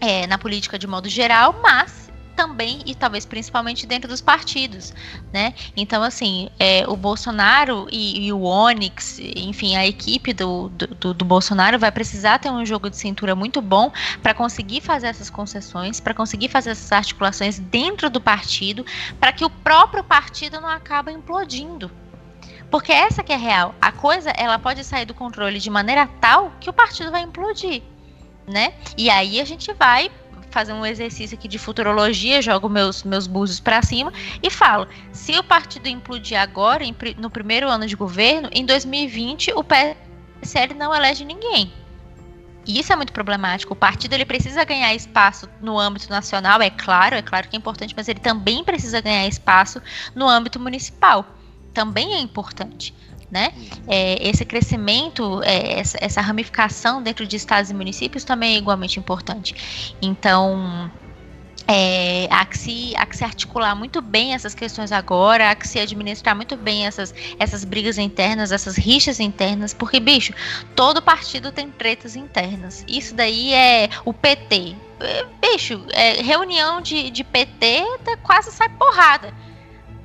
é, 0.00 0.26
na 0.26 0.36
política 0.36 0.76
de 0.76 0.84
modo 0.84 1.08
geral, 1.08 1.60
mas 1.62 1.97
também 2.38 2.82
e 2.86 2.94
talvez 2.94 3.26
principalmente 3.26 3.84
dentro 3.84 4.08
dos 4.08 4.20
partidos, 4.20 4.94
né? 5.32 5.52
Então, 5.76 6.04
assim, 6.04 6.48
é, 6.56 6.84
o 6.86 6.94
Bolsonaro 6.94 7.88
e, 7.90 8.26
e, 8.26 8.32
o 8.32 8.42
Onyx, 8.42 9.18
enfim, 9.18 9.74
a 9.74 9.84
equipe 9.84 10.32
do, 10.32 10.68
do, 10.68 11.12
do, 11.12 11.24
Bolsonaro 11.24 11.80
vai 11.80 11.90
precisar 11.90 12.38
ter 12.38 12.48
um 12.48 12.64
jogo 12.64 12.88
de 12.88 12.96
cintura 12.96 13.34
muito 13.34 13.60
bom 13.60 13.90
para 14.22 14.32
conseguir 14.34 14.80
fazer 14.80 15.08
essas 15.08 15.28
concessões, 15.28 15.98
para 15.98 16.14
conseguir 16.14 16.48
fazer 16.48 16.70
essas 16.70 16.92
articulações 16.92 17.58
dentro 17.58 18.08
do 18.08 18.20
partido, 18.20 18.86
para 19.18 19.32
que 19.32 19.44
o 19.44 19.50
próprio 19.50 20.04
partido 20.04 20.60
não 20.60 20.68
acabe 20.68 21.10
implodindo. 21.10 21.90
Porque 22.70 22.92
essa 22.92 23.24
que 23.24 23.32
é 23.32 23.36
real. 23.36 23.74
A 23.80 23.90
coisa, 23.90 24.30
ela 24.30 24.60
pode 24.60 24.84
sair 24.84 25.06
do 25.06 25.14
controle 25.14 25.58
de 25.58 25.70
maneira 25.70 26.06
tal 26.20 26.52
que 26.60 26.70
o 26.70 26.72
partido 26.72 27.10
vai 27.10 27.22
implodir, 27.22 27.82
né? 28.46 28.74
E 28.96 29.10
aí 29.10 29.40
a 29.40 29.44
gente 29.44 29.72
vai 29.72 30.08
fazer 30.58 30.72
um 30.72 30.84
exercício 30.84 31.38
aqui 31.38 31.46
de 31.46 31.56
futurologia, 31.56 32.42
jogo 32.42 32.68
meus, 32.68 33.04
meus 33.04 33.28
búzios 33.28 33.60
para 33.60 33.80
cima 33.80 34.12
e 34.42 34.50
falo: 34.50 34.88
se 35.12 35.38
o 35.38 35.44
partido 35.44 35.86
implodir 35.86 36.40
agora, 36.40 36.82
em, 36.82 36.92
no 37.16 37.30
primeiro 37.30 37.68
ano 37.68 37.86
de 37.86 37.94
governo, 37.94 38.48
em 38.52 38.66
2020 38.66 39.52
o 39.54 39.62
PSL 39.62 40.74
não 40.74 40.92
elege 40.92 41.24
ninguém. 41.24 41.72
E 42.66 42.80
isso 42.80 42.92
é 42.92 42.96
muito 42.96 43.12
problemático. 43.12 43.72
O 43.72 43.76
partido 43.76 44.14
ele 44.14 44.26
precisa 44.26 44.64
ganhar 44.64 44.92
espaço 44.94 45.48
no 45.60 45.78
âmbito 45.78 46.10
nacional, 46.10 46.60
é 46.60 46.70
claro, 46.70 47.14
é 47.14 47.22
claro 47.22 47.48
que 47.48 47.54
é 47.54 47.58
importante, 47.58 47.94
mas 47.96 48.08
ele 48.08 48.18
também 48.18 48.64
precisa 48.64 49.00
ganhar 49.00 49.28
espaço 49.28 49.80
no 50.12 50.28
âmbito 50.28 50.58
municipal. 50.58 51.24
Também 51.72 52.14
é 52.14 52.18
importante 52.18 52.92
né? 53.30 53.52
É, 53.86 54.26
esse 54.26 54.44
crescimento, 54.44 55.42
é, 55.42 55.78
essa, 55.78 55.98
essa, 56.00 56.20
ramificação 56.20 57.02
dentro 57.02 57.26
de 57.26 57.36
estados 57.36 57.70
e 57.70 57.74
municípios 57.74 58.24
também 58.24 58.54
é 58.54 58.58
igualmente 58.58 58.98
importante. 58.98 59.94
Então, 60.00 60.90
é, 61.66 62.26
há, 62.30 62.46
que 62.46 62.56
se, 62.56 62.96
há 62.96 63.04
que 63.04 63.14
se 63.14 63.24
articular 63.24 63.74
muito 63.74 64.00
bem 64.00 64.32
essas 64.32 64.54
questões 64.54 64.90
agora, 64.90 65.50
há 65.50 65.54
que 65.54 65.68
se 65.68 65.78
administrar 65.78 66.34
muito 66.34 66.56
bem 66.56 66.86
essas, 66.86 67.14
essas 67.38 67.62
brigas 67.64 67.98
internas, 67.98 68.50
essas 68.50 68.76
rixas 68.78 69.20
internas, 69.20 69.74
porque, 69.74 70.00
bicho, 70.00 70.32
todo 70.74 71.02
partido 71.02 71.52
tem 71.52 71.70
tretas 71.70 72.16
internas. 72.16 72.84
Isso 72.88 73.14
daí 73.14 73.52
é 73.52 73.90
o 74.06 74.14
PT. 74.14 74.74
É, 75.00 75.26
bicho, 75.42 75.84
é, 75.90 76.22
reunião 76.22 76.80
de, 76.80 77.10
de 77.10 77.22
PT 77.22 77.84
quase 78.22 78.50
sai 78.50 78.70
porrada 78.70 79.32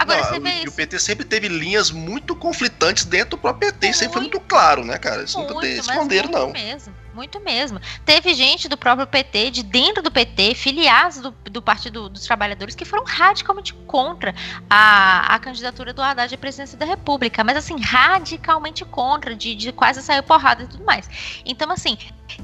Agora 0.04 0.22
não, 0.22 0.30
você 0.30 0.40
vê 0.40 0.50
isso. 0.50 0.70
o 0.70 0.72
PT 0.72 1.00
sempre 1.00 1.26
teve 1.26 1.48
linhas 1.48 1.92
muito 1.92 2.36
conflitantes 2.36 3.06
dentro 3.06 3.32
do 3.32 3.38
próprio 3.38 3.72
PT, 3.72 3.88
muito, 3.88 3.98
sempre 3.98 4.14
foi 4.14 4.22
muito 4.22 4.40
claro, 4.40 4.84
né, 4.86 4.98
cara? 4.98 5.24
Isso 5.24 5.38
muito, 5.38 5.54
nunca 5.54 5.68
esconderam, 5.68 6.30
não. 6.30 6.52
Mesmo. 6.52 6.94
Muito 7.14 7.40
mesmo. 7.40 7.80
Teve 8.04 8.34
gente 8.34 8.68
do 8.68 8.76
próprio 8.76 9.06
PT, 9.06 9.52
de 9.52 9.64
dentro 9.64 10.02
do 10.02 10.10
PT, 10.10 10.56
filiados 10.56 11.20
do, 11.20 11.32
do 11.32 11.62
Partido 11.62 12.10
dos 12.10 12.24
Trabalhadores, 12.24 12.74
que 12.74 12.84
foram 12.84 13.04
radicalmente 13.06 13.74
contra 13.86 14.34
a, 14.68 15.36
a 15.36 15.40
candidatura 15.40 15.94
do 15.94 16.02
Haddad 16.02 16.34
à 16.34 16.38
presidência 16.38 16.78
da 16.78 16.86
República. 16.86 17.44
Mas, 17.44 17.58
assim, 17.58 17.80
radicalmente 17.80 18.84
contra, 18.84 19.36
de, 19.36 19.54
de 19.54 19.72
quase 19.72 20.02
sair 20.02 20.24
porrada 20.24 20.64
e 20.64 20.68
tudo 20.68 20.84
mais. 20.84 21.08
Então, 21.46 21.72
assim, 21.72 21.98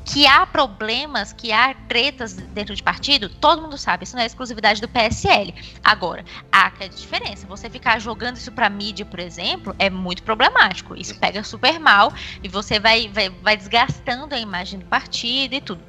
que 0.06 0.28
há 0.28 0.46
problemas, 0.46 1.34
que 1.34 1.52
há 1.52 1.74
tretas 1.88 2.34
dentro 2.34 2.76
de 2.76 2.84
partido, 2.84 3.28
todo 3.28 3.62
mundo 3.62 3.78
sabe, 3.78 4.04
isso 4.04 4.16
não 4.16 4.22
é 4.22 4.26
exclusividade 4.28 4.82
do 4.82 4.88
PSL. 4.88 5.54
Agora, 5.84 6.24
há 6.52 6.70
que 6.70 6.84
a 6.84 6.88
diferença. 6.88 7.48
Você 7.48 7.70
ficar 7.70 7.98
jogando 8.00 8.38
isso 8.38 8.52
pra 8.52 8.70
mídia, 8.70 9.06
por 9.06 9.20
exemplo, 9.20 9.76
é 9.80 9.90
muito 9.90 10.22
problemático. 10.22 10.96
Isso 10.96 11.18
pega 11.18 11.44
super 11.44 11.80
mal 11.80 12.14
e 12.44 12.48
você 12.48 12.80
vai, 12.80 13.08
vai, 13.08 13.30
vai 13.30 13.58
desgastando 13.58 14.36
a 14.36 14.40
imagem 14.40 14.59
imagem 14.60 14.80
do 14.80 14.86
partido 14.86 15.56
e 15.56 15.61
tudo. 15.61 15.81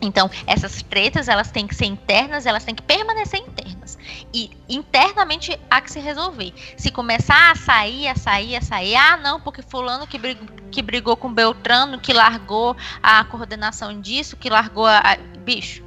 Então, 0.00 0.30
essas 0.46 0.82
tretas, 0.82 1.26
elas 1.26 1.50
têm 1.50 1.66
que 1.66 1.74
ser 1.74 1.86
internas, 1.86 2.44
elas 2.44 2.64
têm 2.64 2.74
que 2.74 2.82
permanecer 2.82 3.40
internas. 3.40 3.96
E 4.32 4.50
internamente 4.68 5.58
há 5.70 5.80
que 5.80 5.90
se 5.90 5.98
resolver. 5.98 6.52
Se 6.76 6.90
começar 6.90 7.52
a 7.52 7.54
sair, 7.54 8.06
a 8.08 8.14
sair, 8.14 8.56
a 8.56 8.60
sair, 8.60 8.94
ah, 8.94 9.16
não, 9.16 9.40
porque 9.40 9.62
fulano 9.62 10.06
que 10.06 10.18
brigou, 10.18 10.46
que 10.70 10.82
brigou 10.82 11.16
com 11.16 11.32
Beltrano, 11.32 11.98
que 11.98 12.12
largou 12.12 12.76
a 13.02 13.24
coordenação 13.24 13.98
disso, 14.00 14.36
que 14.36 14.50
largou 14.50 14.84
a... 14.84 14.98
a... 14.98 15.16
Bicho, 15.16 15.82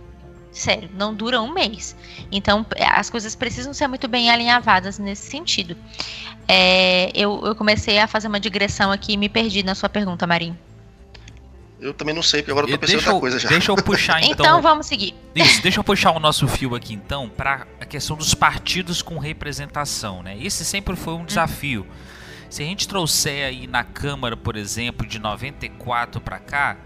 sério, 0.52 0.90
não 0.96 1.14
dura 1.14 1.40
um 1.40 1.54
mês. 1.54 1.96
Então, 2.32 2.66
as 2.96 3.12
coisas 3.12 3.36
precisam 3.36 3.74
ser 3.76 3.88
muito 3.88 4.08
bem 4.08 4.32
alinhavadas 4.32 4.98
nesse 4.98 5.30
sentido. 5.30 5.78
É, 6.48 7.12
eu, 7.14 7.46
eu 7.46 7.54
comecei 7.54 8.00
a 8.00 8.08
fazer 8.08 8.28
uma 8.28 8.40
digressão 8.40 8.92
aqui 8.92 9.14
e 9.14 9.18
me 9.18 9.30
perdi 9.30 9.62
na 9.62 9.76
sua 9.76 9.88
pergunta, 9.88 10.26
Marinho. 10.26 10.58
Eu 11.82 11.94
também 11.94 12.14
não 12.14 12.22
sei, 12.22 12.42
porque 12.42 12.52
agora 12.52 12.68
eu 12.68 12.72
tô 12.72 12.78
pensando 12.78 12.98
deixa 12.98 13.10
outra 13.10 13.22
coisa 13.22 13.40
já. 13.40 13.50
Deixa 13.50 13.72
eu 13.72 13.76
puxar 13.76 14.20
então. 14.20 14.46
então 14.46 14.62
vamos 14.62 14.86
seguir. 14.86 15.16
Isso, 15.34 15.62
deixa 15.62 15.80
eu 15.80 15.84
puxar 15.84 16.12
o 16.12 16.20
nosso 16.20 16.48
fio 16.48 16.76
aqui 16.76 16.94
então 16.94 17.30
para 17.30 17.66
a 17.80 17.86
questão 17.86 18.18
dos 18.18 18.34
partidos 18.34 19.02
com 19.02 19.18
representação, 19.18 20.22
né? 20.22 20.38
Esse 20.42 20.66
sempre 20.66 20.96
foi 20.96 21.14
um 21.14 21.24
desafio. 21.24 21.88
Se 22.50 22.64
a 22.64 22.66
gente 22.66 22.88
trouxer 22.88 23.48
aí 23.48 23.68
na 23.68 23.84
Câmara, 23.84 24.36
por 24.36 24.58
exemplo, 24.58 25.08
de 25.08 25.20
94 25.20 26.20
para 26.20 26.40
cá, 26.40 26.78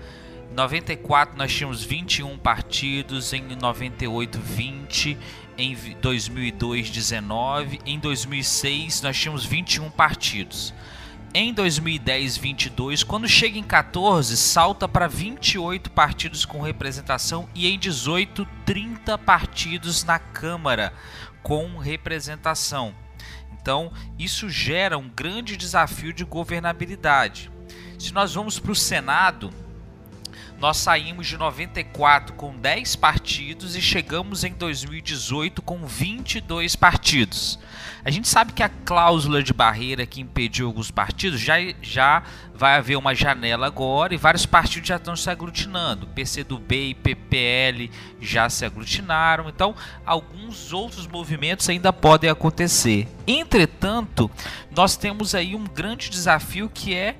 em 0.52 0.53
94 0.53 1.38
nós 1.38 1.52
tínhamos 1.52 1.84
21 1.84 2.38
partidos, 2.38 3.34
em 3.34 3.41
98 3.56 4.40
20, 4.40 5.18
em 5.57 5.76
2002 6.02 6.90
19, 6.91 7.80
em 7.86 7.98
2006 7.98 9.02
nós 9.02 9.18
tínhamos 9.18 9.44
21 9.44 9.90
partidos 9.90 10.74
em 11.34 11.51
2010 11.51 12.38
22, 12.38 13.03
quando 13.03 13.27
chega 13.27 13.57
em 13.57 13.64
14, 13.64 14.38
salta 14.38 14.88
para 14.88 15.07
28 15.07 15.89
partidos 15.89 16.45
com 16.45 16.61
representação 16.61 17.49
e 17.55 17.68
em 17.68 17.80
18 17.80 18.47
30 18.65 19.18
partidos 19.18 20.03
na 20.03 20.19
Câmara 20.19 20.93
com 21.41 21.77
representação. 21.77 22.93
Então, 23.51 23.91
isso 24.19 24.47
gera 24.49 24.97
um 24.97 25.10
grande 25.10 25.57
desafio 25.57 26.14
de 26.14 26.23
governabilidade. 26.23 27.49
Se 27.97 28.14
nós 28.14 28.34
vamos 28.35 28.60
para 28.60 28.72
o 28.72 28.76
Senado, 28.76 29.51
nós 30.60 30.77
saímos 30.77 31.26
de 31.26 31.38
94 31.38 32.35
com 32.35 32.55
10 32.55 32.95
partidos 32.97 33.76
e 33.76 33.81
chegamos 33.81 34.43
em 34.43 34.53
2018 34.53 35.61
com 35.61 35.85
22 35.85 36.76
partidos. 36.76 37.57
A 38.06 38.12
gente 38.12 38.28
sabe 38.28 38.52
que 38.52 38.62
a 38.62 38.68
cláusula 38.68 39.42
de 39.42 39.54
barreira 39.54 40.06
que 40.06 40.20
impediu 40.20 40.68
alguns 40.68 40.92
partidos 40.92 41.40
já, 41.40 41.56
já 41.82 42.24
vai 42.54 42.76
haver 42.76 42.98
uma 42.98 43.16
janela 43.16 43.66
agora 43.66 44.14
e 44.14 44.18
vários 44.18 44.46
partidos 44.46 44.90
já 44.90 44.98
estão 44.98 45.16
se 45.16 45.30
aglutinando. 45.30 46.08
PCdoB 46.08 46.90
e 46.90 46.94
PPL 46.94 47.90
já 48.20 48.50
se 48.50 48.66
aglutinaram, 48.66 49.48
então 49.48 49.74
alguns 50.06 50.74
outros 50.74 51.08
movimentos 51.08 51.70
ainda 51.70 51.94
podem 51.94 52.30
acontecer. 52.30 53.08
Entretanto, 53.26 54.30
nós 54.76 54.98
temos 54.98 55.34
aí 55.34 55.56
um 55.56 55.64
grande 55.64 56.10
desafio 56.10 56.70
que 56.70 56.94
é 56.94 57.16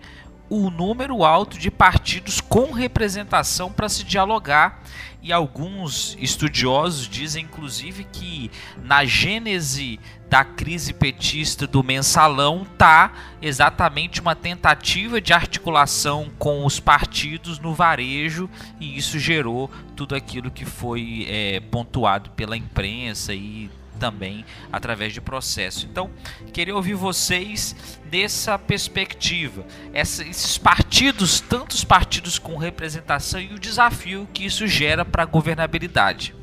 o 0.56 0.70
número 0.70 1.24
alto 1.24 1.58
de 1.58 1.72
partidos 1.72 2.40
com 2.40 2.72
representação 2.72 3.72
para 3.72 3.90
se 3.90 4.04
dialogar. 4.04 4.84
E 5.20 5.32
alguns 5.32 6.16
estudiosos 6.20 7.08
dizem, 7.08 7.46
inclusive, 7.46 8.04
que 8.04 8.52
na 8.84 9.04
gênese 9.04 10.00
da 10.30 10.44
crise 10.44 10.94
petista 10.94 11.66
do 11.66 11.82
mensalão 11.84 12.68
tá 12.78 13.14
exatamente 13.42 14.22
uma 14.22 14.36
tentativa 14.36 15.20
de 15.20 15.34
articulação 15.34 16.30
com 16.38 16.66
os 16.66 16.80
partidos 16.80 17.58
no 17.58 17.74
varejo 17.74 18.50
e 18.80 18.98
isso 18.98 19.20
gerou 19.20 19.70
tudo 19.96 20.16
aquilo 20.16 20.52
que 20.52 20.66
foi 20.66 21.26
é, 21.30 21.60
pontuado 21.60 22.32
pela 22.32 22.58
imprensa 22.58 23.34
e 23.34 23.70
também 24.00 24.46
através 24.72 25.14
de 25.14 25.22
processo. 25.22 25.86
Então, 25.86 26.10
queria 26.52 26.76
ouvir 26.76 26.96
vocês 26.96 27.76
dessa 28.06 28.60
perspectiva, 28.60 29.66
Essa, 29.94 30.24
esses 30.24 30.58
partidos, 30.58 31.40
tantos 31.40 31.84
partidos 31.84 32.38
com 32.38 32.58
representação 32.58 33.40
e 33.40 33.54
o 33.54 33.60
desafio 33.60 34.28
que 34.34 34.46
isso 34.46 34.68
gera 34.68 35.04
para 35.04 35.24
a 35.24 35.26
governabilidade. 35.26 36.36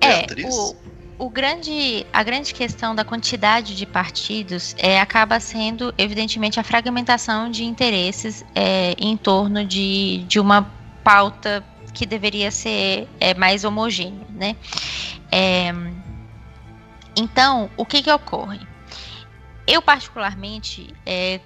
É, 0.00 0.26
o, 0.46 0.76
o 1.18 1.30
grande, 1.30 2.06
a 2.12 2.22
grande 2.22 2.52
questão 2.52 2.94
da 2.94 3.04
quantidade 3.04 3.74
de 3.74 3.86
partidos 3.86 4.74
é, 4.78 5.00
acaba 5.00 5.40
sendo, 5.40 5.94
evidentemente, 5.96 6.60
a 6.60 6.64
fragmentação 6.64 7.50
de 7.50 7.64
interesses 7.64 8.44
é, 8.54 8.94
em 8.98 9.16
torno 9.16 9.64
de, 9.64 10.24
de 10.28 10.38
uma 10.40 10.70
pauta 11.02 11.64
que 11.94 12.04
deveria 12.04 12.50
ser 12.50 13.08
é, 13.20 13.32
mais 13.32 13.64
homogênea, 13.64 14.26
né? 14.30 14.56
É, 15.30 15.72
então, 17.16 17.70
o 17.76 17.86
que 17.86 18.02
que 18.02 18.10
ocorre? 18.10 18.60
Eu 19.66 19.80
particularmente 19.80 20.92
é, 21.06 21.40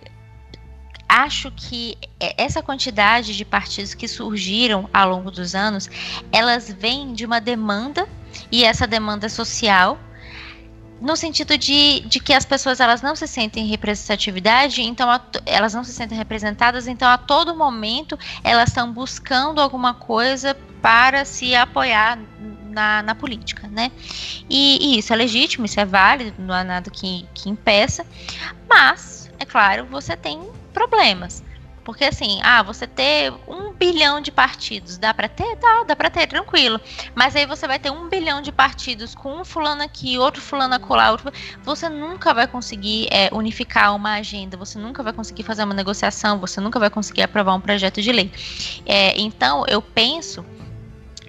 acho 1.09 1.51
que 1.53 1.97
essa 2.19 2.63
quantidade 2.63 3.37
de 3.37 3.45
partidos 3.45 3.95
que 3.95 4.09
surgiram 4.09 4.89
ao 4.93 5.09
longo 5.09 5.31
dos 5.31 5.55
anos, 5.55 5.89
elas 6.33 6.71
vêm 6.71 7.13
de 7.13 7.25
uma 7.25 7.41
demanda 7.41 8.09
e 8.51 8.65
essa 8.65 8.87
demanda 8.87 9.29
social 9.29 9.99
no 11.01 11.17
sentido 11.17 11.57
de, 11.57 12.01
de 12.01 12.21
que 12.21 12.33
as 12.33 12.45
pessoas 12.45 12.81
elas 12.81 13.03
não 13.03 13.15
se 13.15 13.27
sentem 13.27 13.67
representatividade, 13.67 14.83
então 14.83 15.11
a, 15.11 15.21
elas 15.47 15.75
não 15.75 15.85
se 15.85 15.93
sentem 15.93 16.17
representadas, 16.19 16.87
então 16.87 17.09
a 17.09 17.17
todo 17.17 17.55
momento 17.55 18.19
elas 18.43 18.69
estão 18.69 18.93
buscando 18.93 19.61
alguma 19.61 19.95
coisa 19.95 20.57
para 20.83 21.25
se 21.25 21.55
apoiar 21.55 22.19
na, 22.69 23.03
na 23.03 23.15
política, 23.15 23.67
né? 23.69 23.91
E, 24.49 24.95
e, 24.95 24.99
isso 24.99 25.13
é 25.13 25.17
legítimo, 25.17 25.67
isso 25.67 25.81
é 25.81 25.85
válido, 25.85 26.35
não 26.39 26.55
há 26.55 26.65
nada 26.65 26.91
que, 26.91 27.27
que 27.35 27.49
impeça, 27.49 28.07
mas, 28.69 29.31
é 29.39 29.45
claro, 29.45 29.87
você 29.87 30.17
tem 30.17 30.41
problemas. 30.73 31.43
Porque 31.89 32.05
assim, 32.05 32.39
ah, 32.43 32.63
você 32.63 32.87
ter 32.87 33.33
um 33.49 33.73
bilhão 33.73 34.21
de 34.21 34.31
partidos, 34.31 34.99
dá 34.99 35.15
para 35.15 35.27
ter? 35.27 35.57
Dá, 35.57 35.85
dá 35.85 35.97
para 35.97 36.11
ter, 36.11 36.27
tranquilo. 36.27 36.79
Mas 37.15 37.35
aí 37.35 37.47
você 37.47 37.67
vai 37.67 37.79
ter 37.79 37.91
um 37.91 38.11
bilhão 38.11 38.43
de 38.43 38.53
partidos 38.53 39.15
com 39.15 39.41
um 39.41 39.43
fulano 39.43 39.83
aqui, 39.83 40.19
outro 40.19 40.43
fulano 40.43 40.75
acolá, 40.75 41.11
outro... 41.11 41.33
você 41.63 41.89
nunca 41.89 42.35
vai 42.35 42.47
conseguir 42.47 43.09
é, 43.11 43.31
unificar 43.33 43.97
uma 43.97 44.17
agenda, 44.17 44.55
você 44.55 44.79
nunca 44.79 45.03
vai 45.03 45.15
conseguir 45.15 45.45
fazer 45.45 45.65
uma 45.65 45.73
negociação, 45.73 46.39
você 46.39 46.61
nunca 46.61 46.79
vai 46.79 46.91
conseguir 46.91 47.23
aprovar 47.23 47.55
um 47.55 47.61
projeto 47.61 48.03
de 48.03 48.13
lei. 48.13 48.31
É, 48.85 49.19
então, 49.19 49.65
eu 49.67 49.81
penso 49.81 50.45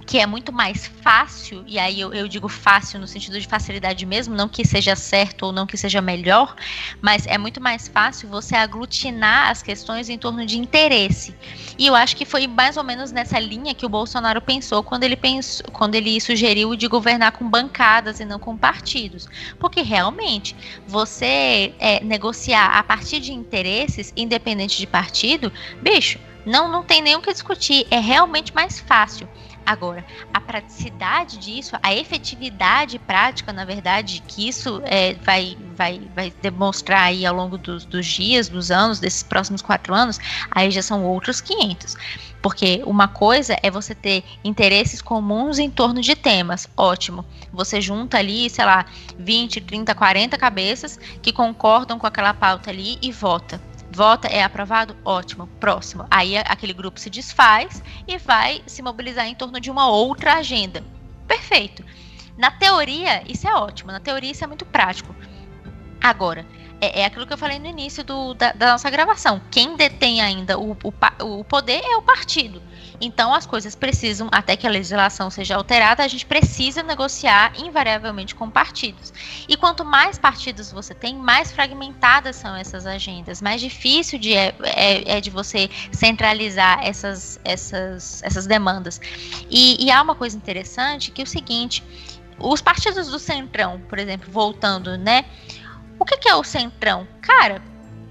que 0.09 0.17
é 0.17 0.25
muito 0.25 0.51
mais 0.51 0.87
fácil, 1.03 1.63
e 1.67 1.77
aí 1.77 1.99
eu, 1.99 2.11
eu, 2.11 2.27
digo 2.27 2.49
fácil 2.49 2.99
no 2.99 3.05
sentido 3.05 3.39
de 3.39 3.45
facilidade 3.47 4.07
mesmo, 4.07 4.33
não 4.33 4.49
que 4.49 4.65
seja 4.65 4.95
certo 4.95 5.43
ou 5.43 5.51
não 5.51 5.67
que 5.67 5.77
seja 5.77 6.01
melhor, 6.01 6.55
mas 6.99 7.27
é 7.27 7.37
muito 7.37 7.61
mais 7.61 7.87
fácil 7.87 8.27
você 8.27 8.55
aglutinar 8.55 9.51
as 9.51 9.61
questões 9.61 10.09
em 10.09 10.17
torno 10.17 10.47
de 10.47 10.57
interesse. 10.57 11.35
E 11.77 11.85
eu 11.85 11.93
acho 11.93 12.15
que 12.15 12.25
foi 12.25 12.47
mais 12.47 12.75
ou 12.75 12.83
menos 12.83 13.11
nessa 13.11 13.37
linha 13.37 13.75
que 13.75 13.85
o 13.85 13.89
Bolsonaro 13.89 14.41
pensou 14.41 14.81
quando 14.81 15.03
ele 15.03 15.15
pensou, 15.15 15.67
quando 15.71 15.93
ele 15.93 16.19
sugeriu 16.19 16.75
de 16.75 16.87
governar 16.87 17.33
com 17.33 17.47
bancadas 17.47 18.19
e 18.19 18.25
não 18.25 18.39
com 18.39 18.57
partidos. 18.57 19.27
Porque 19.59 19.83
realmente, 19.83 20.55
você 20.87 21.71
é, 21.77 22.03
negociar 22.03 22.79
a 22.79 22.81
partir 22.81 23.19
de 23.19 23.31
interesses, 23.31 24.11
independente 24.17 24.75
de 24.79 24.87
partido, 24.87 25.53
bicho, 25.83 26.17
não, 26.49 26.67
não 26.67 26.83
tem 26.83 26.99
nem 26.99 27.15
o 27.15 27.21
que 27.21 27.31
discutir. 27.31 27.85
É 27.91 27.99
realmente 27.99 28.55
mais 28.55 28.79
fácil. 28.79 29.29
Agora, 29.69 30.03
a 30.33 30.41
praticidade 30.41 31.37
disso, 31.37 31.75
a 31.83 31.93
efetividade 31.93 32.97
prática, 32.97 33.53
na 33.53 33.63
verdade, 33.63 34.23
que 34.27 34.47
isso 34.49 34.81
é, 34.83 35.13
vai, 35.13 35.55
vai, 35.75 36.01
vai 36.15 36.33
demonstrar 36.41 37.03
aí 37.03 37.23
ao 37.23 37.35
longo 37.35 37.55
dos, 37.55 37.85
dos 37.85 38.03
dias, 38.07 38.49
dos 38.49 38.71
anos, 38.71 38.99
desses 38.99 39.21
próximos 39.21 39.61
quatro 39.61 39.93
anos, 39.93 40.19
aí 40.49 40.71
já 40.71 40.81
são 40.81 41.05
outros 41.05 41.39
500. 41.39 41.95
Porque 42.41 42.81
uma 42.83 43.07
coisa 43.07 43.55
é 43.61 43.69
você 43.69 43.93
ter 43.93 44.23
interesses 44.43 45.03
comuns 45.03 45.59
em 45.59 45.69
torno 45.69 46.01
de 46.01 46.15
temas, 46.15 46.67
ótimo. 46.75 47.23
Você 47.53 47.79
junta 47.79 48.17
ali, 48.17 48.49
sei 48.49 48.65
lá, 48.65 48.87
20, 49.19 49.61
30, 49.61 49.93
40 49.93 50.35
cabeças 50.35 50.99
que 51.21 51.31
concordam 51.31 51.99
com 51.99 52.07
aquela 52.07 52.33
pauta 52.33 52.71
ali 52.71 52.97
e 53.03 53.11
vota. 53.11 53.61
Vota, 53.91 54.27
é 54.27 54.43
aprovado? 54.43 54.95
Ótimo. 55.03 55.47
Próximo. 55.59 56.05
Aí 56.09 56.37
aquele 56.37 56.73
grupo 56.73 56.99
se 56.99 57.09
desfaz 57.09 57.83
e 58.07 58.17
vai 58.17 58.61
se 58.65 58.81
mobilizar 58.81 59.27
em 59.27 59.35
torno 59.35 59.59
de 59.59 59.71
uma 59.71 59.87
outra 59.87 60.35
agenda. 60.35 60.83
Perfeito. 61.27 61.83
Na 62.37 62.51
teoria, 62.51 63.23
isso 63.27 63.47
é 63.47 63.53
ótimo. 63.53 63.91
Na 63.91 63.99
teoria, 63.99 64.31
isso 64.31 64.43
é 64.43 64.47
muito 64.47 64.65
prático. 64.65 65.13
Agora, 66.01 66.45
é, 66.79 67.01
é 67.01 67.05
aquilo 67.05 67.27
que 67.27 67.33
eu 67.33 67.37
falei 67.37 67.59
no 67.59 67.67
início 67.67 68.03
do, 68.03 68.33
da, 68.33 68.51
da, 68.53 68.71
nossa 68.71 68.89
gravação. 68.89 69.41
Quem 69.51 69.75
detém 69.75 70.21
ainda 70.21 70.57
o, 70.57 70.71
o, 70.71 70.93
o 71.39 71.43
poder 71.43 71.81
é 71.83 71.97
o 71.97 72.01
partido. 72.01 72.61
Então 73.01 73.33
as 73.33 73.45
coisas 73.45 73.75
precisam, 73.75 74.27
até 74.31 74.55
que 74.55 74.67
a 74.67 74.69
legislação 74.69 75.29
seja 75.29 75.55
alterada, 75.55 76.03
a 76.03 76.07
gente 76.07 76.25
precisa 76.25 76.83
negociar 76.83 77.53
invariavelmente 77.57 78.35
com 78.35 78.49
partidos. 78.49 79.13
E 79.47 79.55
quanto 79.55 79.85
mais 79.85 80.17
partidos 80.17 80.71
você 80.71 80.93
tem, 80.93 81.15
mais 81.15 81.51
fragmentadas 81.51 82.35
são 82.35 82.55
essas 82.55 82.85
agendas, 82.85 83.41
mais 83.41 83.61
difícil 83.61 84.19
de, 84.19 84.33
é, 84.33 84.53
é, 84.63 85.17
é 85.17 85.21
de 85.21 85.29
você 85.29 85.69
centralizar 85.91 86.79
essas, 86.83 87.39
essas, 87.43 88.21
essas 88.23 88.45
demandas. 88.45 88.99
E, 89.49 89.83
e 89.83 89.91
há 89.91 90.01
uma 90.01 90.15
coisa 90.15 90.35
interessante 90.35 91.11
que 91.11 91.21
é 91.21 91.23
o 91.23 91.27
seguinte: 91.27 91.83
os 92.39 92.61
partidos 92.61 93.07
do 93.07 93.19
Centrão, 93.19 93.81
por 93.87 93.99
exemplo, 93.99 94.31
voltando, 94.31 94.97
né? 94.97 95.25
O 95.99 96.05
que, 96.05 96.17
que 96.17 96.29
é 96.29 96.35
o 96.35 96.43
Centrão? 96.43 97.07
Cara, 97.21 97.61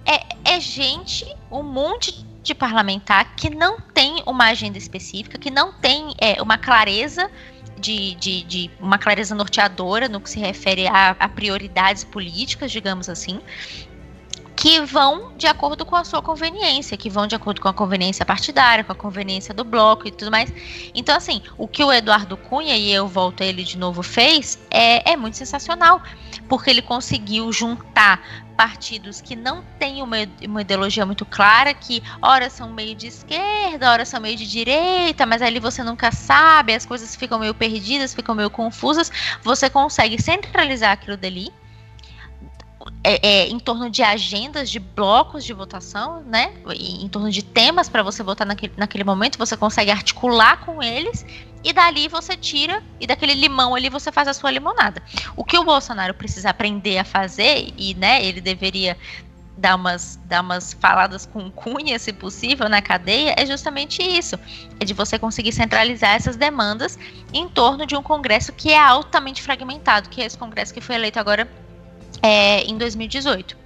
é, 0.04 0.54
é 0.56 0.60
gente, 0.60 1.26
um 1.50 1.62
monte 1.62 2.12
de 2.12 2.27
parlamentar 2.54 3.34
que 3.36 3.50
não 3.50 3.80
tem 3.80 4.22
uma 4.26 4.46
agenda 4.46 4.78
específica, 4.78 5.38
que 5.38 5.50
não 5.50 5.72
tem 5.72 6.14
é, 6.18 6.40
uma 6.40 6.56
clareza 6.56 7.30
de, 7.78 8.14
de, 8.16 8.42
de, 8.42 8.70
uma 8.80 8.98
clareza 8.98 9.34
norteadora 9.34 10.08
no 10.08 10.20
que 10.20 10.30
se 10.30 10.38
refere 10.38 10.86
a, 10.88 11.10
a 11.10 11.28
prioridades 11.28 12.04
políticas, 12.04 12.72
digamos 12.72 13.08
assim, 13.08 13.40
que 14.58 14.80
vão 14.80 15.36
de 15.36 15.46
acordo 15.46 15.86
com 15.86 15.94
a 15.94 16.02
sua 16.02 16.20
conveniência, 16.20 16.96
que 16.96 17.08
vão 17.08 17.28
de 17.28 17.36
acordo 17.36 17.60
com 17.60 17.68
a 17.68 17.72
conveniência 17.72 18.26
partidária, 18.26 18.82
com 18.82 18.90
a 18.90 18.94
conveniência 18.94 19.54
do 19.54 19.62
bloco 19.62 20.08
e 20.08 20.10
tudo 20.10 20.32
mais. 20.32 20.52
Então, 20.92 21.16
assim, 21.16 21.40
o 21.56 21.68
que 21.68 21.84
o 21.84 21.92
Eduardo 21.92 22.36
Cunha, 22.36 22.76
e 22.76 22.90
eu 22.92 23.06
volto 23.06 23.44
a 23.44 23.46
ele 23.46 23.62
de 23.62 23.78
novo, 23.78 24.02
fez 24.02 24.58
é, 24.68 25.12
é 25.12 25.16
muito 25.16 25.36
sensacional, 25.36 26.02
porque 26.48 26.70
ele 26.70 26.82
conseguiu 26.82 27.52
juntar 27.52 28.20
partidos 28.58 29.20
que 29.20 29.36
não 29.36 29.62
têm 29.78 30.02
uma, 30.02 30.16
uma 30.44 30.62
ideologia 30.62 31.06
muito 31.06 31.24
clara, 31.24 31.72
que 31.72 32.02
ora 32.20 32.50
são 32.50 32.72
meio 32.72 32.92
de 32.92 33.06
esquerda, 33.06 33.92
ora 33.92 34.04
são 34.04 34.20
meio 34.20 34.36
de 34.36 34.50
direita, 34.50 35.24
mas 35.24 35.40
ali 35.40 35.60
você 35.60 35.84
nunca 35.84 36.10
sabe, 36.10 36.74
as 36.74 36.84
coisas 36.84 37.14
ficam 37.14 37.38
meio 37.38 37.54
perdidas, 37.54 38.12
ficam 38.12 38.34
meio 38.34 38.50
confusas, 38.50 39.12
você 39.44 39.70
consegue 39.70 40.20
centralizar 40.20 40.90
aquilo 40.90 41.16
dali 41.16 41.52
é, 43.02 43.26
é, 43.26 43.48
em 43.48 43.58
torno 43.58 43.88
de 43.88 44.02
agendas, 44.02 44.68
de 44.68 44.78
blocos 44.78 45.44
de 45.44 45.52
votação, 45.52 46.22
né? 46.22 46.52
Em 46.74 47.08
torno 47.08 47.30
de 47.30 47.42
temas 47.42 47.88
para 47.88 48.02
você 48.02 48.22
votar 48.22 48.46
naquele, 48.46 48.72
naquele 48.76 49.04
momento, 49.04 49.38
você 49.38 49.56
consegue 49.56 49.90
articular 49.90 50.64
com 50.64 50.82
eles 50.82 51.24
e 51.62 51.72
dali 51.72 52.08
você 52.08 52.36
tira 52.36 52.82
e 53.00 53.06
daquele 53.06 53.34
limão 53.34 53.74
ali 53.74 53.88
você 53.88 54.10
faz 54.10 54.28
a 54.28 54.34
sua 54.34 54.50
limonada. 54.50 55.02
O 55.36 55.44
que 55.44 55.56
o 55.56 55.64
Bolsonaro 55.64 56.14
precisa 56.14 56.50
aprender 56.50 56.98
a 56.98 57.04
fazer 57.04 57.72
e, 57.76 57.94
né? 57.94 58.24
Ele 58.24 58.40
deveria 58.40 58.96
dar 59.56 59.74
umas, 59.74 60.18
dar 60.24 60.40
umas 60.40 60.72
faladas 60.72 61.26
com 61.26 61.50
cunha, 61.50 61.98
se 61.98 62.12
possível, 62.12 62.68
na 62.68 62.80
cadeia, 62.80 63.34
é 63.36 63.44
justamente 63.44 64.02
isso. 64.02 64.38
É 64.78 64.84
de 64.84 64.94
você 64.94 65.18
conseguir 65.18 65.52
centralizar 65.52 66.14
essas 66.14 66.36
demandas 66.36 66.98
em 67.32 67.48
torno 67.48 67.84
de 67.84 67.96
um 67.96 68.02
Congresso 68.02 68.52
que 68.52 68.70
é 68.70 68.78
altamente 68.78 69.42
fragmentado, 69.42 70.08
que 70.08 70.22
é 70.22 70.26
esse 70.26 70.38
Congresso 70.38 70.72
que 70.72 70.80
foi 70.80 70.94
eleito 70.94 71.18
agora 71.18 71.48
é, 72.22 72.62
em 72.62 72.76
2018. 72.76 73.56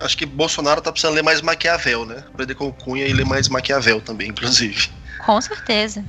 Acho 0.00 0.16
que 0.16 0.24
Bolsonaro 0.24 0.80
tá 0.80 0.90
precisando 0.90 1.14
ler 1.14 1.22
mais 1.22 1.42
Maquiavel, 1.42 2.06
né? 2.06 2.24
Aprender 2.28 2.54
com 2.54 2.72
Cunha 2.72 3.06
e 3.06 3.12
ler 3.12 3.26
mais 3.26 3.48
Maquiavel 3.48 4.00
também, 4.00 4.28
inclusive. 4.28 4.88
Com 5.24 5.40
certeza. 5.40 6.02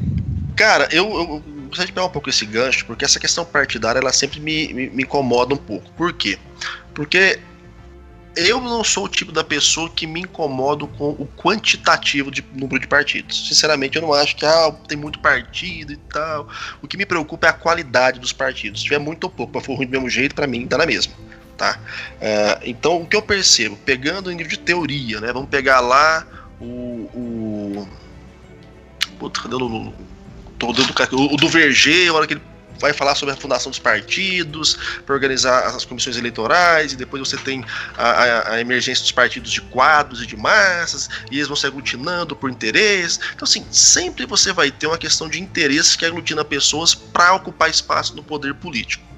Cara, 0.56 0.88
eu, 0.91 1.06
eu 1.14 1.44
gostaria 1.68 1.88
de 1.88 1.94
pegar 1.94 2.06
um 2.06 2.10
pouco 2.10 2.30
esse 2.30 2.45
gancho, 2.45 2.86
porque 2.86 3.03
essa 3.03 3.20
questão 3.20 3.44
partidária 3.44 3.99
ela 3.99 4.14
sempre 4.14 4.40
me, 4.40 4.74
me, 4.74 4.90
me 4.90 5.03
incomoda 5.03 5.53
um 5.53 5.58
pouco. 5.58 5.91
Por 5.91 6.14
quê? 6.14 6.40
Porque 6.94 7.40
eu 8.36 8.62
não 8.62 8.84
sou 8.84 9.06
o 9.06 9.10
tipo 9.10 9.32
da 9.32 9.44
pessoa 9.44 9.90
que 9.90 10.08
me 10.08 10.22
incomodo 10.22 10.88
com 10.88 11.10
o 11.10 11.28
quantitativo 11.36 12.32
de 12.32 12.44
número 12.53 12.80
de 12.80 12.88
partidos. 12.88 13.48
Sinceramente, 13.48 13.98
eu 13.98 14.02
não 14.02 14.14
acho 14.14 14.36
que 14.36 14.45
ah, 14.45 14.74
tem 14.88 14.98
muito 14.98 15.20
partido 15.20 15.91
e 15.91 15.98
tal. 15.98 16.48
O 16.82 16.88
que 16.88 16.98
me 16.98 17.06
preocupa 17.06 17.48
é 17.48 17.49
a 17.49 17.53
qualidade 17.53 18.20
dos 18.20 18.32
partidos. 18.32 18.80
Se 18.80 18.86
tiver 18.86 18.99
muito 18.99 19.26
ou 19.26 19.30
pouco, 19.30 19.52
para 19.52 19.62
for 19.62 19.76
ruim 19.76 19.86
do 19.86 19.91
mesmo 19.91 20.10
jeito, 20.10 20.34
para 20.34 20.48
mim 20.48 20.66
dá 20.66 20.78
na 20.78 20.86
mesma. 20.86 21.14
Tá? 21.58 21.78
Uh, 22.16 22.62
então, 22.64 23.02
o 23.02 23.06
que 23.06 23.16
eu 23.16 23.22
percebo, 23.22 23.76
pegando 23.86 24.32
em 24.32 24.36
nível 24.36 24.52
de 24.52 24.60
teoria, 24.60 25.20
né? 25.20 25.32
Vamos 25.34 25.49
pegar 25.49 25.80
lá 25.80 26.26
o. 26.60 27.10
o 27.14 27.88
Puta, 29.20 29.41
cadê 29.41 29.56
o. 29.56 29.60
o, 29.60 29.94
o, 30.64 31.34
o 31.34 31.38
do 31.38 31.49
Verger, 31.49 32.10
a 32.10 32.14
hora 32.14 32.28
que 32.28 32.34
ele 32.34 32.51
vai 32.82 32.91
falar 32.94 33.16
sobre 33.16 33.34
a 33.34 33.38
fundação 33.38 33.70
dos 33.70 33.80
partidos, 33.80 34.78
para 35.06 35.14
organizar 35.14 35.68
as 35.68 35.86
comissões 35.86 36.18
eleitorais, 36.18 36.94
e 36.94 36.95
depois 36.95 37.28
você 37.28 37.38
tem 37.38 37.64
a, 37.98 38.10
a, 38.10 38.53
a, 38.53 38.62
emergência 38.62 39.03
dos 39.03 39.12
partidos 39.12 39.52
de 39.52 39.62
quadros 39.62 40.22
e 40.22 40.26
de 40.26 40.36
massas, 40.36 41.10
e 41.30 41.36
eles 41.36 41.48
vão 41.48 41.56
se 41.56 41.68
aglutinando 41.68 42.36
por 42.36 42.49
interesse. 42.49 43.20
Então, 43.34 43.45
assim, 43.45 43.66
sempre 43.72 44.26
você 44.26 44.52
vai 44.52 44.72
ter 44.72 44.88
uma 44.88 44.98
questão 44.98 45.30
de 45.30 45.40
interesse 45.40 45.98
que 45.98 46.06
aglutina 46.06 46.44
pessoas 46.44 46.95
para 46.95 47.34
ocupar 47.34 47.70
espaço 47.70 48.16
no 48.16 48.24
poder 48.24 48.56
político. 48.56 49.11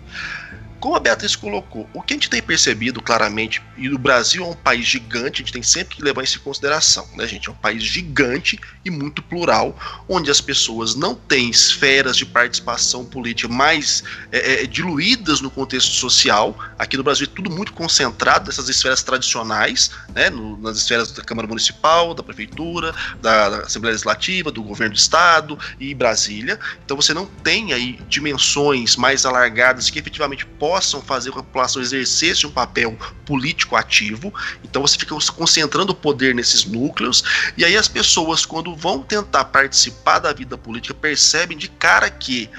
Como 0.84 0.98
a 0.98 1.00
Beatriz 1.00 1.34
colocou, 1.34 1.90
o 1.94 2.02
que 2.02 2.14
a 2.14 2.18
gente 2.18 2.30
tem 2.30 2.42
percebido 2.42 3.02
claramente, 3.02 3.62
e 3.78 3.88
o 3.88 3.98
Brasil 3.98 4.44
é 4.44 4.48
um 4.48 4.54
país 4.54 4.86
gigante, 4.86 5.42
a 5.42 5.46
gente 5.46 5.54
tem 5.54 5.64
sempre 5.64 5.96
que 5.96 6.04
levar 6.04 6.24
isso 6.24 6.40
em 6.40 6.42
consideração, 6.42 7.08
né, 7.16 7.26
gente? 7.26 7.48
É 7.48 7.52
um 7.54 7.56
país 7.56 7.82
gigante 7.82 8.60
e 8.84 8.90
muito 8.90 9.24
plural, 9.24 9.80
onde 10.10 10.30
as 10.30 10.42
pessoas 10.42 10.94
não 10.94 11.16
têm 11.16 11.50
esferas 11.50 12.18
de 12.18 12.26
participação 12.26 13.06
política 13.06 13.48
mais 13.48 14.04
é, 14.30 14.64
é, 14.64 14.68
diluídas 14.68 15.40
no 15.40 15.50
contexto 15.50 15.94
social. 15.94 16.54
Aqui 16.78 16.98
no 16.98 17.04
Brasil 17.04 17.28
é 17.32 17.34
tudo 17.34 17.50
muito 17.50 17.72
concentrado 17.72 18.48
nessas 18.48 18.68
esferas 18.68 19.02
tradicionais, 19.02 19.90
né, 20.14 20.30
no, 20.30 20.58
nas 20.58 20.76
esferas 20.76 21.14
da 21.14 21.24
Câmara 21.24 21.48
Municipal, 21.48 22.14
da 22.14 22.22
Prefeitura, 22.22 22.94
da, 23.22 23.50
da 23.50 23.58
Assembleia 23.60 23.94
Legislativa, 23.94 24.52
do 24.52 24.62
Governo 24.62 24.96
do 24.96 25.00
Estado 25.00 25.58
e 25.80 25.96
Brasília. 25.96 26.60
Então 26.84 26.98
você 26.98 27.14
não 27.14 27.26
tem 27.26 27.72
aí 27.72 28.02
dimensões 28.10 28.98
mais 28.98 29.26
alargadas 29.26 29.90
que 29.90 29.98
efetivamente 29.98 30.46
podem 30.46 30.73
possam 30.74 31.04
fazer 31.04 31.30
com 31.30 31.36
que 31.36 31.42
a 31.42 31.44
população 31.44 31.84
exercesse 31.84 32.48
um 32.48 32.52
papel 32.52 32.98
político 33.28 33.76
ativo. 33.76 34.34
Então 34.64 34.82
você 34.82 34.98
fica 34.98 35.16
concentrando 35.36 35.92
o 35.92 35.96
poder 35.96 36.34
nesses 36.34 36.66
núcleos, 36.66 37.24
e 37.56 37.64
aí 37.64 37.78
as 37.78 37.88
pessoas, 37.88 38.44
quando 38.44 38.76
vão 38.76 39.04
tentar 39.04 39.46
participar 39.46 40.18
da 40.18 40.34
vida 40.34 40.58
política, 40.58 40.96
percebem 40.96 41.56
de 41.56 41.68
cara 41.68 42.10
que 42.10 42.50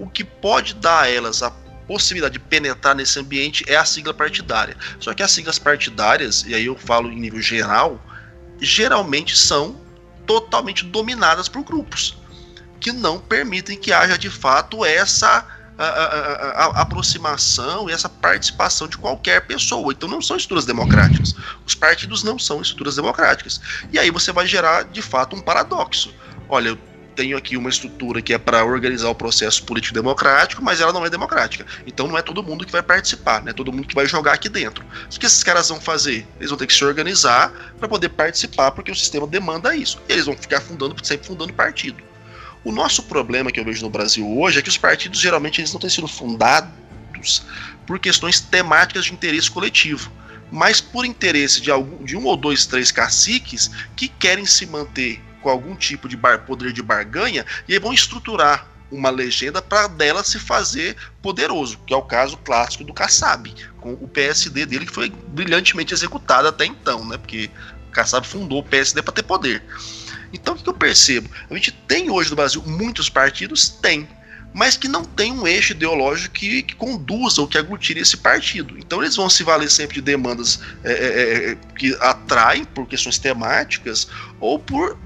o 0.00 0.08
que 0.08 0.24
pode 0.24 0.74
dar 0.74 1.02
a 1.02 1.08
elas 1.08 1.44
a 1.44 1.50
possibilidade 1.86 2.32
de 2.32 2.40
penetrar 2.40 2.96
nesse 2.96 3.20
ambiente 3.20 3.64
é 3.68 3.76
a 3.76 3.84
sigla 3.84 4.12
partidária. 4.12 4.76
Só 4.98 5.14
que 5.14 5.22
as 5.22 5.30
siglas 5.30 5.58
partidárias, 5.58 6.44
e 6.48 6.54
aí 6.54 6.66
eu 6.66 6.76
falo 6.76 7.08
em 7.08 7.20
nível 7.20 7.40
geral, 7.40 8.04
geralmente 8.60 9.36
são 9.36 9.80
totalmente 10.26 10.84
dominadas 10.84 11.48
por 11.48 11.62
grupos 11.62 12.18
que 12.80 12.90
não 12.92 13.18
permitem 13.18 13.78
que 13.78 13.92
haja 13.92 14.16
de 14.16 14.30
fato 14.30 14.84
essa 14.84 15.59
a, 15.84 15.88
a, 15.88 16.64
a, 16.64 16.82
aproximação 16.82 17.88
e 17.88 17.92
essa 17.92 18.08
participação 18.08 18.86
de 18.86 18.98
qualquer 18.98 19.46
pessoa. 19.46 19.92
Então 19.92 20.08
não 20.08 20.20
são 20.20 20.36
estruturas 20.36 20.66
democráticas. 20.66 21.34
Os 21.66 21.74
partidos 21.74 22.22
não 22.22 22.38
são 22.38 22.60
estruturas 22.60 22.96
democráticas. 22.96 23.60
E 23.90 23.98
aí 23.98 24.10
você 24.10 24.32
vai 24.32 24.46
gerar, 24.46 24.84
de 24.84 25.00
fato, 25.00 25.34
um 25.34 25.40
paradoxo. 25.40 26.14
Olha, 26.48 26.68
eu 26.68 26.78
tenho 27.16 27.36
aqui 27.36 27.56
uma 27.56 27.68
estrutura 27.68 28.20
que 28.20 28.32
é 28.32 28.38
para 28.38 28.64
organizar 28.64 29.08
o 29.08 29.14
processo 29.14 29.64
político 29.64 29.94
democrático, 29.94 30.62
mas 30.62 30.80
ela 30.80 30.92
não 30.92 31.04
é 31.04 31.10
democrática. 31.10 31.66
Então 31.86 32.06
não 32.06 32.16
é 32.16 32.22
todo 32.22 32.42
mundo 32.42 32.64
que 32.64 32.72
vai 32.72 32.82
participar, 32.82 33.42
não 33.42 33.50
é 33.50 33.52
todo 33.52 33.72
mundo 33.72 33.88
que 33.88 33.94
vai 33.94 34.06
jogar 34.06 34.34
aqui 34.34 34.48
dentro. 34.48 34.84
O 34.84 35.18
que 35.18 35.26
esses 35.26 35.42
caras 35.42 35.68
vão 35.68 35.80
fazer? 35.80 36.26
Eles 36.38 36.50
vão 36.50 36.58
ter 36.58 36.66
que 36.66 36.74
se 36.74 36.84
organizar 36.84 37.52
para 37.78 37.88
poder 37.88 38.10
participar, 38.10 38.70
porque 38.70 38.90
o 38.90 38.94
sistema 38.94 39.26
demanda 39.26 39.74
isso. 39.74 39.98
E 40.08 40.12
eles 40.12 40.26
vão 40.26 40.36
ficar 40.36 40.60
fundando, 40.60 40.94
sempre 41.02 41.26
fundando 41.26 41.52
partido. 41.52 42.09
O 42.62 42.72
nosso 42.72 43.04
problema 43.04 43.50
que 43.50 43.58
eu 43.58 43.64
vejo 43.64 43.82
no 43.82 43.90
Brasil 43.90 44.38
hoje 44.38 44.58
é 44.58 44.62
que 44.62 44.68
os 44.68 44.76
partidos 44.76 45.20
geralmente 45.20 45.60
eles 45.60 45.72
não 45.72 45.80
têm 45.80 45.88
sido 45.88 46.06
fundados 46.06 47.42
por 47.86 47.98
questões 47.98 48.40
temáticas 48.40 49.06
de 49.06 49.12
interesse 49.12 49.50
coletivo, 49.50 50.10
mas 50.50 50.80
por 50.80 51.04
interesse 51.04 51.60
de, 51.60 51.70
algum, 51.70 52.04
de 52.04 52.16
um 52.16 52.24
ou 52.24 52.36
dois, 52.36 52.66
três 52.66 52.90
caciques 52.90 53.70
que 53.96 54.08
querem 54.08 54.46
se 54.46 54.66
manter 54.66 55.20
com 55.42 55.48
algum 55.48 55.74
tipo 55.74 56.08
de 56.08 56.16
bar, 56.16 56.44
poder 56.44 56.72
de 56.72 56.82
barganha 56.82 57.46
e 57.66 57.72
aí 57.72 57.78
vão 57.78 57.92
estruturar 57.92 58.66
uma 58.90 59.08
legenda 59.08 59.62
para 59.62 59.86
dela 59.86 60.24
se 60.24 60.38
fazer 60.38 60.96
poderoso, 61.22 61.78
que 61.86 61.94
é 61.94 61.96
o 61.96 62.02
caso 62.02 62.36
clássico 62.38 62.84
do 62.84 62.92
Kassab, 62.92 63.54
com 63.78 63.92
o 63.92 64.08
PSD 64.08 64.66
dele 64.66 64.84
que 64.84 64.92
foi 64.92 65.10
brilhantemente 65.28 65.94
executado 65.94 66.48
até 66.48 66.66
então, 66.66 67.06
né? 67.06 67.16
Porque 67.16 67.48
Kassab 67.92 68.26
fundou 68.26 68.58
o 68.58 68.64
PSD 68.64 69.00
para 69.02 69.14
ter 69.14 69.22
poder. 69.22 69.62
Então 70.32 70.54
o 70.54 70.58
que 70.58 70.68
eu 70.68 70.74
percebo? 70.74 71.30
A 71.48 71.54
gente 71.54 71.72
tem 71.72 72.10
hoje 72.10 72.30
no 72.30 72.36
Brasil 72.36 72.62
muitos 72.66 73.08
partidos? 73.08 73.68
Tem. 73.68 74.08
Mas 74.52 74.76
que 74.76 74.88
não 74.88 75.04
tem 75.04 75.32
um 75.32 75.46
eixo 75.46 75.72
ideológico 75.72 76.34
que, 76.34 76.62
que 76.62 76.74
conduza 76.74 77.40
ou 77.40 77.46
que 77.46 77.56
aglutine 77.56 78.00
esse 78.00 78.16
partido. 78.16 78.76
Então 78.78 79.00
eles 79.00 79.14
vão 79.14 79.30
se 79.30 79.44
valer 79.44 79.70
sempre 79.70 79.94
de 79.94 80.00
demandas 80.00 80.60
é, 80.82 80.92
é, 80.92 81.50
é, 81.52 81.58
que 81.76 81.96
atraem 82.00 82.64
por 82.64 82.86
questões 82.86 83.18
temáticas 83.18 84.08
ou 84.40 84.58
por 84.58 84.98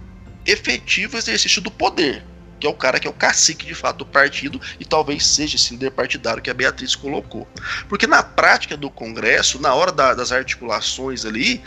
efetivo 0.46 1.16
exercício 1.16 1.60
do 1.60 1.70
poder 1.70 2.24
que 2.64 2.66
é 2.66 2.70
o 2.70 2.74
cara 2.74 2.98
que 2.98 3.06
é 3.06 3.10
o 3.10 3.12
cacique 3.12 3.66
de 3.66 3.74
fato 3.74 3.98
do 3.98 4.06
partido 4.06 4.58
e 4.80 4.86
talvez 4.86 5.26
seja 5.26 5.56
esse 5.56 5.74
líder 5.74 5.90
partidário 5.90 6.42
que 6.42 6.48
a 6.48 6.54
Beatriz 6.54 6.94
colocou. 6.94 7.46
Porque 7.90 8.06
na 8.06 8.22
prática 8.22 8.74
do 8.74 8.88
Congresso, 8.88 9.60
na 9.60 9.74
hora 9.74 9.92
da, 9.92 10.14
das 10.14 10.32
articulações 10.32 11.26
ali, 11.26 11.62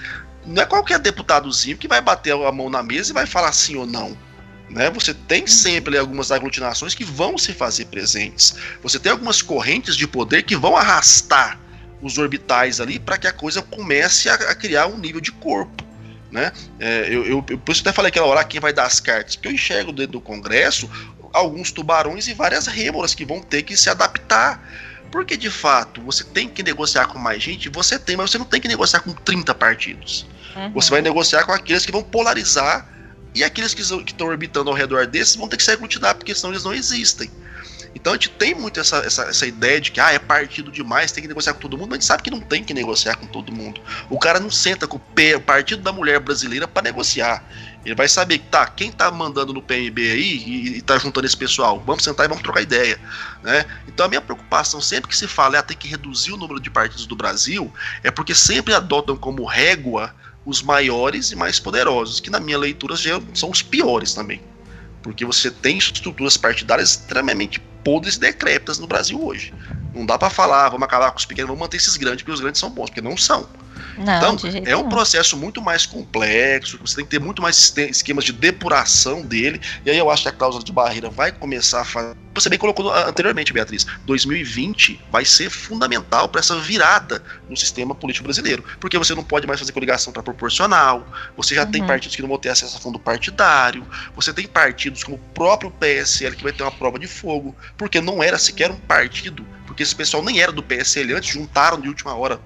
não 0.47 0.63
é 0.63 0.65
qualquer 0.65 0.99
deputadozinho 0.99 1.77
que 1.77 1.87
vai 1.87 2.01
bater 2.01 2.33
a 2.33 2.51
mão 2.51 2.69
na 2.69 2.81
mesa 2.81 3.11
e 3.11 3.13
vai 3.13 3.25
falar 3.25 3.51
sim 3.51 3.75
ou 3.75 3.85
não. 3.85 4.17
Né? 4.69 4.89
Você 4.91 5.13
tem 5.13 5.41
uhum. 5.41 5.47
sempre 5.47 5.97
algumas 5.97 6.31
aglutinações 6.31 6.93
que 6.93 7.03
vão 7.03 7.37
se 7.37 7.53
fazer 7.53 7.85
presentes. 7.85 8.55
Você 8.81 8.99
tem 8.99 9.11
algumas 9.11 9.41
correntes 9.41 9.95
de 9.95 10.07
poder 10.07 10.43
que 10.43 10.55
vão 10.55 10.75
arrastar 10.75 11.59
os 12.01 12.17
orbitais 12.17 12.79
ali 12.79 12.99
para 12.99 13.17
que 13.17 13.27
a 13.27 13.33
coisa 13.33 13.61
comece 13.61 14.29
a, 14.29 14.35
a, 14.35 14.55
criar 14.55 14.87
um 14.87 14.97
nível 14.97 15.21
de 15.21 15.31
corpo. 15.31 15.83
Né? 16.31 16.51
É, 16.79 17.07
eu, 17.09 17.25
eu, 17.25 17.41
por 17.41 17.71
isso 17.71 17.81
até 17.81 17.93
falei 17.93 18.09
aquela 18.09 18.27
hora 18.27 18.43
quem 18.43 18.59
vai 18.59 18.73
dar 18.73 18.85
as 18.85 18.99
cartas, 18.99 19.35
porque 19.35 19.47
eu 19.47 19.53
enxergo 19.53 19.91
dentro 19.91 20.13
do 20.13 20.21
Congresso 20.21 20.89
alguns 21.33 21.71
tubarões 21.71 22.27
e 22.27 22.33
várias 22.33 22.67
rêmoras 22.67 23.13
que 23.13 23.25
vão 23.25 23.41
ter 23.41 23.63
que 23.63 23.77
se 23.77 23.89
adaptar. 23.89 24.61
Porque 25.11 25.37
de 25.37 25.49
fato 25.49 26.01
você 26.01 26.23
tem 26.23 26.49
que 26.49 26.61
negociar 26.61 27.07
com 27.07 27.17
mais 27.17 27.41
gente, 27.41 27.69
você 27.69 27.97
tem, 27.97 28.17
mas 28.17 28.29
você 28.29 28.37
não 28.37 28.45
tem 28.45 28.59
que 28.59 28.67
negociar 28.67 28.99
com 28.99 29.13
30 29.13 29.55
partidos. 29.55 30.25
Uhum. 30.57 30.71
Você 30.73 30.89
vai 30.89 31.01
negociar 31.01 31.43
com 31.43 31.51
aqueles 31.51 31.85
que 31.85 31.91
vão 31.91 32.03
polarizar 32.03 32.89
e 33.35 33.43
aqueles 33.43 33.73
que 33.73 33.81
estão 33.81 34.27
orbitando 34.27 34.69
ao 34.69 34.75
redor 34.75 35.05
desses 35.05 35.35
vão 35.35 35.47
ter 35.47 35.57
que 35.57 35.63
se 35.63 35.71
aglutinar, 35.71 36.15
porque 36.15 36.33
senão 36.33 36.51
eles 36.51 36.63
não 36.63 36.73
existem. 36.73 37.29
Então 37.93 38.13
a 38.13 38.15
gente 38.15 38.29
tem 38.29 38.53
muito 38.53 38.79
essa, 38.79 38.97
essa, 38.97 39.23
essa 39.23 39.45
ideia 39.45 39.81
de 39.81 39.91
que 39.91 39.99
ah, 39.99 40.11
é 40.11 40.19
partido 40.19 40.71
demais, 40.71 41.11
tem 41.11 41.21
que 41.21 41.27
negociar 41.27 41.53
com 41.53 41.59
todo 41.59 41.77
mundo, 41.77 41.89
mas 41.89 41.97
a 41.97 41.99
gente 41.99 42.05
sabe 42.05 42.23
que 42.23 42.31
não 42.31 42.39
tem 42.39 42.63
que 42.63 42.73
negociar 42.73 43.15
com 43.15 43.25
todo 43.25 43.51
mundo. 43.51 43.81
O 44.09 44.19
cara 44.19 44.39
não 44.39 44.51
senta 44.51 44.87
com 44.87 44.97
o, 44.97 44.99
P, 44.99 45.35
o 45.35 45.41
Partido 45.41 45.81
da 45.81 45.91
Mulher 45.91 46.19
Brasileira 46.19 46.67
para 46.67 46.83
negociar. 46.83 47.43
Ele 47.83 47.95
vai 47.95 48.07
saber 48.07 48.39
que 48.39 48.45
tá, 48.47 48.67
quem 48.67 48.91
tá 48.91 49.09
mandando 49.09 49.53
no 49.53 49.61
PMB 49.61 49.99
aí 49.99 50.37
e, 50.37 50.77
e 50.77 50.81
tá 50.81 50.97
juntando 50.97 51.25
esse 51.25 51.37
pessoal, 51.37 51.81
vamos 51.85 52.03
sentar 52.03 52.25
e 52.25 52.29
vamos 52.29 52.43
trocar 52.43 52.61
ideia. 52.61 52.99
Né? 53.41 53.65
Então 53.87 54.05
a 54.05 54.09
minha 54.09 54.21
preocupação 54.21 54.79
sempre 54.81 55.09
que 55.09 55.17
se 55.17 55.27
fala 55.27 55.57
é 55.57 55.61
ter 55.61 55.75
que 55.75 55.87
reduzir 55.87 56.33
o 56.33 56.37
número 56.37 56.59
de 56.59 56.69
partidos 56.69 57.05
do 57.05 57.15
Brasil, 57.15 57.73
é 58.03 58.11
porque 58.11 58.35
sempre 58.35 58.73
adotam 58.73 59.15
como 59.15 59.43
régua 59.45 60.13
os 60.47 60.61
maiores 60.63 61.31
e 61.31 61.35
mais 61.35 61.59
poderosos, 61.59 62.21
que 62.21 62.29
na 62.29 62.39
minha 62.39 62.57
leitura 62.57 62.95
são 63.33 63.51
os 63.51 63.61
piores 63.61 64.13
também. 64.13 64.41
Porque 65.03 65.25
você 65.25 65.51
tem 65.51 65.77
estruturas 65.77 66.37
partidárias 66.37 66.91
extremamente 66.91 67.59
podres 67.83 68.15
e 68.15 68.19
decrépitas 68.21 68.79
no 68.79 68.87
Brasil 68.87 69.21
hoje. 69.21 69.53
Não 69.93 70.05
dá 70.05 70.17
para 70.17 70.29
falar, 70.29 70.69
vamos 70.69 70.85
acabar 70.85 71.11
com 71.11 71.17
os 71.17 71.25
pequenos, 71.25 71.49
vamos 71.49 71.59
manter 71.59 71.75
esses 71.75 71.97
grandes, 71.97 72.21
porque 72.21 72.31
os 72.31 72.39
grandes 72.39 72.61
são 72.61 72.69
bons, 72.69 72.89
porque 72.89 73.01
não 73.01 73.17
são. 73.17 73.45
Não, 73.97 74.35
então, 74.35 74.51
é 74.65 74.77
um 74.77 74.87
processo 74.87 75.35
muito 75.35 75.61
mais 75.61 75.85
complexo, 75.85 76.77
você 76.79 76.97
tem 76.97 77.05
que 77.05 77.11
ter 77.11 77.19
muito 77.19 77.41
mais 77.41 77.73
esquemas 77.77 78.23
de 78.23 78.31
depuração 78.31 79.21
dele, 79.23 79.59
e 79.85 79.89
aí 79.89 79.97
eu 79.97 80.09
acho 80.09 80.23
que 80.23 80.29
a 80.29 80.31
cláusula 80.31 80.63
de 80.63 80.71
barreira 80.71 81.09
vai 81.09 81.31
começar 81.31 81.81
a 81.81 81.85
fazer. 81.85 82.15
Você 82.33 82.49
bem 82.49 82.59
colocou 82.59 82.93
anteriormente, 82.93 83.51
Beatriz, 83.51 83.87
2020 84.05 85.01
vai 85.11 85.25
ser 85.25 85.49
fundamental 85.49 86.29
para 86.29 86.39
essa 86.39 86.55
virada 86.59 87.23
no 87.49 87.57
sistema 87.57 87.95
político 87.95 88.25
brasileiro, 88.25 88.63
porque 88.79 88.97
você 88.97 89.15
não 89.15 89.23
pode 89.23 89.47
mais 89.47 89.59
fazer 89.59 89.71
coligação 89.71 90.13
para 90.13 90.21
proporcional, 90.21 91.07
você 91.35 91.55
já 91.55 91.63
uhum. 91.63 91.71
tem 91.71 91.85
partidos 91.85 92.15
que 92.15 92.21
não 92.21 92.29
vão 92.29 92.37
ter 92.37 92.49
acesso 92.49 92.77
a 92.77 92.79
fundo 92.79 92.99
partidário, 92.99 93.83
você 94.15 94.31
tem 94.31 94.45
partidos 94.45 95.03
como 95.03 95.17
o 95.17 95.33
próprio 95.33 95.71
PSL 95.71 96.35
que 96.35 96.43
vai 96.43 96.53
ter 96.53 96.61
uma 96.61 96.71
prova 96.71 96.99
de 96.99 97.07
fogo, 97.07 97.55
porque 97.75 97.99
não 97.99 98.21
era 98.21 98.37
sequer 98.37 98.69
um 98.69 98.75
partido, 98.75 99.43
porque 99.65 99.81
esse 99.81 99.95
pessoal 99.95 100.23
nem 100.23 100.39
era 100.39 100.51
do 100.51 100.61
PSL 100.61 101.13
antes, 101.13 101.33
juntaram 101.33 101.81
de 101.81 101.87
última 101.87 102.13
hora 102.13 102.39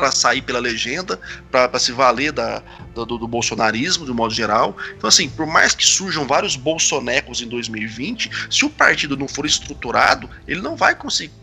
para 0.00 0.10
sair 0.10 0.40
pela 0.40 0.58
legenda, 0.58 1.20
para 1.50 1.78
se 1.78 1.92
valer 1.92 2.32
da, 2.32 2.62
do, 2.94 3.04
do, 3.04 3.28
bolsonarismo, 3.28 4.06
de 4.06 4.12
modo 4.12 4.32
geral. 4.32 4.74
Então, 4.96 5.06
assim, 5.06 5.28
por 5.28 5.46
mais 5.46 5.74
que 5.74 5.84
surjam 5.84 6.26
vários 6.26 6.56
bolsonecos 6.56 7.42
em 7.42 7.46
2020, 7.46 8.48
se 8.50 8.64
o 8.64 8.70
partido 8.70 9.14
não 9.14 9.28
for 9.28 9.44
estruturado, 9.44 10.30
ele 10.48 10.62
não 10.62 10.74
vai 10.74 10.94
conseguir 10.94 11.34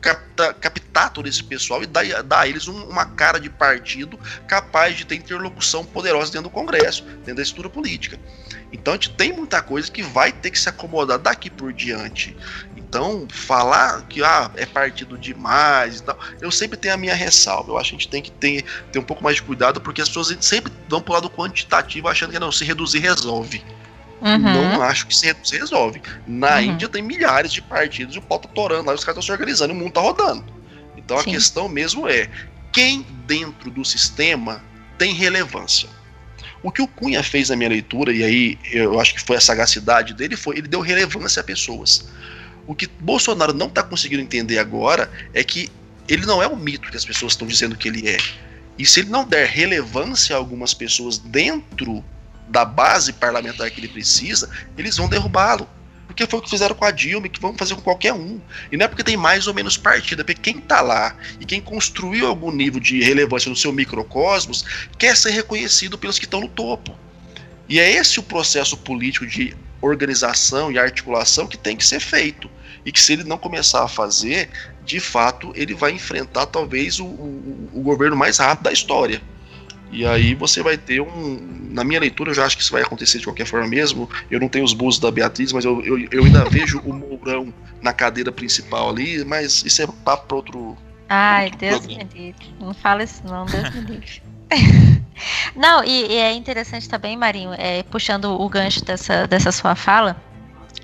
captar, 0.00 0.54
captar 0.54 1.12
todo 1.12 1.28
esse 1.28 1.42
pessoal 1.42 1.82
e 1.82 1.86
dar, 1.86 2.22
dar 2.22 2.40
a 2.42 2.48
eles 2.48 2.68
um, 2.68 2.84
uma 2.84 3.06
cara 3.06 3.40
de 3.40 3.50
partido 3.50 4.16
capaz 4.46 4.96
de 4.96 5.04
ter 5.04 5.16
interlocução 5.16 5.84
poderosa 5.84 6.30
dentro 6.30 6.48
do 6.48 6.50
Congresso, 6.50 7.02
dentro 7.02 7.36
da 7.36 7.42
estrutura 7.42 7.68
política. 7.68 8.20
Então 8.72 8.94
a 8.94 8.96
gente 8.96 9.10
tem 9.14 9.32
muita 9.32 9.60
coisa 9.60 9.90
que 9.90 10.02
vai 10.02 10.30
ter 10.30 10.50
que 10.52 10.60
se 10.60 10.68
acomodar 10.68 11.18
daqui 11.18 11.50
por 11.50 11.72
diante. 11.72 12.36
Então, 12.88 13.26
falar 13.28 14.02
que 14.02 14.22
ah, 14.22 14.50
é 14.54 14.64
partido 14.64 15.18
demais 15.18 15.98
e 15.98 16.02
tal, 16.04 16.18
eu 16.40 16.50
sempre 16.50 16.78
tenho 16.78 16.94
a 16.94 16.96
minha 16.96 17.14
ressalva. 17.14 17.72
Eu 17.72 17.78
acho 17.78 17.90
que 17.90 17.96
a 17.96 17.98
gente 17.98 18.08
tem 18.08 18.22
que 18.22 18.30
ter, 18.30 18.64
ter 18.92 18.98
um 18.98 19.02
pouco 19.02 19.24
mais 19.24 19.36
de 19.36 19.42
cuidado, 19.42 19.80
porque 19.80 20.00
as 20.00 20.08
pessoas 20.08 20.36
sempre 20.40 20.72
vão 20.88 21.00
pro 21.00 21.14
lado 21.14 21.28
quantitativo 21.28 22.08
achando 22.08 22.30
que 22.30 22.38
não, 22.38 22.52
se 22.52 22.64
reduzir 22.64 23.00
resolve. 23.00 23.62
Uhum. 24.22 24.38
Não 24.38 24.82
acho 24.82 25.06
que 25.06 25.16
se 25.16 25.26
reduzir 25.26 25.58
resolve. 25.58 26.00
Na 26.26 26.56
uhum. 26.56 26.62
Índia 26.62 26.88
tem 26.88 27.02
milhares 27.02 27.52
de 27.52 27.60
partidos 27.60 28.14
e 28.14 28.18
o 28.18 28.22
pau 28.22 28.38
tá 28.38 28.48
torando 28.48 28.86
lá, 28.86 28.94
os 28.94 29.04
caras 29.04 29.18
estão 29.18 29.22
se 29.22 29.32
organizando 29.32 29.74
e 29.74 29.76
o 29.76 29.78
mundo 29.78 29.92
tá 29.92 30.00
rodando. 30.00 30.44
Então 30.96 31.18
Sim. 31.18 31.30
a 31.30 31.32
questão 31.34 31.68
mesmo 31.68 32.08
é 32.08 32.30
quem 32.72 33.04
dentro 33.26 33.70
do 33.70 33.84
sistema 33.84 34.62
tem 34.96 35.12
relevância. 35.12 35.88
O 36.62 36.70
que 36.70 36.82
o 36.82 36.88
Cunha 36.88 37.22
fez 37.22 37.50
na 37.50 37.56
minha 37.56 37.68
leitura, 37.68 38.12
e 38.12 38.24
aí 38.24 38.58
eu 38.72 38.98
acho 38.98 39.14
que 39.14 39.20
foi 39.20 39.36
a 39.36 39.40
sagacidade 39.40 40.14
dele, 40.14 40.36
foi 40.36 40.58
ele 40.58 40.68
deu 40.68 40.80
relevância 40.80 41.40
a 41.40 41.44
pessoas. 41.44 42.08
O 42.66 42.74
que 42.74 42.86
Bolsonaro 42.86 43.52
não 43.52 43.68
está 43.68 43.82
conseguindo 43.82 44.22
entender 44.22 44.58
agora 44.58 45.10
é 45.32 45.44
que 45.44 45.70
ele 46.08 46.26
não 46.26 46.42
é 46.42 46.46
o 46.46 46.56
mito 46.56 46.90
que 46.90 46.96
as 46.96 47.04
pessoas 47.04 47.32
estão 47.32 47.46
dizendo 47.46 47.76
que 47.76 47.88
ele 47.88 48.08
é. 48.08 48.18
E 48.78 48.84
se 48.84 49.00
ele 49.00 49.10
não 49.10 49.24
der 49.24 49.46
relevância 49.48 50.34
a 50.34 50.38
algumas 50.38 50.74
pessoas 50.74 51.18
dentro 51.18 52.04
da 52.48 52.64
base 52.64 53.12
parlamentar 53.12 53.70
que 53.70 53.80
ele 53.80 53.88
precisa, 53.88 54.48
eles 54.76 54.96
vão 54.96 55.08
derrubá-lo. 55.08 55.68
Porque 56.06 56.26
foi 56.26 56.38
o 56.38 56.42
que 56.42 56.50
fizeram 56.50 56.74
com 56.74 56.84
a 56.84 56.90
Dilma 56.90 57.28
que 57.28 57.40
vão 57.40 57.56
fazer 57.56 57.74
com 57.74 57.80
qualquer 57.80 58.12
um. 58.12 58.40
E 58.70 58.76
não 58.76 58.84
é 58.84 58.88
porque 58.88 59.02
tem 59.02 59.16
mais 59.16 59.46
ou 59.46 59.54
menos 59.54 59.76
partida, 59.76 60.22
é 60.22 60.24
porque 60.24 60.40
quem 60.40 60.60
está 60.60 60.80
lá 60.80 61.16
e 61.40 61.44
quem 61.44 61.60
construiu 61.60 62.26
algum 62.26 62.52
nível 62.52 62.80
de 62.80 63.02
relevância 63.02 63.50
no 63.50 63.56
seu 63.56 63.72
microcosmos 63.72 64.64
quer 64.98 65.16
ser 65.16 65.30
reconhecido 65.30 65.98
pelos 65.98 66.18
que 66.18 66.24
estão 66.24 66.40
no 66.40 66.48
topo. 66.48 66.96
E 67.68 67.80
é 67.80 67.90
esse 67.90 68.20
o 68.20 68.22
processo 68.22 68.76
político 68.76 69.26
de 69.26 69.56
organização 69.80 70.70
e 70.70 70.78
articulação 70.78 71.46
que 71.46 71.56
tem 71.56 71.76
que 71.76 71.84
ser 71.84 72.00
feito. 72.00 72.50
E 72.84 72.92
que 72.92 73.00
se 73.00 73.14
ele 73.14 73.24
não 73.24 73.36
começar 73.36 73.82
a 73.82 73.88
fazer, 73.88 74.48
de 74.84 75.00
fato, 75.00 75.52
ele 75.54 75.74
vai 75.74 75.92
enfrentar 75.92 76.46
talvez 76.46 77.00
o, 77.00 77.04
o, 77.04 77.70
o 77.74 77.80
governo 77.82 78.16
mais 78.16 78.38
rápido 78.38 78.64
da 78.64 78.72
história. 78.72 79.20
E 79.90 80.04
aí 80.04 80.34
você 80.34 80.62
vai 80.62 80.76
ter 80.76 81.00
um. 81.00 81.56
Na 81.70 81.84
minha 81.84 82.00
leitura, 82.00 82.30
eu 82.30 82.34
já 82.34 82.44
acho 82.44 82.56
que 82.56 82.62
isso 82.62 82.72
vai 82.72 82.82
acontecer 82.82 83.18
de 83.18 83.24
qualquer 83.24 83.46
forma 83.46 83.66
mesmo. 83.66 84.08
Eu 84.30 84.40
não 84.40 84.48
tenho 84.48 84.64
os 84.64 84.72
búzios 84.72 84.98
da 84.98 85.10
Beatriz, 85.10 85.52
mas 85.52 85.64
eu, 85.64 85.80
eu, 85.82 86.08
eu 86.10 86.24
ainda 86.24 86.44
vejo 86.48 86.80
o 86.80 86.92
Mourão 86.92 87.52
na 87.82 87.92
cadeira 87.92 88.32
principal 88.32 88.90
ali, 88.90 89.24
mas 89.24 89.64
isso 89.64 89.82
é 89.82 89.86
papo 90.04 90.26
para 90.26 90.36
outro. 90.36 90.76
Ai, 91.08 91.44
outro 91.46 91.58
Deus 91.58 91.78
programa. 91.78 92.10
me 92.12 92.20
livre. 92.20 92.54
Não 92.58 92.74
fala 92.74 93.02
isso, 93.04 93.22
não, 93.24 93.46
Deus 93.46 93.74
me 93.74 93.80
livre. 93.82 94.22
Não, 95.54 95.82
e, 95.82 96.12
e, 96.12 96.16
é 96.16 96.32
interessante 96.32 96.88
também, 96.88 97.16
Marinho, 97.16 97.52
é, 97.54 97.82
puxando 97.84 98.40
o 98.40 98.48
gancho 98.48 98.84
dessa, 98.84 99.26
dessa 99.26 99.50
sua 99.50 99.74
fala, 99.74 100.16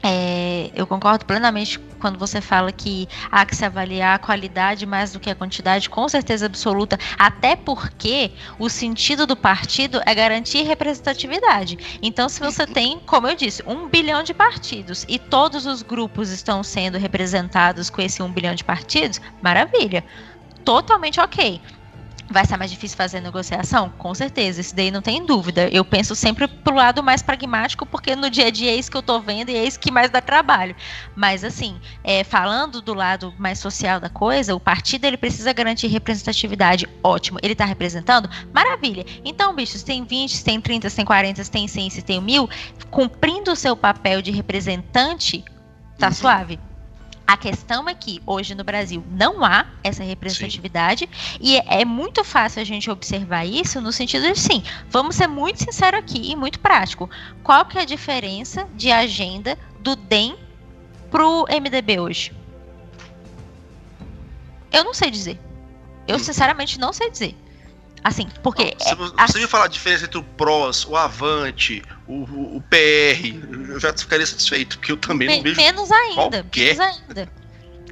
é, 0.03 0.71
eu 0.75 0.85
concordo 0.85 1.25
plenamente 1.25 1.79
quando 2.01 2.19
você 2.19 2.41
fala 2.41 2.73
que 2.73 3.09
há 3.31 3.47
que 3.47 3.55
se 3.55 3.65
avaliar 3.65 4.17
a 4.17 4.19
qualidade 4.19 4.85
mais 4.85 5.13
do 5.13 5.21
que 5.21 5.31
a 5.31 5.35
quantidade, 5.35 5.89
com 5.89 6.09
certeza 6.09 6.47
absoluta, 6.47 6.99
até 7.17 7.55
porque 7.55 8.33
o 8.59 8.69
sentido 8.69 9.27
do 9.29 9.37
partido 9.37 10.01
é 10.05 10.13
garantir 10.13 10.63
representatividade. 10.63 11.79
Então, 12.03 12.29
se 12.29 12.41
você 12.41 12.67
tem, 12.67 12.99
como 12.99 13.29
eu 13.29 13.37
disse, 13.37 13.63
um 13.65 13.89
bilhão 13.89 14.25
de 14.25 14.35
partidos 14.35 15.07
e 15.09 15.21
todos 15.21 15.67
os 15.67 15.83
grupos 15.83 16.31
estão 16.31 16.65
sendo 16.65 16.99
representados 16.99 17.89
com 17.89 18.03
esse 18.03 18.21
um 18.21 18.33
bilhão 18.33 18.57
de 18.57 18.65
partidos, 18.65 19.21
maravilha. 19.41 20.05
Totalmente 20.65 21.21
ok. 21.21 21.61
Vai 22.33 22.47
ser 22.47 22.57
mais 22.57 22.71
difícil 22.71 22.97
fazer 22.97 23.21
negociação? 23.21 23.91
Com 23.99 24.15
certeza, 24.15 24.63
isso 24.63 24.75
daí 24.75 24.91
não 24.91 25.03
tem 25.03 25.25
dúvida. 25.27 25.69
Eu 25.69 25.85
penso 25.85 26.15
sempre 26.15 26.49
pro 26.49 26.75
lado 26.75 27.03
mais 27.03 27.21
pragmático, 27.21 27.85
porque 27.85 28.17
no 28.17 28.31
dia 28.31 28.47
a 28.47 28.51
dia 28.51 28.71
é 28.71 28.75
isso 28.75 28.91
que 28.91 28.97
eu 28.97 29.03
tô 29.03 29.21
vendo 29.21 29.51
e 29.51 29.57
é 29.57 29.65
isso 29.65 29.79
que 29.79 29.91
mais 29.91 30.11
dá 30.11 30.23
trabalho. 30.23 30.75
Mas 31.15 31.45
assim, 31.45 31.79
é, 32.03 32.25
falando 32.25 32.81
do 32.81 32.95
lado 32.95 33.35
mais 33.39 33.59
social 33.59 34.01
da 34.01 34.09
coisa, 34.09 34.55
o 34.55 34.61
partido 34.61 35.05
ele 35.05 35.19
precisa 35.19 35.53
garantir 35.53 35.89
representatividade. 35.89 36.89
Ótimo. 37.05 37.39
Ele 37.43 37.55
tá 37.55 37.67
representando? 37.67 38.31
Maravilha. 38.53 39.05
Então, 39.25 39.55
bichos, 39.55 39.83
tem 39.83 40.03
20, 40.03 40.43
tem 40.43 40.59
30, 40.59 40.91
tem 40.91 41.05
40, 41.05 41.45
tem 41.45 41.69
100, 41.69 41.91
se 41.91 42.03
tem 42.03 42.21
mil, 42.21 42.49
cumprindo 42.91 43.53
o 43.53 43.57
seu 43.57 43.77
papel 43.77 44.23
de 44.23 44.31
representante, 44.31 45.45
tá 45.99 46.07
uhum. 46.07 46.13
suave. 46.13 46.72
A 47.27 47.37
questão 47.37 47.89
é 47.89 47.95
que 47.95 48.21
hoje 48.27 48.55
no 48.55 48.65
Brasil 48.65 49.03
não 49.11 49.45
há 49.45 49.67
essa 49.83 50.03
representatividade 50.03 51.09
sim. 51.11 51.39
e 51.41 51.57
é, 51.57 51.81
é, 51.81 51.85
muito 51.85 52.25
fácil 52.25 52.61
a 52.61 52.65
gente 52.65 52.91
observar 52.91 53.47
isso 53.47 53.81
no 53.81 53.93
sentido 53.93 54.27
de 54.31 54.39
sim, 54.39 54.63
vamos 54.91 55.17
ser 55.17 55.29
muito 55.29 55.63
sinceros 55.63 56.01
aqui 56.01 56.31
e 56.31 56.37
muito 56.37 56.59
prático. 56.61 57.09
Qual 57.43 57.65
que 57.65 57.79
é 57.79 57.83
a 57.83 57.87
diferença 57.87 58.69
de 58.75 58.91
agenda 58.91 59.59
do 59.81 59.97
DEM 59.97 60.37
pro 61.11 61.47
MDB 61.49 62.01
hoje? 62.01 62.33
Eu 64.73 64.85
não 64.85 64.95
sei 64.95 65.11
dizer. 65.11 65.39
Eu 66.09 66.17
hum. 66.17 66.19
sinceramente 66.19 66.81
não 66.81 66.93
sei 66.93 67.11
dizer. 67.11 67.37
Assim, 68.05 68.27
porque. 68.43 68.77
Não, 68.81 68.97
você, 68.97 69.15
é, 69.17 69.27
você 69.27 69.39
me 69.39 69.47
falar 69.47 69.67
a 69.67 69.69
diferença 69.69 70.05
entre 70.05 70.19
o 70.19 70.23
PROS, 70.23 70.87
o 70.87 70.97
Avante, 70.97 71.83
o, 72.07 72.25
o, 72.25 72.57
o 72.57 72.61
PR, 72.63 73.71
eu 73.71 73.79
já 73.79 73.93
ficaria 73.97 74.27
satisfeito, 74.27 74.79
porque 74.79 74.93
eu 74.93 74.97
também 74.97 75.29
não 75.29 75.43
vejo. 75.43 75.57
Menos 75.57 75.91
ainda, 75.91 76.43
qualquer... 76.43 76.77
menos 76.77 76.81
ainda. 76.81 77.29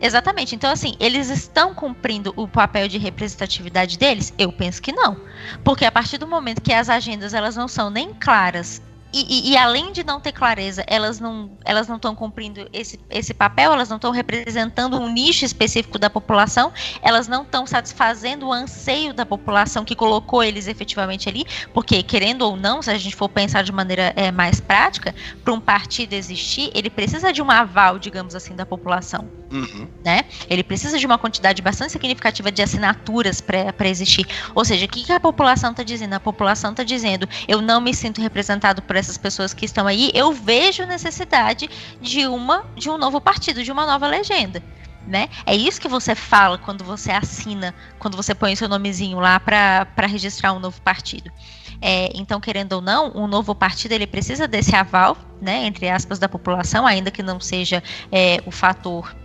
Exatamente. 0.02 0.54
Então, 0.54 0.70
assim, 0.70 0.94
eles 0.98 1.28
estão 1.28 1.74
cumprindo 1.74 2.32
o 2.34 2.48
papel 2.48 2.88
de 2.88 2.96
representatividade 2.96 3.98
deles? 3.98 4.32
Eu 4.38 4.50
penso 4.50 4.80
que 4.80 4.92
não. 4.92 5.20
Porque 5.62 5.84
a 5.84 5.92
partir 5.92 6.16
do 6.16 6.26
momento 6.26 6.62
que 6.62 6.72
as 6.72 6.88
agendas 6.88 7.34
elas 7.34 7.54
não 7.54 7.68
são 7.68 7.90
nem 7.90 8.14
claras 8.14 8.80
e, 9.12 9.50
e, 9.50 9.52
e, 9.52 9.56
além 9.56 9.92
de 9.92 10.04
não 10.04 10.20
ter 10.20 10.32
clareza, 10.32 10.84
elas 10.86 11.18
não 11.18 11.50
elas 11.64 11.88
não 11.88 11.96
estão 11.96 12.14
cumprindo 12.14 12.68
esse, 12.72 12.98
esse 13.10 13.34
papel, 13.34 13.72
elas 13.72 13.88
não 13.88 13.96
estão 13.96 14.10
representando 14.10 14.98
um 14.98 15.12
nicho 15.12 15.44
específico 15.44 15.98
da 15.98 16.08
população, 16.08 16.72
elas 17.02 17.26
não 17.26 17.42
estão 17.42 17.66
satisfazendo 17.66 18.46
o 18.46 18.52
anseio 18.52 19.12
da 19.12 19.26
população 19.26 19.84
que 19.84 19.96
colocou 19.96 20.42
eles 20.42 20.68
efetivamente 20.68 21.28
ali, 21.28 21.44
porque 21.74 22.02
querendo 22.02 22.42
ou 22.42 22.56
não, 22.56 22.82
se 22.82 22.90
a 22.90 22.98
gente 22.98 23.16
for 23.16 23.28
pensar 23.28 23.62
de 23.62 23.72
maneira 23.72 24.12
é, 24.16 24.30
mais 24.30 24.60
prática, 24.60 25.14
para 25.44 25.52
um 25.52 25.60
partido 25.60 26.12
existir, 26.12 26.70
ele 26.74 26.90
precisa 26.90 27.32
de 27.32 27.42
um 27.42 27.50
aval, 27.50 27.98
digamos 27.98 28.34
assim, 28.34 28.54
da 28.54 28.64
população, 28.64 29.28
uhum. 29.50 29.88
né? 30.04 30.24
Ele 30.48 30.62
precisa 30.62 30.98
de 30.98 31.06
uma 31.06 31.18
quantidade 31.18 31.60
bastante 31.62 31.92
significativa 31.92 32.50
de 32.52 32.62
assinaturas 32.62 33.40
para 33.40 33.88
existir. 33.88 34.26
Ou 34.54 34.64
seja, 34.64 34.86
o 34.86 34.88
que, 34.88 35.04
que 35.04 35.12
a 35.12 35.20
população 35.20 35.70
está 35.72 35.82
dizendo? 35.82 36.14
A 36.14 36.20
população 36.20 36.70
está 36.70 36.82
dizendo, 36.82 37.28
eu 37.48 37.60
não 37.60 37.80
me 37.80 37.92
sinto 37.94 38.20
representado 38.20 38.82
por 38.82 38.96
essas 39.00 39.18
pessoas 39.18 39.52
que 39.52 39.64
estão 39.64 39.86
aí, 39.86 40.10
eu 40.14 40.32
vejo 40.32 40.84
necessidade 40.86 41.68
de 42.00 42.26
uma 42.26 42.64
de 42.76 42.88
um 42.88 42.96
novo 42.96 43.20
partido, 43.20 43.62
de 43.62 43.72
uma 43.72 43.86
nova 43.86 44.06
legenda. 44.06 44.62
Né? 45.06 45.28
É 45.46 45.56
isso 45.56 45.80
que 45.80 45.88
você 45.88 46.14
fala 46.14 46.58
quando 46.58 46.84
você 46.84 47.10
assina, 47.10 47.74
quando 47.98 48.16
você 48.16 48.34
põe 48.34 48.54
seu 48.54 48.68
nomezinho 48.68 49.18
lá 49.18 49.40
para 49.40 50.06
registrar 50.06 50.52
um 50.52 50.60
novo 50.60 50.80
partido. 50.82 51.30
É, 51.80 52.10
então, 52.14 52.38
querendo 52.38 52.74
ou 52.74 52.80
não, 52.82 53.10
um 53.14 53.26
novo 53.26 53.54
partido 53.54 53.92
ele 53.92 54.06
precisa 54.06 54.46
desse 54.46 54.76
aval, 54.76 55.16
né, 55.40 55.64
entre 55.66 55.88
aspas, 55.88 56.18
da 56.18 56.28
população, 56.28 56.86
ainda 56.86 57.10
que 57.10 57.22
não 57.22 57.40
seja 57.40 57.82
é, 58.12 58.42
o 58.44 58.50
fator 58.50 59.16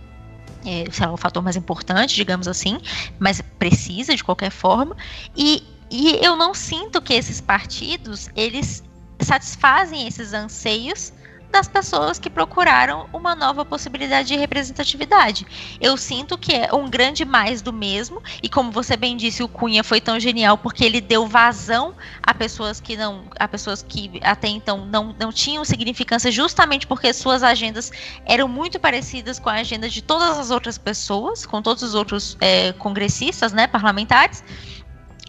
é, 0.64 0.84
lá, 0.98 1.12
o 1.12 1.16
fator 1.16 1.42
mais 1.42 1.56
importante, 1.56 2.16
digamos 2.16 2.48
assim, 2.48 2.78
mas 3.18 3.40
precisa 3.58 4.16
de 4.16 4.24
qualquer 4.24 4.50
forma. 4.50 4.96
E, 5.36 5.62
e 5.90 6.18
eu 6.24 6.34
não 6.34 6.52
sinto 6.52 7.00
que 7.00 7.14
esses 7.14 7.40
partidos 7.40 8.28
eles 8.34 8.82
satisfazem 9.20 10.06
esses 10.06 10.32
anseios 10.32 11.12
das 11.50 11.68
pessoas 11.68 12.18
que 12.18 12.28
procuraram 12.28 13.08
uma 13.12 13.34
nova 13.34 13.64
possibilidade 13.64 14.28
de 14.28 14.36
representatividade. 14.36 15.46
Eu 15.80 15.96
sinto 15.96 16.36
que 16.36 16.52
é 16.52 16.74
um 16.74 16.88
grande 16.88 17.24
mais 17.24 17.62
do 17.62 17.72
mesmo, 17.72 18.22
e 18.42 18.48
como 18.48 18.70
você 18.70 18.96
bem 18.96 19.16
disse, 19.16 19.42
o 19.42 19.48
Cunha 19.48 19.82
foi 19.82 20.00
tão 20.00 20.18
genial 20.20 20.58
porque 20.58 20.84
ele 20.84 21.00
deu 21.00 21.26
vazão 21.26 21.94
a 22.22 22.34
pessoas 22.34 22.80
que 22.80 22.96
não, 22.96 23.24
a 23.38 23.48
pessoas 23.48 23.82
que 23.82 24.20
até 24.22 24.48
então 24.48 24.84
não, 24.86 25.14
não 25.18 25.32
tinham 25.32 25.64
significância, 25.64 26.30
justamente 26.30 26.86
porque 26.86 27.12
suas 27.12 27.42
agendas 27.42 27.90
eram 28.26 28.48
muito 28.48 28.78
parecidas 28.78 29.38
com 29.38 29.48
a 29.48 29.54
agenda 29.54 29.88
de 29.88 30.02
todas 30.02 30.38
as 30.38 30.50
outras 30.50 30.76
pessoas, 30.76 31.46
com 31.46 31.62
todos 31.62 31.82
os 31.82 31.94
outros 31.94 32.36
é, 32.40 32.72
congressistas, 32.74 33.52
né, 33.52 33.66
parlamentares 33.66 34.44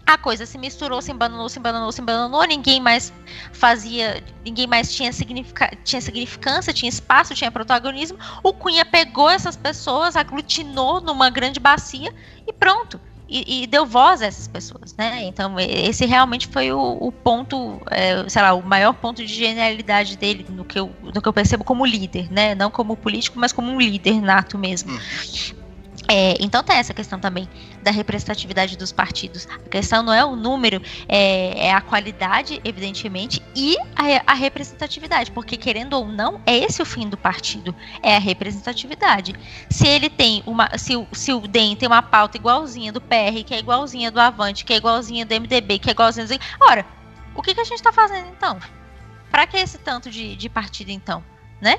a 0.08 0.16
coisa 0.16 0.46
se 0.46 0.56
misturou, 0.56 1.02
se 1.02 1.12
embananou, 1.12 1.50
se 1.50 1.58
embananou, 1.58 1.92
se 1.92 2.00
embananou, 2.00 2.42
ninguém 2.44 2.80
mais 2.80 3.12
fazia, 3.52 4.24
ninguém 4.42 4.66
mais 4.66 4.90
tinha, 4.90 5.12
significa, 5.12 5.70
tinha 5.84 6.00
significância, 6.00 6.72
tinha 6.72 6.88
espaço, 6.88 7.34
tinha 7.34 7.50
protagonismo. 7.50 8.16
O 8.42 8.54
Cunha 8.54 8.86
pegou 8.86 9.28
essas 9.28 9.54
pessoas, 9.54 10.16
aglutinou 10.16 11.02
numa 11.02 11.28
grande 11.28 11.60
bacia 11.60 12.10
e 12.46 12.52
pronto. 12.54 12.98
E, 13.28 13.64
e 13.64 13.66
deu 13.66 13.84
voz 13.84 14.22
a 14.22 14.26
essas 14.26 14.48
pessoas, 14.48 14.96
né? 14.96 15.24
Então, 15.24 15.60
esse 15.60 16.06
realmente 16.06 16.48
foi 16.48 16.72
o, 16.72 16.96
o 16.98 17.12
ponto, 17.12 17.78
é, 17.90 18.26
sei 18.26 18.40
lá, 18.40 18.54
o 18.54 18.62
maior 18.62 18.94
ponto 18.94 19.22
de 19.22 19.34
genialidade 19.34 20.16
dele, 20.16 20.46
no 20.48 20.64
que, 20.64 20.80
eu, 20.80 20.90
no 21.02 21.20
que 21.20 21.28
eu 21.28 21.32
percebo 21.34 21.62
como 21.62 21.84
líder, 21.84 22.32
né? 22.32 22.54
Não 22.54 22.70
como 22.70 22.96
político, 22.96 23.38
mas 23.38 23.52
como 23.52 23.70
um 23.70 23.78
líder 23.78 24.22
nato 24.22 24.56
mesmo. 24.56 24.92
Hum. 24.92 25.67
É, 26.10 26.36
então 26.40 26.62
tem 26.62 26.76
essa 26.76 26.94
questão 26.94 27.20
também 27.20 27.46
da 27.82 27.90
representatividade 27.90 28.78
dos 28.78 28.90
partidos. 28.90 29.46
A 29.66 29.68
questão 29.68 30.02
não 30.02 30.12
é 30.12 30.24
o 30.24 30.34
número, 30.34 30.80
é, 31.06 31.66
é 31.66 31.72
a 31.72 31.82
qualidade, 31.82 32.58
evidentemente, 32.64 33.42
e 33.54 33.76
a, 33.94 34.32
a, 34.32 34.34
representatividade, 34.34 35.30
porque 35.30 35.58
querendo 35.58 35.92
ou 35.92 36.06
não, 36.06 36.40
é 36.46 36.56
esse 36.56 36.80
o 36.80 36.86
fim 36.86 37.10
do 37.10 37.16
partido, 37.18 37.76
é 38.02 38.16
a 38.16 38.18
representatividade. 38.18 39.34
Se 39.68 39.86
ele 39.86 40.08
tem 40.08 40.42
uma, 40.46 40.78
se, 40.78 40.96
o, 40.96 41.06
se 41.12 41.30
o 41.30 41.40
DEM 41.46 41.76
tem 41.76 41.86
uma 41.86 42.00
pauta 42.00 42.38
igualzinha 42.38 42.90
do 42.90 43.02
PR, 43.02 43.44
que 43.44 43.52
é 43.52 43.58
igualzinha 43.58 44.10
do 44.10 44.18
Avante, 44.18 44.64
que 44.64 44.72
é 44.72 44.76
igualzinha 44.76 45.26
do 45.26 45.34
MDB, 45.34 45.78
que 45.78 45.90
é 45.90 45.92
igualzinha 45.92 46.26
do... 46.26 46.34
Ora, 46.62 46.86
o 47.34 47.42
que, 47.42 47.54
que 47.54 47.60
a 47.60 47.64
gente 47.64 47.78
está 47.78 47.92
fazendo 47.92 48.28
então? 48.30 48.58
Para 49.30 49.46
que 49.46 49.58
esse 49.58 49.76
tanto 49.76 50.10
de, 50.10 50.34
de 50.36 50.48
partido 50.48 50.90
então, 50.90 51.22
né? 51.60 51.78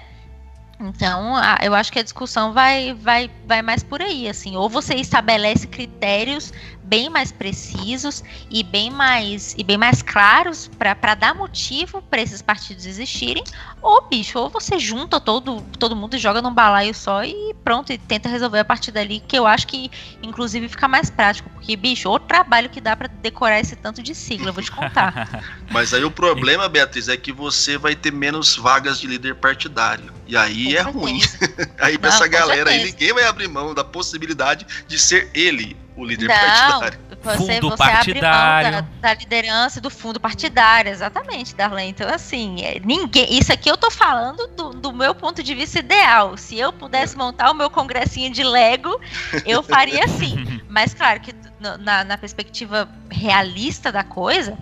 Então, 0.81 1.35
a, 1.35 1.57
eu 1.61 1.75
acho 1.75 1.91
que 1.91 1.99
a 1.99 2.03
discussão 2.03 2.53
vai, 2.53 2.93
vai, 2.93 3.29
vai 3.45 3.61
mais 3.61 3.83
por 3.83 4.01
aí, 4.01 4.29
assim. 4.29 4.55
Ou 4.55 4.69
você 4.69 4.95
estabelece 4.95 5.67
critérios 5.67 6.53
bem 6.89 7.07
mais 7.07 7.31
precisos 7.31 8.23
e 8.49 8.63
bem 8.63 8.89
mais 8.89 9.53
e 9.55 9.63
bem 9.63 9.77
mais 9.77 10.01
claros 10.01 10.69
para 10.79 11.13
dar 11.13 11.35
motivo 11.35 12.01
para 12.01 12.19
esses 12.19 12.41
partidos 12.41 12.87
existirem, 12.87 13.43
ou 13.79 14.01
bicho, 14.07 14.39
ou 14.39 14.49
você 14.49 14.79
junta 14.79 15.19
todo 15.19 15.61
todo 15.77 15.95
mundo 15.95 16.15
e 16.15 16.19
joga 16.19 16.41
num 16.41 16.53
balaio 16.53 16.93
só 16.95 17.23
e 17.23 17.53
pronto 17.63 17.93
e 17.93 17.97
tenta 17.99 18.27
resolver 18.27 18.59
a 18.59 18.65
partir 18.65 18.91
dali, 18.91 19.19
que 19.19 19.37
eu 19.37 19.45
acho 19.45 19.67
que 19.67 19.91
inclusive 20.23 20.67
fica 20.67 20.87
mais 20.87 21.11
prático, 21.11 21.47
porque 21.51 21.75
bicho, 21.75 22.09
o 22.09 22.17
trabalho 22.17 22.69
que 22.69 22.81
dá 22.81 22.95
para 22.95 23.07
decorar 23.07 23.59
esse 23.59 23.75
tanto 23.75 24.01
de 24.01 24.15
sigla, 24.15 24.49
eu 24.49 24.53
vou 24.53 24.63
te 24.63 24.71
contar. 24.71 25.43
Mas 25.69 25.93
aí 25.93 26.03
o 26.03 26.09
problema, 26.09 26.67
Beatriz, 26.67 27.07
é 27.07 27.15
que 27.15 27.31
você 27.31 27.77
vai 27.77 27.95
ter 27.95 28.11
menos 28.11 28.55
vagas 28.55 28.99
de 28.99 29.05
líder 29.05 29.35
partidário. 29.35 30.11
E 30.25 30.35
aí 30.35 30.65
com 30.65 30.71
é 30.71 30.83
certeza. 30.83 30.99
ruim. 30.99 31.21
aí 31.79 31.97
para 31.99 32.09
essa 32.09 32.27
galera 32.27 32.71
aí 32.71 32.83
ninguém 32.83 33.13
vai 33.13 33.25
abrir 33.25 33.47
mão 33.47 33.75
da 33.75 33.83
possibilidade 33.83 34.65
de 34.87 34.97
ser 34.97 35.29
ele 35.35 35.77
o 35.99 36.05
líder 36.05 36.27
não, 36.27 36.35
partidário. 36.35 36.99
Você, 37.21 37.37
fundo 37.37 37.69
você 37.69 37.77
partidário. 37.77 38.67
abre 38.67 38.71
mão 38.71 38.81
da, 39.01 39.09
da, 39.09 39.13
liderança 39.13 39.81
do 39.81 39.89
fundo 39.89 40.19
partidário, 40.19 40.91
exatamente, 40.91 41.55
Darlene. 41.55 41.89
Então, 41.89 42.09
assim, 42.09 42.61
é, 42.61 42.79
ninguém. 42.79 43.37
Isso 43.37 43.51
aqui 43.51 43.69
eu 43.69 43.77
tô 43.77 43.91
falando 43.91 44.47
do, 44.47 44.69
do, 44.71 44.93
meu 44.93 45.13
ponto 45.13 45.43
de 45.43 45.53
vista 45.53 45.79
ideal. 45.79 46.37
Se 46.37 46.57
eu 46.57 46.71
pudesse 46.71 47.17
montar 47.17 47.51
o 47.51 47.53
meu 47.53 47.69
congressinho 47.69 48.31
de 48.31 48.43
Lego, 48.43 48.99
eu 49.45 49.61
faria 49.61 50.05
assim. 50.05 50.61
Mas, 50.69 50.93
claro, 50.93 51.19
que 51.19 51.35
na, 51.59 52.03
na 52.03 52.17
perspectiva 52.17 52.87
realista 53.09 53.91
da 53.91 54.03
coisa, 54.03 54.57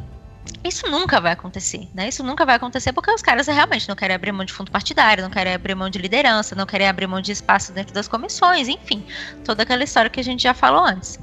isso 0.64 0.88
nunca 0.90 1.20
vai 1.22 1.32
acontecer, 1.32 1.88
né? 1.94 2.10
Isso 2.10 2.24
nunca 2.24 2.46
vai 2.46 2.56
acontecer 2.56 2.94
porque 2.94 3.12
os 3.12 3.22
caras 3.22 3.48
realmente 3.48 3.88
não 3.88 3.96
querem 3.96 4.16
abrir 4.16 4.32
mão 4.32 4.46
de 4.46 4.54
fundo 4.54 4.72
partidário, 4.72 5.24
não 5.24 5.30
querem 5.30 5.54
abrir 5.54 5.76
mão 5.76 5.90
de 5.90 5.98
liderança, 5.98 6.56
não 6.56 6.66
querem 6.66 6.88
abrir 6.88 7.08
mão 7.08 7.22
de 7.22 7.32
espaço 7.32 7.72
dentro 7.72 7.94
das 7.94 8.08
comissões, 8.08 8.68
enfim, 8.68 9.04
toda 9.44 9.64
aquela 9.64 9.84
história 9.84 10.10
que 10.10 10.20
a 10.20 10.24
gente 10.24 10.44
já 10.44 10.54
falou 10.54 10.84
antes. 10.84 11.20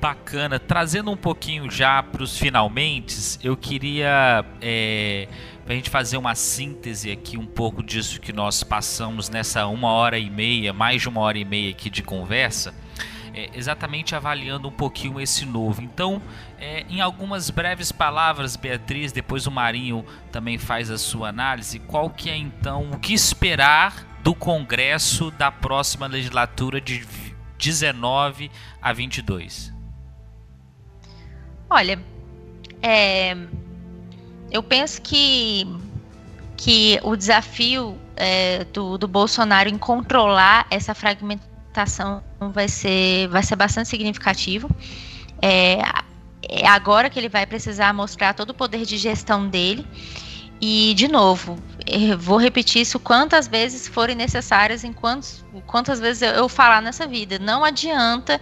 Bacana. 0.00 0.58
Trazendo 0.58 1.10
um 1.10 1.16
pouquinho 1.16 1.70
já 1.70 2.02
para 2.02 2.22
os 2.22 2.36
finalmente, 2.36 3.38
eu 3.42 3.54
queria 3.56 4.44
é, 4.60 5.28
para 5.64 5.74
a 5.74 5.76
gente 5.76 5.90
fazer 5.90 6.16
uma 6.16 6.34
síntese 6.34 7.10
aqui 7.10 7.36
um 7.36 7.46
pouco 7.46 7.82
disso 7.82 8.18
que 8.18 8.32
nós 8.32 8.62
passamos 8.62 9.28
nessa 9.28 9.66
uma 9.66 9.88
hora 9.88 10.18
e 10.18 10.30
meia, 10.30 10.72
mais 10.72 11.02
de 11.02 11.08
uma 11.08 11.20
hora 11.20 11.38
e 11.38 11.44
meia 11.44 11.70
aqui 11.70 11.90
de 11.90 12.02
conversa 12.02 12.74
é, 13.34 13.50
exatamente 13.54 14.14
avaliando 14.14 14.68
um 14.68 14.72
pouquinho 14.72 15.20
esse 15.20 15.44
novo. 15.44 15.82
Então, 15.82 16.20
é, 16.60 16.84
em 16.88 17.00
algumas 17.00 17.48
breves 17.48 17.90
palavras, 17.90 18.54
Beatriz, 18.54 19.12
depois 19.12 19.46
o 19.46 19.50
Marinho 19.50 20.04
também 20.30 20.58
faz 20.58 20.90
a 20.90 20.98
sua 20.98 21.30
análise, 21.30 21.78
qual 21.78 22.10
que 22.10 22.28
é 22.28 22.36
então 22.36 22.90
o 22.92 22.98
que 22.98 23.14
esperar 23.14 24.06
do 24.22 24.34
Congresso 24.34 25.30
da 25.30 25.50
próxima 25.50 26.06
legislatura 26.06 26.80
de 26.80 27.06
19 27.58 28.50
a 28.80 28.92
22? 28.92 29.72
Olha, 31.70 31.98
é, 32.82 33.36
eu 34.50 34.62
penso 34.62 35.00
que, 35.00 35.66
que 36.56 37.00
o 37.02 37.16
desafio 37.16 37.98
é, 38.16 38.64
do, 38.64 38.98
do 38.98 39.08
Bolsonaro 39.08 39.68
em 39.68 39.78
controlar 39.78 40.66
essa 40.70 40.94
fragmentação 40.94 42.22
vai 42.52 42.68
ser, 42.68 43.28
vai 43.28 43.42
ser 43.42 43.56
bastante 43.56 43.88
significativo. 43.88 44.68
É, 45.40 45.78
é 46.48 46.66
agora 46.66 47.10
que 47.10 47.18
ele 47.18 47.28
vai 47.28 47.46
precisar 47.46 47.92
mostrar 47.92 48.34
todo 48.34 48.50
o 48.50 48.54
poder 48.54 48.84
de 48.84 48.96
gestão 48.96 49.48
dele. 49.48 49.86
E, 50.60 50.92
de 50.94 51.08
novo, 51.08 51.58
vou 52.18 52.36
repetir 52.36 52.82
isso 52.82 52.98
quantas 52.98 53.48
vezes 53.48 53.88
forem 53.88 54.14
necessárias, 54.14 54.84
em 54.84 54.92
quantos, 54.92 55.42
quantas 55.66 55.98
vezes 55.98 56.22
eu, 56.22 56.30
eu 56.32 56.48
falar 56.48 56.82
nessa 56.82 57.06
vida. 57.06 57.38
Não 57.38 57.64
adianta 57.64 58.40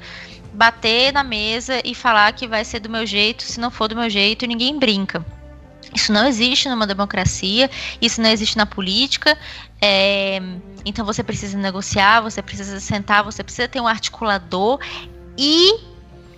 bater 0.53 1.13
na 1.13 1.23
mesa 1.23 1.81
e 1.85 1.95
falar 1.95 2.33
que 2.33 2.49
vai 2.49 2.65
ser 2.65 2.81
do 2.81 2.91
meu 2.91 3.07
jeito, 3.07 3.45
se 3.45 3.61
não 3.61 3.71
for 3.71 3.87
do 3.87 3.95
meu 3.95 4.11
jeito, 4.11 4.47
ninguém 4.47 4.79
brinca. 4.79 5.25
Isso 5.95 6.13
não 6.13 6.27
existe 6.27 6.69
numa 6.69 6.87
democracia, 6.87 7.71
isso 8.01 8.21
não 8.21 8.29
existe 8.31 8.57
na 8.57 8.67
política. 8.67 9.39
É, 9.81 10.41
então 10.85 11.05
você 11.05 11.23
precisa 11.23 11.57
negociar, 11.57 12.21
você 12.21 12.43
precisa 12.43 12.81
sentar, 12.81 13.23
você 13.23 13.45
precisa 13.45 13.69
ter 13.69 13.81
um 13.81 13.87
articulador 13.87 14.81
e 15.37 15.73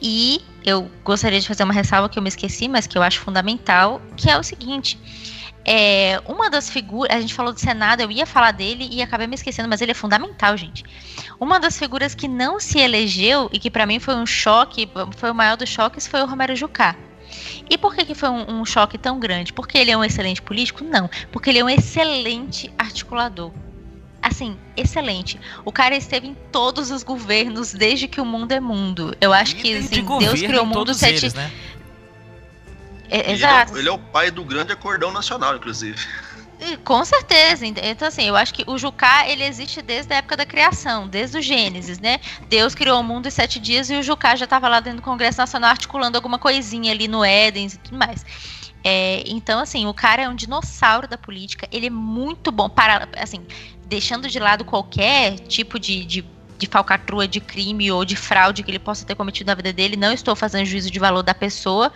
e 0.03 0.41
eu 0.65 0.91
gostaria 1.05 1.41
de 1.41 1.47
fazer 1.47 1.65
uma 1.65 1.73
ressalva 1.73 2.09
que 2.09 2.19
eu 2.19 2.23
me 2.23 2.28
esqueci, 2.28 2.69
mas 2.69 2.87
que 2.87 2.97
eu 2.97 3.03
acho 3.03 3.20
fundamental, 3.20 4.01
que 4.16 4.31
é 4.31 4.39
o 4.39 4.43
seguinte. 4.43 4.99
É, 5.65 6.20
uma 6.27 6.49
das 6.49 6.70
figuras, 6.70 7.15
a 7.15 7.20
gente 7.20 7.35
falou 7.35 7.53
do 7.53 7.61
Senado, 7.61 8.01
eu 8.01 8.11
ia 8.11 8.24
falar 8.24 8.51
dele 8.51 8.89
e 8.91 9.03
acabei 9.03 9.27
me 9.27 9.35
esquecendo, 9.35 9.69
mas 9.69 9.81
ele 9.81 9.93
é 9.93 9.95
fundamental, 9.95 10.57
gente. 10.57 10.85
Uma 11.39 11.61
das 11.61 11.78
figuras 11.78 12.15
que 12.15 12.27
não 12.27 12.59
se 12.59 12.78
elegeu 12.78 13.49
e 13.53 13.59
que 13.59 13.70
para 13.70 13.87
mim 13.87 13.99
foi 13.99 14.15
um 14.15 14.27
choque, 14.27 14.89
foi 15.16 15.31
o 15.31 15.35
maior 15.35 15.57
dos 15.57 15.69
choques, 15.69 16.07
foi 16.07 16.23
o 16.23 16.27
Romero 16.27 16.57
Jucá. 16.57 16.97
E 17.69 17.78
por 17.78 17.95
que, 17.95 18.05
que 18.05 18.15
foi 18.15 18.28
um, 18.28 18.61
um 18.61 18.65
choque 18.65 18.99
tão 18.99 19.20
grande? 19.20 19.53
Porque 19.53 19.78
ele 19.78 19.91
é 19.91 19.97
um 19.97 20.03
excelente 20.03 20.43
político? 20.43 20.82
Não. 20.82 21.09
Porque 21.31 21.51
ele 21.51 21.61
é 21.61 21.65
um 21.65 21.70
excelente 21.70 22.73
articulador 22.77 23.53
assim, 24.22 24.59
excelente. 24.76 25.40
O 25.64 25.72
cara 25.72 25.97
esteve 25.97 26.28
em 26.28 26.36
todos 26.52 26.90
os 26.90 27.02
governos 27.02 27.72
desde 27.72 28.06
que 28.06 28.20
o 28.20 28.24
mundo 28.24 28.52
é 28.52 28.60
mundo. 28.60 29.16
Eu 29.20 29.32
acho 29.32 29.56
que 29.56 29.76
assim, 29.76 30.05
Deus 30.18 30.40
criou 30.40 30.64
o 30.64 30.66
mundo 30.66 30.94
sete. 30.94 31.24
Eles, 31.24 31.34
né? 31.34 31.51
É, 33.09 33.32
exato. 33.32 33.72
Ele 33.72 33.78
é, 33.78 33.82
ele 33.82 33.88
é, 33.88 33.92
o 33.92 33.98
pai 33.98 34.30
do 34.30 34.44
grande 34.44 34.72
acordão 34.72 35.10
nacional, 35.12 35.56
inclusive. 35.56 35.98
Com 36.84 37.05
certeza. 37.05 37.66
Então, 37.66 38.06
assim, 38.06 38.24
eu 38.24 38.36
acho 38.36 38.52
que 38.52 38.64
o 38.66 38.76
Jucá, 38.76 39.26
ele 39.26 39.42
existe 39.42 39.80
desde 39.80 40.12
a 40.12 40.18
época 40.18 40.36
da 40.36 40.44
criação, 40.44 41.09
desde 41.09 41.38
o 41.38 41.42
Gênesis, 41.42 41.98
né? 41.98 42.20
Deus 42.48 42.74
criou 42.74 43.01
o 43.01 43.02
mundo 43.02 43.26
em 43.26 43.30
sete 43.30 43.59
dias 43.59 43.88
e 43.90 43.97
o 43.97 44.02
Jucá 44.02 44.36
já 44.36 44.44
estava 44.44 44.68
lá 44.68 44.78
dentro 44.78 45.01
do 45.01 45.05
Congresso 45.05 45.38
Nacional 45.38 45.70
articulando 45.70 46.18
alguma 46.18 46.38
coisinha 46.38 46.92
ali 46.92 47.09
no 47.09 47.24
Éden 47.24 47.66
e 47.66 47.78
tudo 47.78 47.97
mais. 47.97 48.24
É, 48.82 49.23
então, 49.27 49.61
assim, 49.61 49.86
o 49.86 49.94
cara 49.94 50.23
é 50.23 50.28
um 50.28 50.35
dinossauro 50.35 51.07
da 51.07 51.19
política, 51.19 51.69
ele 51.70 51.86
é 51.86 51.90
muito 51.90 52.51
bom 52.51 52.69
para, 52.69 53.09
assim, 53.19 53.47
deixando 53.86 54.28
de 54.28 54.39
lado 54.39 54.65
qualquer 54.65 55.39
tipo 55.40 55.78
de, 55.78 56.05
de 56.05 56.24
de 56.61 56.66
falcatrua 56.66 57.27
de 57.27 57.40
crime 57.40 57.90
ou 57.90 58.05
de 58.05 58.15
fraude 58.15 58.62
que 58.62 58.70
ele 58.70 58.78
possa 58.78 59.05
ter 59.07 59.15
cometido 59.15 59.48
na 59.48 59.55
vida 59.55 59.73
dele. 59.73 59.97
Não 59.97 60.12
estou 60.12 60.36
fazendo 60.36 60.66
juízo 60.66 60.90
de 60.90 60.98
valor 60.98 61.23
da 61.23 61.32
pessoa, 61.32 61.90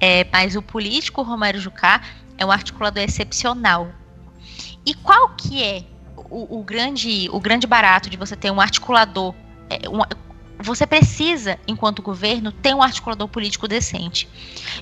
é, 0.00 0.26
mas 0.32 0.56
o 0.56 0.62
político 0.62 1.20
Romero 1.22 1.60
Jucá 1.60 2.00
é 2.38 2.44
um 2.44 2.50
articulador 2.50 3.02
excepcional. 3.02 3.92
E 4.86 4.94
qual 4.94 5.28
que 5.36 5.62
é 5.62 5.84
o, 6.16 6.58
o, 6.58 6.64
grande, 6.64 7.28
o 7.30 7.38
grande 7.38 7.66
barato 7.66 8.08
de 8.08 8.16
você 8.16 8.34
ter 8.34 8.50
um 8.50 8.60
articulador? 8.60 9.34
É, 9.68 9.80
você 10.58 10.86
precisa, 10.86 11.58
enquanto 11.66 12.02
governo, 12.02 12.50
ter 12.50 12.74
um 12.74 12.82
articulador 12.82 13.28
político 13.28 13.68
decente. 13.68 14.28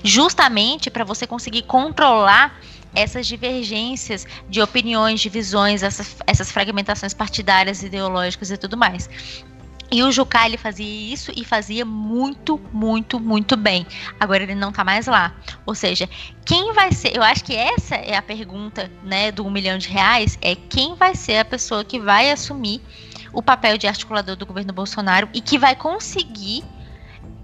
Justamente 0.03 0.89
para 0.89 1.03
você 1.03 1.27
conseguir 1.27 1.63
controlar 1.63 2.59
essas 2.93 3.27
divergências 3.27 4.25
de 4.49 4.61
opiniões, 4.61 5.19
de 5.19 5.27
visões, 5.27 5.83
essas, 5.83 6.15
essas 6.25 6.49
fragmentações 6.49 7.13
partidárias, 7.13 7.83
ideológicas 7.83 8.51
e 8.51 8.57
tudo 8.57 8.77
mais. 8.77 9.09
E 9.91 10.01
o 10.01 10.11
Jucá, 10.11 10.47
ele 10.47 10.57
fazia 10.57 11.13
isso 11.13 11.31
e 11.35 11.45
fazia 11.45 11.85
muito, 11.85 12.59
muito, 12.73 13.19
muito 13.19 13.55
bem. 13.55 13.85
Agora 14.19 14.41
ele 14.41 14.55
não 14.55 14.71
tá 14.71 14.83
mais 14.83 15.05
lá. 15.05 15.35
Ou 15.65 15.75
seja, 15.75 16.09
quem 16.43 16.73
vai 16.73 16.91
ser. 16.91 17.15
Eu 17.15 17.21
acho 17.21 17.43
que 17.43 17.55
essa 17.55 17.95
é 17.95 18.15
a 18.15 18.21
pergunta, 18.21 18.91
né, 19.03 19.31
do 19.31 19.45
um 19.45 19.51
milhão 19.51 19.77
de 19.77 19.89
reais: 19.89 20.39
é 20.41 20.55
quem 20.55 20.95
vai 20.95 21.13
ser 21.13 21.37
a 21.37 21.45
pessoa 21.45 21.83
que 21.83 21.99
vai 21.99 22.31
assumir 22.31 22.81
o 23.35 23.43
papel 23.43 23.77
de 23.77 23.85
articulador 23.85 24.35
do 24.35 24.45
governo 24.45 24.73
Bolsonaro 24.73 25.29
e 25.33 25.41
que 25.41 25.59
vai 25.59 25.75
conseguir 25.75 26.63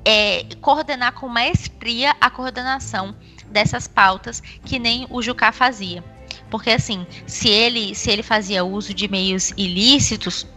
é, 0.05 0.45
coordenar 0.61 1.11
com 1.11 1.27
maestria 1.27 2.15
a 2.19 2.29
coordenação 2.29 3.13
dessas 3.47 3.87
pautas 3.87 4.41
que 4.65 4.79
nem 4.79 5.05
o 5.09 5.21
Jucá 5.21 5.51
fazia. 5.51 6.03
Porque 6.49 6.69
assim, 6.69 7.05
se 7.27 7.49
ele, 7.49 7.93
se 7.93 8.09
ele 8.09 8.23
fazia 8.23 8.63
uso 8.63 8.93
de 8.93 9.07
meios 9.07 9.51
ilícitos, 9.57 10.47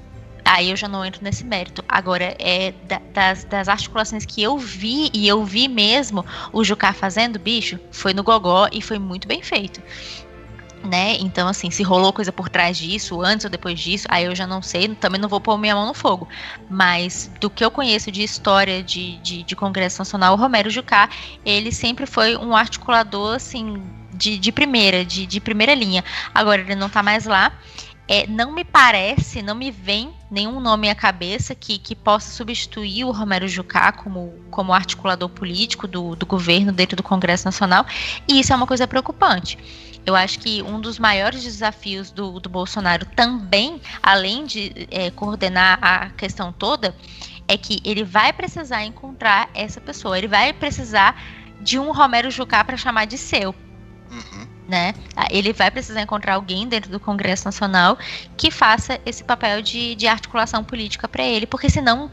Aí 0.47 0.69
eu 0.69 0.77
já 0.77 0.87
não 0.87 1.03
entro 1.03 1.25
nesse 1.25 1.43
mérito. 1.43 1.83
Agora, 1.89 2.37
é 2.39 2.75
das, 3.15 3.45
das 3.45 3.67
articulações 3.67 4.27
que 4.27 4.43
eu 4.43 4.59
vi, 4.59 5.09
e 5.15 5.27
eu 5.27 5.43
vi 5.43 5.69
mesmo 5.69 6.25
o 6.53 6.63
Jucá 6.63 6.93
fazendo, 6.93 7.39
bicho, 7.39 7.81
foi 7.91 8.13
no 8.13 8.23
gogó 8.23 8.69
e 8.71 8.83
foi 8.83 8.99
muito 8.99 9.27
bem 9.27 9.43
feito. 9.43 9.81
Né? 10.85 11.17
Então, 11.19 11.49
assim, 11.49 11.71
se 11.71 11.83
rolou 11.83 12.13
coisa 12.13 12.31
por 12.31 12.49
trás 12.49 12.77
disso, 12.77 13.21
antes 13.23 13.45
ou 13.45 13.51
depois 13.51 13.81
disso, 13.81 14.07
aí 14.11 14.25
eu 14.25 14.35
já 14.35 14.47
não 14.47 14.63
sei, 14.63 14.89
também 14.89 15.21
não 15.21 15.29
vou 15.29 15.41
pôr 15.41 15.59
minha 15.59 15.75
mão 15.75 15.87
no 15.87 15.95
fogo. 15.95 16.29
Mas 16.69 17.31
do 17.41 17.49
que 17.49 17.65
eu 17.65 17.71
conheço 17.71 18.11
de 18.13 18.23
história 18.23 18.83
de, 18.83 19.17
de, 19.19 19.43
de 19.43 19.57
Congresso 19.57 20.01
Nacional, 20.01 20.35
o 20.35 20.37
Romero 20.37 20.71
Jucá, 20.71 21.09
ele 21.45 21.73
sempre 21.73 22.07
foi 22.07 22.37
um 22.37 22.55
articulador, 22.55 23.35
assim, 23.37 23.83
de, 24.13 24.39
de 24.39 24.53
primeira, 24.53 25.05
de, 25.05 25.27
de 25.27 25.41
primeira 25.41 25.75
linha. 25.75 26.05
Agora 26.35 26.61
ele 26.61 26.75
não 26.75 26.89
tá 26.89 27.03
mais 27.03 27.25
lá. 27.25 27.53
É, 28.07 28.27
não 28.27 28.53
me 28.53 28.65
parece, 28.65 29.41
não 29.41 29.55
me 29.55 29.71
vem 29.71 30.13
nenhum 30.31 30.61
nome 30.61 30.91
à 30.91 30.95
cabeça 30.95 31.55
que, 31.55 31.79
que 31.79 31.97
possa 31.97 32.31
substituir 32.31 33.05
o 33.05 33.11
Romero 33.11 33.49
Jucá 33.49 33.93
como, 33.93 34.35
como 34.51 34.75
articulador 34.75 35.31
político 35.31 35.89
do, 35.89 36.15
do 36.15 36.27
governo 36.27 36.71
dentro 36.71 36.97
do 36.97 37.03
Congresso 37.03 37.47
Nacional, 37.47 37.87
e 38.29 38.41
isso 38.41 38.53
é 38.53 38.57
uma 38.57 38.67
coisa 38.67 38.87
preocupante. 38.87 39.57
Eu 40.07 40.15
acho 40.15 40.39
que 40.39 40.63
um 40.63 40.81
dos 40.81 40.99
maiores 40.99 41.43
desafios 41.43 42.11
do, 42.11 42.39
do 42.39 42.49
Bolsonaro 42.49 43.07
também, 43.07 43.81
além 44.03 44.45
de 44.45 44.87
é, 44.91 45.11
coordenar 45.11 45.79
a 45.81 46.11
questão 46.11 46.53
toda, 46.53 46.95
é 47.49 47.57
que 47.57 47.81
ele 47.85 48.05
vai 48.05 48.33
precisar 48.33 48.85
encontrar 48.85 49.49
essa 49.55 49.81
pessoa, 49.81 50.19
ele 50.19 50.29
vai 50.29 50.53
precisar 50.53 51.21
de 51.61 51.79
um 51.79 51.93
Romero 51.93 52.31
Jucá 52.31 52.63
para 52.63 52.77
chamar 52.77 53.07
de 53.07 53.17
seu. 53.17 53.55
Né? 54.67 54.95
Ele 55.31 55.53
vai 55.53 55.71
precisar 55.71 56.01
encontrar 56.01 56.37
alguém 56.37 56.67
dentro 56.67 56.91
do 56.91 56.99
Congresso 56.99 57.45
Nacional 57.45 57.99
que 58.35 58.51
faça 58.51 58.99
esse 59.05 59.23
papel 59.23 59.61
de, 59.61 59.95
de 59.95 60.07
articulação 60.07 60.65
política 60.65 61.07
para 61.07 61.23
ele, 61.23 61.45
porque 61.45 61.69
senão 61.69 62.11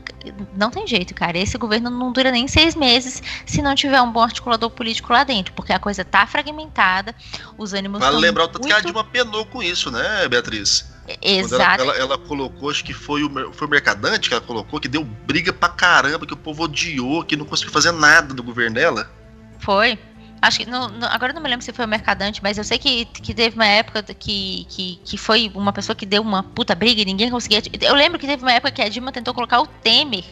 não 0.56 0.69
tem 0.69 0.86
jeito, 0.86 1.14
cara. 1.14 1.38
Esse 1.38 1.57
governo 1.57 1.90
não 1.90 2.11
dura 2.11 2.30
nem 2.30 2.49
seis 2.49 2.76
meses 2.76 3.23
se 3.45 3.61
não 3.61 3.73
tiver 3.73 4.02
um 4.02 4.11
bom 4.11 4.22
articulador 4.22 4.69
político 4.69 5.14
lá 5.14 5.23
dentro, 5.23 5.53
porque 5.53 5.72
a 5.72 5.80
coisa 5.80 6.03
tá 6.03 6.28
fragmentada, 6.28 7.15
os 7.57 7.73
ânimos. 7.73 7.99
Vale 7.99 8.18
lembrar 8.18 8.44
o 8.44 8.48
tanto 8.48 8.64
muito... 8.64 8.73
que 8.73 8.80
a 8.80 8.84
Dilma 8.84 9.03
penou 9.03 9.45
com 9.45 9.64
isso, 9.64 9.90
né, 9.90 10.28
Beatriz? 10.28 10.91
Exato. 11.22 11.84
Ela, 11.84 11.94
ela, 11.94 12.03
ela, 12.03 12.18
colocou, 12.18 12.69
acho 12.69 12.84
que 12.84 12.94
foi 12.94 13.23
o, 13.23 13.53
foi 13.53 13.68
o 13.68 13.69
Mercadante 13.69 14.30
que 14.30 14.36
ela 14.36 14.44
colocou, 14.44 14.80
que 14.80 14.88
deu 14.88 15.03
briga 15.03 15.52
pra 15.52 15.69
caramba, 15.69 16.26
que 16.26 16.34
o 16.34 16.38
povo 16.38 16.64
odiou, 16.64 17.23
que 17.23 17.36
não 17.36 17.45
conseguiu 17.45 17.73
fazer 17.73 17.91
nada 17.91 18.34
do 18.34 18.44
governo 18.44 18.76
dela. 18.76 19.10
Foi. 19.60 19.98
Acho 20.41 20.59
que. 20.59 20.65
Não, 20.65 20.89
não, 20.89 21.07
agora 21.07 21.34
não 21.34 21.41
me 21.41 21.47
lembro 21.47 21.63
se 21.63 21.72
foi 21.72 21.85
o 21.85 21.88
Mercadante, 21.88 22.41
mas 22.41 22.57
eu 22.57 22.63
sei 22.63 22.77
que, 22.77 23.05
que 23.05 23.34
teve 23.34 23.55
uma 23.55 23.65
época 23.65 24.01
que, 24.01 24.65
que, 24.68 24.99
que 25.03 25.18
foi 25.18 25.51
uma 25.53 25.72
pessoa 25.72 25.95
que 25.95 26.05
deu 26.05 26.22
uma 26.22 26.41
puta 26.41 26.73
briga 26.73 27.01
e 27.01 27.05
ninguém 27.05 27.30
conseguia. 27.30 27.61
Eu 27.80 27.93
lembro 27.93 28.18
que 28.18 28.26
teve 28.26 28.41
uma 28.41 28.51
época 28.51 28.72
que 28.72 28.81
a 28.81 28.89
Dilma 28.89 29.11
tentou 29.11 29.34
colocar 29.34 29.61
o 29.61 29.68
Temer 29.68 30.23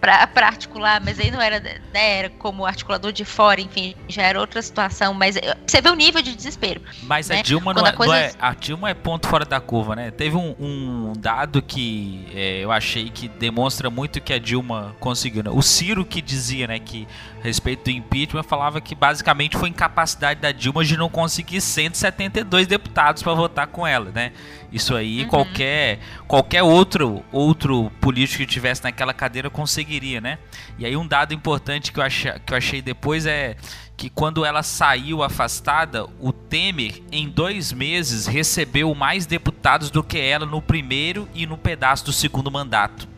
pra, 0.00 0.26
pra 0.26 0.48
articular, 0.48 1.00
mas 1.02 1.18
aí 1.18 1.30
não 1.30 1.40
era, 1.40 1.60
né, 1.60 2.18
era 2.18 2.28
como 2.28 2.66
articulador 2.66 3.10
de 3.10 3.24
fora, 3.24 3.58
enfim, 3.58 3.94
já 4.06 4.22
era 4.22 4.38
outra 4.38 4.60
situação. 4.60 5.14
Mas 5.14 5.36
você 5.66 5.80
vê 5.80 5.88
o 5.88 5.94
nível 5.94 6.20
de 6.20 6.34
desespero. 6.34 6.82
Mas 7.02 7.28
né? 7.28 7.38
a 7.38 7.42
Dilma 7.42 7.72
não, 7.72 7.86
é, 7.86 7.88
a, 7.88 7.92
coisa... 7.94 8.12
não, 8.12 8.20
é, 8.20 8.32
A 8.38 8.52
Dilma 8.52 8.90
é 8.90 8.94
ponto 8.94 9.26
fora 9.26 9.46
da 9.46 9.60
curva, 9.60 9.96
né? 9.96 10.10
Teve 10.10 10.36
um, 10.36 10.54
um 10.60 11.12
dado 11.16 11.62
que 11.62 12.26
é, 12.34 12.58
eu 12.62 12.70
achei 12.70 13.08
que 13.08 13.28
demonstra 13.28 13.88
muito 13.88 14.20
que 14.20 14.32
a 14.32 14.38
Dilma 14.38 14.94
conseguiu. 15.00 15.42
Né? 15.42 15.50
O 15.50 15.62
Ciro 15.62 16.04
que 16.04 16.20
dizia, 16.20 16.66
né, 16.66 16.78
que 16.78 17.08
a 17.40 17.44
respeito 17.44 17.84
do 17.84 17.90
impeachment, 17.90 18.42
falava 18.42 18.80
que 18.80 18.94
basicamente 18.94 19.53
foi 19.54 19.68
incapacidade 19.68 20.40
da 20.40 20.52
Dilma 20.52 20.84
de 20.84 20.96
não 20.96 21.08
conseguir 21.08 21.60
172 21.60 22.66
deputados 22.66 23.22
para 23.22 23.34
votar 23.34 23.66
com 23.66 23.86
ela, 23.86 24.10
né? 24.10 24.32
Isso 24.72 24.94
aí 24.94 25.22
uhum. 25.22 25.28
qualquer 25.28 25.98
qualquer 26.26 26.62
outro 26.62 27.24
outro 27.32 27.90
político 28.00 28.38
que 28.38 28.46
tivesse 28.46 28.84
naquela 28.84 29.14
cadeira 29.14 29.48
conseguiria, 29.48 30.20
né? 30.20 30.38
E 30.78 30.84
aí 30.84 30.96
um 30.96 31.06
dado 31.06 31.32
importante 31.32 31.92
que 31.92 32.00
eu 32.00 32.04
achei, 32.04 32.32
que 32.44 32.52
eu 32.52 32.56
achei 32.56 32.82
depois 32.82 33.26
é 33.26 33.56
que 33.96 34.10
quando 34.10 34.44
ela 34.44 34.62
saiu 34.62 35.22
afastada, 35.22 36.04
o 36.20 36.32
Temer 36.32 37.00
em 37.12 37.28
dois 37.28 37.72
meses 37.72 38.26
recebeu 38.26 38.92
mais 38.94 39.24
deputados 39.24 39.90
do 39.90 40.02
que 40.02 40.18
ela 40.18 40.44
no 40.44 40.60
primeiro 40.60 41.28
e 41.32 41.46
no 41.46 41.56
pedaço 41.56 42.04
do 42.04 42.12
segundo 42.12 42.50
mandato 42.50 43.13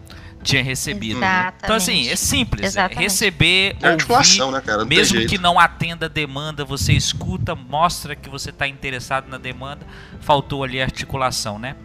tinha 0.46 0.62
recebido. 0.62 1.18
Exatamente. 1.18 1.64
Então, 1.64 1.76
assim, 1.76 2.08
é 2.08 2.16
simples. 2.16 2.76
É 2.76 2.86
receber, 2.86 3.76
é 3.82 3.90
ouvir, 3.90 4.52
né, 4.52 4.60
cara? 4.60 4.78
Não 4.78 4.86
mesmo 4.86 5.26
que 5.26 5.36
não 5.36 5.58
atenda 5.58 6.06
a 6.06 6.08
demanda, 6.08 6.64
você 6.64 6.92
escuta, 6.92 7.54
mostra 7.54 8.14
que 8.14 8.30
você 8.30 8.50
está 8.50 8.66
interessado 8.66 9.28
na 9.28 9.38
demanda. 9.38 9.86
Faltou 10.20 10.62
ali 10.62 10.80
a 10.80 10.84
articulação, 10.84 11.58
né? 11.58 11.76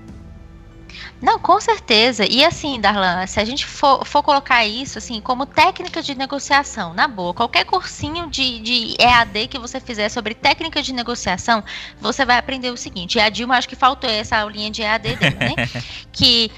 Não, 1.22 1.40
com 1.40 1.60
certeza. 1.62 2.26
E 2.26 2.44
assim, 2.44 2.80
Darlan, 2.80 3.26
se 3.28 3.40
a 3.40 3.46
gente 3.46 3.66
for, 3.66 4.06
for, 4.06 4.24
colocar 4.24 4.66
isso 4.66 4.98
assim 4.98 5.22
como 5.22 5.46
técnica 5.46 6.02
de 6.02 6.16
negociação, 6.16 6.94
na 6.94 7.08
boa, 7.08 7.34
qualquer 7.34 7.64
cursinho 7.64 8.28
de, 8.28 8.60
de 8.60 8.96
EAD 9.00 9.48
que 9.48 9.60
você 9.60 9.80
fizer 9.80 10.10
sobre 10.10 10.34
técnica 10.34 10.82
de 10.82 10.92
negociação, 10.92 11.64
você 12.00 12.26
vai 12.26 12.38
aprender 12.38 12.72
o 12.72 12.78
seguinte. 12.78 13.18
E 13.18 13.22
a 13.22 13.30
Dilma 13.30 13.56
acho 13.56 13.70
que 13.70 13.76
faltou 13.76 14.10
essa 14.10 14.38
aulinha 14.38 14.72
de 14.72 14.82
EAD 14.82 15.16
dele, 15.16 15.36
né? 15.36 15.56
que 16.12 16.52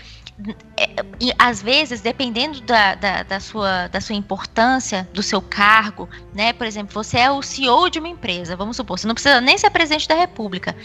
e, 1.19 1.31
às 1.37 1.61
vezes, 1.61 2.01
dependendo 2.01 2.59
da, 2.61 2.95
da, 2.95 3.23
da, 3.23 3.39
sua, 3.39 3.87
da 3.87 4.01
sua 4.01 4.15
importância, 4.15 5.07
do 5.13 5.21
seu 5.21 5.41
cargo, 5.41 6.09
né? 6.33 6.51
Por 6.53 6.65
exemplo, 6.65 6.91
você 6.91 7.19
é 7.19 7.31
o 7.31 7.41
CEO 7.41 7.89
de 7.89 7.99
uma 7.99 8.07
empresa, 8.07 8.55
vamos 8.55 8.75
supor, 8.75 8.97
você 8.97 9.05
não 9.05 9.13
precisa 9.13 9.39
nem 9.39 9.57
ser 9.57 9.69
presidente 9.69 10.07
da 10.07 10.15
república. 10.15 10.75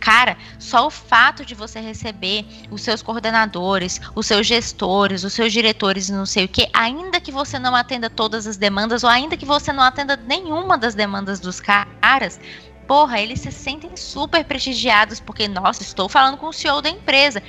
Cara, 0.00 0.36
só 0.58 0.86
o 0.86 0.90
fato 0.90 1.44
de 1.44 1.54
você 1.54 1.80
receber 1.80 2.44
os 2.70 2.82
seus 2.82 3.00
coordenadores, 3.00 4.00
os 4.14 4.26
seus 4.26 4.46
gestores, 4.46 5.22
os 5.22 5.32
seus 5.32 5.52
diretores 5.52 6.08
e 6.08 6.12
não 6.12 6.26
sei 6.26 6.44
o 6.44 6.48
que, 6.48 6.68
ainda 6.72 7.20
que 7.20 7.30
você 7.30 7.58
não 7.58 7.76
atenda 7.76 8.10
todas 8.10 8.46
as 8.46 8.56
demandas, 8.56 9.04
ou 9.04 9.10
ainda 9.10 9.36
que 9.36 9.46
você 9.46 9.72
não 9.72 9.84
atenda 9.84 10.16
nenhuma 10.16 10.76
das 10.76 10.94
demandas 10.94 11.38
dos 11.38 11.60
caras, 11.60 12.40
porra, 12.86 13.20
eles 13.20 13.40
se 13.40 13.52
sentem 13.52 13.96
super 13.96 14.44
prestigiados, 14.44 15.20
porque, 15.20 15.48
nossa, 15.48 15.82
estou 15.82 16.08
falando 16.08 16.36
com 16.36 16.48
o 16.48 16.52
CEO 16.52 16.80
da 16.80 16.88
empresa. 16.88 17.42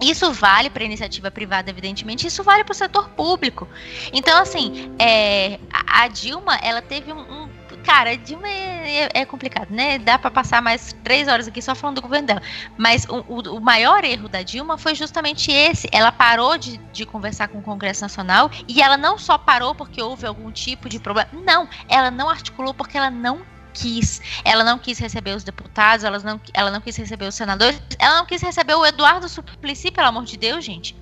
Isso 0.00 0.32
vale 0.32 0.70
para 0.70 0.82
iniciativa 0.84 1.30
privada, 1.30 1.70
evidentemente, 1.70 2.26
isso 2.26 2.42
vale 2.42 2.64
para 2.64 2.72
o 2.72 2.76
setor 2.76 3.10
público. 3.10 3.68
Então, 4.12 4.40
assim, 4.40 4.90
é, 4.98 5.58
a 5.86 6.08
Dilma, 6.08 6.56
ela 6.62 6.80
teve 6.80 7.12
um, 7.12 7.20
um 7.20 7.48
cara, 7.80 8.10
a 8.10 8.16
Dilma 8.16 8.48
é, 8.48 9.04
é, 9.04 9.08
é 9.20 9.24
complicado, 9.24 9.70
né? 9.70 9.98
Dá 9.98 10.18
para 10.18 10.30
passar 10.30 10.62
mais 10.62 10.94
três 11.02 11.28
horas 11.28 11.48
aqui 11.48 11.60
só 11.60 11.74
falando 11.74 11.96
do 11.96 12.02
governo 12.02 12.26
dela. 12.26 12.42
Mas 12.76 13.04
o, 13.06 13.24
o, 13.28 13.56
o, 13.56 13.60
maior 13.60 14.04
erro 14.04 14.28
da 14.28 14.42
Dilma 14.42 14.78
foi 14.78 14.94
justamente 14.94 15.50
esse. 15.50 15.88
Ela 15.92 16.12
parou 16.12 16.56
de, 16.56 16.78
de 16.92 17.04
conversar 17.04 17.48
com 17.48 17.58
o 17.58 17.62
Congresso 17.62 18.02
Nacional 18.02 18.50
e 18.68 18.82
ela 18.82 18.96
não 18.96 19.18
só 19.18 19.36
parou 19.36 19.74
porque 19.74 20.02
houve 20.02 20.26
algum 20.26 20.50
tipo 20.50 20.88
de 20.88 20.98
problema. 20.98 21.28
Não, 21.32 21.68
ela 21.88 22.10
não 22.10 22.28
articulou 22.28 22.74
porque 22.74 22.96
ela 22.96 23.10
não 23.10 23.42
quis. 23.72 24.20
Ela 24.44 24.64
não 24.64 24.78
quis 24.78 24.98
receber 24.98 25.34
os 25.34 25.44
deputados, 25.44 26.04
ela 26.04 26.18
não, 26.18 26.40
ela 26.52 26.70
não 26.70 26.80
quis 26.80 26.96
receber 26.96 27.26
os 27.26 27.34
senadores, 27.34 27.80
ela 27.98 28.18
não 28.18 28.26
quis 28.26 28.42
receber 28.42 28.74
o 28.74 28.84
Eduardo 28.84 29.28
Suplicy, 29.28 29.90
pelo 29.90 30.08
amor 30.08 30.24
de 30.24 30.36
Deus, 30.36 30.64
gente. 30.64 30.96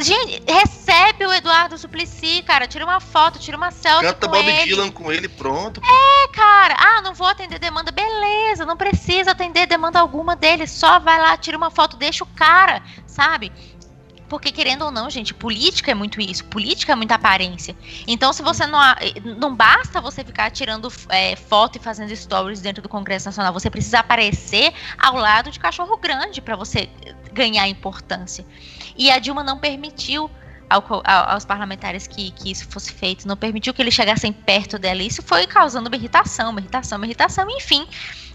gente, 0.00 0.42
recebe 0.46 1.26
o 1.26 1.32
Eduardo 1.32 1.76
Suplicy, 1.76 2.42
cara. 2.42 2.66
Tira 2.66 2.84
uma 2.84 3.00
foto, 3.00 3.38
tira 3.38 3.56
uma 3.56 3.70
selfie. 3.70 4.06
Canta 4.06 4.26
com 4.26 4.32
Bob 4.32 4.48
ele. 4.48 4.64
Dylan 4.64 4.90
com 4.90 5.12
ele, 5.12 5.28
pronto. 5.28 5.80
É, 5.84 6.28
cara. 6.28 6.76
Ah, 6.78 7.02
não 7.02 7.14
vou 7.14 7.26
atender 7.26 7.58
demanda. 7.58 7.90
Beleza, 7.90 8.64
não 8.64 8.76
precisa 8.76 9.32
atender 9.32 9.66
demanda 9.66 9.98
alguma 9.98 10.36
dele. 10.36 10.66
Só 10.66 10.98
vai 10.98 11.20
lá, 11.20 11.36
tira 11.36 11.56
uma 11.56 11.70
foto, 11.70 11.96
deixa 11.96 12.24
o 12.24 12.28
cara, 12.28 12.82
sabe? 13.06 13.52
Porque, 14.28 14.50
querendo 14.50 14.84
ou 14.84 14.90
não, 14.90 15.10
gente, 15.10 15.34
política 15.34 15.90
é 15.90 15.94
muito 15.94 16.20
isso. 16.20 16.44
Política 16.46 16.92
é 16.92 16.94
muita 16.94 17.14
aparência. 17.14 17.76
Então, 18.06 18.32
se 18.32 18.42
você 18.42 18.66
não. 18.66 18.80
Não 19.38 19.54
basta 19.54 20.00
você 20.00 20.24
ficar 20.24 20.50
tirando 20.50 20.92
é, 21.08 21.36
foto 21.36 21.76
e 21.76 21.78
fazendo 21.78 22.14
stories 22.14 22.60
dentro 22.60 22.82
do 22.82 22.88
Congresso 22.88 23.26
Nacional. 23.26 23.52
Você 23.52 23.70
precisa 23.70 24.00
aparecer 24.00 24.72
ao 24.98 25.16
lado 25.16 25.50
de 25.50 25.60
cachorro 25.60 25.96
grande 25.96 26.40
para 26.40 26.56
você 26.56 26.88
ganhar 27.32 27.68
importância. 27.68 28.44
E 28.96 29.10
a 29.10 29.18
Dilma 29.18 29.42
não 29.42 29.58
permitiu 29.58 30.30
ao, 30.74 31.02
aos 31.04 31.44
parlamentares 31.44 32.06
que, 32.06 32.30
que, 32.32 32.50
isso 32.50 32.66
fosse 32.68 32.92
feito, 32.92 33.26
não 33.28 33.36
permitiu 33.36 33.72
que 33.72 33.82
eles 33.82 33.94
chegassem 33.94 34.32
perto 34.32 34.78
dela. 34.78 35.02
Isso 35.02 35.22
foi 35.22 35.46
causando 35.46 35.88
uma 35.88 35.96
irritação, 35.96 36.50
uma 36.50 36.60
irritação, 36.60 36.98
uma 36.98 37.06
irritação, 37.06 37.46
enfim. 37.50 37.86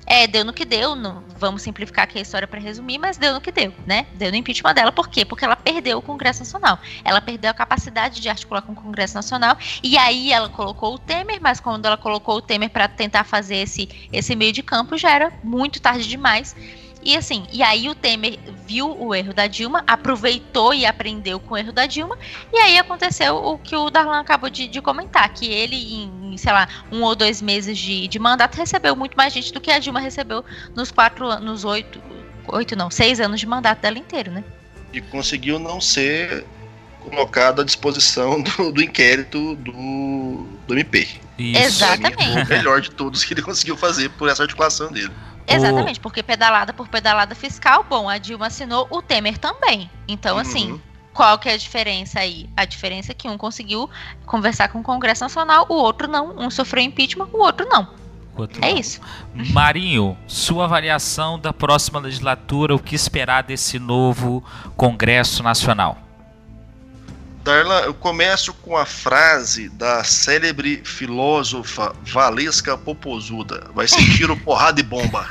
É, 0.06 0.26
deu 0.26 0.44
no 0.44 0.52
que 0.52 0.66
deu, 0.66 0.96
não, 0.96 1.24
vamos 1.38 1.62
simplificar 1.62 2.06
aqui 2.06 2.18
a 2.18 2.22
história 2.22 2.48
para 2.48 2.60
resumir, 2.60 2.98
mas 2.98 3.16
deu 3.18 3.32
no 3.32 3.40
que 3.40 3.52
deu, 3.52 3.72
né? 3.86 4.08
Deu 4.16 4.32
no 4.32 4.38
impeachment 4.38 4.74
dela, 4.74 4.92
por 4.92 5.08
quê? 5.08 5.24
Porque 5.24 5.46
ela 5.46 5.56
perdeu 5.56 6.00
o 6.00 6.02
Congresso 6.02 6.40
Nacional. 6.40 6.80
Ela 7.04 7.22
perdeu 7.22 7.52
a 7.52 7.54
capacidade 7.54 8.20
de 8.20 8.28
articular 8.28 8.64
com 8.64 8.72
o 8.72 8.76
Congresso 8.76 9.14
Nacional, 9.14 9.56
e 9.84 10.00
aí 10.00 10.32
ela 10.32 10.50
colocou 10.50 10.96
o 10.96 10.98
Temer, 10.98 11.38
mas 11.40 11.60
quando 11.60 11.86
ela 11.86 11.96
colocou 11.96 12.38
o 12.38 12.42
Temer 12.42 12.72
para 12.72 12.88
tentar 12.88 13.24
fazer 13.24 13.58
esse, 13.58 13.88
esse 14.12 14.36
meio 14.36 14.52
de 14.52 14.64
campo, 14.64 14.98
já 14.98 15.12
era 15.12 15.32
muito 15.44 15.80
tarde 15.80 16.08
demais. 16.08 16.56
E 17.02 17.16
assim, 17.16 17.46
e 17.52 17.64
aí 17.64 17.88
o 17.88 17.96
Temer 17.96 18.38
viu 18.68 18.96
o 19.00 19.16
erro 19.16 19.34
da 19.34 19.48
Dilma, 19.48 19.84
aproveitou 19.88 20.74
e 20.74 20.86
aprendeu 20.86 21.40
com 21.40 21.54
o 21.54 21.58
erro 21.58 21.72
da 21.72 21.86
Dilma, 21.86 22.18
e 22.52 22.58
aí 22.58 22.78
aconteceu 22.78 23.36
o 23.36 23.58
que 23.58 23.76
o 23.76 23.90
Darlan 23.90 24.20
acabou 24.20 24.50
de, 24.50 24.68
de 24.68 24.82
comentar, 24.82 25.30
que 25.34 25.48
ele 25.48 25.76
em, 25.76 26.38
sei 26.38 26.52
lá, 26.52 26.68
um 26.92 27.02
ou 27.02 27.16
dois 27.16 27.42
meses 27.42 27.78
de, 27.78 28.08
de 28.08 28.20
mandato 28.20 28.56
recebeu 28.56 28.96
muito 28.96 29.16
mais 29.16 29.32
gente 29.32 29.54
do 29.54 29.62
que 29.62 29.72
a 29.72 29.80
Dilma 29.80 30.00
recebeu 30.00 30.44
nos 30.76 30.92
quatro, 30.92 31.40
nos 31.40 31.64
oito, 31.64 32.02
oito 32.48 32.76
não, 32.76 32.92
seis 32.92 33.20
anos 33.20 33.40
de 33.40 33.48
mandato 33.48 33.82
dela 33.82 33.98
inteiro, 33.98 34.32
né? 34.32 34.44
E 34.92 35.00
conseguiu 35.00 35.58
não 35.58 35.80
ser 35.80 36.46
colocado 37.00 37.62
à 37.62 37.64
disposição 37.64 38.42
do, 38.44 38.72
do 38.74 38.84
inquérito 38.84 39.56
do, 39.56 40.46
do 40.68 40.74
MP. 40.74 41.08
Isso. 41.44 41.84
Exatamente. 41.84 42.44
O 42.44 42.48
melhor 42.48 42.82
de 42.82 42.92
todos 42.92 43.24
que 43.24 43.34
ele 43.34 43.42
conseguiu 43.42 43.78
fazer 43.78 44.10
por 44.10 44.30
essa 44.30 44.44
articulação 44.44 44.92
dele. 44.92 45.12
Exatamente, 45.48 46.00
porque 46.00 46.22
pedalada 46.22 46.72
por 46.72 46.88
pedalada 46.88 47.34
fiscal, 47.34 47.84
bom, 47.84 48.08
a 48.08 48.18
Dilma 48.20 48.48
assinou, 48.48 48.88
o 48.92 49.02
Temer 49.02 49.38
também. 49.38 49.90
Então, 50.08 50.36
uhum. 50.36 50.42
assim, 50.42 50.82
qual 51.12 51.40
que 51.40 51.50
é 51.50 51.54
a 51.54 51.58
diferença 51.58 52.20
aí? 52.20 52.48
A 52.56 52.66
diferença 52.66 53.12
é 53.12 53.16
que 53.16 53.28
um 53.28 53.38
conseguiu 53.38 53.90
conversar 54.26 54.68
com 54.68 54.80
o 54.80 54.84
Congresso 54.84 55.24
Nacional, 55.24 55.66
o 55.68 55.74
outro 55.74 56.08
não. 56.08 56.38
Um 56.38 56.52
sofreu 56.52 56.84
impeachment, 56.84 57.30
o 57.34 57.40
outro 57.40 57.68
não. 57.68 57.90
Outro 58.38 58.64
é 58.64 58.72
não. 58.72 58.78
isso. 58.78 59.02
Marinho, 59.52 60.18
sua 60.28 60.66
avaliação 60.66 61.40
da 61.40 61.52
próxima 61.52 62.00
legislatura, 62.00 62.76
o 62.76 62.80
que 62.80 62.96
esperar 62.96 63.44
desse 63.44 63.80
novo 63.80 64.44
Congresso 64.78 65.42
Nacional? 65.42 66.09
Darla, 67.50 67.82
eu 67.82 67.96
começo 67.96 68.54
com 68.54 68.78
a 68.78 68.86
frase 68.86 69.70
da 69.70 70.04
célebre 70.04 70.84
filósofa 70.86 71.96
Valesca 72.04 72.78
Popozuda. 72.78 73.72
Vai 73.74 73.88
ser 73.88 74.06
tiro, 74.16 74.38
porrada 74.38 74.80
e 74.80 74.84
bomba. 74.84 75.28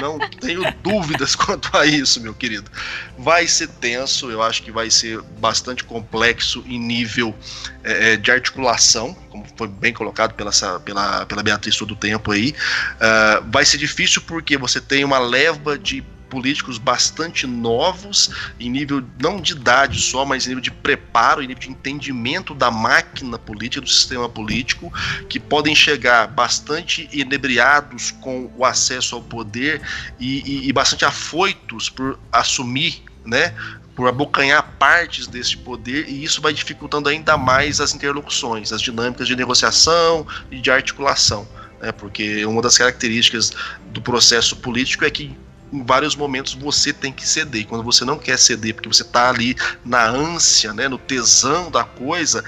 Não 0.00 0.16
tenho 0.40 0.62
dúvidas 0.80 1.34
quanto 1.34 1.76
a 1.76 1.84
isso, 1.84 2.20
meu 2.20 2.34
querido. 2.34 2.70
Vai 3.18 3.48
ser 3.48 3.66
tenso, 3.66 4.30
eu 4.30 4.40
acho 4.44 4.62
que 4.62 4.70
vai 4.70 4.88
ser 4.92 5.20
bastante 5.40 5.82
complexo 5.82 6.62
em 6.68 6.78
nível 6.78 7.34
é, 7.82 8.16
de 8.16 8.30
articulação, 8.30 9.12
como 9.28 9.44
foi 9.56 9.66
bem 9.66 9.92
colocado 9.92 10.34
pela, 10.34 10.52
pela, 10.84 11.26
pela 11.26 11.42
Beatriz 11.42 11.76
todo 11.76 11.94
o 11.94 11.96
tempo 11.96 12.30
aí. 12.30 12.54
Uh, 12.94 13.50
vai 13.50 13.64
ser 13.64 13.78
difícil 13.78 14.22
porque 14.22 14.56
você 14.56 14.80
tem 14.80 15.02
uma 15.02 15.18
leva 15.18 15.76
de 15.76 16.00
políticos 16.34 16.78
bastante 16.78 17.46
novos, 17.46 18.28
em 18.58 18.68
nível 18.68 19.04
não 19.22 19.40
de 19.40 19.52
idade 19.52 20.00
só, 20.00 20.24
mas 20.24 20.46
em 20.46 20.48
nível 20.48 20.62
de 20.62 20.72
preparo, 20.72 21.40
em 21.40 21.46
nível 21.46 21.60
de 21.60 21.70
entendimento 21.70 22.56
da 22.56 22.72
máquina 22.72 23.38
política, 23.38 23.80
do 23.80 23.88
sistema 23.88 24.28
político, 24.28 24.92
que 25.28 25.38
podem 25.38 25.76
chegar 25.76 26.26
bastante 26.26 27.08
inebriados 27.12 28.10
com 28.10 28.50
o 28.56 28.64
acesso 28.64 29.14
ao 29.14 29.22
poder 29.22 29.80
e, 30.18 30.42
e, 30.44 30.68
e 30.68 30.72
bastante 30.72 31.04
afoitos 31.04 31.88
por 31.88 32.18
assumir 32.32 33.04
né, 33.24 33.54
por 33.94 34.08
abocanhar 34.08 34.74
partes 34.76 35.28
desse 35.28 35.56
poder 35.56 36.08
e 36.08 36.24
isso 36.24 36.42
vai 36.42 36.52
dificultando 36.52 37.08
ainda 37.08 37.36
mais 37.36 37.80
as 37.80 37.94
interlocuções, 37.94 38.72
as 38.72 38.82
dinâmicas 38.82 39.28
de 39.28 39.36
negociação 39.36 40.26
e 40.50 40.60
de 40.60 40.68
articulação, 40.68 41.46
né, 41.80 41.92
porque 41.92 42.44
uma 42.44 42.60
das 42.60 42.76
características 42.76 43.52
do 43.92 44.02
processo 44.02 44.56
político 44.56 45.04
é 45.04 45.10
que 45.10 45.36
em 45.74 45.82
vários 45.82 46.14
momentos 46.14 46.54
você 46.54 46.92
tem 46.92 47.12
que 47.12 47.26
ceder. 47.26 47.66
Quando 47.66 47.82
você 47.82 48.04
não 48.04 48.18
quer 48.18 48.38
ceder, 48.38 48.74
porque 48.74 48.88
você 48.88 49.02
está 49.02 49.28
ali 49.28 49.56
na 49.84 50.06
ânsia, 50.06 50.72
né, 50.72 50.88
no 50.88 50.98
tesão 50.98 51.70
da 51.70 51.82
coisa, 51.82 52.44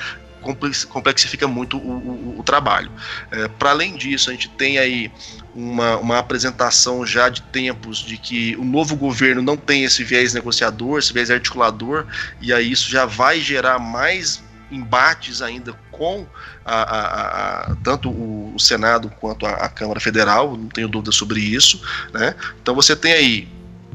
complexifica 0.88 1.48
muito 1.48 1.76
o, 1.76 1.90
o, 1.90 2.40
o 2.40 2.42
trabalho. 2.44 2.90
É, 3.32 3.48
Para 3.48 3.70
além 3.70 3.96
disso, 3.96 4.30
a 4.30 4.32
gente 4.32 4.48
tem 4.50 4.78
aí 4.78 5.10
uma, 5.54 5.96
uma, 5.96 6.18
apresentação 6.18 7.04
já 7.04 7.28
de 7.28 7.42
tempos 7.42 7.98
de 7.98 8.16
que 8.16 8.54
o 8.56 8.64
novo 8.64 8.94
governo 8.94 9.42
não 9.42 9.56
tem 9.56 9.82
esse 9.82 10.04
viés 10.04 10.34
negociador, 10.34 10.98
esse 10.98 11.12
viés 11.12 11.30
articulador, 11.30 12.06
e 12.40 12.52
aí 12.52 12.70
isso 12.70 12.88
já 12.88 13.06
vai 13.06 13.40
gerar 13.40 13.78
mais 13.78 14.45
embates 14.70 15.42
ainda 15.42 15.72
com 15.90 16.26
a, 16.64 16.74
a, 16.74 17.70
a, 17.72 17.76
tanto 17.76 18.10
o, 18.10 18.56
Senado 18.58 19.10
quanto 19.20 19.46
a, 19.46 19.68
Câmara 19.68 20.00
Federal, 20.00 20.56
não 20.56 20.68
tenho 20.68 20.88
dúvida 20.88 21.12
sobre 21.12 21.40
isso. 21.40 21.80
Né? 22.12 22.34
Então 22.60 22.74
você 22.74 22.96
tem 22.96 23.12
aí 23.12 23.48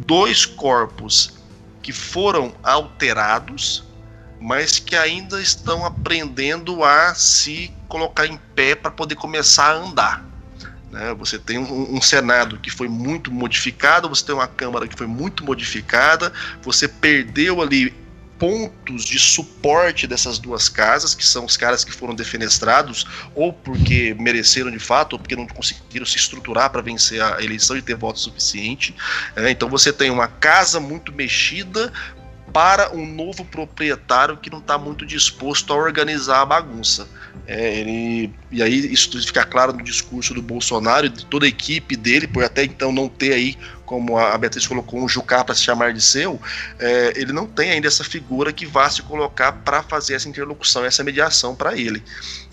dois 0.05 0.45
corpos 0.45 1.33
que 1.81 1.91
foram 1.91 2.53
alterados, 2.63 3.83
mas 4.39 4.79
que 4.79 4.95
ainda 4.95 5.41
estão 5.41 5.85
aprendendo 5.85 6.83
a 6.83 7.13
se 7.13 7.73
colocar 7.87 8.25
em 8.25 8.37
pé 8.55 8.75
para 8.75 8.91
poder 8.91 9.15
começar 9.15 9.71
a 9.71 9.73
andar. 9.73 10.25
Né? 10.91 11.13
Você 11.15 11.39
tem 11.39 11.57
um, 11.57 12.01
Senado 12.01 12.57
que 12.59 12.69
foi 12.69 12.87
muito 12.87 13.31
modificado, 13.31 14.09
você 14.09 14.25
tem 14.25 14.35
uma 14.35 14.47
Câmara 14.47 14.87
que 14.87 14.97
foi 14.97 15.07
muito 15.07 15.43
modificada, 15.43 16.31
você 16.61 16.87
perdeu 16.87 17.61
ali 17.61 17.93
pontos 18.41 19.05
de 19.05 19.19
suporte 19.19 20.07
dessas 20.07 20.39
duas 20.39 20.67
casas, 20.67 21.13
que 21.13 21.23
são 21.23 21.45
os 21.45 21.55
caras 21.55 21.83
que 21.83 21.91
foram 21.91 22.15
defenestrados, 22.15 23.05
ou 23.35 23.53
porque 23.53 24.15
mereceram 24.17 24.71
de 24.71 24.79
fato, 24.79 25.13
ou 25.13 25.19
porque 25.19 25.35
não 25.35 25.45
conseguiram 25.45 26.07
se 26.07 26.17
estruturar 26.17 26.71
para 26.71 26.81
vencer 26.81 27.21
a 27.21 27.39
eleição 27.43 27.77
e 27.77 27.83
ter 27.83 27.95
voto 27.95 28.19
suficiente. 28.19 28.95
É, 29.35 29.51
então 29.51 29.69
você 29.69 29.93
tem 29.93 30.09
uma 30.09 30.27
casa 30.27 30.79
muito 30.79 31.13
mexida, 31.13 31.93
para 32.51 32.93
um 32.93 33.05
novo 33.05 33.45
proprietário 33.45 34.37
que 34.37 34.49
não 34.49 34.59
está 34.59 34.77
muito 34.77 35.05
disposto 35.05 35.71
a 35.73 35.75
organizar 35.75 36.41
a 36.41 36.45
bagunça. 36.45 37.07
É, 37.47 37.79
ele, 37.79 38.33
e 38.51 38.61
aí 38.61 38.93
isso 38.93 39.19
fica 39.25 39.45
claro 39.45 39.73
no 39.73 39.83
discurso 39.83 40.33
do 40.33 40.41
Bolsonaro 40.41 41.05
e 41.05 41.09
de 41.09 41.25
toda 41.25 41.45
a 41.45 41.49
equipe 41.49 41.95
dele, 41.95 42.27
por 42.27 42.43
até 42.43 42.63
então 42.63 42.91
não 42.91 43.09
ter 43.09 43.33
aí, 43.33 43.57
como 43.85 44.17
a 44.17 44.37
Beatriz 44.37 44.67
colocou, 44.67 45.01
um 45.01 45.07
Jucá 45.07 45.43
para 45.43 45.55
se 45.55 45.63
chamar 45.63 45.93
de 45.93 46.01
seu, 46.01 46.39
é, 46.79 47.13
ele 47.15 47.33
não 47.33 47.47
tem 47.47 47.71
ainda 47.71 47.87
essa 47.87 48.03
figura 48.03 48.53
que 48.53 48.65
vá 48.65 48.89
se 48.89 49.01
colocar 49.01 49.51
para 49.51 49.81
fazer 49.83 50.15
essa 50.15 50.29
interlocução, 50.29 50.85
essa 50.85 51.03
mediação 51.03 51.55
para 51.55 51.77
ele. 51.77 52.03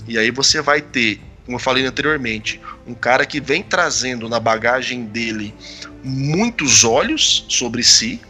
E 0.07 0.19
aí 0.19 0.31
você 0.31 0.61
vai 0.61 0.81
ter, 0.81 1.21
como 1.45 1.57
eu 1.57 1.61
falei 1.61 1.85
anteriormente, 1.85 2.61
um 2.87 2.95
cara 2.95 3.27
que 3.27 3.41
vem 3.41 3.63
trazendo 3.63 4.29
na 4.29 4.41
bagagem 4.41 5.05
dele 5.05 5.55
muitos 6.03 6.85
olhos 6.85 7.45
sobre 7.49 7.83
si, 7.83 8.21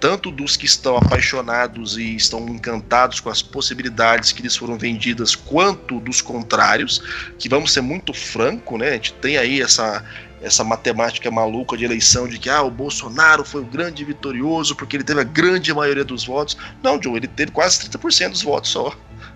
tanto 0.00 0.30
dos 0.30 0.56
que 0.56 0.64
estão 0.64 0.96
apaixonados 0.96 1.98
e 1.98 2.16
estão 2.16 2.48
encantados 2.48 3.20
com 3.20 3.28
as 3.28 3.42
possibilidades 3.42 4.32
que 4.32 4.42
lhes 4.42 4.56
foram 4.56 4.78
vendidas, 4.78 5.34
quanto 5.34 6.00
dos 6.00 6.22
contrários, 6.22 7.02
que 7.38 7.48
vamos 7.48 7.72
ser 7.72 7.82
muito 7.82 8.14
franco, 8.14 8.78
né? 8.78 8.88
A 8.88 8.92
gente 8.94 9.12
tem 9.12 9.36
aí 9.36 9.60
essa 9.60 10.02
essa 10.42 10.64
matemática 10.64 11.30
maluca 11.30 11.76
de 11.76 11.84
eleição 11.84 12.26
de 12.26 12.38
que 12.38 12.48
ah, 12.48 12.62
o 12.62 12.70
Bolsonaro 12.70 13.44
foi 13.44 13.60
o 13.60 13.64
grande 13.66 14.02
vitorioso 14.02 14.74
porque 14.74 14.96
ele 14.96 15.04
teve 15.04 15.20
a 15.20 15.24
grande 15.24 15.72
maioria 15.74 16.02
dos 16.02 16.24
votos. 16.24 16.56
Não, 16.82 17.00
Joe, 17.00 17.16
ele 17.16 17.28
teve 17.28 17.52
quase 17.52 17.78
30% 17.90 18.30
dos 18.30 18.42
votos 18.42 18.70
só. 18.70 18.90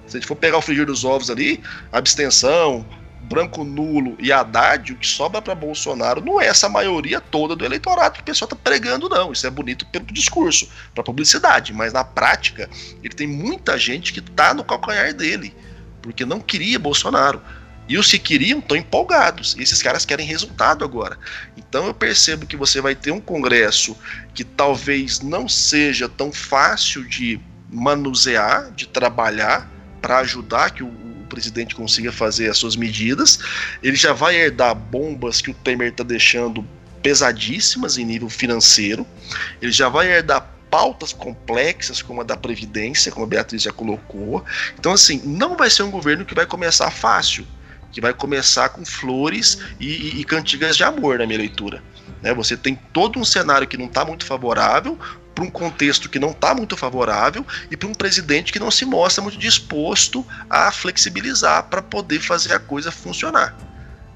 Se 0.07 0.17
a 0.17 0.21
gente 0.21 0.27
for 0.27 0.35
pegar 0.35 0.57
o 0.57 0.63
frigir 0.63 0.87
dos 0.87 1.05
ovos 1.05 1.29
ali, 1.29 1.63
abstenção, 1.93 2.87
branco 3.25 3.65
nulo 3.65 4.17
e 4.19 4.31
Haddad, 4.31 4.93
o 4.93 4.97
que 4.97 5.07
sobra 5.07 5.41
para 5.41 5.55
Bolsonaro 5.55 6.21
não 6.21 6.41
é 6.41 6.47
essa 6.47 6.69
maioria 6.69 7.21
toda 7.21 7.57
do 7.57 7.65
eleitorado 7.65 8.17
que 8.17 8.21
o 8.21 8.25
pessoal 8.25 8.47
está 8.47 8.57
pregando, 8.57 9.09
não. 9.09 9.33
Isso 9.33 9.47
é 9.47 9.51
bonito 9.51 9.87
pelo 9.87 10.05
discurso, 10.07 10.69
para 10.95 11.03
publicidade, 11.03 11.73
mas 11.73 11.93
na 11.93 12.05
prática 12.05 12.69
ele 13.03 13.15
tem 13.15 13.27
muita 13.27 13.79
gente 13.79 14.13
que 14.13 14.21
está 14.21 14.53
no 14.53 14.63
calcanhar 14.63 15.13
dele, 15.15 15.55
porque 16.03 16.25
não 16.25 16.41
queria 16.41 16.79
Bolsonaro. 16.79 17.41
E 17.87 17.99
os 17.99 18.11
que 18.11 18.19
queriam 18.19 18.61
estão 18.61 18.77
empolgados. 18.77 19.55
E 19.59 19.63
esses 19.63 19.83
caras 19.83 20.07
querem 20.07 20.27
resultado 20.27 20.85
agora. 20.85 21.19
Então 21.55 21.87
eu 21.87 21.93
percebo 21.93 22.47
que 22.47 22.57
você 22.57 22.81
vai 22.81 22.95
ter 22.95 23.11
um 23.11 23.21
Congresso 23.21 23.95
que 24.33 24.43
talvez 24.43 25.21
não 25.21 25.47
seja 25.49 26.09
tão 26.09 26.33
fácil 26.33 27.07
de 27.07 27.39
manusear, 27.71 28.71
de 28.71 28.89
trabalhar, 28.89 29.71
para 30.01 30.19
ajudar 30.19 30.71
que 30.71 30.83
o, 30.83 31.04
presidente 31.25 31.75
consiga 31.75 32.13
fazer 32.13 32.51
as 32.51 32.59
suas 32.59 32.77
medidas. 32.77 33.39
Ele 33.83 33.97
já 33.97 34.13
vai 34.13 34.37
herdar 34.37 34.75
bombas 34.75 35.41
que 35.41 35.51
o 35.51 35.55
Temer 35.55 35.89
está 35.89 36.05
deixando 36.05 36.67
pesadíssimas 37.03 37.99
em 37.99 38.05
nível 38.05 38.31
financeiro. 38.31 39.07
Ele 39.61 39.73
já 39.73 39.89
vai 39.89 40.11
herdar 40.11 40.55
pautas 40.71 41.13
complexas 41.13 42.03
como 42.03 42.21
a 42.21 42.25
da 42.25 42.37
Previdência, 42.37 43.13
como 43.13 43.25
a 43.25 43.29
Beatriz 43.29 43.63
já 43.63 43.73
colocou. 43.73 44.45
Então, 44.79 44.93
assim, 44.93 45.23
não 45.25 45.57
vai 45.57 45.71
ser 45.71 45.85
um 45.85 45.91
governo 45.91 46.25
que 46.25 46.35
vai 46.35 46.47
começar 46.47 46.91
fácil, 46.91 47.47
que 47.93 48.01
vai 48.01 48.13
começar 48.13 48.71
com 48.71 48.85
flores 48.85 49.59
e, 49.79 49.87
e, 49.87 50.21
e 50.21 50.25
cantigas 50.25 50.77
de 50.77 50.83
amor, 50.83 51.19
na 51.19 51.27
minha 51.27 51.39
leitura. 51.39 51.81
Né? 52.21 52.35
Você 52.35 52.57
tem 52.57 52.75
todo 52.93 53.21
um 53.21 53.25
cenário 53.25 53.69
que 53.69 53.77
não 53.77 53.87
está 53.87 54.05
muito 54.05 54.25
favorável, 54.25 54.99
para 55.35 55.45
um 55.45 55.51
contexto 55.51 56.09
que 56.09 56.19
não 56.19 56.31
está 56.31 56.55
muito 56.55 56.77
favorável 56.77 57.45
e 57.71 57.77
para 57.77 57.89
um 57.89 57.95
presidente 57.95 58.53
que 58.53 58.59
não 58.59 58.71
se 58.71 58.85
mostra 58.85 59.23
muito 59.23 59.37
disposto 59.37 60.25
a 60.49 60.71
flexibilizar 60.71 61.65
para 61.65 61.83
poder 61.83 62.21
fazer 62.21 62.55
a 62.55 62.59
coisa 62.59 62.93
funcionar. 62.93 63.57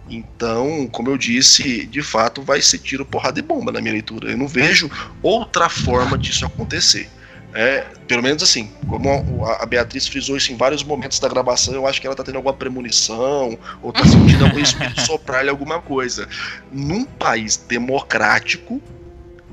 Então, 0.08 0.88
como 0.90 1.10
eu 1.10 1.18
disse, 1.18 1.84
de 1.86 2.02
fato 2.02 2.40
vai 2.40 2.62
ser 2.62 2.78
tiro, 2.78 3.04
porrada 3.04 3.38
e 3.38 3.42
bomba 3.42 3.70
na 3.72 3.80
minha 3.80 3.92
leitura. 3.92 4.30
Eu 4.30 4.38
não 4.38 4.48
vejo 4.48 4.90
outra 5.22 5.68
forma 5.68 6.16
disso 6.16 6.46
acontecer. 6.46 7.10
É, 7.54 7.80
pelo 8.06 8.22
menos 8.22 8.42
assim, 8.42 8.70
como 8.86 9.44
a 9.46 9.64
Beatriz 9.66 10.06
frisou 10.06 10.36
isso 10.36 10.52
em 10.52 10.56
vários 10.56 10.82
momentos 10.82 11.18
da 11.18 11.28
gravação, 11.28 11.74
eu 11.74 11.86
acho 11.86 12.00
que 12.00 12.06
ela 12.06 12.12
está 12.12 12.22
tendo 12.22 12.36
alguma 12.36 12.54
premonição, 12.54 13.58
ou 13.82 13.90
está 13.90 14.04
sentindo 14.04 14.44
algum 14.44 14.58
espírito 14.58 15.00
soprar-lhe 15.04 15.48
alguma 15.48 15.80
coisa. 15.80 16.28
Num 16.70 17.04
país 17.04 17.56
democrático, 17.56 18.80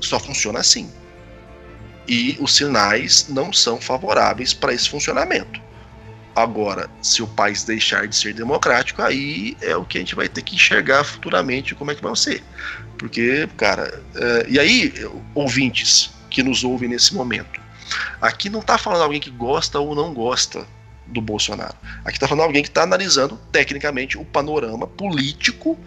só 0.01 0.19
funciona 0.19 0.59
assim 0.59 0.89
e 2.07 2.37
os 2.39 2.55
sinais 2.55 3.27
não 3.29 3.51
são 3.51 3.79
favoráveis 3.79 4.53
para 4.53 4.73
esse 4.73 4.89
funcionamento. 4.89 5.61
Agora, 6.35 6.89
se 7.01 7.23
o 7.23 7.27
país 7.27 7.63
deixar 7.63 8.07
de 8.07 8.15
ser 8.15 8.33
democrático, 8.33 9.01
aí 9.01 9.55
é 9.61 9.75
o 9.75 9.85
que 9.85 9.97
a 9.97 10.01
gente 10.01 10.15
vai 10.15 10.27
ter 10.27 10.41
que 10.41 10.55
enxergar 10.55 11.03
futuramente 11.05 11.73
como 11.73 11.91
é 11.91 11.95
que 11.95 12.03
vai 12.03 12.15
ser. 12.15 12.43
Porque, 12.97 13.47
cara, 13.55 14.03
é, 14.15 14.45
e 14.49 14.59
aí, 14.59 14.93
ouvintes 15.33 16.11
que 16.29 16.43
nos 16.43 16.65
ouvem 16.65 16.89
nesse 16.89 17.15
momento, 17.15 17.61
aqui 18.21 18.49
não 18.49 18.59
está 18.59 18.77
falando 18.77 19.03
alguém 19.03 19.21
que 19.21 19.29
gosta 19.29 19.79
ou 19.79 19.95
não 19.95 20.13
gosta 20.13 20.67
do 21.07 21.21
Bolsonaro. 21.21 21.75
Aqui 22.03 22.17
está 22.17 22.27
falando 22.27 22.45
alguém 22.45 22.63
que 22.63 22.69
está 22.69 22.83
analisando 22.83 23.39
tecnicamente 23.51 24.17
o 24.17 24.25
panorama 24.25 24.87
político 24.87 25.79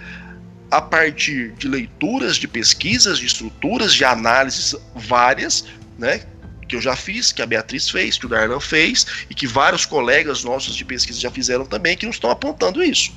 a 0.71 0.81
partir 0.81 1.53
de 1.53 1.67
leituras, 1.67 2.37
de 2.37 2.47
pesquisas, 2.47 3.19
de 3.19 3.27
estruturas, 3.27 3.95
de 3.95 4.05
análises 4.05 4.75
várias, 4.95 5.65
né? 5.99 6.23
Que 6.69 6.77
eu 6.77 6.81
já 6.81 6.95
fiz, 6.95 7.33
que 7.33 7.43
a 7.43 7.47
Beatriz 7.47 7.89
fez, 7.91 8.19
que 8.19 8.27
o 8.27 8.29
Darlan 8.29 8.61
fez, 8.61 9.07
e 9.29 9.35
que 9.35 9.47
vários 9.47 9.85
colegas 9.85 10.45
nossos 10.45 10.77
de 10.77 10.85
pesquisa 10.85 11.19
já 11.19 11.31
fizeram 11.31 11.67
também, 11.67 11.97
que 11.97 12.07
nos 12.07 12.17
estão 12.17 12.31
apontando 12.31 12.83
isso. 12.83 13.13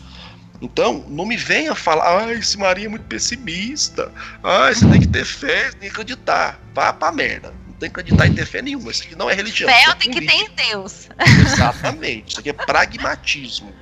Então, 0.62 1.04
não 1.10 1.26
me 1.26 1.36
venha 1.36 1.74
falar, 1.74 2.26
ah, 2.26 2.34
esse 2.34 2.58
Marinho 2.58 2.86
é 2.86 2.90
muito 2.90 3.06
pessimista, 3.06 4.12
ah, 4.44 4.72
você 4.72 4.88
tem 4.88 5.02
que 5.02 5.08
ter 5.08 5.26
fé, 5.26 5.72
tem 5.72 5.80
que 5.82 5.88
acreditar. 5.88 6.60
Vá 6.74 6.94
pra 6.94 7.12
merda. 7.12 7.54
Não 7.68 7.74
tem 7.74 7.90
que 7.90 8.00
acreditar 8.00 8.28
e 8.28 8.36
ter 8.36 8.46
fé 8.46 8.62
nenhuma. 8.62 8.92
Isso 8.92 9.04
aqui 9.04 9.16
não 9.16 9.30
é 9.30 9.34
religião. 9.34 9.70
Fé 9.70 9.90
é 9.90 9.96
tem 9.96 10.12
que 10.12 10.26
ter 10.26 10.34
em 10.34 10.50
Deus. 10.70 11.10
Exatamente. 11.46 12.30
Isso 12.30 12.40
aqui 12.40 12.50
é 12.50 12.54
pragmatismo. 12.54 13.74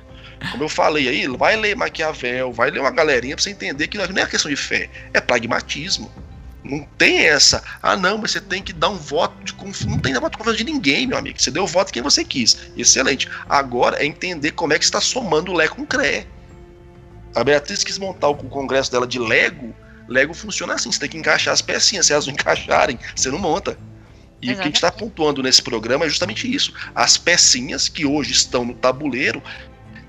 Como 0.50 0.64
eu 0.64 0.68
falei 0.70 1.06
aí, 1.06 1.28
vai 1.28 1.54
ler 1.54 1.76
Maquiavel, 1.76 2.50
vai 2.50 2.70
ler 2.70 2.80
uma 2.80 2.90
galerinha 2.90 3.36
pra 3.36 3.42
você 3.42 3.50
entender 3.50 3.88
que 3.88 3.98
não 3.98 4.22
é 4.22 4.26
questão 4.26 4.50
de 4.50 4.56
fé, 4.56 4.88
é 5.12 5.20
pragmatismo. 5.20 6.10
Não 6.62 6.86
tem 6.98 7.20
essa, 7.20 7.62
ah 7.82 7.96
não, 7.96 8.18
mas 8.18 8.32
você 8.32 8.40
tem 8.40 8.62
que 8.62 8.72
dar 8.72 8.90
um 8.90 8.96
voto 8.96 9.44
de 9.44 9.54
confiança. 9.54 9.90
Não 9.90 9.98
tem 9.98 10.12
voto 10.14 10.32
de 10.32 10.38
confiança 10.38 10.58
de 10.58 10.64
ninguém, 10.64 11.06
meu 11.06 11.16
amigo. 11.16 11.40
Você 11.40 11.50
deu 11.50 11.64
o 11.64 11.66
voto 11.66 11.92
quem 11.92 12.02
você 12.02 12.24
quis. 12.24 12.56
Excelente. 12.76 13.28
Agora 13.48 14.02
é 14.02 14.04
entender 14.04 14.52
como 14.52 14.72
é 14.72 14.78
que 14.78 14.84
está 14.84 15.00
somando 15.00 15.52
o 15.52 15.54
Lé 15.54 15.68
com 15.68 15.82
o 15.82 15.86
CRE. 15.86 16.26
A 17.34 17.44
Beatriz 17.44 17.82
quis 17.82 17.98
montar 17.98 18.28
o 18.28 18.36
congresso 18.36 18.90
dela 18.90 19.06
de 19.06 19.18
Lego. 19.18 19.74
Lego 20.08 20.34
funciona 20.34 20.74
assim, 20.74 20.90
você 20.90 21.00
tem 21.00 21.08
que 21.08 21.16
encaixar 21.16 21.54
as 21.54 21.62
pecinhas. 21.62 22.06
Se 22.06 22.12
elas 22.12 22.26
não 22.26 22.34
encaixarem, 22.34 22.98
você 23.14 23.30
não 23.30 23.38
monta. 23.38 23.78
E 24.42 24.46
Exatamente. 24.46 24.52
o 24.52 24.56
que 24.56 24.60
a 24.60 24.64
gente 24.64 24.74
está 24.74 24.90
pontuando 24.90 25.42
nesse 25.42 25.62
programa 25.62 26.04
é 26.04 26.08
justamente 26.08 26.52
isso. 26.52 26.72
As 26.94 27.16
pecinhas 27.16 27.88
que 27.88 28.04
hoje 28.04 28.32
estão 28.32 28.64
no 28.64 28.74
tabuleiro 28.74 29.42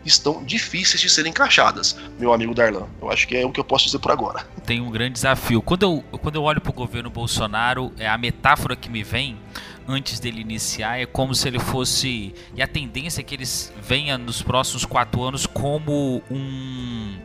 estão 0.06 0.44
difíceis 0.44 1.02
de 1.02 1.10
serem 1.10 1.30
encaixadas, 1.32 1.98
meu 2.20 2.34
amigo 2.34 2.54
Darlan. 2.54 2.88
Eu 3.02 3.12
acho 3.12 3.28
que 3.28 3.38
é 3.38 3.46
o 3.46 3.52
que 3.52 3.60
eu 3.60 3.64
posso 3.64 3.86
dizer 3.86 4.00
por 4.00 4.12
agora. 4.12 4.46
Tem 4.66 4.80
um 4.82 4.90
grande 4.90 5.14
desafio. 5.14 5.62
Quando 5.62 5.84
eu, 5.84 6.04
quando 6.20 6.36
eu 6.36 6.44
olho 6.44 6.62
para 6.62 6.72
o 6.72 6.74
governo 6.74 7.10
Bolsonaro, 7.10 7.92
é 7.98 8.08
a 8.08 8.18
metáfora 8.18 8.76
que 8.76 8.90
me 8.90 9.04
vem 9.04 9.38
antes 9.88 10.20
dele 10.20 10.42
iniciar 10.42 11.00
é 11.00 11.06
como 11.06 11.34
se 11.36 11.48
ele 11.48 11.60
fosse. 11.60 12.34
E 12.56 12.62
a 12.62 12.68
tendência 12.68 13.22
é 13.22 13.24
que 13.24 13.36
ele 13.36 13.46
venha 13.82 14.18
nos 14.18 14.42
próximos 14.42 14.86
quatro 14.86 15.24
anos 15.24 15.46
como 15.46 16.22
um. 16.30 17.18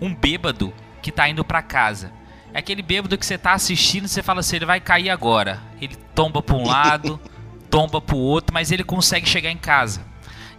um 0.00 0.14
bêbado 0.14 0.72
que 1.02 1.10
está 1.10 1.28
indo 1.28 1.44
para 1.44 1.62
casa. 1.62 2.12
É 2.52 2.58
aquele 2.58 2.82
bêbado 2.82 3.18
que 3.18 3.26
você 3.26 3.34
está 3.34 3.52
assistindo 3.52 4.04
e 4.04 4.08
você 4.08 4.22
fala 4.22 4.40
assim: 4.40 4.56
ele 4.56 4.66
vai 4.66 4.80
cair 4.80 5.10
agora. 5.10 5.60
Ele 5.80 5.96
tomba 6.14 6.42
para 6.42 6.56
um 6.56 6.66
lado, 6.66 7.20
tomba 7.70 8.00
para 8.00 8.16
o 8.16 8.18
outro, 8.18 8.52
mas 8.52 8.70
ele 8.70 8.84
consegue 8.84 9.28
chegar 9.28 9.50
em 9.50 9.56
casa. 9.56 10.13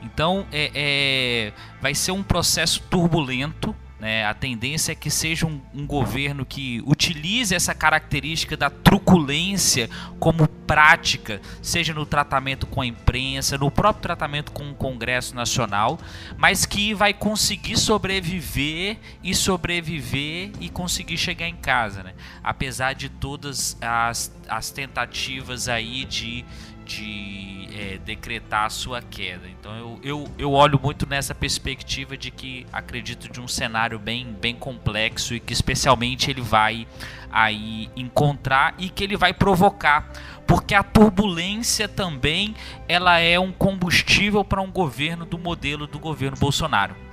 Então 0.05 0.45
é, 0.51 0.71
é, 0.73 1.53
vai 1.81 1.95
ser 1.95 2.11
um 2.11 2.23
processo 2.23 2.81
turbulento 2.89 3.75
né? 4.05 4.25
A 4.25 4.33
tendência 4.33 4.91
é 4.91 4.95
que 4.95 5.09
seja 5.09 5.47
um, 5.47 5.61
um, 5.73 5.87
governo 5.87 6.45
que 6.45 6.79
utilize 6.85 7.55
essa 7.55 7.73
característica 7.73 8.57
da 8.57 8.69
truculência 8.69 9.89
como 10.19 10.47
prática, 10.47 11.41
seja 11.61 11.93
no 11.93 12.05
tratamento 12.05 12.67
com 12.67 12.81
a 12.81 12.85
imprensa, 12.85 13.57
no 13.57 13.71
próprio 13.71 14.03
tratamento 14.03 14.51
com 14.51 14.69
o 14.69 14.75
Congresso 14.75 15.33
Nacional, 15.33 15.97
mas 16.37 16.65
que 16.65 16.93
vai 16.93 17.13
conseguir 17.13 17.77
sobreviver 17.77 18.97
e 19.23 19.33
sobreviver 19.33 20.51
e 20.59 20.69
conseguir 20.69 21.17
chegar 21.17 21.47
em 21.47 21.55
casa, 21.55 22.03
né? 22.03 22.13
apesar 22.43 22.93
de 22.93 23.07
todas 23.07 23.77
as, 23.81 24.31
as 24.49 24.71
tentativas 24.71 25.69
aí 25.69 26.03
de 26.03 26.43
de 26.85 27.67
é, 27.73 27.97
decretar 27.97 28.65
a 28.65 28.69
sua 28.69 29.01
queda. 29.01 29.47
Então 29.49 29.75
eu, 29.75 29.99
eu, 30.03 30.31
eu 30.37 30.51
olho 30.53 30.79
muito 30.81 31.05
nessa 31.07 31.33
perspectiva 31.35 32.15
de 32.15 32.31
que 32.31 32.65
acredito 32.71 33.29
de 33.29 33.41
um 33.41 33.47
cenário 33.47 33.99
bem, 33.99 34.33
bem 34.39 34.55
complexo 34.55 35.33
e 35.33 35.39
que 35.39 35.51
especialmente 35.51 36.29
ele 36.29 36.41
vai 36.41 36.87
aí 37.31 37.89
encontrar 37.95 38.75
e 38.77 38.87
que 38.87 39.03
ele 39.03 39.17
vai 39.17 39.33
provocar, 39.33 40.09
porque 40.47 40.73
a 40.73 40.83
turbulência 40.83 41.87
também 41.87 42.55
ela 42.87 43.19
é 43.19 43.37
um 43.37 43.51
combustível 43.51 44.45
para 44.45 44.61
um 44.61 44.71
governo 44.71 45.25
do 45.25 45.37
modelo 45.37 45.85
do 45.87 45.99
governo 45.99 46.37
Bolsonaro. 46.37 47.04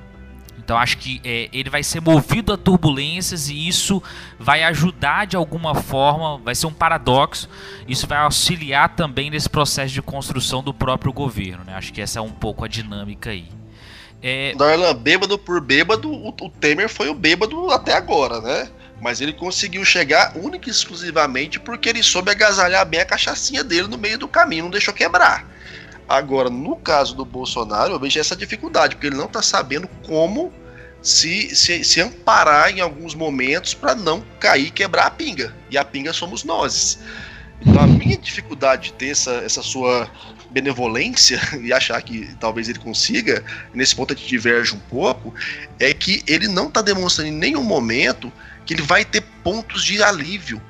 Então 0.64 0.78
acho 0.78 0.98
que 0.98 1.20
é, 1.24 1.48
ele 1.52 1.68
vai 1.68 1.82
ser 1.82 2.00
movido 2.00 2.52
a 2.52 2.56
turbulências 2.56 3.48
e 3.48 3.68
isso 3.68 4.02
vai 4.38 4.62
ajudar 4.64 5.26
de 5.26 5.36
alguma 5.36 5.74
forma, 5.74 6.38
vai 6.38 6.54
ser 6.54 6.66
um 6.66 6.72
paradoxo, 6.72 7.48
isso 7.88 8.06
vai 8.06 8.18
auxiliar 8.18 8.90
também 8.90 9.30
nesse 9.30 9.48
processo 9.48 9.92
de 9.92 10.00
construção 10.00 10.62
do 10.62 10.72
próprio 10.72 11.12
governo. 11.12 11.64
Né? 11.64 11.74
Acho 11.74 11.92
que 11.92 12.00
essa 12.00 12.18
é 12.20 12.22
um 12.22 12.30
pouco 12.30 12.64
a 12.64 12.68
dinâmica 12.68 13.30
aí. 13.30 13.48
É... 14.22 14.54
Darlan, 14.54 14.94
bêbado 14.94 15.36
por 15.36 15.60
bêbado, 15.60 16.08
o, 16.08 16.28
o 16.28 16.48
Temer 16.48 16.88
foi 16.88 17.08
o 17.08 17.14
bêbado 17.14 17.70
até 17.72 17.94
agora, 17.94 18.40
né? 18.40 18.70
Mas 19.00 19.20
ele 19.20 19.32
conseguiu 19.32 19.84
chegar 19.84 20.36
única 20.36 20.68
e 20.68 20.70
exclusivamente 20.70 21.58
porque 21.58 21.88
ele 21.88 22.04
soube 22.04 22.30
agasalhar 22.30 22.86
bem 22.86 23.00
a 23.00 23.04
cachaçinha 23.04 23.64
dele 23.64 23.88
no 23.88 23.98
meio 23.98 24.16
do 24.16 24.28
caminho, 24.28 24.64
não 24.64 24.70
deixou 24.70 24.94
quebrar. 24.94 25.44
Agora, 26.08 26.50
no 26.50 26.76
caso 26.76 27.14
do 27.14 27.24
Bolsonaro, 27.24 27.92
eu 27.92 28.00
vejo 28.00 28.18
essa 28.18 28.36
dificuldade, 28.36 28.96
porque 28.96 29.06
ele 29.06 29.16
não 29.16 29.26
está 29.26 29.40
sabendo 29.42 29.88
como 30.06 30.52
se, 31.00 31.54
se, 31.54 31.82
se, 31.82 32.00
amparar 32.00 32.70
em 32.70 32.80
alguns 32.80 33.14
momentos 33.14 33.74
para 33.74 33.94
não 33.94 34.22
cair 34.38 34.66
e 34.66 34.70
quebrar 34.70 35.06
a 35.06 35.10
pinga. 35.10 35.54
E 35.70 35.76
a 35.76 35.84
pinga 35.84 36.12
somos 36.12 36.44
nós. 36.44 37.00
Então, 37.60 37.82
a 37.82 37.86
minha 37.86 38.16
dificuldade 38.16 38.84
de 38.84 38.92
ter 38.94 39.08
essa, 39.08 39.32
essa 39.36 39.62
sua 39.62 40.08
benevolência 40.50 41.40
e 41.60 41.72
achar 41.72 42.00
que 42.02 42.34
talvez 42.38 42.68
ele 42.68 42.78
consiga, 42.78 43.44
nesse 43.72 43.94
ponto 43.96 44.12
a 44.12 44.16
gente 44.16 44.28
diverge 44.28 44.74
um 44.74 44.78
pouco, 44.78 45.34
é 45.78 45.92
que 45.94 46.22
ele 46.26 46.46
não 46.46 46.68
está 46.68 46.82
demonstrando 46.82 47.30
em 47.30 47.36
nenhum 47.36 47.62
momento 47.62 48.32
que 48.64 48.74
ele 48.74 48.82
vai 48.82 49.04
ter 49.04 49.22
pontos 49.42 49.84
de 49.84 50.02
alívio 50.02 50.60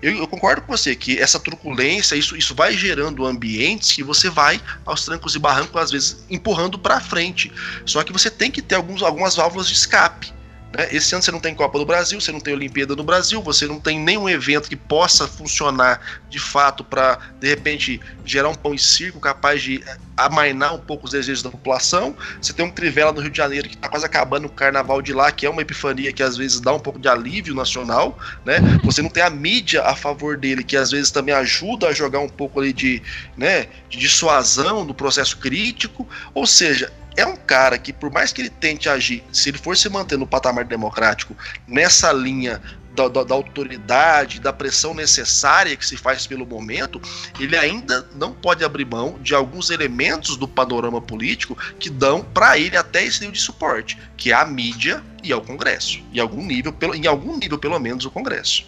eu, 0.00 0.16
eu, 0.16 0.28
concordo 0.28 0.62
com 0.62 0.76
você 0.76 0.94
que 0.94 1.18
essa 1.18 1.40
truculência, 1.40 2.14
isso, 2.14 2.36
isso 2.36 2.54
vai 2.54 2.76
gerando 2.76 3.26
ambientes 3.26 3.92
que 3.92 4.02
você 4.02 4.30
vai 4.30 4.60
aos 4.86 5.04
trancos 5.04 5.34
e 5.34 5.38
barrancos, 5.38 5.80
às 5.80 5.90
vezes, 5.90 6.24
empurrando 6.30 6.78
para 6.78 7.00
frente. 7.00 7.50
Só 7.84 8.04
que 8.04 8.12
você 8.12 8.30
tem 8.30 8.50
que 8.50 8.62
ter 8.62 8.76
alguns, 8.76 9.02
algumas 9.02 9.34
válvulas 9.34 9.66
de 9.66 9.74
escape. 9.74 10.32
Né? 10.72 10.88
Esse 10.92 11.14
ano 11.14 11.22
você 11.22 11.30
não 11.30 11.40
tem 11.40 11.54
Copa 11.54 11.78
do 11.78 11.86
Brasil, 11.86 12.20
você 12.20 12.30
não 12.30 12.40
tem 12.40 12.54
Olimpíada 12.54 12.94
no 12.94 13.02
Brasil, 13.02 13.42
você 13.42 13.66
não 13.66 13.80
tem 13.80 13.98
nenhum 13.98 14.28
evento 14.28 14.68
que 14.68 14.76
possa 14.76 15.26
funcionar 15.26 16.00
de 16.28 16.38
fato 16.38 16.84
para, 16.84 17.18
de 17.40 17.48
repente, 17.48 18.00
gerar 18.24 18.48
um 18.48 18.54
pão 18.54 18.74
e 18.74 18.78
circo 18.78 19.18
capaz 19.18 19.62
de 19.62 19.82
eh, 19.86 19.96
amainar 20.16 20.74
um 20.74 20.78
pouco 20.78 21.06
os 21.06 21.12
desejos 21.12 21.42
da 21.42 21.50
população. 21.50 22.14
Você 22.40 22.52
tem 22.52 22.64
um 22.64 22.70
Trivela 22.70 23.12
no 23.12 23.20
Rio 23.20 23.30
de 23.30 23.38
Janeiro 23.38 23.68
que 23.68 23.76
está 23.76 23.88
quase 23.88 24.04
acabando 24.04 24.46
o 24.46 24.50
carnaval 24.50 25.00
de 25.00 25.12
lá, 25.12 25.32
que 25.32 25.46
é 25.46 25.50
uma 25.50 25.62
epifania 25.62 26.12
que 26.12 26.22
às 26.22 26.36
vezes 26.36 26.60
dá 26.60 26.72
um 26.74 26.80
pouco 26.80 26.98
de 26.98 27.08
alívio 27.08 27.54
nacional. 27.54 28.18
Né? 28.44 28.58
Você 28.84 29.00
não 29.00 29.08
tem 29.08 29.22
a 29.22 29.30
mídia 29.30 29.82
a 29.84 29.96
favor 29.96 30.36
dele, 30.36 30.62
que 30.62 30.76
às 30.76 30.90
vezes 30.90 31.10
também 31.10 31.34
ajuda 31.34 31.88
a 31.88 31.92
jogar 31.92 32.20
um 32.20 32.28
pouco 32.28 32.60
ali 32.60 32.72
de, 32.72 33.02
né, 33.36 33.68
de 33.88 33.98
dissuasão 33.98 34.84
no 34.84 34.92
processo 34.92 35.38
crítico. 35.38 36.06
Ou 36.34 36.46
seja, 36.46 36.92
é 37.18 37.26
um 37.26 37.36
cara 37.36 37.76
que, 37.78 37.92
por 37.92 38.10
mais 38.12 38.32
que 38.32 38.40
ele 38.40 38.50
tente 38.50 38.88
agir, 38.88 39.24
se 39.32 39.48
ele 39.48 39.58
for 39.58 39.76
se 39.76 39.88
manter 39.88 40.16
no 40.16 40.26
patamar 40.26 40.64
democrático, 40.64 41.36
nessa 41.66 42.12
linha 42.12 42.62
da, 42.94 43.08
da, 43.08 43.24
da, 43.24 43.34
autoridade, 43.34 44.40
da 44.40 44.52
pressão 44.52 44.94
necessária 44.94 45.76
que 45.76 45.84
se 45.84 45.96
faz 45.96 46.26
pelo 46.26 46.46
momento, 46.46 47.00
ele 47.38 47.56
ainda 47.56 48.08
não 48.14 48.32
pode 48.32 48.64
abrir 48.64 48.84
mão 48.84 49.18
de 49.20 49.34
alguns 49.34 49.70
elementos 49.70 50.36
do 50.36 50.46
panorama 50.46 51.00
político 51.00 51.56
que 51.78 51.90
dão 51.90 52.22
para 52.22 52.56
ele 52.56 52.76
até 52.76 53.04
esse 53.04 53.20
nível 53.20 53.32
de 53.32 53.40
suporte, 53.40 53.98
que 54.16 54.30
é 54.30 54.34
a 54.34 54.44
mídia 54.44 55.02
e 55.22 55.32
é 55.32 55.36
o 55.36 55.40
Congresso. 55.40 56.00
Em 56.12 56.20
algum 56.20 56.44
nível, 56.44 56.72
pelo, 56.72 56.94
em 56.94 57.06
algum 57.06 57.36
nível 57.36 57.58
pelo 57.58 57.78
menos, 57.80 58.04
o 58.04 58.10
Congresso. 58.10 58.64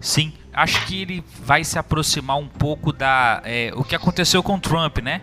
Sim, 0.00 0.32
acho 0.52 0.84
que 0.86 1.00
ele 1.00 1.24
vai 1.40 1.62
se 1.64 1.78
aproximar 1.78 2.36
um 2.36 2.48
pouco 2.48 2.92
da 2.92 3.40
é, 3.44 3.72
o 3.74 3.84
que 3.84 3.94
aconteceu 3.94 4.42
com 4.42 4.58
Trump, 4.58 4.98
né? 4.98 5.22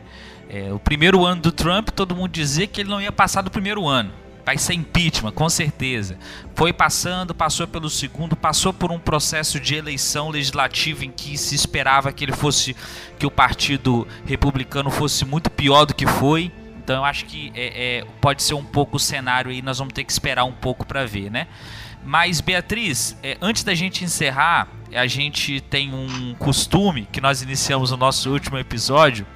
É, 0.50 0.74
o 0.74 0.80
primeiro 0.80 1.24
ano 1.24 1.44
do 1.44 1.52
Trump, 1.52 1.90
todo 1.90 2.16
mundo 2.16 2.32
dizia 2.32 2.66
que 2.66 2.82
ele 2.82 2.90
não 2.90 3.00
ia 3.00 3.12
passar 3.12 3.44
do 3.44 3.52
primeiro 3.52 3.88
ano. 3.88 4.12
Vai 4.44 4.58
ser 4.58 4.74
impeachment, 4.74 5.32
com 5.32 5.48
certeza. 5.48 6.18
Foi 6.56 6.74
passando, 6.74 7.36
passou 7.36 7.68
pelo 7.68 7.88
segundo, 7.88 8.36
passou 8.36 8.74
por 8.74 8.92
um 8.92 8.98
processo 8.98 9.60
de 9.60 9.76
eleição 9.76 10.30
legislativa 10.30 11.06
em 11.06 11.12
que 11.12 11.38
se 11.38 11.54
esperava 11.54 12.12
que 12.12 12.26
ele 12.26 12.32
fosse, 12.32 12.76
que 13.20 13.28
o 13.28 13.32
partido 13.32 14.08
republicano 14.26 14.90
fosse 14.90 15.24
muito 15.24 15.52
pior 15.52 15.86
do 15.86 15.94
que 15.94 16.08
foi. 16.08 16.52
Então 16.84 16.96
eu 16.96 17.06
acho 17.06 17.26
que 17.26 17.52
é, 17.54 18.00
é, 18.00 18.06
pode 18.20 18.42
ser 18.42 18.56
um 18.56 18.66
pouco 18.66 18.98
o 18.98 19.00
cenário 19.00 19.52
aí, 19.52 19.62
nós 19.62 19.78
vamos 19.78 19.94
ter 19.94 20.04
que 20.04 20.12
esperar 20.12 20.46
um 20.46 20.52
pouco 20.52 20.84
para 20.84 21.06
ver, 21.06 21.30
né? 21.30 21.46
Mas 22.04 22.42
Beatriz, 22.42 23.16
é, 23.22 23.38
antes 23.40 23.64
da 23.64 23.76
gente 23.76 24.04
encerrar, 24.04 24.68
a 24.92 25.06
gente 25.06 25.62
tem 25.62 25.94
um 25.94 26.34
costume 26.40 27.08
que 27.12 27.22
nós 27.22 27.44
iniciamos 27.44 27.92
no 27.92 27.98
nosso 27.98 28.32
último 28.32 28.58
episódio 28.58 29.28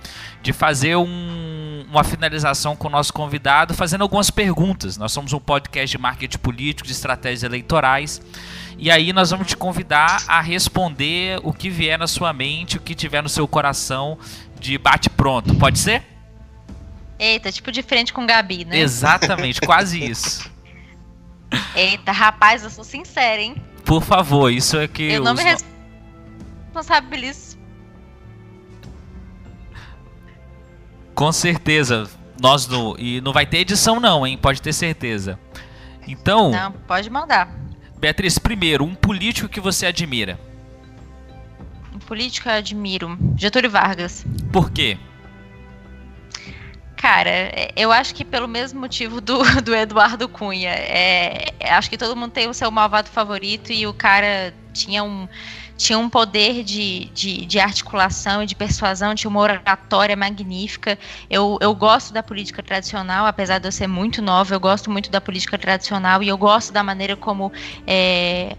de 0.44 0.52
fazer 0.52 0.98
um, 0.98 1.86
uma 1.90 2.04
finalização 2.04 2.76
com 2.76 2.90
o 2.90 2.92
nosso 2.92 3.14
convidado, 3.14 3.74
fazendo 3.74 4.02
algumas 4.02 4.30
perguntas. 4.30 4.98
Nós 4.98 5.14
somos 5.14 5.32
um 5.32 5.40
podcast 5.40 5.90
de 5.90 5.98
marketing 5.98 6.38
político, 6.38 6.86
de 6.86 6.94
estratégias 6.94 7.44
eleitorais. 7.44 8.22
E 8.78 8.92
aí 8.92 9.14
nós 9.14 9.32
vamos 9.32 9.48
te 9.48 9.56
convidar 9.56 10.22
a 10.28 10.42
responder 10.42 11.40
o 11.44 11.54
que 11.54 11.70
vier 11.70 11.98
na 11.98 12.08
sua 12.08 12.34
mente, 12.34 12.76
o 12.76 12.82
que 12.82 12.94
tiver 12.94 13.24
no 13.24 13.30
seu 13.30 13.48
coração 13.48 14.18
de 14.60 14.78
bate 14.78 15.10
pronto. 15.10 15.56
Pode 15.56 15.80
ser? 15.80 16.04
Eita, 17.18 17.50
tipo 17.50 17.72
de 17.72 17.82
frente 17.82 18.12
com 18.12 18.26
Gabi, 18.26 18.66
né? 18.66 18.80
Exatamente, 18.80 19.62
quase 19.62 19.98
isso. 20.04 20.52
Eita, 21.74 22.12
rapaz, 22.12 22.64
eu 22.64 22.70
sou 22.70 22.84
sincera, 22.84 23.42
hein? 23.42 23.56
Por 23.86 24.04
favor, 24.04 24.52
isso 24.52 24.78
é 24.78 24.90
que. 24.90 25.04
Eu 25.04 25.24
não 25.24 25.34
me 25.34 25.44
responsabilizo. 25.44 27.53
Com 31.16 31.32
certeza. 31.32 32.10
Nós 32.42 32.68
no. 32.68 32.96
E 32.98 33.22
não 33.22 33.32
vai 33.32 33.46
ter 33.46 33.60
edição, 33.60 34.00
não, 34.00 34.26
hein? 34.26 34.38
Pode 34.38 34.62
ter 34.62 34.74
certeza. 34.74 35.40
Então. 36.08 36.52
Não, 36.52 36.72
pode 36.72 37.10
mandar. 37.10 37.54
Beatriz, 37.98 38.38
primeiro, 38.38 38.84
um 38.84 38.96
político 38.96 39.48
que 39.48 39.62
você 39.62 39.86
admira. 39.86 40.40
Um 41.96 42.00
político 42.00 42.44
que 42.44 42.50
eu 42.50 42.58
admiro. 42.58 43.18
Getúlio 43.38 43.70
Vargas. 43.70 44.26
Por 44.52 44.72
quê? 44.72 44.98
Cara, 46.98 47.52
eu 47.76 47.92
acho 47.92 48.16
que 48.16 48.24
pelo 48.24 48.48
mesmo 48.48 48.80
motivo 48.80 49.20
do, 49.20 49.44
do 49.62 49.76
Eduardo 49.76 50.28
Cunha. 50.28 50.72
É, 50.72 51.54
acho 51.70 51.90
que 51.90 51.98
todo 51.98 52.16
mundo 52.16 52.32
tem 52.32 52.50
o 52.50 52.54
seu 52.54 52.72
malvado 52.72 53.10
favorito 53.10 53.72
e 53.72 53.86
o 53.86 53.94
cara 53.94 54.54
tinha 54.74 55.04
um, 55.04 55.28
tinha 55.78 55.98
um 55.98 56.10
poder 56.10 56.64
de, 56.64 57.06
de, 57.14 57.46
de, 57.46 57.60
articulação 57.60 58.44
e 58.44 58.46
de 58.46 58.56
persuasão, 58.56 59.16
tinha 59.16 59.30
uma 59.30 59.40
oratória 59.40 60.16
magnífica. 60.16 60.98
Eu, 61.30 61.58
eu 61.62 61.74
gosto 61.74 62.14
da 62.14 62.22
política 62.22 62.62
tradicional, 62.62 63.26
apesar 63.26 63.60
de 63.60 63.68
eu 63.68 63.72
ser 63.72 63.88
muito 63.88 64.22
nova, 64.22 64.54
eu 64.54 64.60
gosto 64.60 64.90
muito 64.92 65.10
da 65.10 65.20
política 65.20 65.58
tradicional 65.58 66.22
e 66.22 66.28
eu 66.28 66.38
gosto 66.38 66.72
da 66.72 66.84
maneira 66.84 67.16
como 67.16 67.52
é, 67.88 68.56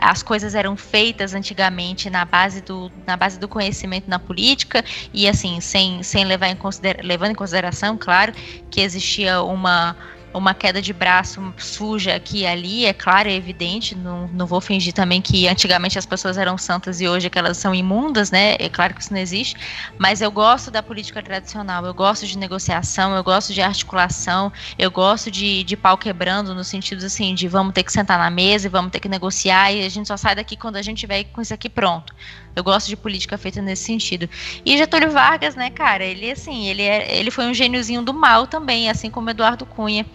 as 0.00 0.22
coisas 0.22 0.54
eram 0.54 0.76
feitas 0.76 1.34
antigamente 1.34 2.10
na 2.10 2.24
base 2.24 2.60
do, 2.60 2.90
na 3.06 3.16
base 3.16 3.38
do 3.38 3.48
conhecimento 3.48 4.08
na 4.08 4.18
política 4.18 4.84
e 5.12 5.28
assim, 5.28 5.60
sem, 5.60 6.02
sem 6.02 6.24
levar 6.24 6.48
em 6.48 6.56
considera 6.56 7.00
levando 7.02 7.32
em 7.32 7.34
consideração, 7.34 7.96
claro, 7.96 8.32
que 8.70 8.80
existia 8.80 9.42
uma 9.42 9.96
uma 10.36 10.54
queda 10.54 10.82
de 10.82 10.92
braço 10.92 11.54
suja 11.56 12.14
aqui 12.14 12.40
e 12.40 12.46
ali, 12.46 12.84
é 12.84 12.92
claro, 12.92 13.28
é 13.28 13.32
evidente, 13.32 13.94
não, 13.94 14.28
não 14.28 14.46
vou 14.46 14.60
fingir 14.60 14.92
também 14.92 15.20
que 15.22 15.48
antigamente 15.48 15.98
as 15.98 16.04
pessoas 16.04 16.36
eram 16.36 16.58
santas 16.58 17.00
e 17.00 17.08
hoje 17.08 17.26
é 17.26 17.30
que 17.30 17.38
elas 17.38 17.56
são 17.56 17.74
imundas, 17.74 18.30
né? 18.30 18.56
É 18.58 18.68
claro 18.68 18.94
que 18.94 19.00
isso 19.00 19.12
não 19.12 19.20
existe, 19.20 19.56
mas 19.98 20.20
eu 20.20 20.30
gosto 20.30 20.70
da 20.70 20.82
política 20.82 21.22
tradicional, 21.22 21.84
eu 21.86 21.94
gosto 21.94 22.26
de 22.26 22.36
negociação, 22.36 23.16
eu 23.16 23.24
gosto 23.24 23.52
de 23.52 23.62
articulação, 23.62 24.52
eu 24.78 24.90
gosto 24.90 25.30
de, 25.30 25.64
de 25.64 25.76
pau 25.76 25.96
quebrando 25.96 26.54
no 26.54 26.64
sentido 26.64 27.04
assim, 27.04 27.34
de 27.34 27.48
vamos 27.48 27.72
ter 27.72 27.82
que 27.82 27.92
sentar 27.92 28.18
na 28.18 28.30
mesa 28.30 28.66
e 28.66 28.70
vamos 28.70 28.90
ter 28.90 29.00
que 29.00 29.08
negociar 29.08 29.72
e 29.72 29.84
a 29.84 29.88
gente 29.88 30.06
só 30.06 30.16
sai 30.16 30.34
daqui 30.34 30.56
quando 30.56 30.76
a 30.76 30.82
gente 30.82 30.98
tiver 30.98 31.24
com 31.24 31.40
isso 31.40 31.54
aqui 31.54 31.68
pronto. 31.68 32.14
Eu 32.56 32.64
gosto 32.64 32.88
de 32.88 32.96
política 32.96 33.36
feita 33.36 33.60
nesse 33.60 33.84
sentido. 33.84 34.28
E 34.64 34.78
Getúlio 34.78 35.10
Vargas, 35.10 35.54
né, 35.54 35.68
cara, 35.68 36.02
ele 36.02 36.30
assim, 36.30 36.66
ele, 36.66 36.82
é, 36.82 37.18
ele 37.18 37.30
foi 37.30 37.46
um 37.46 37.52
gêniozinho 37.52 38.00
do 38.00 38.14
mal 38.14 38.46
também, 38.46 38.88
assim 38.88 39.10
como 39.10 39.28
Eduardo 39.28 39.66
Cunha. 39.66 40.06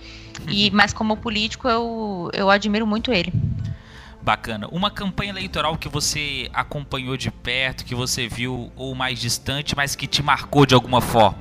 E, 0.50 0.66
uhum. 0.66 0.72
mas 0.74 0.92
como 0.92 1.16
político, 1.16 1.70
eu, 1.70 2.32
eu 2.34 2.50
admiro 2.50 2.88
muito 2.88 3.14
ele. 3.14 3.32
Bacana. 4.24 4.68
Uma 4.72 4.90
campanha 4.90 5.30
eleitoral 5.32 5.78
que 5.78 5.88
você 5.88 6.50
acompanhou 6.54 7.16
de 7.16 7.30
perto, 7.30 7.86
que 7.86 7.94
você 7.94 8.28
viu 8.28 8.72
ou 8.76 8.96
mais 8.96 9.20
distante, 9.20 9.76
mas 9.76 9.96
que 9.96 10.08
te 10.08 10.24
marcou 10.24 10.66
de 10.66 10.74
alguma 10.74 11.02
forma? 11.02 11.38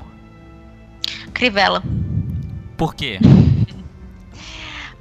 Crivella. 1.32 1.82
Por 2.76 2.94
quê? 2.94 3.18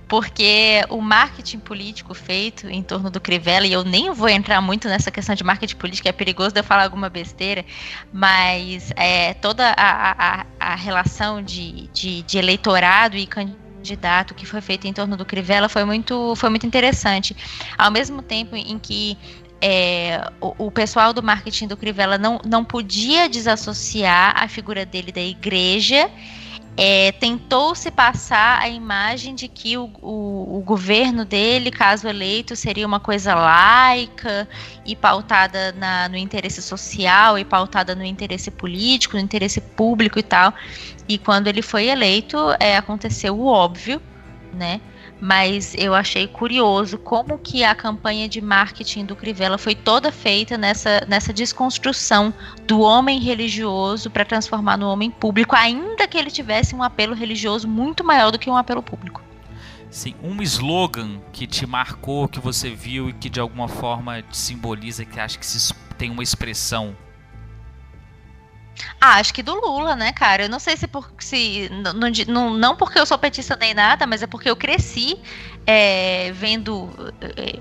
Porque 0.09 0.83
o 0.89 0.99
marketing 0.99 1.59
político 1.59 2.15
feito 2.15 2.67
em 2.67 2.81
torno 2.81 3.11
do 3.11 3.21
Crivella, 3.21 3.67
e 3.67 3.71
eu 3.71 3.83
nem 3.83 4.11
vou 4.11 4.27
entrar 4.27 4.59
muito 4.59 4.87
nessa 4.87 5.11
questão 5.11 5.35
de 5.35 5.43
marketing 5.43 5.75
político, 5.75 6.07
é 6.07 6.11
perigoso 6.11 6.51
de 6.51 6.59
eu 6.59 6.63
falar 6.63 6.83
alguma 6.83 7.09
besteira, 7.09 7.63
mas 8.11 8.91
é, 8.95 9.35
toda 9.35 9.69
a, 9.77 10.39
a, 10.41 10.45
a 10.59 10.75
relação 10.75 11.43
de, 11.43 11.87
de, 11.93 12.23
de 12.23 12.37
eleitorado 12.39 13.15
e 13.15 13.27
candidato 13.27 14.33
que 14.33 14.47
foi 14.47 14.61
feito 14.61 14.87
em 14.87 14.93
torno 14.93 15.15
do 15.15 15.23
Crivella 15.23 15.69
foi 15.69 15.85
muito, 15.85 16.35
foi 16.35 16.49
muito 16.49 16.65
interessante. 16.65 17.37
Ao 17.77 17.91
mesmo 17.91 18.23
tempo 18.23 18.55
em 18.55 18.79
que 18.79 19.15
é, 19.61 20.27
o, 20.41 20.65
o, 20.65 20.71
pessoal 20.71 21.13
do 21.13 21.21
marketing 21.21 21.67
do 21.67 21.77
Crivella 21.77 22.17
não, 22.17 22.39
não 22.45 22.65
podia 22.65 23.29
desassociar 23.29 24.33
a 24.41 24.47
figura 24.47 24.85
dele 24.85 25.11
da 25.11 25.21
igreja 25.21 26.09
é, 26.81 27.11
tentou 27.11 27.75
se 27.75 27.91
passar 27.91 28.61
a 28.61 28.69
imagem 28.69 29.35
de 29.35 29.49
que 29.49 29.77
o, 29.77 29.91
o, 30.01 30.59
o, 30.59 30.61
governo 30.61 31.25
dele, 31.25 31.71
caso 31.71 32.07
eleito, 32.07 32.55
seria 32.55 32.87
uma 32.87 33.01
coisa 33.01 33.35
laica 33.35 34.47
e 34.85 34.95
pautada 34.95 35.73
na, 35.73 36.07
no 36.07 36.15
interesse 36.15 36.61
social 36.61 37.37
e 37.37 37.43
pautada 37.43 37.93
no 37.93 38.05
interesse 38.05 38.49
político, 38.49 39.17
no 39.17 39.21
interesse 39.21 39.59
público 39.59 40.19
e 40.19 40.23
tal. 40.23 40.53
E 41.05 41.17
quando 41.17 41.47
ele 41.47 41.61
foi 41.61 41.87
eleito, 41.87 42.37
é, 42.61 42.77
aconteceu 42.77 43.37
o 43.37 43.45
óbvio, 43.45 44.01
né? 44.53 44.79
Mas 45.21 45.75
eu 45.77 45.93
achei 45.93 46.27
curioso 46.27 46.97
como 46.97 47.37
que 47.37 47.63
a 47.63 47.75
campanha 47.75 48.27
de 48.29 48.41
marketing 48.41 49.05
do 49.05 49.15
Crivella 49.15 49.57
foi 49.57 49.75
toda 49.75 50.11
feita 50.11 50.57
nessa, 50.57 51.05
nessa 51.07 51.33
desconstrução 51.33 52.33
do 52.65 52.79
homem 52.79 53.19
religioso 53.19 54.09
para 54.09 54.25
transformar 54.25 54.77
no 54.77 54.87
homem 54.87 55.11
público, 55.11 55.55
ainda 55.55 56.07
que 56.07 56.17
ele 56.17 56.31
tivesse 56.31 56.73
um 56.73 56.83
apelo 56.83 57.13
religioso 57.13 57.67
muito 57.67 58.03
maior 58.03 58.31
do 58.31 58.39
que 58.39 58.49
um 58.49 58.57
apelo 58.57 58.81
público. 58.81 59.21
Sim, 59.89 60.13
um 60.21 60.39
slogan 60.43 61.19
que 61.33 61.47
te 61.47 61.65
marcou, 61.65 62.27
que 62.27 62.39
você 62.39 62.69
viu 62.69 63.09
e 63.09 63.13
que 63.13 63.27
de 63.27 63.39
alguma 63.39 63.67
forma 63.67 64.21
te 64.21 64.37
simboliza, 64.37 65.03
que 65.03 65.19
acha 65.19 65.37
que 65.37 65.47
tem 65.97 66.11
uma 66.11 66.21
expressão 66.21 66.95
ah, 69.01 69.15
acho 69.15 69.33
que 69.33 69.41
do 69.41 69.53
Lula, 69.53 69.95
né, 69.95 70.11
cara? 70.11 70.43
Eu 70.43 70.49
não 70.49 70.59
sei 70.59 70.75
se, 70.75 70.87
por, 70.87 71.09
se 71.19 71.69
não, 71.71 72.11
não, 72.27 72.53
não 72.57 72.75
porque 72.75 72.99
eu 72.99 73.05
sou 73.05 73.17
petista 73.17 73.55
nem 73.55 73.73
nada, 73.73 74.05
mas 74.05 74.21
é 74.21 74.27
porque 74.27 74.49
eu 74.49 74.55
cresci 74.55 75.17
é, 75.65 76.31
vendo 76.33 76.89
é, 77.21 77.59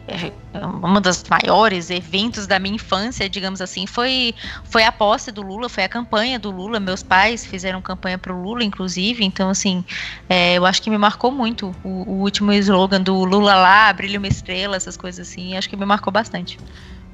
é, 0.55 0.67
uma 0.67 1.01
das 1.01 1.23
maiores 1.29 1.91
eventos 1.91 2.47
da 2.47 2.59
minha 2.59 2.75
infância, 2.75 3.29
digamos 3.29 3.61
assim, 3.61 3.87
foi, 3.87 4.35
foi 4.65 4.83
a 4.83 4.91
posse 4.91 5.31
do 5.31 5.43
Lula, 5.43 5.69
foi 5.69 5.85
a 5.85 5.89
campanha 5.89 6.39
do 6.39 6.51
Lula. 6.51 6.81
Meus 6.81 7.03
pais 7.03 7.47
fizeram 7.47 7.81
campanha 7.83 8.19
para 8.19 8.33
o 8.33 8.43
Lula, 8.43 8.65
inclusive. 8.65 9.25
Então, 9.25 9.51
assim, 9.51 9.85
é, 10.29 10.55
eu 10.55 10.67
acho 10.67 10.83
que 10.83 10.91
me 10.91 10.99
marcou 10.99 11.31
muito 11.31 11.75
o, 11.85 11.89
o, 11.89 12.13
último 12.21 12.53
slogan 12.55 13.01
do 13.01 13.15
Lula 13.25 13.55
lá, 13.55 13.93
brilha 13.93 14.19
uma 14.19 14.29
estrela, 14.29 14.75
essas 14.75 14.97
coisas 14.97 15.29
assim. 15.29 15.57
Acho 15.57 15.69
que 15.69 15.77
me 15.77 15.85
marcou 15.85 16.13
bastante. 16.13 16.59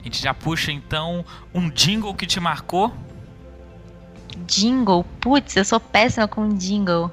A 0.01 0.05
gente 0.05 0.23
já 0.23 0.33
puxa 0.33 0.71
então 0.71 1.25
um 1.53 1.69
jingle 1.69 2.15
que 2.15 2.27
te 2.27 2.39
marcou 2.39 2.95
Jingle? 4.47 5.05
Putz, 5.21 5.57
eu 5.57 5.65
sou 5.65 5.81
péssima 5.81 6.29
com 6.29 6.49
jingle. 6.51 7.11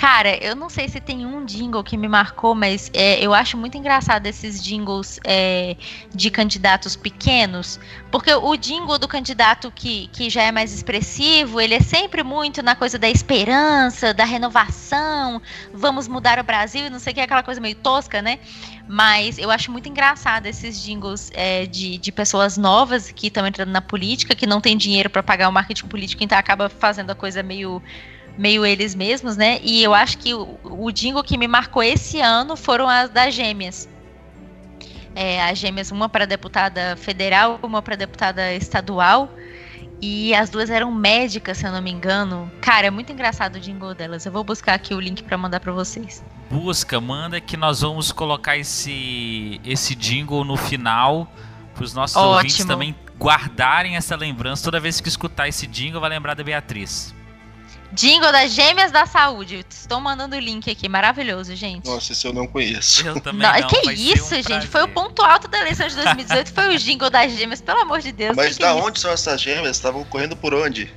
Cara, 0.00 0.42
eu 0.42 0.56
não 0.56 0.70
sei 0.70 0.88
se 0.88 0.98
tem 0.98 1.26
um 1.26 1.44
jingle 1.44 1.84
que 1.84 1.94
me 1.94 2.08
marcou, 2.08 2.54
mas 2.54 2.90
é, 2.94 3.22
eu 3.22 3.34
acho 3.34 3.58
muito 3.58 3.76
engraçado 3.76 4.26
esses 4.26 4.64
jingles 4.64 5.20
é, 5.22 5.76
de 6.14 6.30
candidatos 6.30 6.96
pequenos, 6.96 7.78
porque 8.10 8.32
o 8.32 8.56
jingle 8.56 8.98
do 8.98 9.06
candidato 9.06 9.70
que, 9.70 10.06
que 10.06 10.30
já 10.30 10.42
é 10.44 10.50
mais 10.50 10.72
expressivo, 10.72 11.60
ele 11.60 11.74
é 11.74 11.80
sempre 11.80 12.22
muito 12.22 12.62
na 12.62 12.74
coisa 12.74 12.98
da 12.98 13.10
esperança, 13.10 14.14
da 14.14 14.24
renovação, 14.24 15.42
vamos 15.70 16.08
mudar 16.08 16.38
o 16.38 16.44
Brasil, 16.44 16.88
não 16.90 16.98
sei 16.98 17.12
o 17.12 17.16
que, 17.16 17.20
aquela 17.20 17.42
coisa 17.42 17.60
meio 17.60 17.74
tosca, 17.74 18.22
né? 18.22 18.38
Mas 18.88 19.36
eu 19.36 19.50
acho 19.50 19.70
muito 19.70 19.86
engraçado 19.90 20.46
esses 20.46 20.82
jingles 20.82 21.30
é, 21.34 21.66
de, 21.66 21.98
de 21.98 22.10
pessoas 22.10 22.56
novas 22.56 23.10
que 23.10 23.26
estão 23.26 23.46
entrando 23.46 23.70
na 23.70 23.82
política, 23.82 24.34
que 24.34 24.46
não 24.46 24.62
tem 24.62 24.78
dinheiro 24.78 25.10
para 25.10 25.22
pagar 25.22 25.50
o 25.50 25.52
marketing 25.52 25.88
político, 25.88 26.24
então 26.24 26.38
acaba 26.38 26.70
fazendo 26.70 27.10
a 27.10 27.14
coisa 27.14 27.42
meio 27.42 27.82
meio 28.40 28.64
eles 28.64 28.94
mesmos, 28.94 29.36
né? 29.36 29.60
E 29.62 29.82
eu 29.82 29.92
acho 29.92 30.16
que 30.16 30.32
o, 30.32 30.58
o 30.64 30.90
jingle 30.90 31.22
que 31.22 31.36
me 31.36 31.46
marcou 31.46 31.82
esse 31.82 32.18
ano 32.20 32.56
foram 32.56 32.88
as 32.88 33.10
das 33.10 33.34
gêmeas. 33.34 33.86
É, 35.14 35.42
as 35.42 35.58
gêmeas, 35.58 35.90
uma 35.90 36.08
para 36.08 36.24
deputada 36.24 36.96
federal, 36.96 37.60
uma 37.62 37.82
para 37.82 37.96
deputada 37.96 38.54
estadual. 38.54 39.30
E 40.00 40.34
as 40.34 40.48
duas 40.48 40.70
eram 40.70 40.90
médicas, 40.90 41.58
se 41.58 41.66
eu 41.66 41.70
não 41.70 41.82
me 41.82 41.90
engano. 41.90 42.50
Cara, 42.62 42.86
é 42.86 42.90
muito 42.90 43.12
engraçado 43.12 43.56
o 43.56 43.60
jingle 43.60 43.94
delas. 43.94 44.24
Eu 44.24 44.32
vou 44.32 44.42
buscar 44.42 44.72
aqui 44.72 44.94
o 44.94 45.00
link 45.00 45.22
para 45.22 45.36
mandar 45.36 45.60
para 45.60 45.72
vocês. 45.72 46.24
Busca, 46.50 46.98
manda 46.98 47.38
que 47.42 47.58
nós 47.58 47.82
vamos 47.82 48.10
colocar 48.10 48.56
esse 48.56 49.60
esse 49.62 49.94
jingle 49.94 50.44
no 50.44 50.56
final 50.56 51.30
para 51.74 51.84
os 51.84 51.92
nossos 51.92 52.16
Ótimo. 52.16 52.36
ouvintes 52.36 52.64
também 52.64 52.96
guardarem 53.18 53.96
essa 53.96 54.16
lembrança. 54.16 54.64
Toda 54.64 54.80
vez 54.80 54.98
que 54.98 55.10
escutar 55.10 55.46
esse 55.46 55.66
jingle, 55.66 56.00
vai 56.00 56.08
lembrar 56.08 56.32
da 56.32 56.42
Beatriz. 56.42 57.14
Jingle 57.92 58.30
das 58.30 58.52
Gêmeas 58.52 58.92
da 58.92 59.04
Saúde. 59.04 59.64
Estou 59.68 60.00
mandando 60.00 60.36
o 60.36 60.38
link 60.38 60.70
aqui. 60.70 60.88
Maravilhoso, 60.88 61.54
gente. 61.56 61.86
Nossa, 61.86 62.12
esse 62.12 62.26
eu 62.26 62.32
não 62.32 62.46
conheço. 62.46 63.06
Eu 63.06 63.20
também 63.20 63.42
não. 63.42 63.60
não 63.60 63.68
que 63.68 63.92
isso, 63.92 64.34
um 64.34 64.42
gente? 64.42 64.66
Foi 64.66 64.82
o 64.82 64.88
ponto 64.88 65.22
alto 65.22 65.48
da 65.48 65.58
eleição 65.58 65.88
de 65.88 65.96
2018. 65.96 66.52
foi 66.52 66.74
o 66.74 66.78
jingle 66.78 67.10
das 67.10 67.32
gêmeas, 67.32 67.60
pelo 67.60 67.80
amor 67.80 68.00
de 68.00 68.12
Deus. 68.12 68.36
Mas 68.36 68.56
que 68.56 68.62
da 68.62 68.72
que 68.72 68.78
é 68.78 68.82
onde 68.82 69.00
são 69.00 69.10
essas 69.10 69.40
gêmeas? 69.40 69.76
Estavam 69.76 70.04
correndo 70.04 70.36
por 70.36 70.54
onde? 70.54 70.92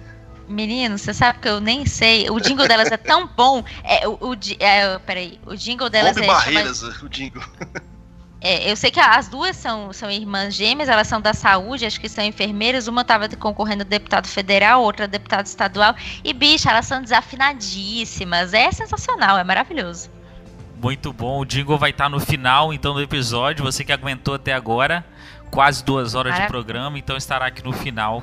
Menino, 0.48 0.98
você 0.98 1.14
sabe 1.14 1.40
que 1.40 1.48
eu 1.48 1.60
nem 1.60 1.86
sei. 1.86 2.30
O 2.30 2.40
jingle 2.40 2.68
delas 2.68 2.92
é 2.92 2.98
tão 2.98 3.28
bom. 3.28 3.64
É, 3.84 4.08
o, 4.08 4.14
o, 4.22 4.38
é, 4.60 5.00
peraí, 5.00 5.40
o 5.46 5.56
jingle 5.56 5.90
delas 5.90 6.16
Rompe 6.16 6.30
é. 6.30 6.32
barreiras, 6.32 6.80
chama... 6.80 6.96
o 7.02 7.10
jingle. 7.10 7.44
é, 8.46 8.70
eu 8.70 8.76
sei 8.76 8.92
que 8.92 9.00
as 9.00 9.30
duas 9.30 9.56
são, 9.56 9.94
são 9.94 10.12
irmãs 10.12 10.54
gêmeas, 10.54 10.90
elas 10.90 11.08
são 11.08 11.22
da 11.22 11.34
saúde, 11.34 11.86
acho 11.86 11.98
que 11.98 12.10
são 12.10 12.22
enfermeiras. 12.26 12.90
Uma 12.90 13.02
estava 13.02 13.30
concorrendo 13.30 13.84
a 13.84 13.86
deputado 13.86 14.28
federal, 14.28 14.84
outra 14.84 15.06
a 15.06 15.08
deputado 15.08 15.46
estadual. 15.46 15.96
E, 16.22 16.34
bicha, 16.34 16.70
elas 16.70 16.86
são 16.86 17.02
desafinadíssimas. 17.02 18.54
É 18.54 18.70
sensacional, 18.70 19.38
é 19.38 19.46
maravilhoso. 19.46 20.12
Muito 20.82 21.14
bom. 21.14 21.40
O 21.40 21.46
jingle 21.46 21.78
vai 21.78 21.92
estar 21.92 22.10
no 22.10 22.20
final, 22.20 22.74
então, 22.74 22.94
do 22.94 23.02
episódio. 23.02 23.64
Você 23.64 23.86
que 23.86 23.94
aguentou 23.94 24.34
até 24.34 24.54
agora, 24.54 25.06
quase 25.50 25.82
duas 25.82 26.14
horas 26.14 26.34
Maravilha. 26.34 26.48
de 26.48 26.52
programa, 26.52 27.00
então 27.00 27.16
estará 27.16 27.46
aqui 27.46 27.64
no 27.64 27.72
final 27.72 28.22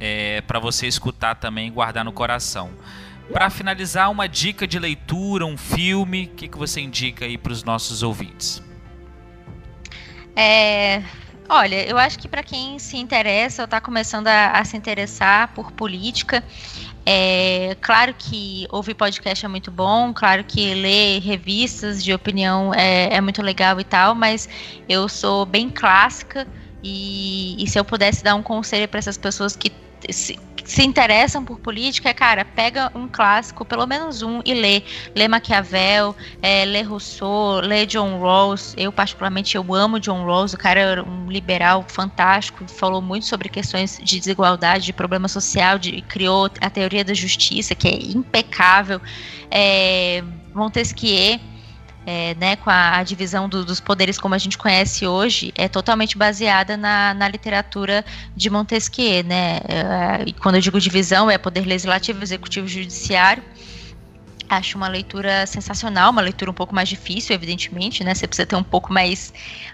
é, 0.00 0.40
para 0.46 0.58
você 0.58 0.86
escutar 0.86 1.34
também 1.34 1.68
e 1.68 1.70
guardar 1.70 2.06
no 2.06 2.12
coração. 2.12 2.70
Para 3.30 3.50
finalizar, 3.50 4.10
uma 4.10 4.26
dica 4.26 4.66
de 4.66 4.78
leitura, 4.78 5.44
um 5.44 5.58
filme, 5.58 6.30
o 6.32 6.36
que, 6.36 6.48
que 6.48 6.56
você 6.56 6.80
indica 6.80 7.26
aí 7.26 7.36
para 7.36 7.52
os 7.52 7.62
nossos 7.62 8.02
ouvintes? 8.02 8.66
É, 10.40 11.02
olha, 11.48 11.84
eu 11.84 11.98
acho 11.98 12.16
que 12.16 12.28
para 12.28 12.44
quem 12.44 12.78
se 12.78 12.96
interessa 12.96 13.62
ou 13.62 13.64
está 13.64 13.80
começando 13.80 14.28
a, 14.28 14.52
a, 14.52 14.64
se 14.64 14.76
interessar 14.76 15.52
por 15.52 15.72
política, 15.72 16.44
é 17.04 17.76
claro 17.80 18.14
que 18.16 18.64
ouvir 18.70 18.94
podcast 18.94 19.44
é 19.44 19.48
muito 19.48 19.72
bom, 19.72 20.14
claro 20.14 20.44
que 20.44 20.74
ler 20.74 21.18
revistas 21.22 22.04
de 22.04 22.14
opinião 22.14 22.72
é, 22.72 23.16
é 23.16 23.20
muito 23.20 23.42
legal 23.42 23.80
e 23.80 23.84
tal, 23.84 24.14
mas 24.14 24.48
eu 24.88 25.08
sou 25.08 25.44
bem 25.44 25.68
clássica 25.68 26.46
e, 26.84 27.56
e 27.58 27.66
se 27.66 27.76
eu 27.76 27.84
pudesse 27.84 28.22
dar 28.22 28.36
um 28.36 28.42
conselho 28.42 28.86
para 28.86 29.00
essas 29.00 29.18
pessoas 29.18 29.56
que 29.56 29.72
se, 30.08 30.38
se 30.68 30.84
interessam 30.84 31.42
por 31.46 31.58
política, 31.58 32.10
é, 32.10 32.14
cara, 32.14 32.44
pega 32.44 32.92
um 32.94 33.08
clássico, 33.08 33.64
pelo 33.64 33.86
menos 33.86 34.20
um, 34.20 34.42
e 34.44 34.52
lê. 34.52 34.82
Lê 35.16 35.26
Maquiavel, 35.26 36.14
é, 36.42 36.66
lê 36.66 36.82
Rousseau, 36.82 37.60
lê 37.60 37.86
John 37.86 38.20
Rawls. 38.20 38.74
Eu, 38.76 38.92
particularmente, 38.92 39.56
eu 39.56 39.74
amo 39.74 39.98
John 39.98 40.26
Rawls. 40.26 40.52
O 40.52 40.58
cara 40.58 40.78
era 40.78 41.02
um 41.02 41.30
liberal 41.30 41.86
fantástico, 41.88 42.68
falou 42.68 43.00
muito 43.00 43.24
sobre 43.24 43.48
questões 43.48 43.98
de 44.02 44.18
desigualdade, 44.18 44.84
de 44.84 44.92
problema 44.92 45.26
social, 45.26 45.78
de, 45.78 46.02
criou 46.02 46.50
a 46.60 46.68
teoria 46.68 47.02
da 47.02 47.14
justiça, 47.14 47.74
que 47.74 47.88
é 47.88 47.94
impecável. 47.94 49.00
É, 49.50 50.22
Montesquieu 50.54 51.40
é, 52.10 52.34
né, 52.36 52.56
com 52.56 52.70
a, 52.70 52.96
a 52.96 53.02
divisão 53.02 53.50
do, 53.50 53.62
dos 53.62 53.80
poderes 53.80 54.16
como 54.16 54.34
a 54.34 54.38
gente 54.38 54.56
conhece 54.56 55.06
hoje, 55.06 55.52
é 55.54 55.68
totalmente 55.68 56.16
baseada 56.16 56.74
na, 56.74 57.12
na 57.12 57.28
literatura 57.28 58.02
de 58.34 58.48
Montesquieu, 58.48 59.22
né? 59.24 59.60
É, 59.68 60.24
e 60.26 60.32
quando 60.32 60.54
eu 60.54 60.60
digo 60.62 60.80
divisão, 60.80 61.30
é 61.30 61.36
poder 61.36 61.66
legislativo, 61.66 62.22
executivo 62.22 62.66
e 62.66 62.70
judiciário. 62.70 63.42
Acho 64.48 64.78
uma 64.78 64.88
leitura 64.88 65.44
sensacional, 65.44 66.10
uma 66.10 66.22
leitura 66.22 66.50
um 66.50 66.54
pouco 66.54 66.74
mais 66.74 66.88
difícil, 66.88 67.34
evidentemente, 67.34 68.02
né? 68.02 68.14
Você 68.14 68.26
precisa 68.26 68.46
ter 68.46 68.56
um 68.56 68.62
pouco 68.62 68.90
mais, 68.90 69.30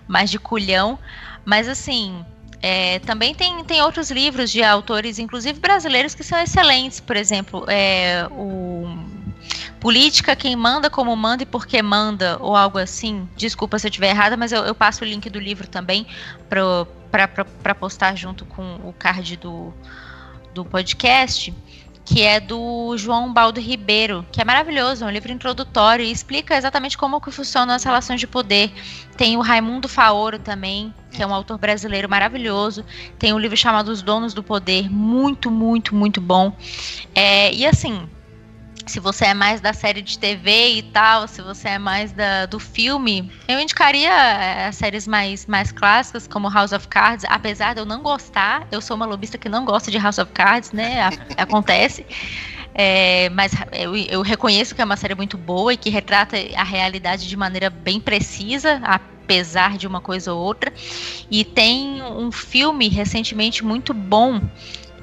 mais 0.09 0.29
de 0.29 0.41
culhão, 0.41 0.99
mas 1.45 1.69
assim, 1.69 2.25
é, 2.61 2.99
também 2.99 3.33
tem, 3.33 3.63
tem 3.63 3.81
outros 3.81 4.11
livros 4.11 4.51
de 4.51 4.61
autores, 4.61 5.21
inclusive 5.21 5.61
brasileiros, 5.61 6.17
que 6.17 6.25
são 6.25 6.41
excelentes. 6.41 6.99
Por 6.99 7.17
exemplo, 7.17 7.65
é, 7.69 8.27
o 8.33 9.23
Política, 9.81 10.35
quem 10.35 10.57
manda, 10.57 10.89
como 10.89 11.15
manda 11.15 11.43
e 11.43 11.47
por 11.47 11.67
que 11.67 11.81
manda, 11.83 12.39
ou 12.41 12.57
algo 12.57 12.79
assim. 12.79 13.29
Desculpa 13.37 13.79
se 13.79 13.87
eu 13.87 13.91
estiver 13.91 14.11
errada, 14.11 14.37
mas 14.37 14.53
eu, 14.53 14.63
eu, 14.65 14.75
passo 14.75 15.05
o 15.05 15.07
link 15.07 15.29
do 15.29 15.39
livro 15.39 15.67
também 15.69 16.07
para 16.49 17.75
postar 17.75 18.17
junto 18.17 18.45
com 18.45 18.77
o 18.85 18.93
card 18.93 19.37
do, 19.37 19.75
do 20.55 20.65
podcast, 20.65 21.55
que 22.05 22.23
é 22.23 22.39
do 22.39 22.97
João 22.99 23.33
Baldo 23.33 23.61
Ribeiro, 23.61 24.27
que 24.31 24.41
é 24.41 24.45
maravilhoso, 24.45 25.05
é 25.05 25.07
um 25.07 25.11
livro 25.11 25.33
introdutório 25.33 26.05
e 26.05 26.11
explica 26.11 26.57
exatamente 26.57 26.99
como 26.99 27.21
que 27.21 27.31
funcionam 27.31 27.75
as 27.75 27.83
relações 27.83 28.21
de 28.21 28.27
poder. 28.27 28.71
Tem 29.17 29.37
o 29.37 29.41
Raimundo 29.41 29.89
Faoro 29.89 30.39
também, 30.39 30.93
que 31.11 31.23
é 31.23 31.27
um 31.27 31.33
autor 31.33 31.57
brasileiro 31.57 32.09
maravilhoso. 32.09 32.85
Tem 33.19 33.33
um 33.33 33.39
livro 33.39 33.57
chamado 33.57 33.89
Os 33.89 34.03
Donos 34.03 34.35
do 34.35 34.43
Poder, 34.43 34.91
muito, 34.91 35.51
muito, 35.51 35.95
muito 35.95 36.21
bom. 36.21 36.55
É, 37.15 37.53
e 37.55 37.65
assim, 37.65 38.07
se 38.87 39.01
você 39.01 39.27
é 39.27 39.35
mais 39.35 39.61
da 39.61 39.73
série 39.73 40.03
de 40.03 40.19
TV 40.19 40.75
e 40.75 40.83
tal, 40.83 41.27
se 41.27 41.41
você 41.41 41.71
é 41.71 41.79
mais 41.79 42.13
da, 42.13 42.47
do 42.47 42.59
filme, 42.59 43.31
eu 43.49 43.59
indicaria 43.59 44.11
é, 44.11 44.73
séries 44.73 45.07
mais, 45.07 45.47
mais 45.47 45.73
clássicas, 45.73 46.27
como 46.27 46.49
House 46.49 46.73
of 46.73 46.87
Cards. 46.89 47.25
Apesar 47.29 47.75
de 47.75 47.81
eu 47.81 47.87
não 47.87 48.03
gostar, 48.03 48.67
eu 48.71 48.81
sou 48.81 48.97
uma 48.97 49.07
lobista 49.07 49.39
que 49.39 49.49
não 49.49 49.65
gosta 49.65 49.91
de 49.91 49.99
House 49.99 50.19
of 50.19 50.33
Cards, 50.33 50.73
né? 50.73 51.09
acontece. 51.37 52.07
É, 52.75 53.31
mas 53.31 53.53
eu, 53.73 53.97
eu, 53.97 54.21
reconheço 54.21 54.75
que 54.75 54.83
é 54.83 54.85
uma 54.85 54.97
série 54.97 55.15
muito 55.15 55.39
boa 55.39 55.73
e 55.73 55.77
que 55.77 55.91
retrata 55.91 56.37
a 56.57 56.65
realidade 56.65 57.29
de 57.29 57.37
maneira 57.37 57.71
bem 57.71 58.01
precisa, 58.01 58.81
apesar 58.83 59.79
de 59.79 59.87
uma 59.87 60.01
coisa 60.01 60.33
ou 60.33 60.43
outra. 60.43 60.73
E 61.31 61.45
tem 61.45 62.03
um 62.03 62.33
filme 62.33 62.89
recentemente 62.89 63.65
muito 63.65 63.95
bom 63.95 64.41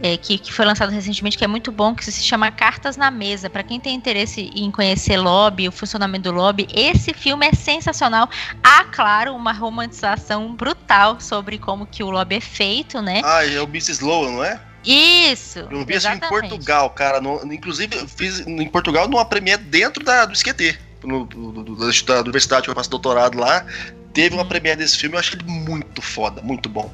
é, 0.02 0.18
que, 0.18 0.38
que, 0.38 0.52
foi 0.52 0.66
lançado 0.66 0.90
recentemente, 0.90 1.38
que 1.38 1.44
é 1.44 1.48
muito 1.48 1.72
bom, 1.72 1.94
que 1.94 2.04
se 2.04 2.24
chama 2.24 2.52
Cartas 2.52 2.98
na 2.98 3.12
Mesa. 3.12 3.50
Para 3.50 3.64
quem 3.64 3.80
tem 3.80 3.96
interesse 3.96 4.52
em 4.56 4.72
conhecer 4.72 5.18
lobby, 5.18 5.68
o 5.68 5.72
funcionamento 5.72 6.32
do 6.32 6.36
lobby, 6.36 6.68
esse 6.74 7.14
filme 7.14 7.48
é 7.48 7.54
sensacional. 7.54 8.30
Há, 8.64 8.86
claro, 8.86 9.34
uma 9.34 9.54
romantização 9.54 10.56
brutal 10.56 11.20
sobre 11.20 11.58
como 11.58 11.86
que 11.86 12.04
o 12.04 12.10
lobby 12.10 12.36
é 12.36 12.42
feito, 12.42 13.02
né? 13.02 13.22
Ah, 13.24 13.46
é 13.46 13.60
o 13.62 13.68
Business 13.68 14.00
Sloan, 14.00 14.32
não 14.32 14.44
é? 14.44 14.60
Isso. 14.84 15.60
Eu 15.60 15.86
vi 15.86 15.96
isso 15.96 16.08
em 16.08 16.20
Portugal, 16.20 16.90
cara. 16.90 17.22
No, 17.22 17.42
inclusive, 17.54 17.96
eu 17.96 18.08
fiz 18.08 18.40
em 18.40 18.68
Portugal 18.68 19.08
numa 19.08 19.26
premiere 19.26 19.62
dentro 19.62 20.04
da, 20.04 20.26
do 20.26 20.34
SQT. 20.34 20.80
No, 21.04 21.26
do, 21.26 21.52
do, 21.64 21.76
da 22.06 22.22
universidade 22.22 22.64
que 22.64 22.70
eu 22.70 22.76
faço 22.76 22.90
doutorado 22.90 23.38
lá. 23.38 23.66
Teve 24.14 24.36
uma 24.36 24.44
hum. 24.44 24.48
premiere 24.48 24.78
desse 24.78 24.98
filme, 24.98 25.16
eu 25.16 25.20
achei 25.20 25.40
ele 25.40 25.50
muito 25.50 26.02
foda, 26.02 26.42
muito 26.42 26.68
bom. 26.68 26.92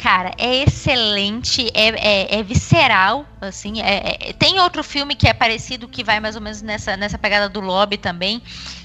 Cara, 0.00 0.32
é 0.38 0.62
excelente, 0.62 1.70
é, 1.74 1.88
é, 1.88 2.38
é 2.38 2.42
visceral, 2.42 3.26
assim. 3.38 3.82
É, 3.82 4.30
é, 4.30 4.32
tem 4.32 4.58
outro 4.58 4.82
filme 4.82 5.14
que 5.14 5.28
é 5.28 5.34
parecido, 5.34 5.86
que 5.86 6.02
vai 6.02 6.18
mais 6.18 6.34
ou 6.34 6.40
menos 6.40 6.62
nessa, 6.62 6.96
nessa 6.96 7.18
pegada 7.18 7.50
do 7.50 7.60
lobby 7.60 7.98
também, 7.98 8.42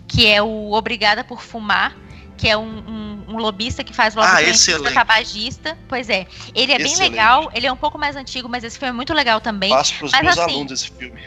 que 0.10 0.28
é 0.28 0.42
o 0.42 0.74
Obrigada 0.74 1.24
por 1.24 1.42
Fumar, 1.42 1.96
que 2.36 2.50
é 2.50 2.58
um, 2.58 2.64
um, 2.68 3.24
um 3.30 3.38
lobista 3.38 3.82
que 3.82 3.94
faz 3.94 4.14
lobby 4.14 4.30
ah, 4.30 4.94
tabagista. 4.94 5.78
Pois 5.88 6.10
é. 6.10 6.28
Ele 6.54 6.74
é 6.74 6.76
excelente. 6.76 7.00
bem 7.00 7.10
legal, 7.10 7.50
ele 7.54 7.66
é 7.66 7.72
um 7.72 7.78
pouco 7.78 7.98
mais 7.98 8.18
antigo, 8.18 8.50
mas 8.50 8.66
esse 8.66 8.78
filme 8.78 8.90
é 8.90 8.94
muito 8.94 9.14
legal 9.14 9.40
também. 9.40 9.70
Passo 9.70 9.96
pros 9.96 10.12
mas, 10.12 10.22
meus 10.22 10.38
assim, 10.38 10.52
alunos 10.52 10.72
esse 10.74 10.92
filme. 10.92 11.22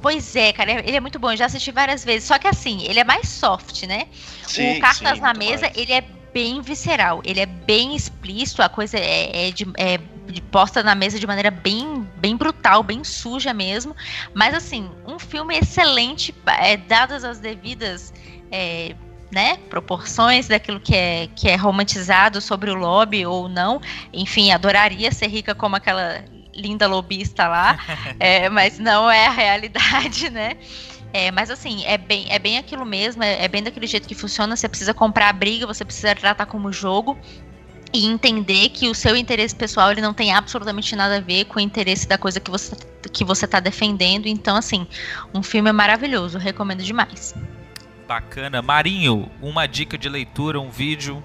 Pois 0.00 0.34
é, 0.34 0.52
cara, 0.52 0.72
ele 0.72 0.96
é 0.96 1.00
muito 1.00 1.18
bom, 1.18 1.32
eu 1.32 1.36
já 1.36 1.44
assisti 1.44 1.70
várias 1.70 2.02
vezes. 2.02 2.26
Só 2.26 2.38
que 2.38 2.48
assim, 2.48 2.84
ele 2.84 3.00
é 3.00 3.04
mais 3.04 3.28
soft, 3.28 3.82
né? 3.82 4.06
Sim, 4.46 4.78
o 4.78 4.80
Cartas 4.80 5.16
sim, 5.16 5.20
na 5.20 5.34
Mesa, 5.34 5.62
mais. 5.62 5.76
ele 5.76 5.92
é 5.92 6.04
bem 6.36 6.60
visceral, 6.60 7.22
ele 7.24 7.40
é 7.40 7.46
bem 7.46 7.96
explícito, 7.96 8.60
a 8.60 8.68
coisa 8.68 8.98
é, 8.98 9.48
é, 9.48 9.50
de, 9.50 9.66
é 9.78 9.96
posta 10.50 10.82
na 10.82 10.94
mesa 10.94 11.18
de 11.18 11.26
maneira 11.26 11.50
bem, 11.50 12.06
bem 12.18 12.36
brutal, 12.36 12.82
bem 12.82 13.02
suja 13.02 13.54
mesmo. 13.54 13.96
Mas 14.34 14.52
assim, 14.52 14.90
um 15.06 15.18
filme 15.18 15.56
excelente, 15.56 16.34
é, 16.44 16.76
dadas 16.76 17.24
as 17.24 17.38
devidas 17.38 18.12
é, 18.52 18.94
né, 19.32 19.56
proporções 19.70 20.46
daquilo 20.46 20.78
que 20.78 20.94
é, 20.94 21.26
que 21.34 21.48
é 21.48 21.56
romantizado 21.56 22.38
sobre 22.42 22.70
o 22.70 22.74
lobby 22.74 23.24
ou 23.24 23.48
não. 23.48 23.80
Enfim, 24.12 24.52
adoraria 24.52 25.10
ser 25.12 25.28
rica 25.28 25.54
como 25.54 25.76
aquela 25.76 26.22
linda 26.54 26.86
lobista 26.86 27.48
lá, 27.48 27.78
é, 28.20 28.50
mas 28.50 28.78
não 28.78 29.10
é 29.10 29.26
a 29.26 29.30
realidade, 29.30 30.28
né? 30.28 30.58
É, 31.12 31.30
mas 31.30 31.50
assim, 31.50 31.84
é 31.84 31.96
bem, 31.96 32.26
é 32.28 32.38
bem 32.38 32.58
aquilo 32.58 32.84
mesmo, 32.84 33.22
é, 33.22 33.44
é 33.44 33.48
bem 33.48 33.62
daquele 33.62 33.86
jeito 33.86 34.06
que 34.06 34.14
funciona. 34.14 34.54
Você 34.56 34.68
precisa 34.68 34.92
comprar 34.92 35.28
a 35.28 35.32
briga, 35.32 35.66
você 35.66 35.84
precisa 35.84 36.14
tratar 36.14 36.46
como 36.46 36.72
jogo 36.72 37.18
e 37.92 38.04
entender 38.04 38.68
que 38.70 38.88
o 38.88 38.94
seu 38.94 39.16
interesse 39.16 39.54
pessoal 39.54 39.90
ele 39.90 40.00
não 40.00 40.12
tem 40.12 40.32
absolutamente 40.32 40.94
nada 40.94 41.16
a 41.16 41.20
ver 41.20 41.46
com 41.46 41.58
o 41.58 41.62
interesse 41.62 42.06
da 42.06 42.18
coisa 42.18 42.38
que 42.38 42.50
você 42.50 42.76
que 43.12 43.24
você 43.24 43.44
está 43.44 43.60
defendendo. 43.60 44.26
Então, 44.26 44.56
assim, 44.56 44.86
um 45.32 45.42
filme 45.42 45.72
maravilhoso, 45.72 46.38
recomendo 46.38 46.82
demais. 46.82 47.34
Bacana, 48.06 48.60
Marinho, 48.60 49.30
uma 49.40 49.66
dica 49.66 49.96
de 49.96 50.08
leitura, 50.08 50.60
um 50.60 50.70
vídeo. 50.70 51.22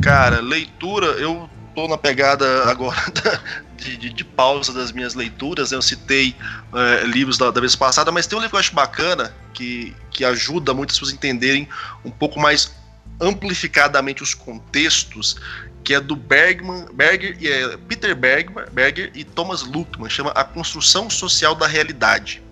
Cara, 0.00 0.40
leitura, 0.40 1.06
eu 1.06 1.48
tô 1.74 1.88
na 1.88 1.98
pegada 1.98 2.70
agora 2.70 2.96
de, 3.78 3.96
de, 3.96 4.12
de, 4.12 4.24
pausa 4.24 4.72
das 4.72 4.92
minhas 4.92 5.14
leituras. 5.14 5.70
Né? 5.70 5.76
Eu 5.76 5.82
citei 5.82 6.34
é, 6.74 7.04
livros 7.06 7.38
da, 7.38 7.50
da, 7.50 7.60
vez 7.60 7.74
passada, 7.74 8.10
mas 8.12 8.26
tem 8.26 8.36
um 8.36 8.40
livro 8.40 8.50
que 8.50 8.56
eu 8.56 8.60
acho 8.60 8.74
bacana, 8.74 9.34
que, 9.54 9.94
que 10.10 10.24
ajuda 10.24 10.74
muitas 10.74 10.96
pessoas 10.96 11.12
a 11.12 11.14
entenderem 11.14 11.68
um 12.04 12.10
pouco 12.10 12.38
mais 12.38 12.72
amplificadamente 13.20 14.22
os 14.22 14.34
contextos, 14.34 15.36
que 15.82 15.94
é 15.94 16.00
do 16.00 16.14
Bergman, 16.14 16.86
Berger, 16.92 17.36
é, 17.40 17.76
Peter 17.88 18.14
Bergman, 18.14 18.66
Berger 18.72 19.10
e 19.14 19.24
Thomas 19.24 19.62
Luckman, 19.62 20.10
chama 20.10 20.30
A 20.32 20.44
Construção 20.44 21.08
Social 21.08 21.54
da 21.54 21.66
Realidade. 21.66 22.42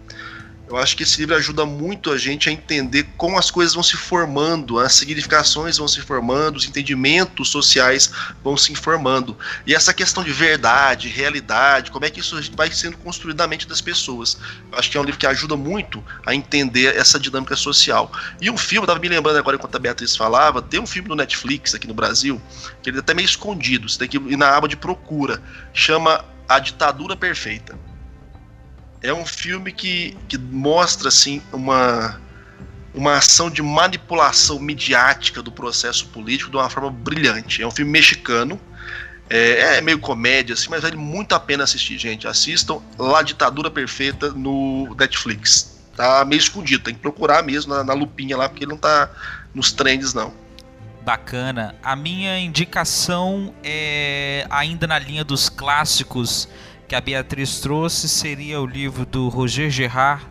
Eu 0.68 0.76
acho 0.76 0.96
que 0.96 1.04
esse 1.04 1.20
livro 1.20 1.36
ajuda 1.36 1.64
muito 1.64 2.10
a 2.10 2.18
gente 2.18 2.48
a 2.48 2.52
entender 2.52 3.06
como 3.16 3.38
as 3.38 3.52
coisas 3.52 3.74
vão 3.74 3.84
se 3.84 3.96
formando, 3.96 4.80
as 4.80 4.94
significações 4.94 5.78
vão 5.78 5.86
se 5.86 6.00
formando, 6.00 6.56
os 6.56 6.66
entendimentos 6.66 7.50
sociais 7.50 8.10
vão 8.42 8.56
se 8.56 8.72
informando. 8.72 9.38
E 9.64 9.72
essa 9.72 9.94
questão 9.94 10.24
de 10.24 10.32
verdade, 10.32 11.08
realidade, 11.08 11.92
como 11.92 12.04
é 12.04 12.10
que 12.10 12.18
isso 12.18 12.36
vai 12.56 12.68
sendo 12.72 12.96
construído 12.98 13.38
na 13.38 13.46
mente 13.46 13.68
das 13.68 13.80
pessoas. 13.80 14.38
Eu 14.72 14.78
acho 14.78 14.90
que 14.90 14.96
é 14.96 15.00
um 15.00 15.04
livro 15.04 15.20
que 15.20 15.26
ajuda 15.26 15.56
muito 15.56 16.02
a 16.26 16.34
entender 16.34 16.96
essa 16.96 17.18
dinâmica 17.18 17.54
social. 17.54 18.10
E 18.40 18.50
um 18.50 18.58
filme, 18.58 18.84
estava 18.84 18.98
me 18.98 19.08
lembrando 19.08 19.38
agora 19.38 19.56
enquanto 19.56 19.76
a 19.76 19.78
Beatriz 19.78 20.16
falava, 20.16 20.60
tem 20.60 20.80
um 20.80 20.86
filme 20.86 21.08
no 21.08 21.14
Netflix 21.14 21.76
aqui 21.76 21.86
no 21.86 21.94
Brasil, 21.94 22.42
que 22.82 22.90
ele 22.90 22.96
é 22.96 23.00
até 23.00 23.14
meio 23.14 23.26
escondido, 23.26 23.88
você 23.88 24.00
tem 24.00 24.08
que 24.08 24.16
ir 24.16 24.36
na 24.36 24.56
aba 24.56 24.66
de 24.66 24.76
procura, 24.76 25.40
chama 25.72 26.24
A 26.48 26.58
Ditadura 26.58 27.16
Perfeita 27.16 27.78
é 29.02 29.12
um 29.12 29.26
filme 29.26 29.72
que, 29.72 30.16
que 30.28 30.38
mostra 30.38 31.08
assim 31.08 31.42
uma 31.52 32.20
uma 32.96 33.18
ação 33.18 33.50
de 33.50 33.60
manipulação 33.60 34.58
midiática 34.58 35.42
do 35.42 35.52
processo 35.52 36.06
político 36.06 36.50
de 36.50 36.56
uma 36.56 36.70
forma 36.70 36.90
brilhante. 36.90 37.62
É 37.62 37.66
um 37.66 37.70
filme 37.70 37.90
mexicano, 37.90 38.58
é, 39.28 39.76
é, 39.76 39.80
meio 39.82 39.98
comédia, 39.98 40.54
assim, 40.54 40.68
mas 40.70 40.80
vale 40.80 40.96
muito 40.96 41.34
a 41.34 41.38
pena 41.38 41.64
assistir, 41.64 41.98
gente. 41.98 42.26
Assistam 42.26 42.80
La 42.98 43.20
Ditadura 43.22 43.70
Perfeita 43.70 44.30
no 44.30 44.94
Netflix. 44.98 45.78
Tá 45.94 46.24
meio 46.24 46.38
escondido, 46.38 46.84
tem 46.84 46.94
que 46.94 47.00
procurar 47.00 47.42
mesmo 47.42 47.74
na, 47.74 47.84
na 47.84 47.92
lupinha 47.92 48.36
lá, 48.36 48.48
porque 48.48 48.64
ele 48.64 48.70
não 48.70 48.78
tá 48.78 49.10
nos 49.54 49.72
trends, 49.72 50.14
não. 50.14 50.32
Bacana. 51.04 51.74
A 51.82 51.94
minha 51.94 52.38
indicação 52.38 53.54
é 53.62 54.46
ainda 54.50 54.86
na 54.86 54.98
linha 54.98 55.22
dos 55.22 55.48
clássicos 55.48 56.48
que 56.86 56.94
a 56.94 57.00
Beatriz 57.00 57.60
trouxe 57.60 58.08
seria 58.08 58.60
o 58.60 58.66
livro 58.66 59.04
do 59.04 59.28
Roger 59.28 59.70
Gerard 59.70 60.24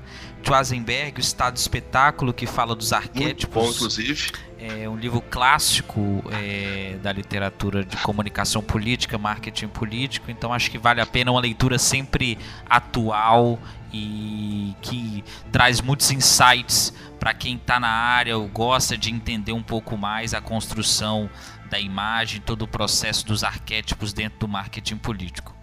Schwarzenberg, 0.46 1.18
O 1.18 1.22
Estado 1.22 1.58
Espetáculo, 1.58 2.32
que 2.32 2.46
fala 2.46 2.76
dos 2.76 2.94
arquétipos. 2.94 3.56
Muito 3.56 3.68
bom, 3.68 3.76
inclusive. 3.76 4.32
É 4.60 4.88
um 4.88 4.96
livro 4.96 5.20
clássico 5.20 6.24
é, 6.32 6.98
da 7.02 7.12
literatura 7.12 7.84
de 7.84 7.98
comunicação 7.98 8.62
política, 8.62 9.18
marketing 9.18 9.68
político, 9.68 10.32
então 10.32 10.54
acho 10.54 10.72
que 10.72 10.78
vale 10.78 11.02
a 11.02 11.06
pena 11.06 11.32
uma 11.32 11.42
leitura 11.42 11.78
sempre 11.78 12.38
atual 12.68 13.60
e 13.92 14.76
que 14.82 15.24
traz 15.52 15.82
muitos 15.82 16.10
insights 16.12 16.94
para 17.20 17.34
quem 17.34 17.56
está 17.56 17.80
na 17.80 17.90
área 17.90 18.38
ou 18.38 18.48
gosta 18.48 18.98
de 18.98 19.12
entender 19.12 19.52
um 19.52 19.64
pouco 19.64 19.98
mais 19.98 20.34
a 20.34 20.42
construção 20.42 21.30
da 21.70 21.80
imagem, 21.80 22.42
todo 22.42 22.64
o 22.64 22.68
processo 22.68 23.26
dos 23.26 23.44
arquétipos 23.44 24.14
dentro 24.14 24.40
do 24.40 24.48
marketing 24.48 24.98
político. 24.98 25.55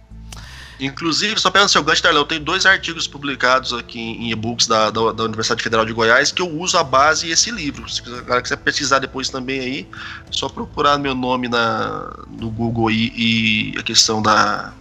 Inclusive, 0.79 1.39
só 1.39 1.51
pegando 1.51 1.69
seu 1.69 1.83
gancho, 1.83 2.01
Darlão, 2.01 2.21
eu 2.21 2.25
tenho 2.25 2.41
dois 2.41 2.65
artigos 2.65 3.07
publicados 3.07 3.73
aqui 3.73 3.99
em 3.99 4.31
e-books 4.31 4.67
da, 4.67 4.89
da, 4.89 5.11
da, 5.11 5.23
Universidade 5.23 5.61
Federal 5.61 5.85
de 5.85 5.93
Goiás 5.93 6.31
que 6.31 6.41
eu 6.41 6.49
uso 6.49 6.77
a 6.77 6.83
base 6.83 7.29
esse 7.29 7.51
livro. 7.51 7.87
Se 7.87 8.01
a 8.01 8.21
galera 8.21 8.41
quiser 8.41 8.57
pesquisar 8.57 8.99
depois 8.99 9.29
também 9.29 9.59
aí, 9.59 9.87
só 10.31 10.49
procurar 10.49 10.97
meu 10.97 11.13
nome 11.13 11.47
na, 11.47 12.11
no 12.39 12.49
Google 12.49 12.89
e, 12.89 13.73
e 13.75 13.79
a 13.79 13.83
questão 13.83 14.21
da. 14.21 14.73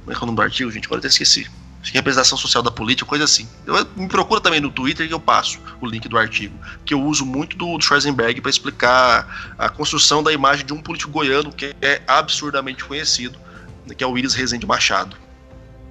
Como 0.00 0.12
é 0.12 0.14
que 0.14 0.20
é 0.20 0.22
o 0.22 0.26
nome 0.26 0.36
do 0.36 0.42
artigo, 0.42 0.70
gente? 0.70 0.86
Agora 0.86 1.00
até 1.00 1.08
esqueci. 1.08 1.48
Acho 1.82 1.90
que 1.90 1.98
é 1.98 2.00
representação 2.00 2.38
social 2.38 2.62
da 2.62 2.70
política, 2.70 3.08
coisa 3.08 3.24
assim. 3.24 3.48
Eu, 3.66 3.84
me 3.96 4.06
procura 4.06 4.40
também 4.40 4.60
no 4.60 4.70
Twitter 4.70 5.08
que 5.08 5.12
eu 5.12 5.18
passo 5.18 5.58
o 5.80 5.86
link 5.86 6.08
do 6.08 6.16
artigo. 6.16 6.56
Que 6.84 6.94
eu 6.94 7.02
uso 7.02 7.26
muito 7.26 7.56
do, 7.56 7.76
do 7.76 7.84
Schwarzenberg 7.84 8.40
para 8.40 8.50
explicar 8.50 9.54
a 9.58 9.68
construção 9.68 10.22
da 10.22 10.32
imagem 10.32 10.64
de 10.64 10.72
um 10.72 10.80
político 10.80 11.10
goiano 11.10 11.52
que 11.52 11.74
é 11.82 12.00
absurdamente 12.06 12.84
conhecido 12.84 13.36
que 13.96 14.02
é 14.02 14.06
o 14.06 14.12
Willis 14.12 14.34
Rezende 14.34 14.66
Machado. 14.66 15.16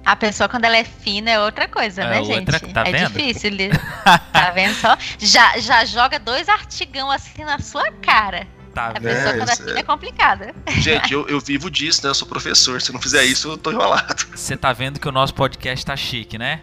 A 0.04 0.16
pessoa, 0.16 0.48
quando 0.48 0.64
ela 0.64 0.76
é 0.76 0.84
fina, 0.84 1.30
é 1.30 1.40
outra 1.40 1.68
coisa, 1.68 2.02
é 2.02 2.10
né, 2.10 2.20
outra, 2.20 2.58
gente? 2.58 2.72
Tá 2.72 2.82
é 2.86 2.92
vendo? 2.92 3.12
difícil. 3.12 3.50
tá 4.32 4.50
vendo 4.50 4.74
só? 4.74 4.98
Já, 5.18 5.58
já 5.58 5.84
joga 5.84 6.18
dois 6.18 6.48
artigão 6.48 7.10
assim 7.10 7.44
na 7.44 7.60
sua 7.60 7.90
cara. 7.92 8.46
Tá 8.74 8.88
a 8.88 9.00
pessoa, 9.00 9.34
é, 9.34 9.36
quando 9.36 9.50
é 9.50 9.56
fina, 9.56 9.78
é 9.78 9.82
complicada. 9.82 10.54
Gente, 10.78 11.12
eu, 11.12 11.28
eu 11.28 11.38
vivo 11.38 11.70
disso, 11.70 12.02
né? 12.02 12.10
Eu 12.10 12.14
sou 12.14 12.26
professor. 12.26 12.80
Se 12.80 12.92
não 12.92 13.00
fizer 13.00 13.22
isso, 13.24 13.50
eu 13.50 13.58
tô 13.58 13.70
enrolado. 13.70 14.26
Você 14.34 14.56
tá 14.56 14.72
vendo 14.72 14.98
que 14.98 15.08
o 15.08 15.12
nosso 15.12 15.34
podcast 15.34 15.84
tá 15.84 15.94
chique, 15.94 16.38
né? 16.38 16.60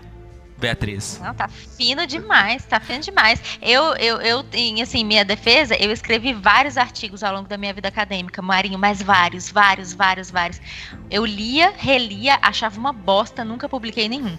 Beatriz? 0.60 1.20
Não, 1.24 1.34
tá 1.34 1.48
fino 1.48 2.06
demais, 2.06 2.66
tá 2.66 2.80
fino 2.80 3.00
demais. 3.00 3.42
Eu, 3.62 3.96
eu, 3.96 4.22
eu, 4.22 4.46
em 4.54 4.82
assim, 4.82 5.04
minha 5.04 5.24
defesa, 5.24 5.76
eu 5.76 5.92
escrevi 5.92 6.34
vários 6.34 6.78
artigos 6.78 7.24
ao 7.24 7.34
longo 7.34 7.48
da 7.48 7.58
minha 7.58 7.74
vida 7.74 7.88
acadêmica, 7.88 8.42
Marinho, 8.42 8.78
mas 8.78 9.02
vários, 9.02 9.50
vários, 9.50 9.94
vários, 9.94 10.30
vários. 10.30 10.62
Eu 11.10 11.26
lia, 11.26 11.74
relia, 11.76 12.38
achava 12.42 12.78
uma 12.78 12.92
bosta, 12.92 13.46
nunca 13.46 13.70
publiquei 13.70 14.10
nenhum. 14.10 14.38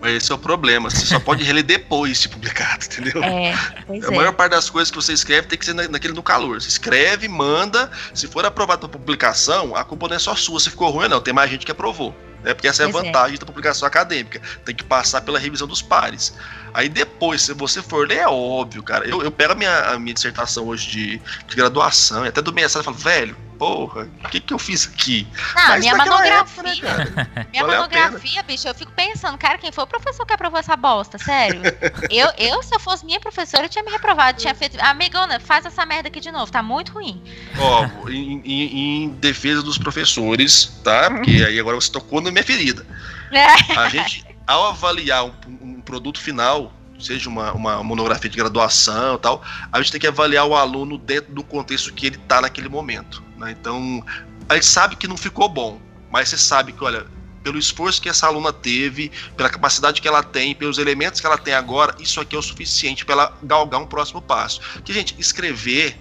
Mas 0.00 0.16
esse 0.16 0.30
é 0.30 0.34
o 0.34 0.38
problema, 0.38 0.90
você 0.90 1.06
só 1.06 1.18
pode 1.18 1.42
reler 1.42 1.64
depois 1.64 2.20
de 2.20 2.28
publicado, 2.28 2.84
entendeu? 2.92 3.24
É, 3.24 3.56
pois 3.86 4.04
a 4.04 4.12
é. 4.12 4.16
maior 4.16 4.34
parte 4.34 4.50
das 4.50 4.68
coisas 4.68 4.90
que 4.90 4.96
você 4.96 5.14
escreve 5.14 5.48
tem 5.48 5.58
que 5.58 5.64
ser 5.64 5.72
naquele 5.72 6.12
no 6.12 6.22
calor. 6.22 6.60
Você 6.60 6.68
escreve, 6.68 7.26
manda, 7.26 7.90
se 8.12 8.28
for 8.28 8.44
aprovado 8.44 8.86
para 8.86 8.98
publicação, 8.98 9.74
a 9.74 9.82
culpa 9.82 10.08
não 10.08 10.16
é 10.16 10.18
só 10.18 10.36
sua, 10.36 10.60
se 10.60 10.68
ficou 10.68 10.90
ruim, 10.90 11.08
não, 11.08 11.22
tem 11.22 11.32
mais 11.32 11.50
gente 11.50 11.64
que 11.64 11.72
aprovou. 11.72 12.14
Né? 12.44 12.54
Porque 12.54 12.68
essa 12.68 12.82
é 12.82 12.86
a 12.86 12.90
pois 12.90 13.02
é. 13.02 13.06
vantagem 13.06 13.36
é. 13.36 13.38
da 13.38 13.46
publicação 13.46 13.88
acadêmica. 13.88 14.40
Tem 14.64 14.74
que 14.74 14.84
passar 14.84 15.22
pela 15.22 15.38
revisão 15.38 15.66
dos 15.66 15.82
pares. 15.82 16.34
Aí 16.72 16.88
depois, 16.88 17.42
se 17.42 17.54
você 17.54 17.82
for 17.82 18.06
ler, 18.06 18.18
é 18.18 18.28
óbvio, 18.28 18.82
cara. 18.82 19.08
Eu, 19.08 19.22
eu 19.22 19.30
pego 19.30 19.52
a 19.52 19.56
minha, 19.56 19.78
a 19.90 19.98
minha 19.98 20.12
dissertação 20.12 20.66
hoje 20.66 20.90
de, 20.90 21.22
de 21.46 21.56
graduação, 21.56 22.24
e 22.24 22.28
até 22.28 22.42
do 22.42 22.52
mestrado, 22.52 22.82
e 22.82 22.84
falo, 22.84 22.96
velho, 22.96 23.36
porra, 23.64 24.10
o 24.22 24.28
que 24.28 24.40
que 24.40 24.52
eu 24.52 24.58
fiz 24.58 24.86
aqui? 24.86 25.26
Não, 25.56 25.68
Mas 25.68 25.80
minha 25.80 25.96
monografia. 25.96 26.88
Época, 26.90 27.26
né, 27.34 27.46
minha 27.50 27.64
Valeu 27.64 27.80
monografia, 27.80 28.42
bicho, 28.42 28.68
eu 28.68 28.74
fico 28.74 28.92
pensando, 28.92 29.38
cara, 29.38 29.56
quem 29.56 29.72
foi 29.72 29.84
o 29.84 29.86
professor 29.86 30.26
que 30.26 30.34
aprovou 30.34 30.60
essa 30.60 30.76
bosta, 30.76 31.16
sério? 31.16 31.62
eu, 32.10 32.30
eu, 32.36 32.62
se 32.62 32.74
eu 32.74 32.78
fosse 32.78 33.06
minha 33.06 33.18
professora, 33.18 33.64
eu 33.64 33.68
tinha 33.70 33.82
me 33.82 33.90
reprovado, 33.90 34.38
tinha 34.38 34.54
feito. 34.54 34.78
Amigona, 34.82 35.40
faz 35.40 35.64
essa 35.64 35.86
merda 35.86 36.08
aqui 36.08 36.20
de 36.20 36.30
novo, 36.30 36.52
tá 36.52 36.62
muito 36.62 36.92
ruim. 36.92 37.22
Ó, 37.58 38.08
em, 38.10 38.42
em, 38.44 39.04
em 39.04 39.08
defesa 39.08 39.62
dos 39.62 39.78
professores, 39.78 40.66
tá? 40.84 41.10
Porque 41.10 41.42
aí 41.42 41.58
agora 41.58 41.76
você 41.76 41.90
tocou 41.90 42.20
na 42.20 42.30
minha 42.30 42.44
ferida. 42.44 42.86
É. 43.32 43.78
A 43.78 43.88
gente, 43.88 44.26
ao 44.46 44.68
avaliar 44.68 45.24
um, 45.24 45.32
um 45.62 45.80
produto 45.80 46.20
final, 46.20 46.70
seja 46.98 47.28
uma, 47.28 47.52
uma 47.52 47.82
monografia 47.82 48.30
de 48.30 48.36
graduação 48.36 49.18
tal, 49.18 49.42
a 49.72 49.78
gente 49.80 49.92
tem 49.92 50.00
que 50.00 50.06
avaliar 50.06 50.46
o 50.46 50.54
aluno 50.54 50.96
dentro 50.96 51.32
do 51.32 51.42
contexto 51.42 51.92
que 51.92 52.06
ele 52.06 52.16
está 52.16 52.40
naquele 52.40 52.68
momento. 52.68 53.22
Né? 53.36 53.54
Então, 53.58 54.04
a 54.48 54.54
gente 54.54 54.66
sabe 54.66 54.96
que 54.96 55.06
não 55.06 55.16
ficou 55.16 55.48
bom, 55.48 55.80
mas 56.10 56.28
você 56.28 56.38
sabe 56.38 56.72
que, 56.72 56.82
olha, 56.84 57.06
pelo 57.42 57.58
esforço 57.58 58.00
que 58.00 58.08
essa 58.08 58.26
aluna 58.26 58.52
teve, 58.52 59.12
pela 59.36 59.50
capacidade 59.50 60.00
que 60.00 60.08
ela 60.08 60.22
tem, 60.22 60.54
pelos 60.54 60.78
elementos 60.78 61.20
que 61.20 61.26
ela 61.26 61.36
tem 61.36 61.52
agora, 61.52 61.94
isso 62.00 62.20
aqui 62.20 62.34
é 62.34 62.38
o 62.38 62.42
suficiente 62.42 63.04
para 63.04 63.14
ela 63.14 63.38
galgar 63.42 63.80
um 63.80 63.86
próximo 63.86 64.22
passo. 64.22 64.60
Que, 64.82 64.92
gente, 64.92 65.14
escrever, 65.18 65.96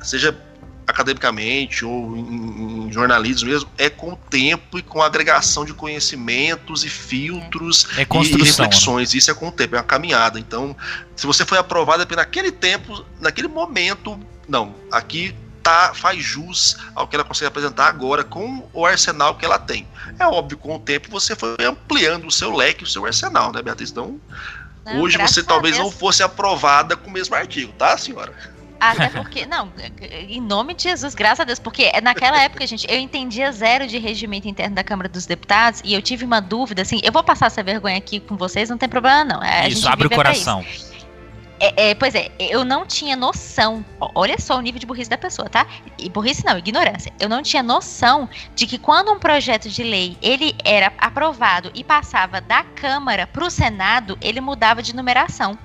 seja 0.00 0.32
academicamente 0.88 1.84
ou 1.84 2.16
em, 2.16 2.86
em, 2.86 2.92
jornalismo 2.92 3.48
mesmo, 3.48 3.70
é 3.76 3.90
com 3.90 4.14
o 4.14 4.16
tempo 4.16 4.78
e 4.78 4.82
com 4.82 5.02
a 5.02 5.06
agregação 5.06 5.64
de 5.64 5.74
conhecimentos 5.74 6.82
e 6.82 6.88
filtros 6.88 7.86
é 7.98 8.02
e, 8.02 8.32
e 8.32 8.42
reflexões. 8.42 9.12
Né? 9.12 9.18
Isso 9.18 9.30
é 9.30 9.34
com 9.34 9.48
o 9.48 9.52
tempo, 9.52 9.76
é 9.76 9.78
uma 9.78 9.84
caminhada. 9.84 10.40
Então, 10.40 10.74
se 11.14 11.26
você 11.26 11.44
foi 11.44 11.58
aprovado 11.58 12.02
é 12.02 12.16
naquele 12.16 12.50
tempo, 12.50 13.04
naquele 13.20 13.48
momento, 13.48 14.18
não, 14.48 14.74
aqui 14.90 15.34
tá, 15.62 15.92
faz 15.94 16.24
jus 16.24 16.78
ao 16.94 17.06
que 17.06 17.14
ela 17.14 17.24
consegue 17.24 17.48
apresentar 17.48 17.88
agora 17.88 18.24
com 18.24 18.66
o 18.72 18.86
arsenal 18.86 19.34
que 19.34 19.44
ela 19.44 19.58
tem. 19.58 19.86
É 20.18 20.26
óbvio, 20.26 20.56
com 20.56 20.76
o 20.76 20.78
tempo 20.78 21.10
você 21.10 21.36
foi 21.36 21.54
ampliando 21.60 22.26
o 22.26 22.30
seu 22.30 22.56
leque, 22.56 22.84
o 22.84 22.86
seu 22.86 23.04
arsenal, 23.04 23.52
né, 23.52 23.60
Beatriz? 23.60 23.90
Então, 23.90 24.18
não, 24.86 25.00
hoje 25.00 25.18
você 25.18 25.42
talvez 25.42 25.76
não 25.76 25.90
fosse 25.90 26.22
aprovada 26.22 26.96
com 26.96 27.10
o 27.10 27.12
mesmo 27.12 27.34
artigo, 27.34 27.72
tá, 27.74 27.98
senhora? 27.98 28.32
Até 28.80 29.08
porque, 29.08 29.46
não, 29.46 29.72
em 30.28 30.40
nome 30.40 30.74
de 30.74 30.84
Jesus, 30.84 31.14
graças 31.14 31.40
a 31.40 31.44
Deus, 31.44 31.58
porque 31.58 31.90
naquela 32.00 32.40
época, 32.40 32.66
gente, 32.66 32.86
eu 32.88 32.98
entendia 32.98 33.50
zero 33.50 33.86
de 33.86 33.98
regimento 33.98 34.48
interno 34.48 34.76
da 34.76 34.84
Câmara 34.84 35.08
dos 35.08 35.26
Deputados 35.26 35.80
e 35.84 35.94
eu 35.94 36.02
tive 36.02 36.24
uma 36.24 36.40
dúvida, 36.40 36.82
assim, 36.82 37.00
eu 37.02 37.12
vou 37.12 37.24
passar 37.24 37.46
essa 37.46 37.62
vergonha 37.62 37.96
aqui 37.98 38.20
com 38.20 38.36
vocês, 38.36 38.70
não 38.70 38.78
tem 38.78 38.88
problema 38.88 39.24
não. 39.24 39.40
A 39.42 39.68
isso, 39.68 39.88
abre 39.88 40.06
o 40.06 40.10
coração. 40.10 40.64
É, 41.60 41.90
é, 41.90 41.94
pois 41.94 42.14
é, 42.14 42.30
eu 42.38 42.64
não 42.64 42.86
tinha 42.86 43.16
noção. 43.16 43.84
Olha 44.14 44.38
só 44.38 44.56
o 44.56 44.60
nível 44.60 44.78
de 44.78 44.86
burrice 44.86 45.10
da 45.10 45.18
pessoa, 45.18 45.48
tá? 45.48 45.66
E 45.98 46.08
burrice 46.08 46.44
não, 46.44 46.56
ignorância. 46.56 47.12
Eu 47.18 47.28
não 47.28 47.42
tinha 47.42 47.62
noção 47.62 48.28
de 48.54 48.66
que 48.66 48.78
quando 48.78 49.12
um 49.12 49.18
projeto 49.18 49.68
de 49.68 49.82
lei 49.82 50.16
ele 50.22 50.54
era 50.64 50.92
aprovado 50.98 51.70
e 51.74 51.82
passava 51.82 52.40
da 52.40 52.62
Câmara 52.62 53.26
para 53.26 53.44
o 53.44 53.50
Senado, 53.50 54.16
ele 54.20 54.40
mudava 54.40 54.82
de 54.82 54.94
numeração. 54.94 55.58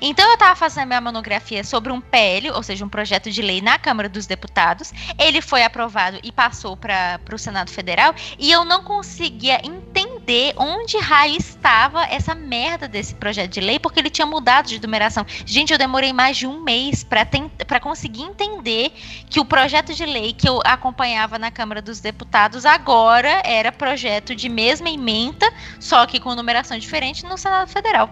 Então 0.00 0.26
eu 0.26 0.34
estava 0.34 0.54
fazendo 0.56 0.86
minha 0.88 1.00
monografia 1.00 1.64
sobre 1.64 1.92
um 1.92 2.00
PL, 2.00 2.50
ou 2.50 2.62
seja, 2.62 2.84
um 2.84 2.88
projeto 2.88 3.30
de 3.30 3.42
lei 3.42 3.60
na 3.60 3.78
Câmara 3.78 4.08
dos 4.08 4.26
Deputados. 4.26 4.92
Ele 5.18 5.40
foi 5.40 5.62
aprovado 5.62 6.18
e 6.22 6.30
passou 6.32 6.76
para 6.76 7.20
o 7.32 7.38
Senado 7.38 7.70
Federal 7.70 8.14
e 8.38 8.50
eu 8.50 8.64
não 8.64 8.82
conseguia 8.84 9.60
entender 9.64 10.54
onde 10.56 10.98
raio 10.98 11.36
estava 11.36 12.04
essa 12.04 12.34
merda 12.34 12.88
desse 12.88 13.14
projeto 13.14 13.52
de 13.52 13.60
lei, 13.60 13.78
porque 13.78 14.00
ele 14.00 14.10
tinha 14.10 14.26
mudado 14.26 14.66
de 14.66 14.80
numeração. 14.80 15.24
Gente, 15.44 15.72
eu 15.72 15.78
demorei 15.78 16.12
mais 16.12 16.36
de 16.36 16.46
um 16.46 16.60
mês 16.62 17.04
para 17.04 17.80
conseguir 17.80 18.22
entender 18.22 18.92
que 19.28 19.40
o 19.40 19.44
projeto 19.44 19.94
de 19.94 20.04
lei 20.04 20.32
que 20.32 20.48
eu 20.48 20.60
acompanhava 20.64 21.38
na 21.38 21.50
Câmara 21.50 21.82
dos 21.82 22.00
Deputados 22.00 22.66
agora 22.66 23.42
era 23.44 23.72
projeto 23.72 24.34
de 24.34 24.48
mesma 24.48 24.90
emenda, 24.90 25.52
só 25.80 26.06
que 26.06 26.20
com 26.20 26.34
numeração 26.34 26.78
diferente 26.78 27.24
no 27.24 27.36
Senado 27.36 27.68
Federal. 27.68 28.10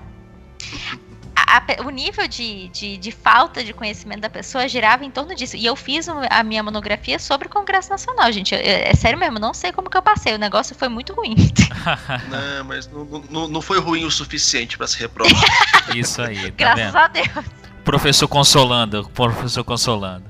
A, 1.47 1.63
o 1.85 1.91
nível 1.91 2.27
de, 2.27 2.69
de, 2.69 2.97
de, 2.97 3.11
falta 3.13 3.63
de 3.63 3.73
conhecimento 3.73 4.21
da 4.21 4.31
pessoa 4.31 4.67
girava 4.69 5.05
em 5.05 5.11
torno 5.11 5.35
disso. 5.35 5.57
E 5.57 5.65
eu 5.65 5.77
fiz 5.77 6.09
a 6.09 6.43
minha 6.43 6.63
monografia 6.63 7.19
sobre 7.19 7.47
o 7.47 7.51
Congresso 7.51 7.91
Nacional, 7.91 8.31
gente. 8.33 8.55
Eu, 8.55 8.61
é 8.61 8.95
sério 8.95 9.19
mesmo, 9.19 9.39
não 9.39 9.55
sei 9.55 9.73
como 9.73 9.91
que 9.91 9.97
eu 9.97 10.03
passei. 10.03 10.35
O 10.35 10.39
negócio 10.39 10.75
foi 10.75 10.89
muito 10.89 11.13
ruim. 11.15 11.35
não, 12.29 12.65
mas 12.65 12.87
não, 12.89 13.05
não, 13.31 13.49
não 13.49 13.63
foi 13.63 13.79
ruim 13.81 14.05
o 14.05 14.11
suficiente 14.11 14.77
para 14.77 14.87
se 14.87 14.99
reprovar. 14.99 15.35
Isso 15.95 16.23
aí, 16.23 16.51
tá 16.53 16.57
Graças 16.57 16.87
vendo? 16.87 16.97
a 16.97 17.09
Deus. 17.09 17.47
Professor 17.85 18.29
consolando, 18.29 19.09
professor 19.11 19.65
consolando. 19.65 20.25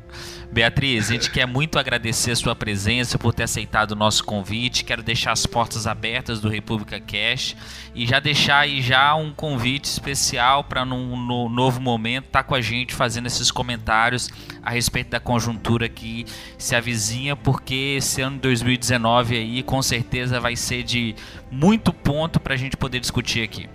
Beatriz, 0.53 1.09
a 1.09 1.15
gente 1.15 1.31
quer 1.31 1.47
muito 1.47 1.79
agradecer 1.79 2.33
a 2.33 2.37
sua 2.37 2.55
presença 2.55 3.19
por 3.19 3.33
ter 3.33 3.45
aceitado 3.45 3.93
o 3.93 3.97
nosso 3.97 4.23
convite. 4.23 4.85
Quero 4.85 5.03
deixar 5.03 5.33
as 5.33 5.47
portas 5.47 5.87
abertas 5.87 6.41
do 6.41 6.49
República 6.51 7.01
Cash 7.01 7.57
e 7.95 8.07
já 8.07 8.21
deixar 8.21 8.59
aí 8.59 8.83
já 8.83 9.15
um 9.15 9.33
convite 9.33 9.87
especial 9.87 10.63
para 10.63 10.85
num, 10.85 11.17
no 11.17 11.49
novo 11.49 11.81
momento 11.81 12.27
estar 12.27 12.43
tá 12.43 12.45
com 12.47 12.55
a 12.55 12.61
gente 12.61 12.95
fazendo 12.95 13.29
esses 13.29 13.51
comentários 13.51 14.29
a 14.63 14.69
respeito 14.69 15.09
da 15.09 15.19
conjuntura 15.19 15.89
que 15.89 16.27
se 16.59 16.77
avizinha, 16.77 17.35
porque 17.35 17.95
esse 17.97 18.21
ano 18.21 18.39
2019 18.39 19.39
aí 19.39 19.63
com 19.63 19.81
certeza 19.81 20.39
vai 20.39 20.55
ser 20.55 20.83
de 20.83 21.17
muito 21.51 21.95
ponto 21.95 22.39
para 22.39 22.53
a 22.53 22.59
gente 22.59 22.77
poder 22.77 23.01
discutir 23.01 23.43
aqui. 23.43 23.71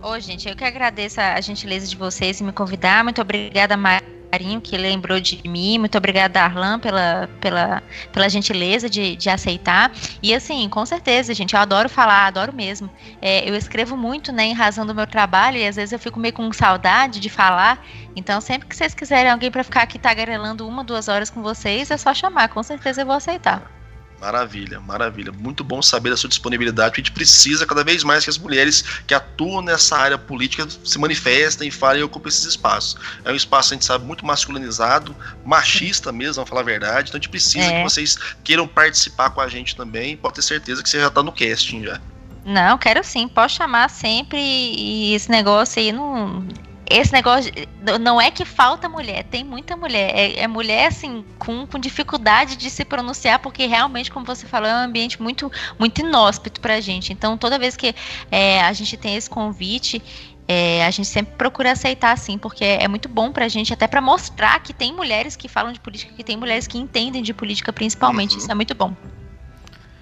Ô, 0.00 0.16
gente, 0.20 0.48
eu 0.48 0.54
que 0.54 0.64
agradeço 0.64 1.20
a 1.20 1.40
gentileza 1.40 1.88
de 1.88 1.96
vocês 1.96 2.40
em 2.40 2.44
me 2.44 2.52
convidar. 2.52 3.02
Muito 3.02 3.20
obrigada, 3.20 3.76
Maria 3.76 4.19
carinho 4.30 4.60
que 4.60 4.76
lembrou 4.76 5.20
de 5.20 5.40
mim. 5.48 5.78
Muito 5.78 5.98
obrigada, 5.98 6.40
Arlan, 6.40 6.78
pela, 6.78 7.28
pela, 7.40 7.82
pela 8.12 8.28
gentileza 8.28 8.88
de, 8.88 9.16
de 9.16 9.28
aceitar. 9.28 9.92
E 10.22 10.34
assim, 10.34 10.68
com 10.68 10.86
certeza, 10.86 11.34
gente, 11.34 11.54
eu 11.54 11.60
adoro 11.60 11.88
falar, 11.88 12.26
adoro 12.26 12.52
mesmo. 12.52 12.88
É, 13.20 13.48
eu 13.48 13.56
escrevo 13.56 13.96
muito, 13.96 14.32
né, 14.32 14.44
em 14.44 14.52
razão 14.52 14.86
do 14.86 14.94
meu 14.94 15.06
trabalho, 15.06 15.56
e 15.56 15.66
às 15.66 15.76
vezes 15.76 15.92
eu 15.92 15.98
fico 15.98 16.20
meio 16.20 16.34
com 16.34 16.52
saudade 16.52 17.18
de 17.18 17.28
falar. 17.28 17.84
Então, 18.14 18.40
sempre 18.40 18.68
que 18.68 18.76
vocês 18.76 18.94
quiserem 18.94 19.30
alguém 19.30 19.50
para 19.50 19.64
ficar 19.64 19.82
aqui 19.82 19.98
tagarelando 19.98 20.66
uma, 20.66 20.84
duas 20.84 21.08
horas 21.08 21.30
com 21.30 21.42
vocês, 21.42 21.90
é 21.90 21.96
só 21.96 22.14
chamar, 22.14 22.48
com 22.48 22.62
certeza 22.62 23.02
eu 23.02 23.06
vou 23.06 23.16
aceitar. 23.16 23.79
Maravilha, 24.20 24.78
maravilha. 24.80 25.32
Muito 25.32 25.64
bom 25.64 25.80
saber 25.80 26.10
da 26.10 26.16
sua 26.16 26.28
disponibilidade. 26.28 26.92
A 26.92 26.96
gente 26.96 27.10
precisa 27.10 27.66
cada 27.66 27.82
vez 27.82 28.04
mais 28.04 28.22
que 28.22 28.28
as 28.28 28.36
mulheres 28.36 28.84
que 29.06 29.14
atuam 29.14 29.62
nessa 29.62 29.96
área 29.96 30.18
política 30.18 30.66
se 30.84 30.98
manifestem 30.98 31.68
e 31.68 31.70
falem 31.70 32.02
e 32.02 32.04
ocupem 32.04 32.28
esses 32.28 32.44
espaços. 32.44 32.96
É 33.24 33.32
um 33.32 33.34
espaço, 33.34 33.72
a 33.72 33.76
gente 33.76 33.86
sabe, 33.86 34.04
muito 34.04 34.26
masculinizado, 34.26 35.16
machista 35.42 36.12
mesmo, 36.12 36.34
vamos 36.34 36.50
falar 36.50 36.60
a 36.60 36.64
verdade. 36.64 37.08
Então 37.08 37.18
a 37.18 37.20
gente 37.20 37.30
precisa 37.30 37.64
é. 37.64 37.78
que 37.78 37.82
vocês 37.82 38.18
queiram 38.44 38.68
participar 38.68 39.30
com 39.30 39.40
a 39.40 39.48
gente 39.48 39.74
também. 39.74 40.18
Pode 40.18 40.34
ter 40.34 40.42
certeza 40.42 40.82
que 40.82 40.90
você 40.90 41.00
já 41.00 41.08
está 41.08 41.22
no 41.22 41.32
casting 41.32 41.84
já. 41.84 41.98
Não, 42.44 42.76
quero 42.76 43.02
sim, 43.02 43.26
pode 43.26 43.52
chamar 43.52 43.88
sempre 43.88 44.38
e 44.38 45.14
esse 45.14 45.30
negócio 45.30 45.80
aí 45.80 45.92
não 45.92 46.46
esse 46.90 47.12
negócio 47.12 47.52
não 48.00 48.20
é 48.20 48.32
que 48.32 48.44
falta 48.44 48.88
mulher, 48.88 49.22
tem 49.22 49.44
muita 49.44 49.76
mulher. 49.76 50.10
É, 50.12 50.40
é, 50.40 50.48
mulher 50.48 50.88
assim 50.88 51.24
com, 51.38 51.64
com 51.64 51.78
dificuldade 51.78 52.56
de 52.56 52.68
se 52.68 52.84
pronunciar, 52.84 53.38
porque 53.38 53.64
realmente, 53.66 54.10
como 54.10 54.26
você 54.26 54.44
falou, 54.44 54.68
é 54.68 54.74
um 54.74 54.84
ambiente 54.84 55.22
muito 55.22 55.50
muito 55.78 56.00
inóspito 56.00 56.60
para 56.60 56.74
a 56.74 56.80
gente. 56.80 57.12
Então, 57.12 57.38
toda 57.38 57.58
vez 57.60 57.76
que 57.76 57.94
é, 58.30 58.60
a 58.62 58.72
gente 58.72 58.96
tem 58.96 59.14
esse 59.14 59.30
convite, 59.30 60.02
é, 60.48 60.84
a 60.84 60.90
gente 60.90 61.06
sempre 61.06 61.34
procura 61.36 61.70
aceitar 61.70 62.10
assim, 62.10 62.36
porque 62.36 62.64
é 62.64 62.88
muito 62.88 63.08
bom 63.08 63.30
para 63.30 63.44
a 63.44 63.48
gente, 63.48 63.72
até 63.72 63.86
para 63.86 64.00
mostrar 64.00 64.58
que 64.60 64.74
tem 64.74 64.92
mulheres 64.92 65.36
que 65.36 65.48
falam 65.48 65.72
de 65.72 65.78
política, 65.78 66.12
que 66.12 66.24
tem 66.24 66.36
mulheres 66.36 66.66
que 66.66 66.76
entendem 66.76 67.22
de 67.22 67.32
política, 67.32 67.72
principalmente. 67.72 68.32
Uhum. 68.32 68.38
Isso 68.38 68.50
é 68.50 68.54
muito 68.54 68.74
bom. 68.74 68.92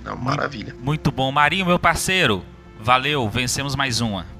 Não, 0.02 0.16
maravilha. 0.16 0.72
Muito, 0.72 0.84
muito 0.84 1.12
bom. 1.12 1.30
Marinho, 1.30 1.66
meu 1.66 1.78
parceiro, 1.78 2.42
valeu, 2.80 3.28
vencemos 3.28 3.76
mais 3.76 4.00
uma. 4.00 4.37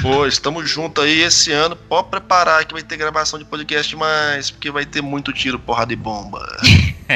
Pô, 0.00 0.26
estamos 0.26 0.68
juntos 0.68 1.04
aí 1.04 1.20
esse 1.20 1.52
ano. 1.52 1.76
Pode 1.76 2.08
preparar 2.08 2.64
que 2.64 2.72
vai 2.72 2.82
ter 2.82 2.96
gravação 2.96 3.38
de 3.38 3.44
podcast 3.44 3.94
mais, 3.96 4.50
porque 4.50 4.70
vai 4.70 4.86
ter 4.86 5.02
muito 5.02 5.32
tiro, 5.32 5.58
porra 5.58 5.86
de 5.86 5.94
bomba. 5.96 6.40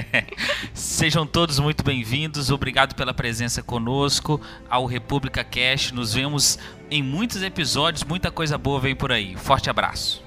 Sejam 0.74 1.26
todos 1.26 1.58
muito 1.58 1.82
bem-vindos. 1.82 2.50
Obrigado 2.50 2.94
pela 2.94 3.14
presença 3.14 3.62
conosco 3.62 4.40
ao 4.68 4.84
República 4.86 5.42
Cash. 5.42 5.92
Nos 5.92 6.14
vemos 6.14 6.58
em 6.90 7.02
muitos 7.02 7.42
episódios. 7.42 8.04
Muita 8.04 8.30
coisa 8.30 8.58
boa 8.58 8.80
vem 8.80 8.94
por 8.94 9.10
aí. 9.10 9.36
Forte 9.36 9.70
abraço. 9.70 10.22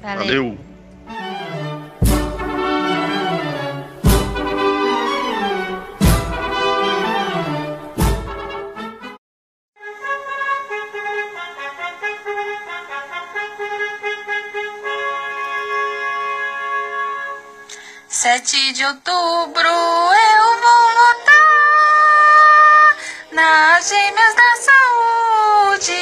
Valeu. 0.00 0.24
Valeu. 0.24 0.67
Sete 18.20 18.72
de 18.72 18.84
outubro 18.84 19.68
eu 19.68 20.60
vou 20.60 20.88
votar 20.98 21.36
nas 23.30 23.88
gêmeas 23.88 24.34
da 24.34 24.56
saúde. 24.56 25.92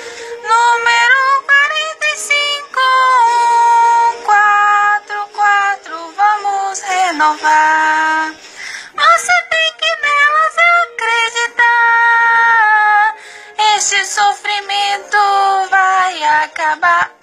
número 0.41 1.02
Você 7.35 9.33
tem 9.49 9.73
que 9.79 9.89
nelas 10.01 10.55
acreditar. 11.49 12.05
Este 13.75 14.05
sofrimento 14.05 15.17
vai 15.71 16.23
acabar. 16.23 17.22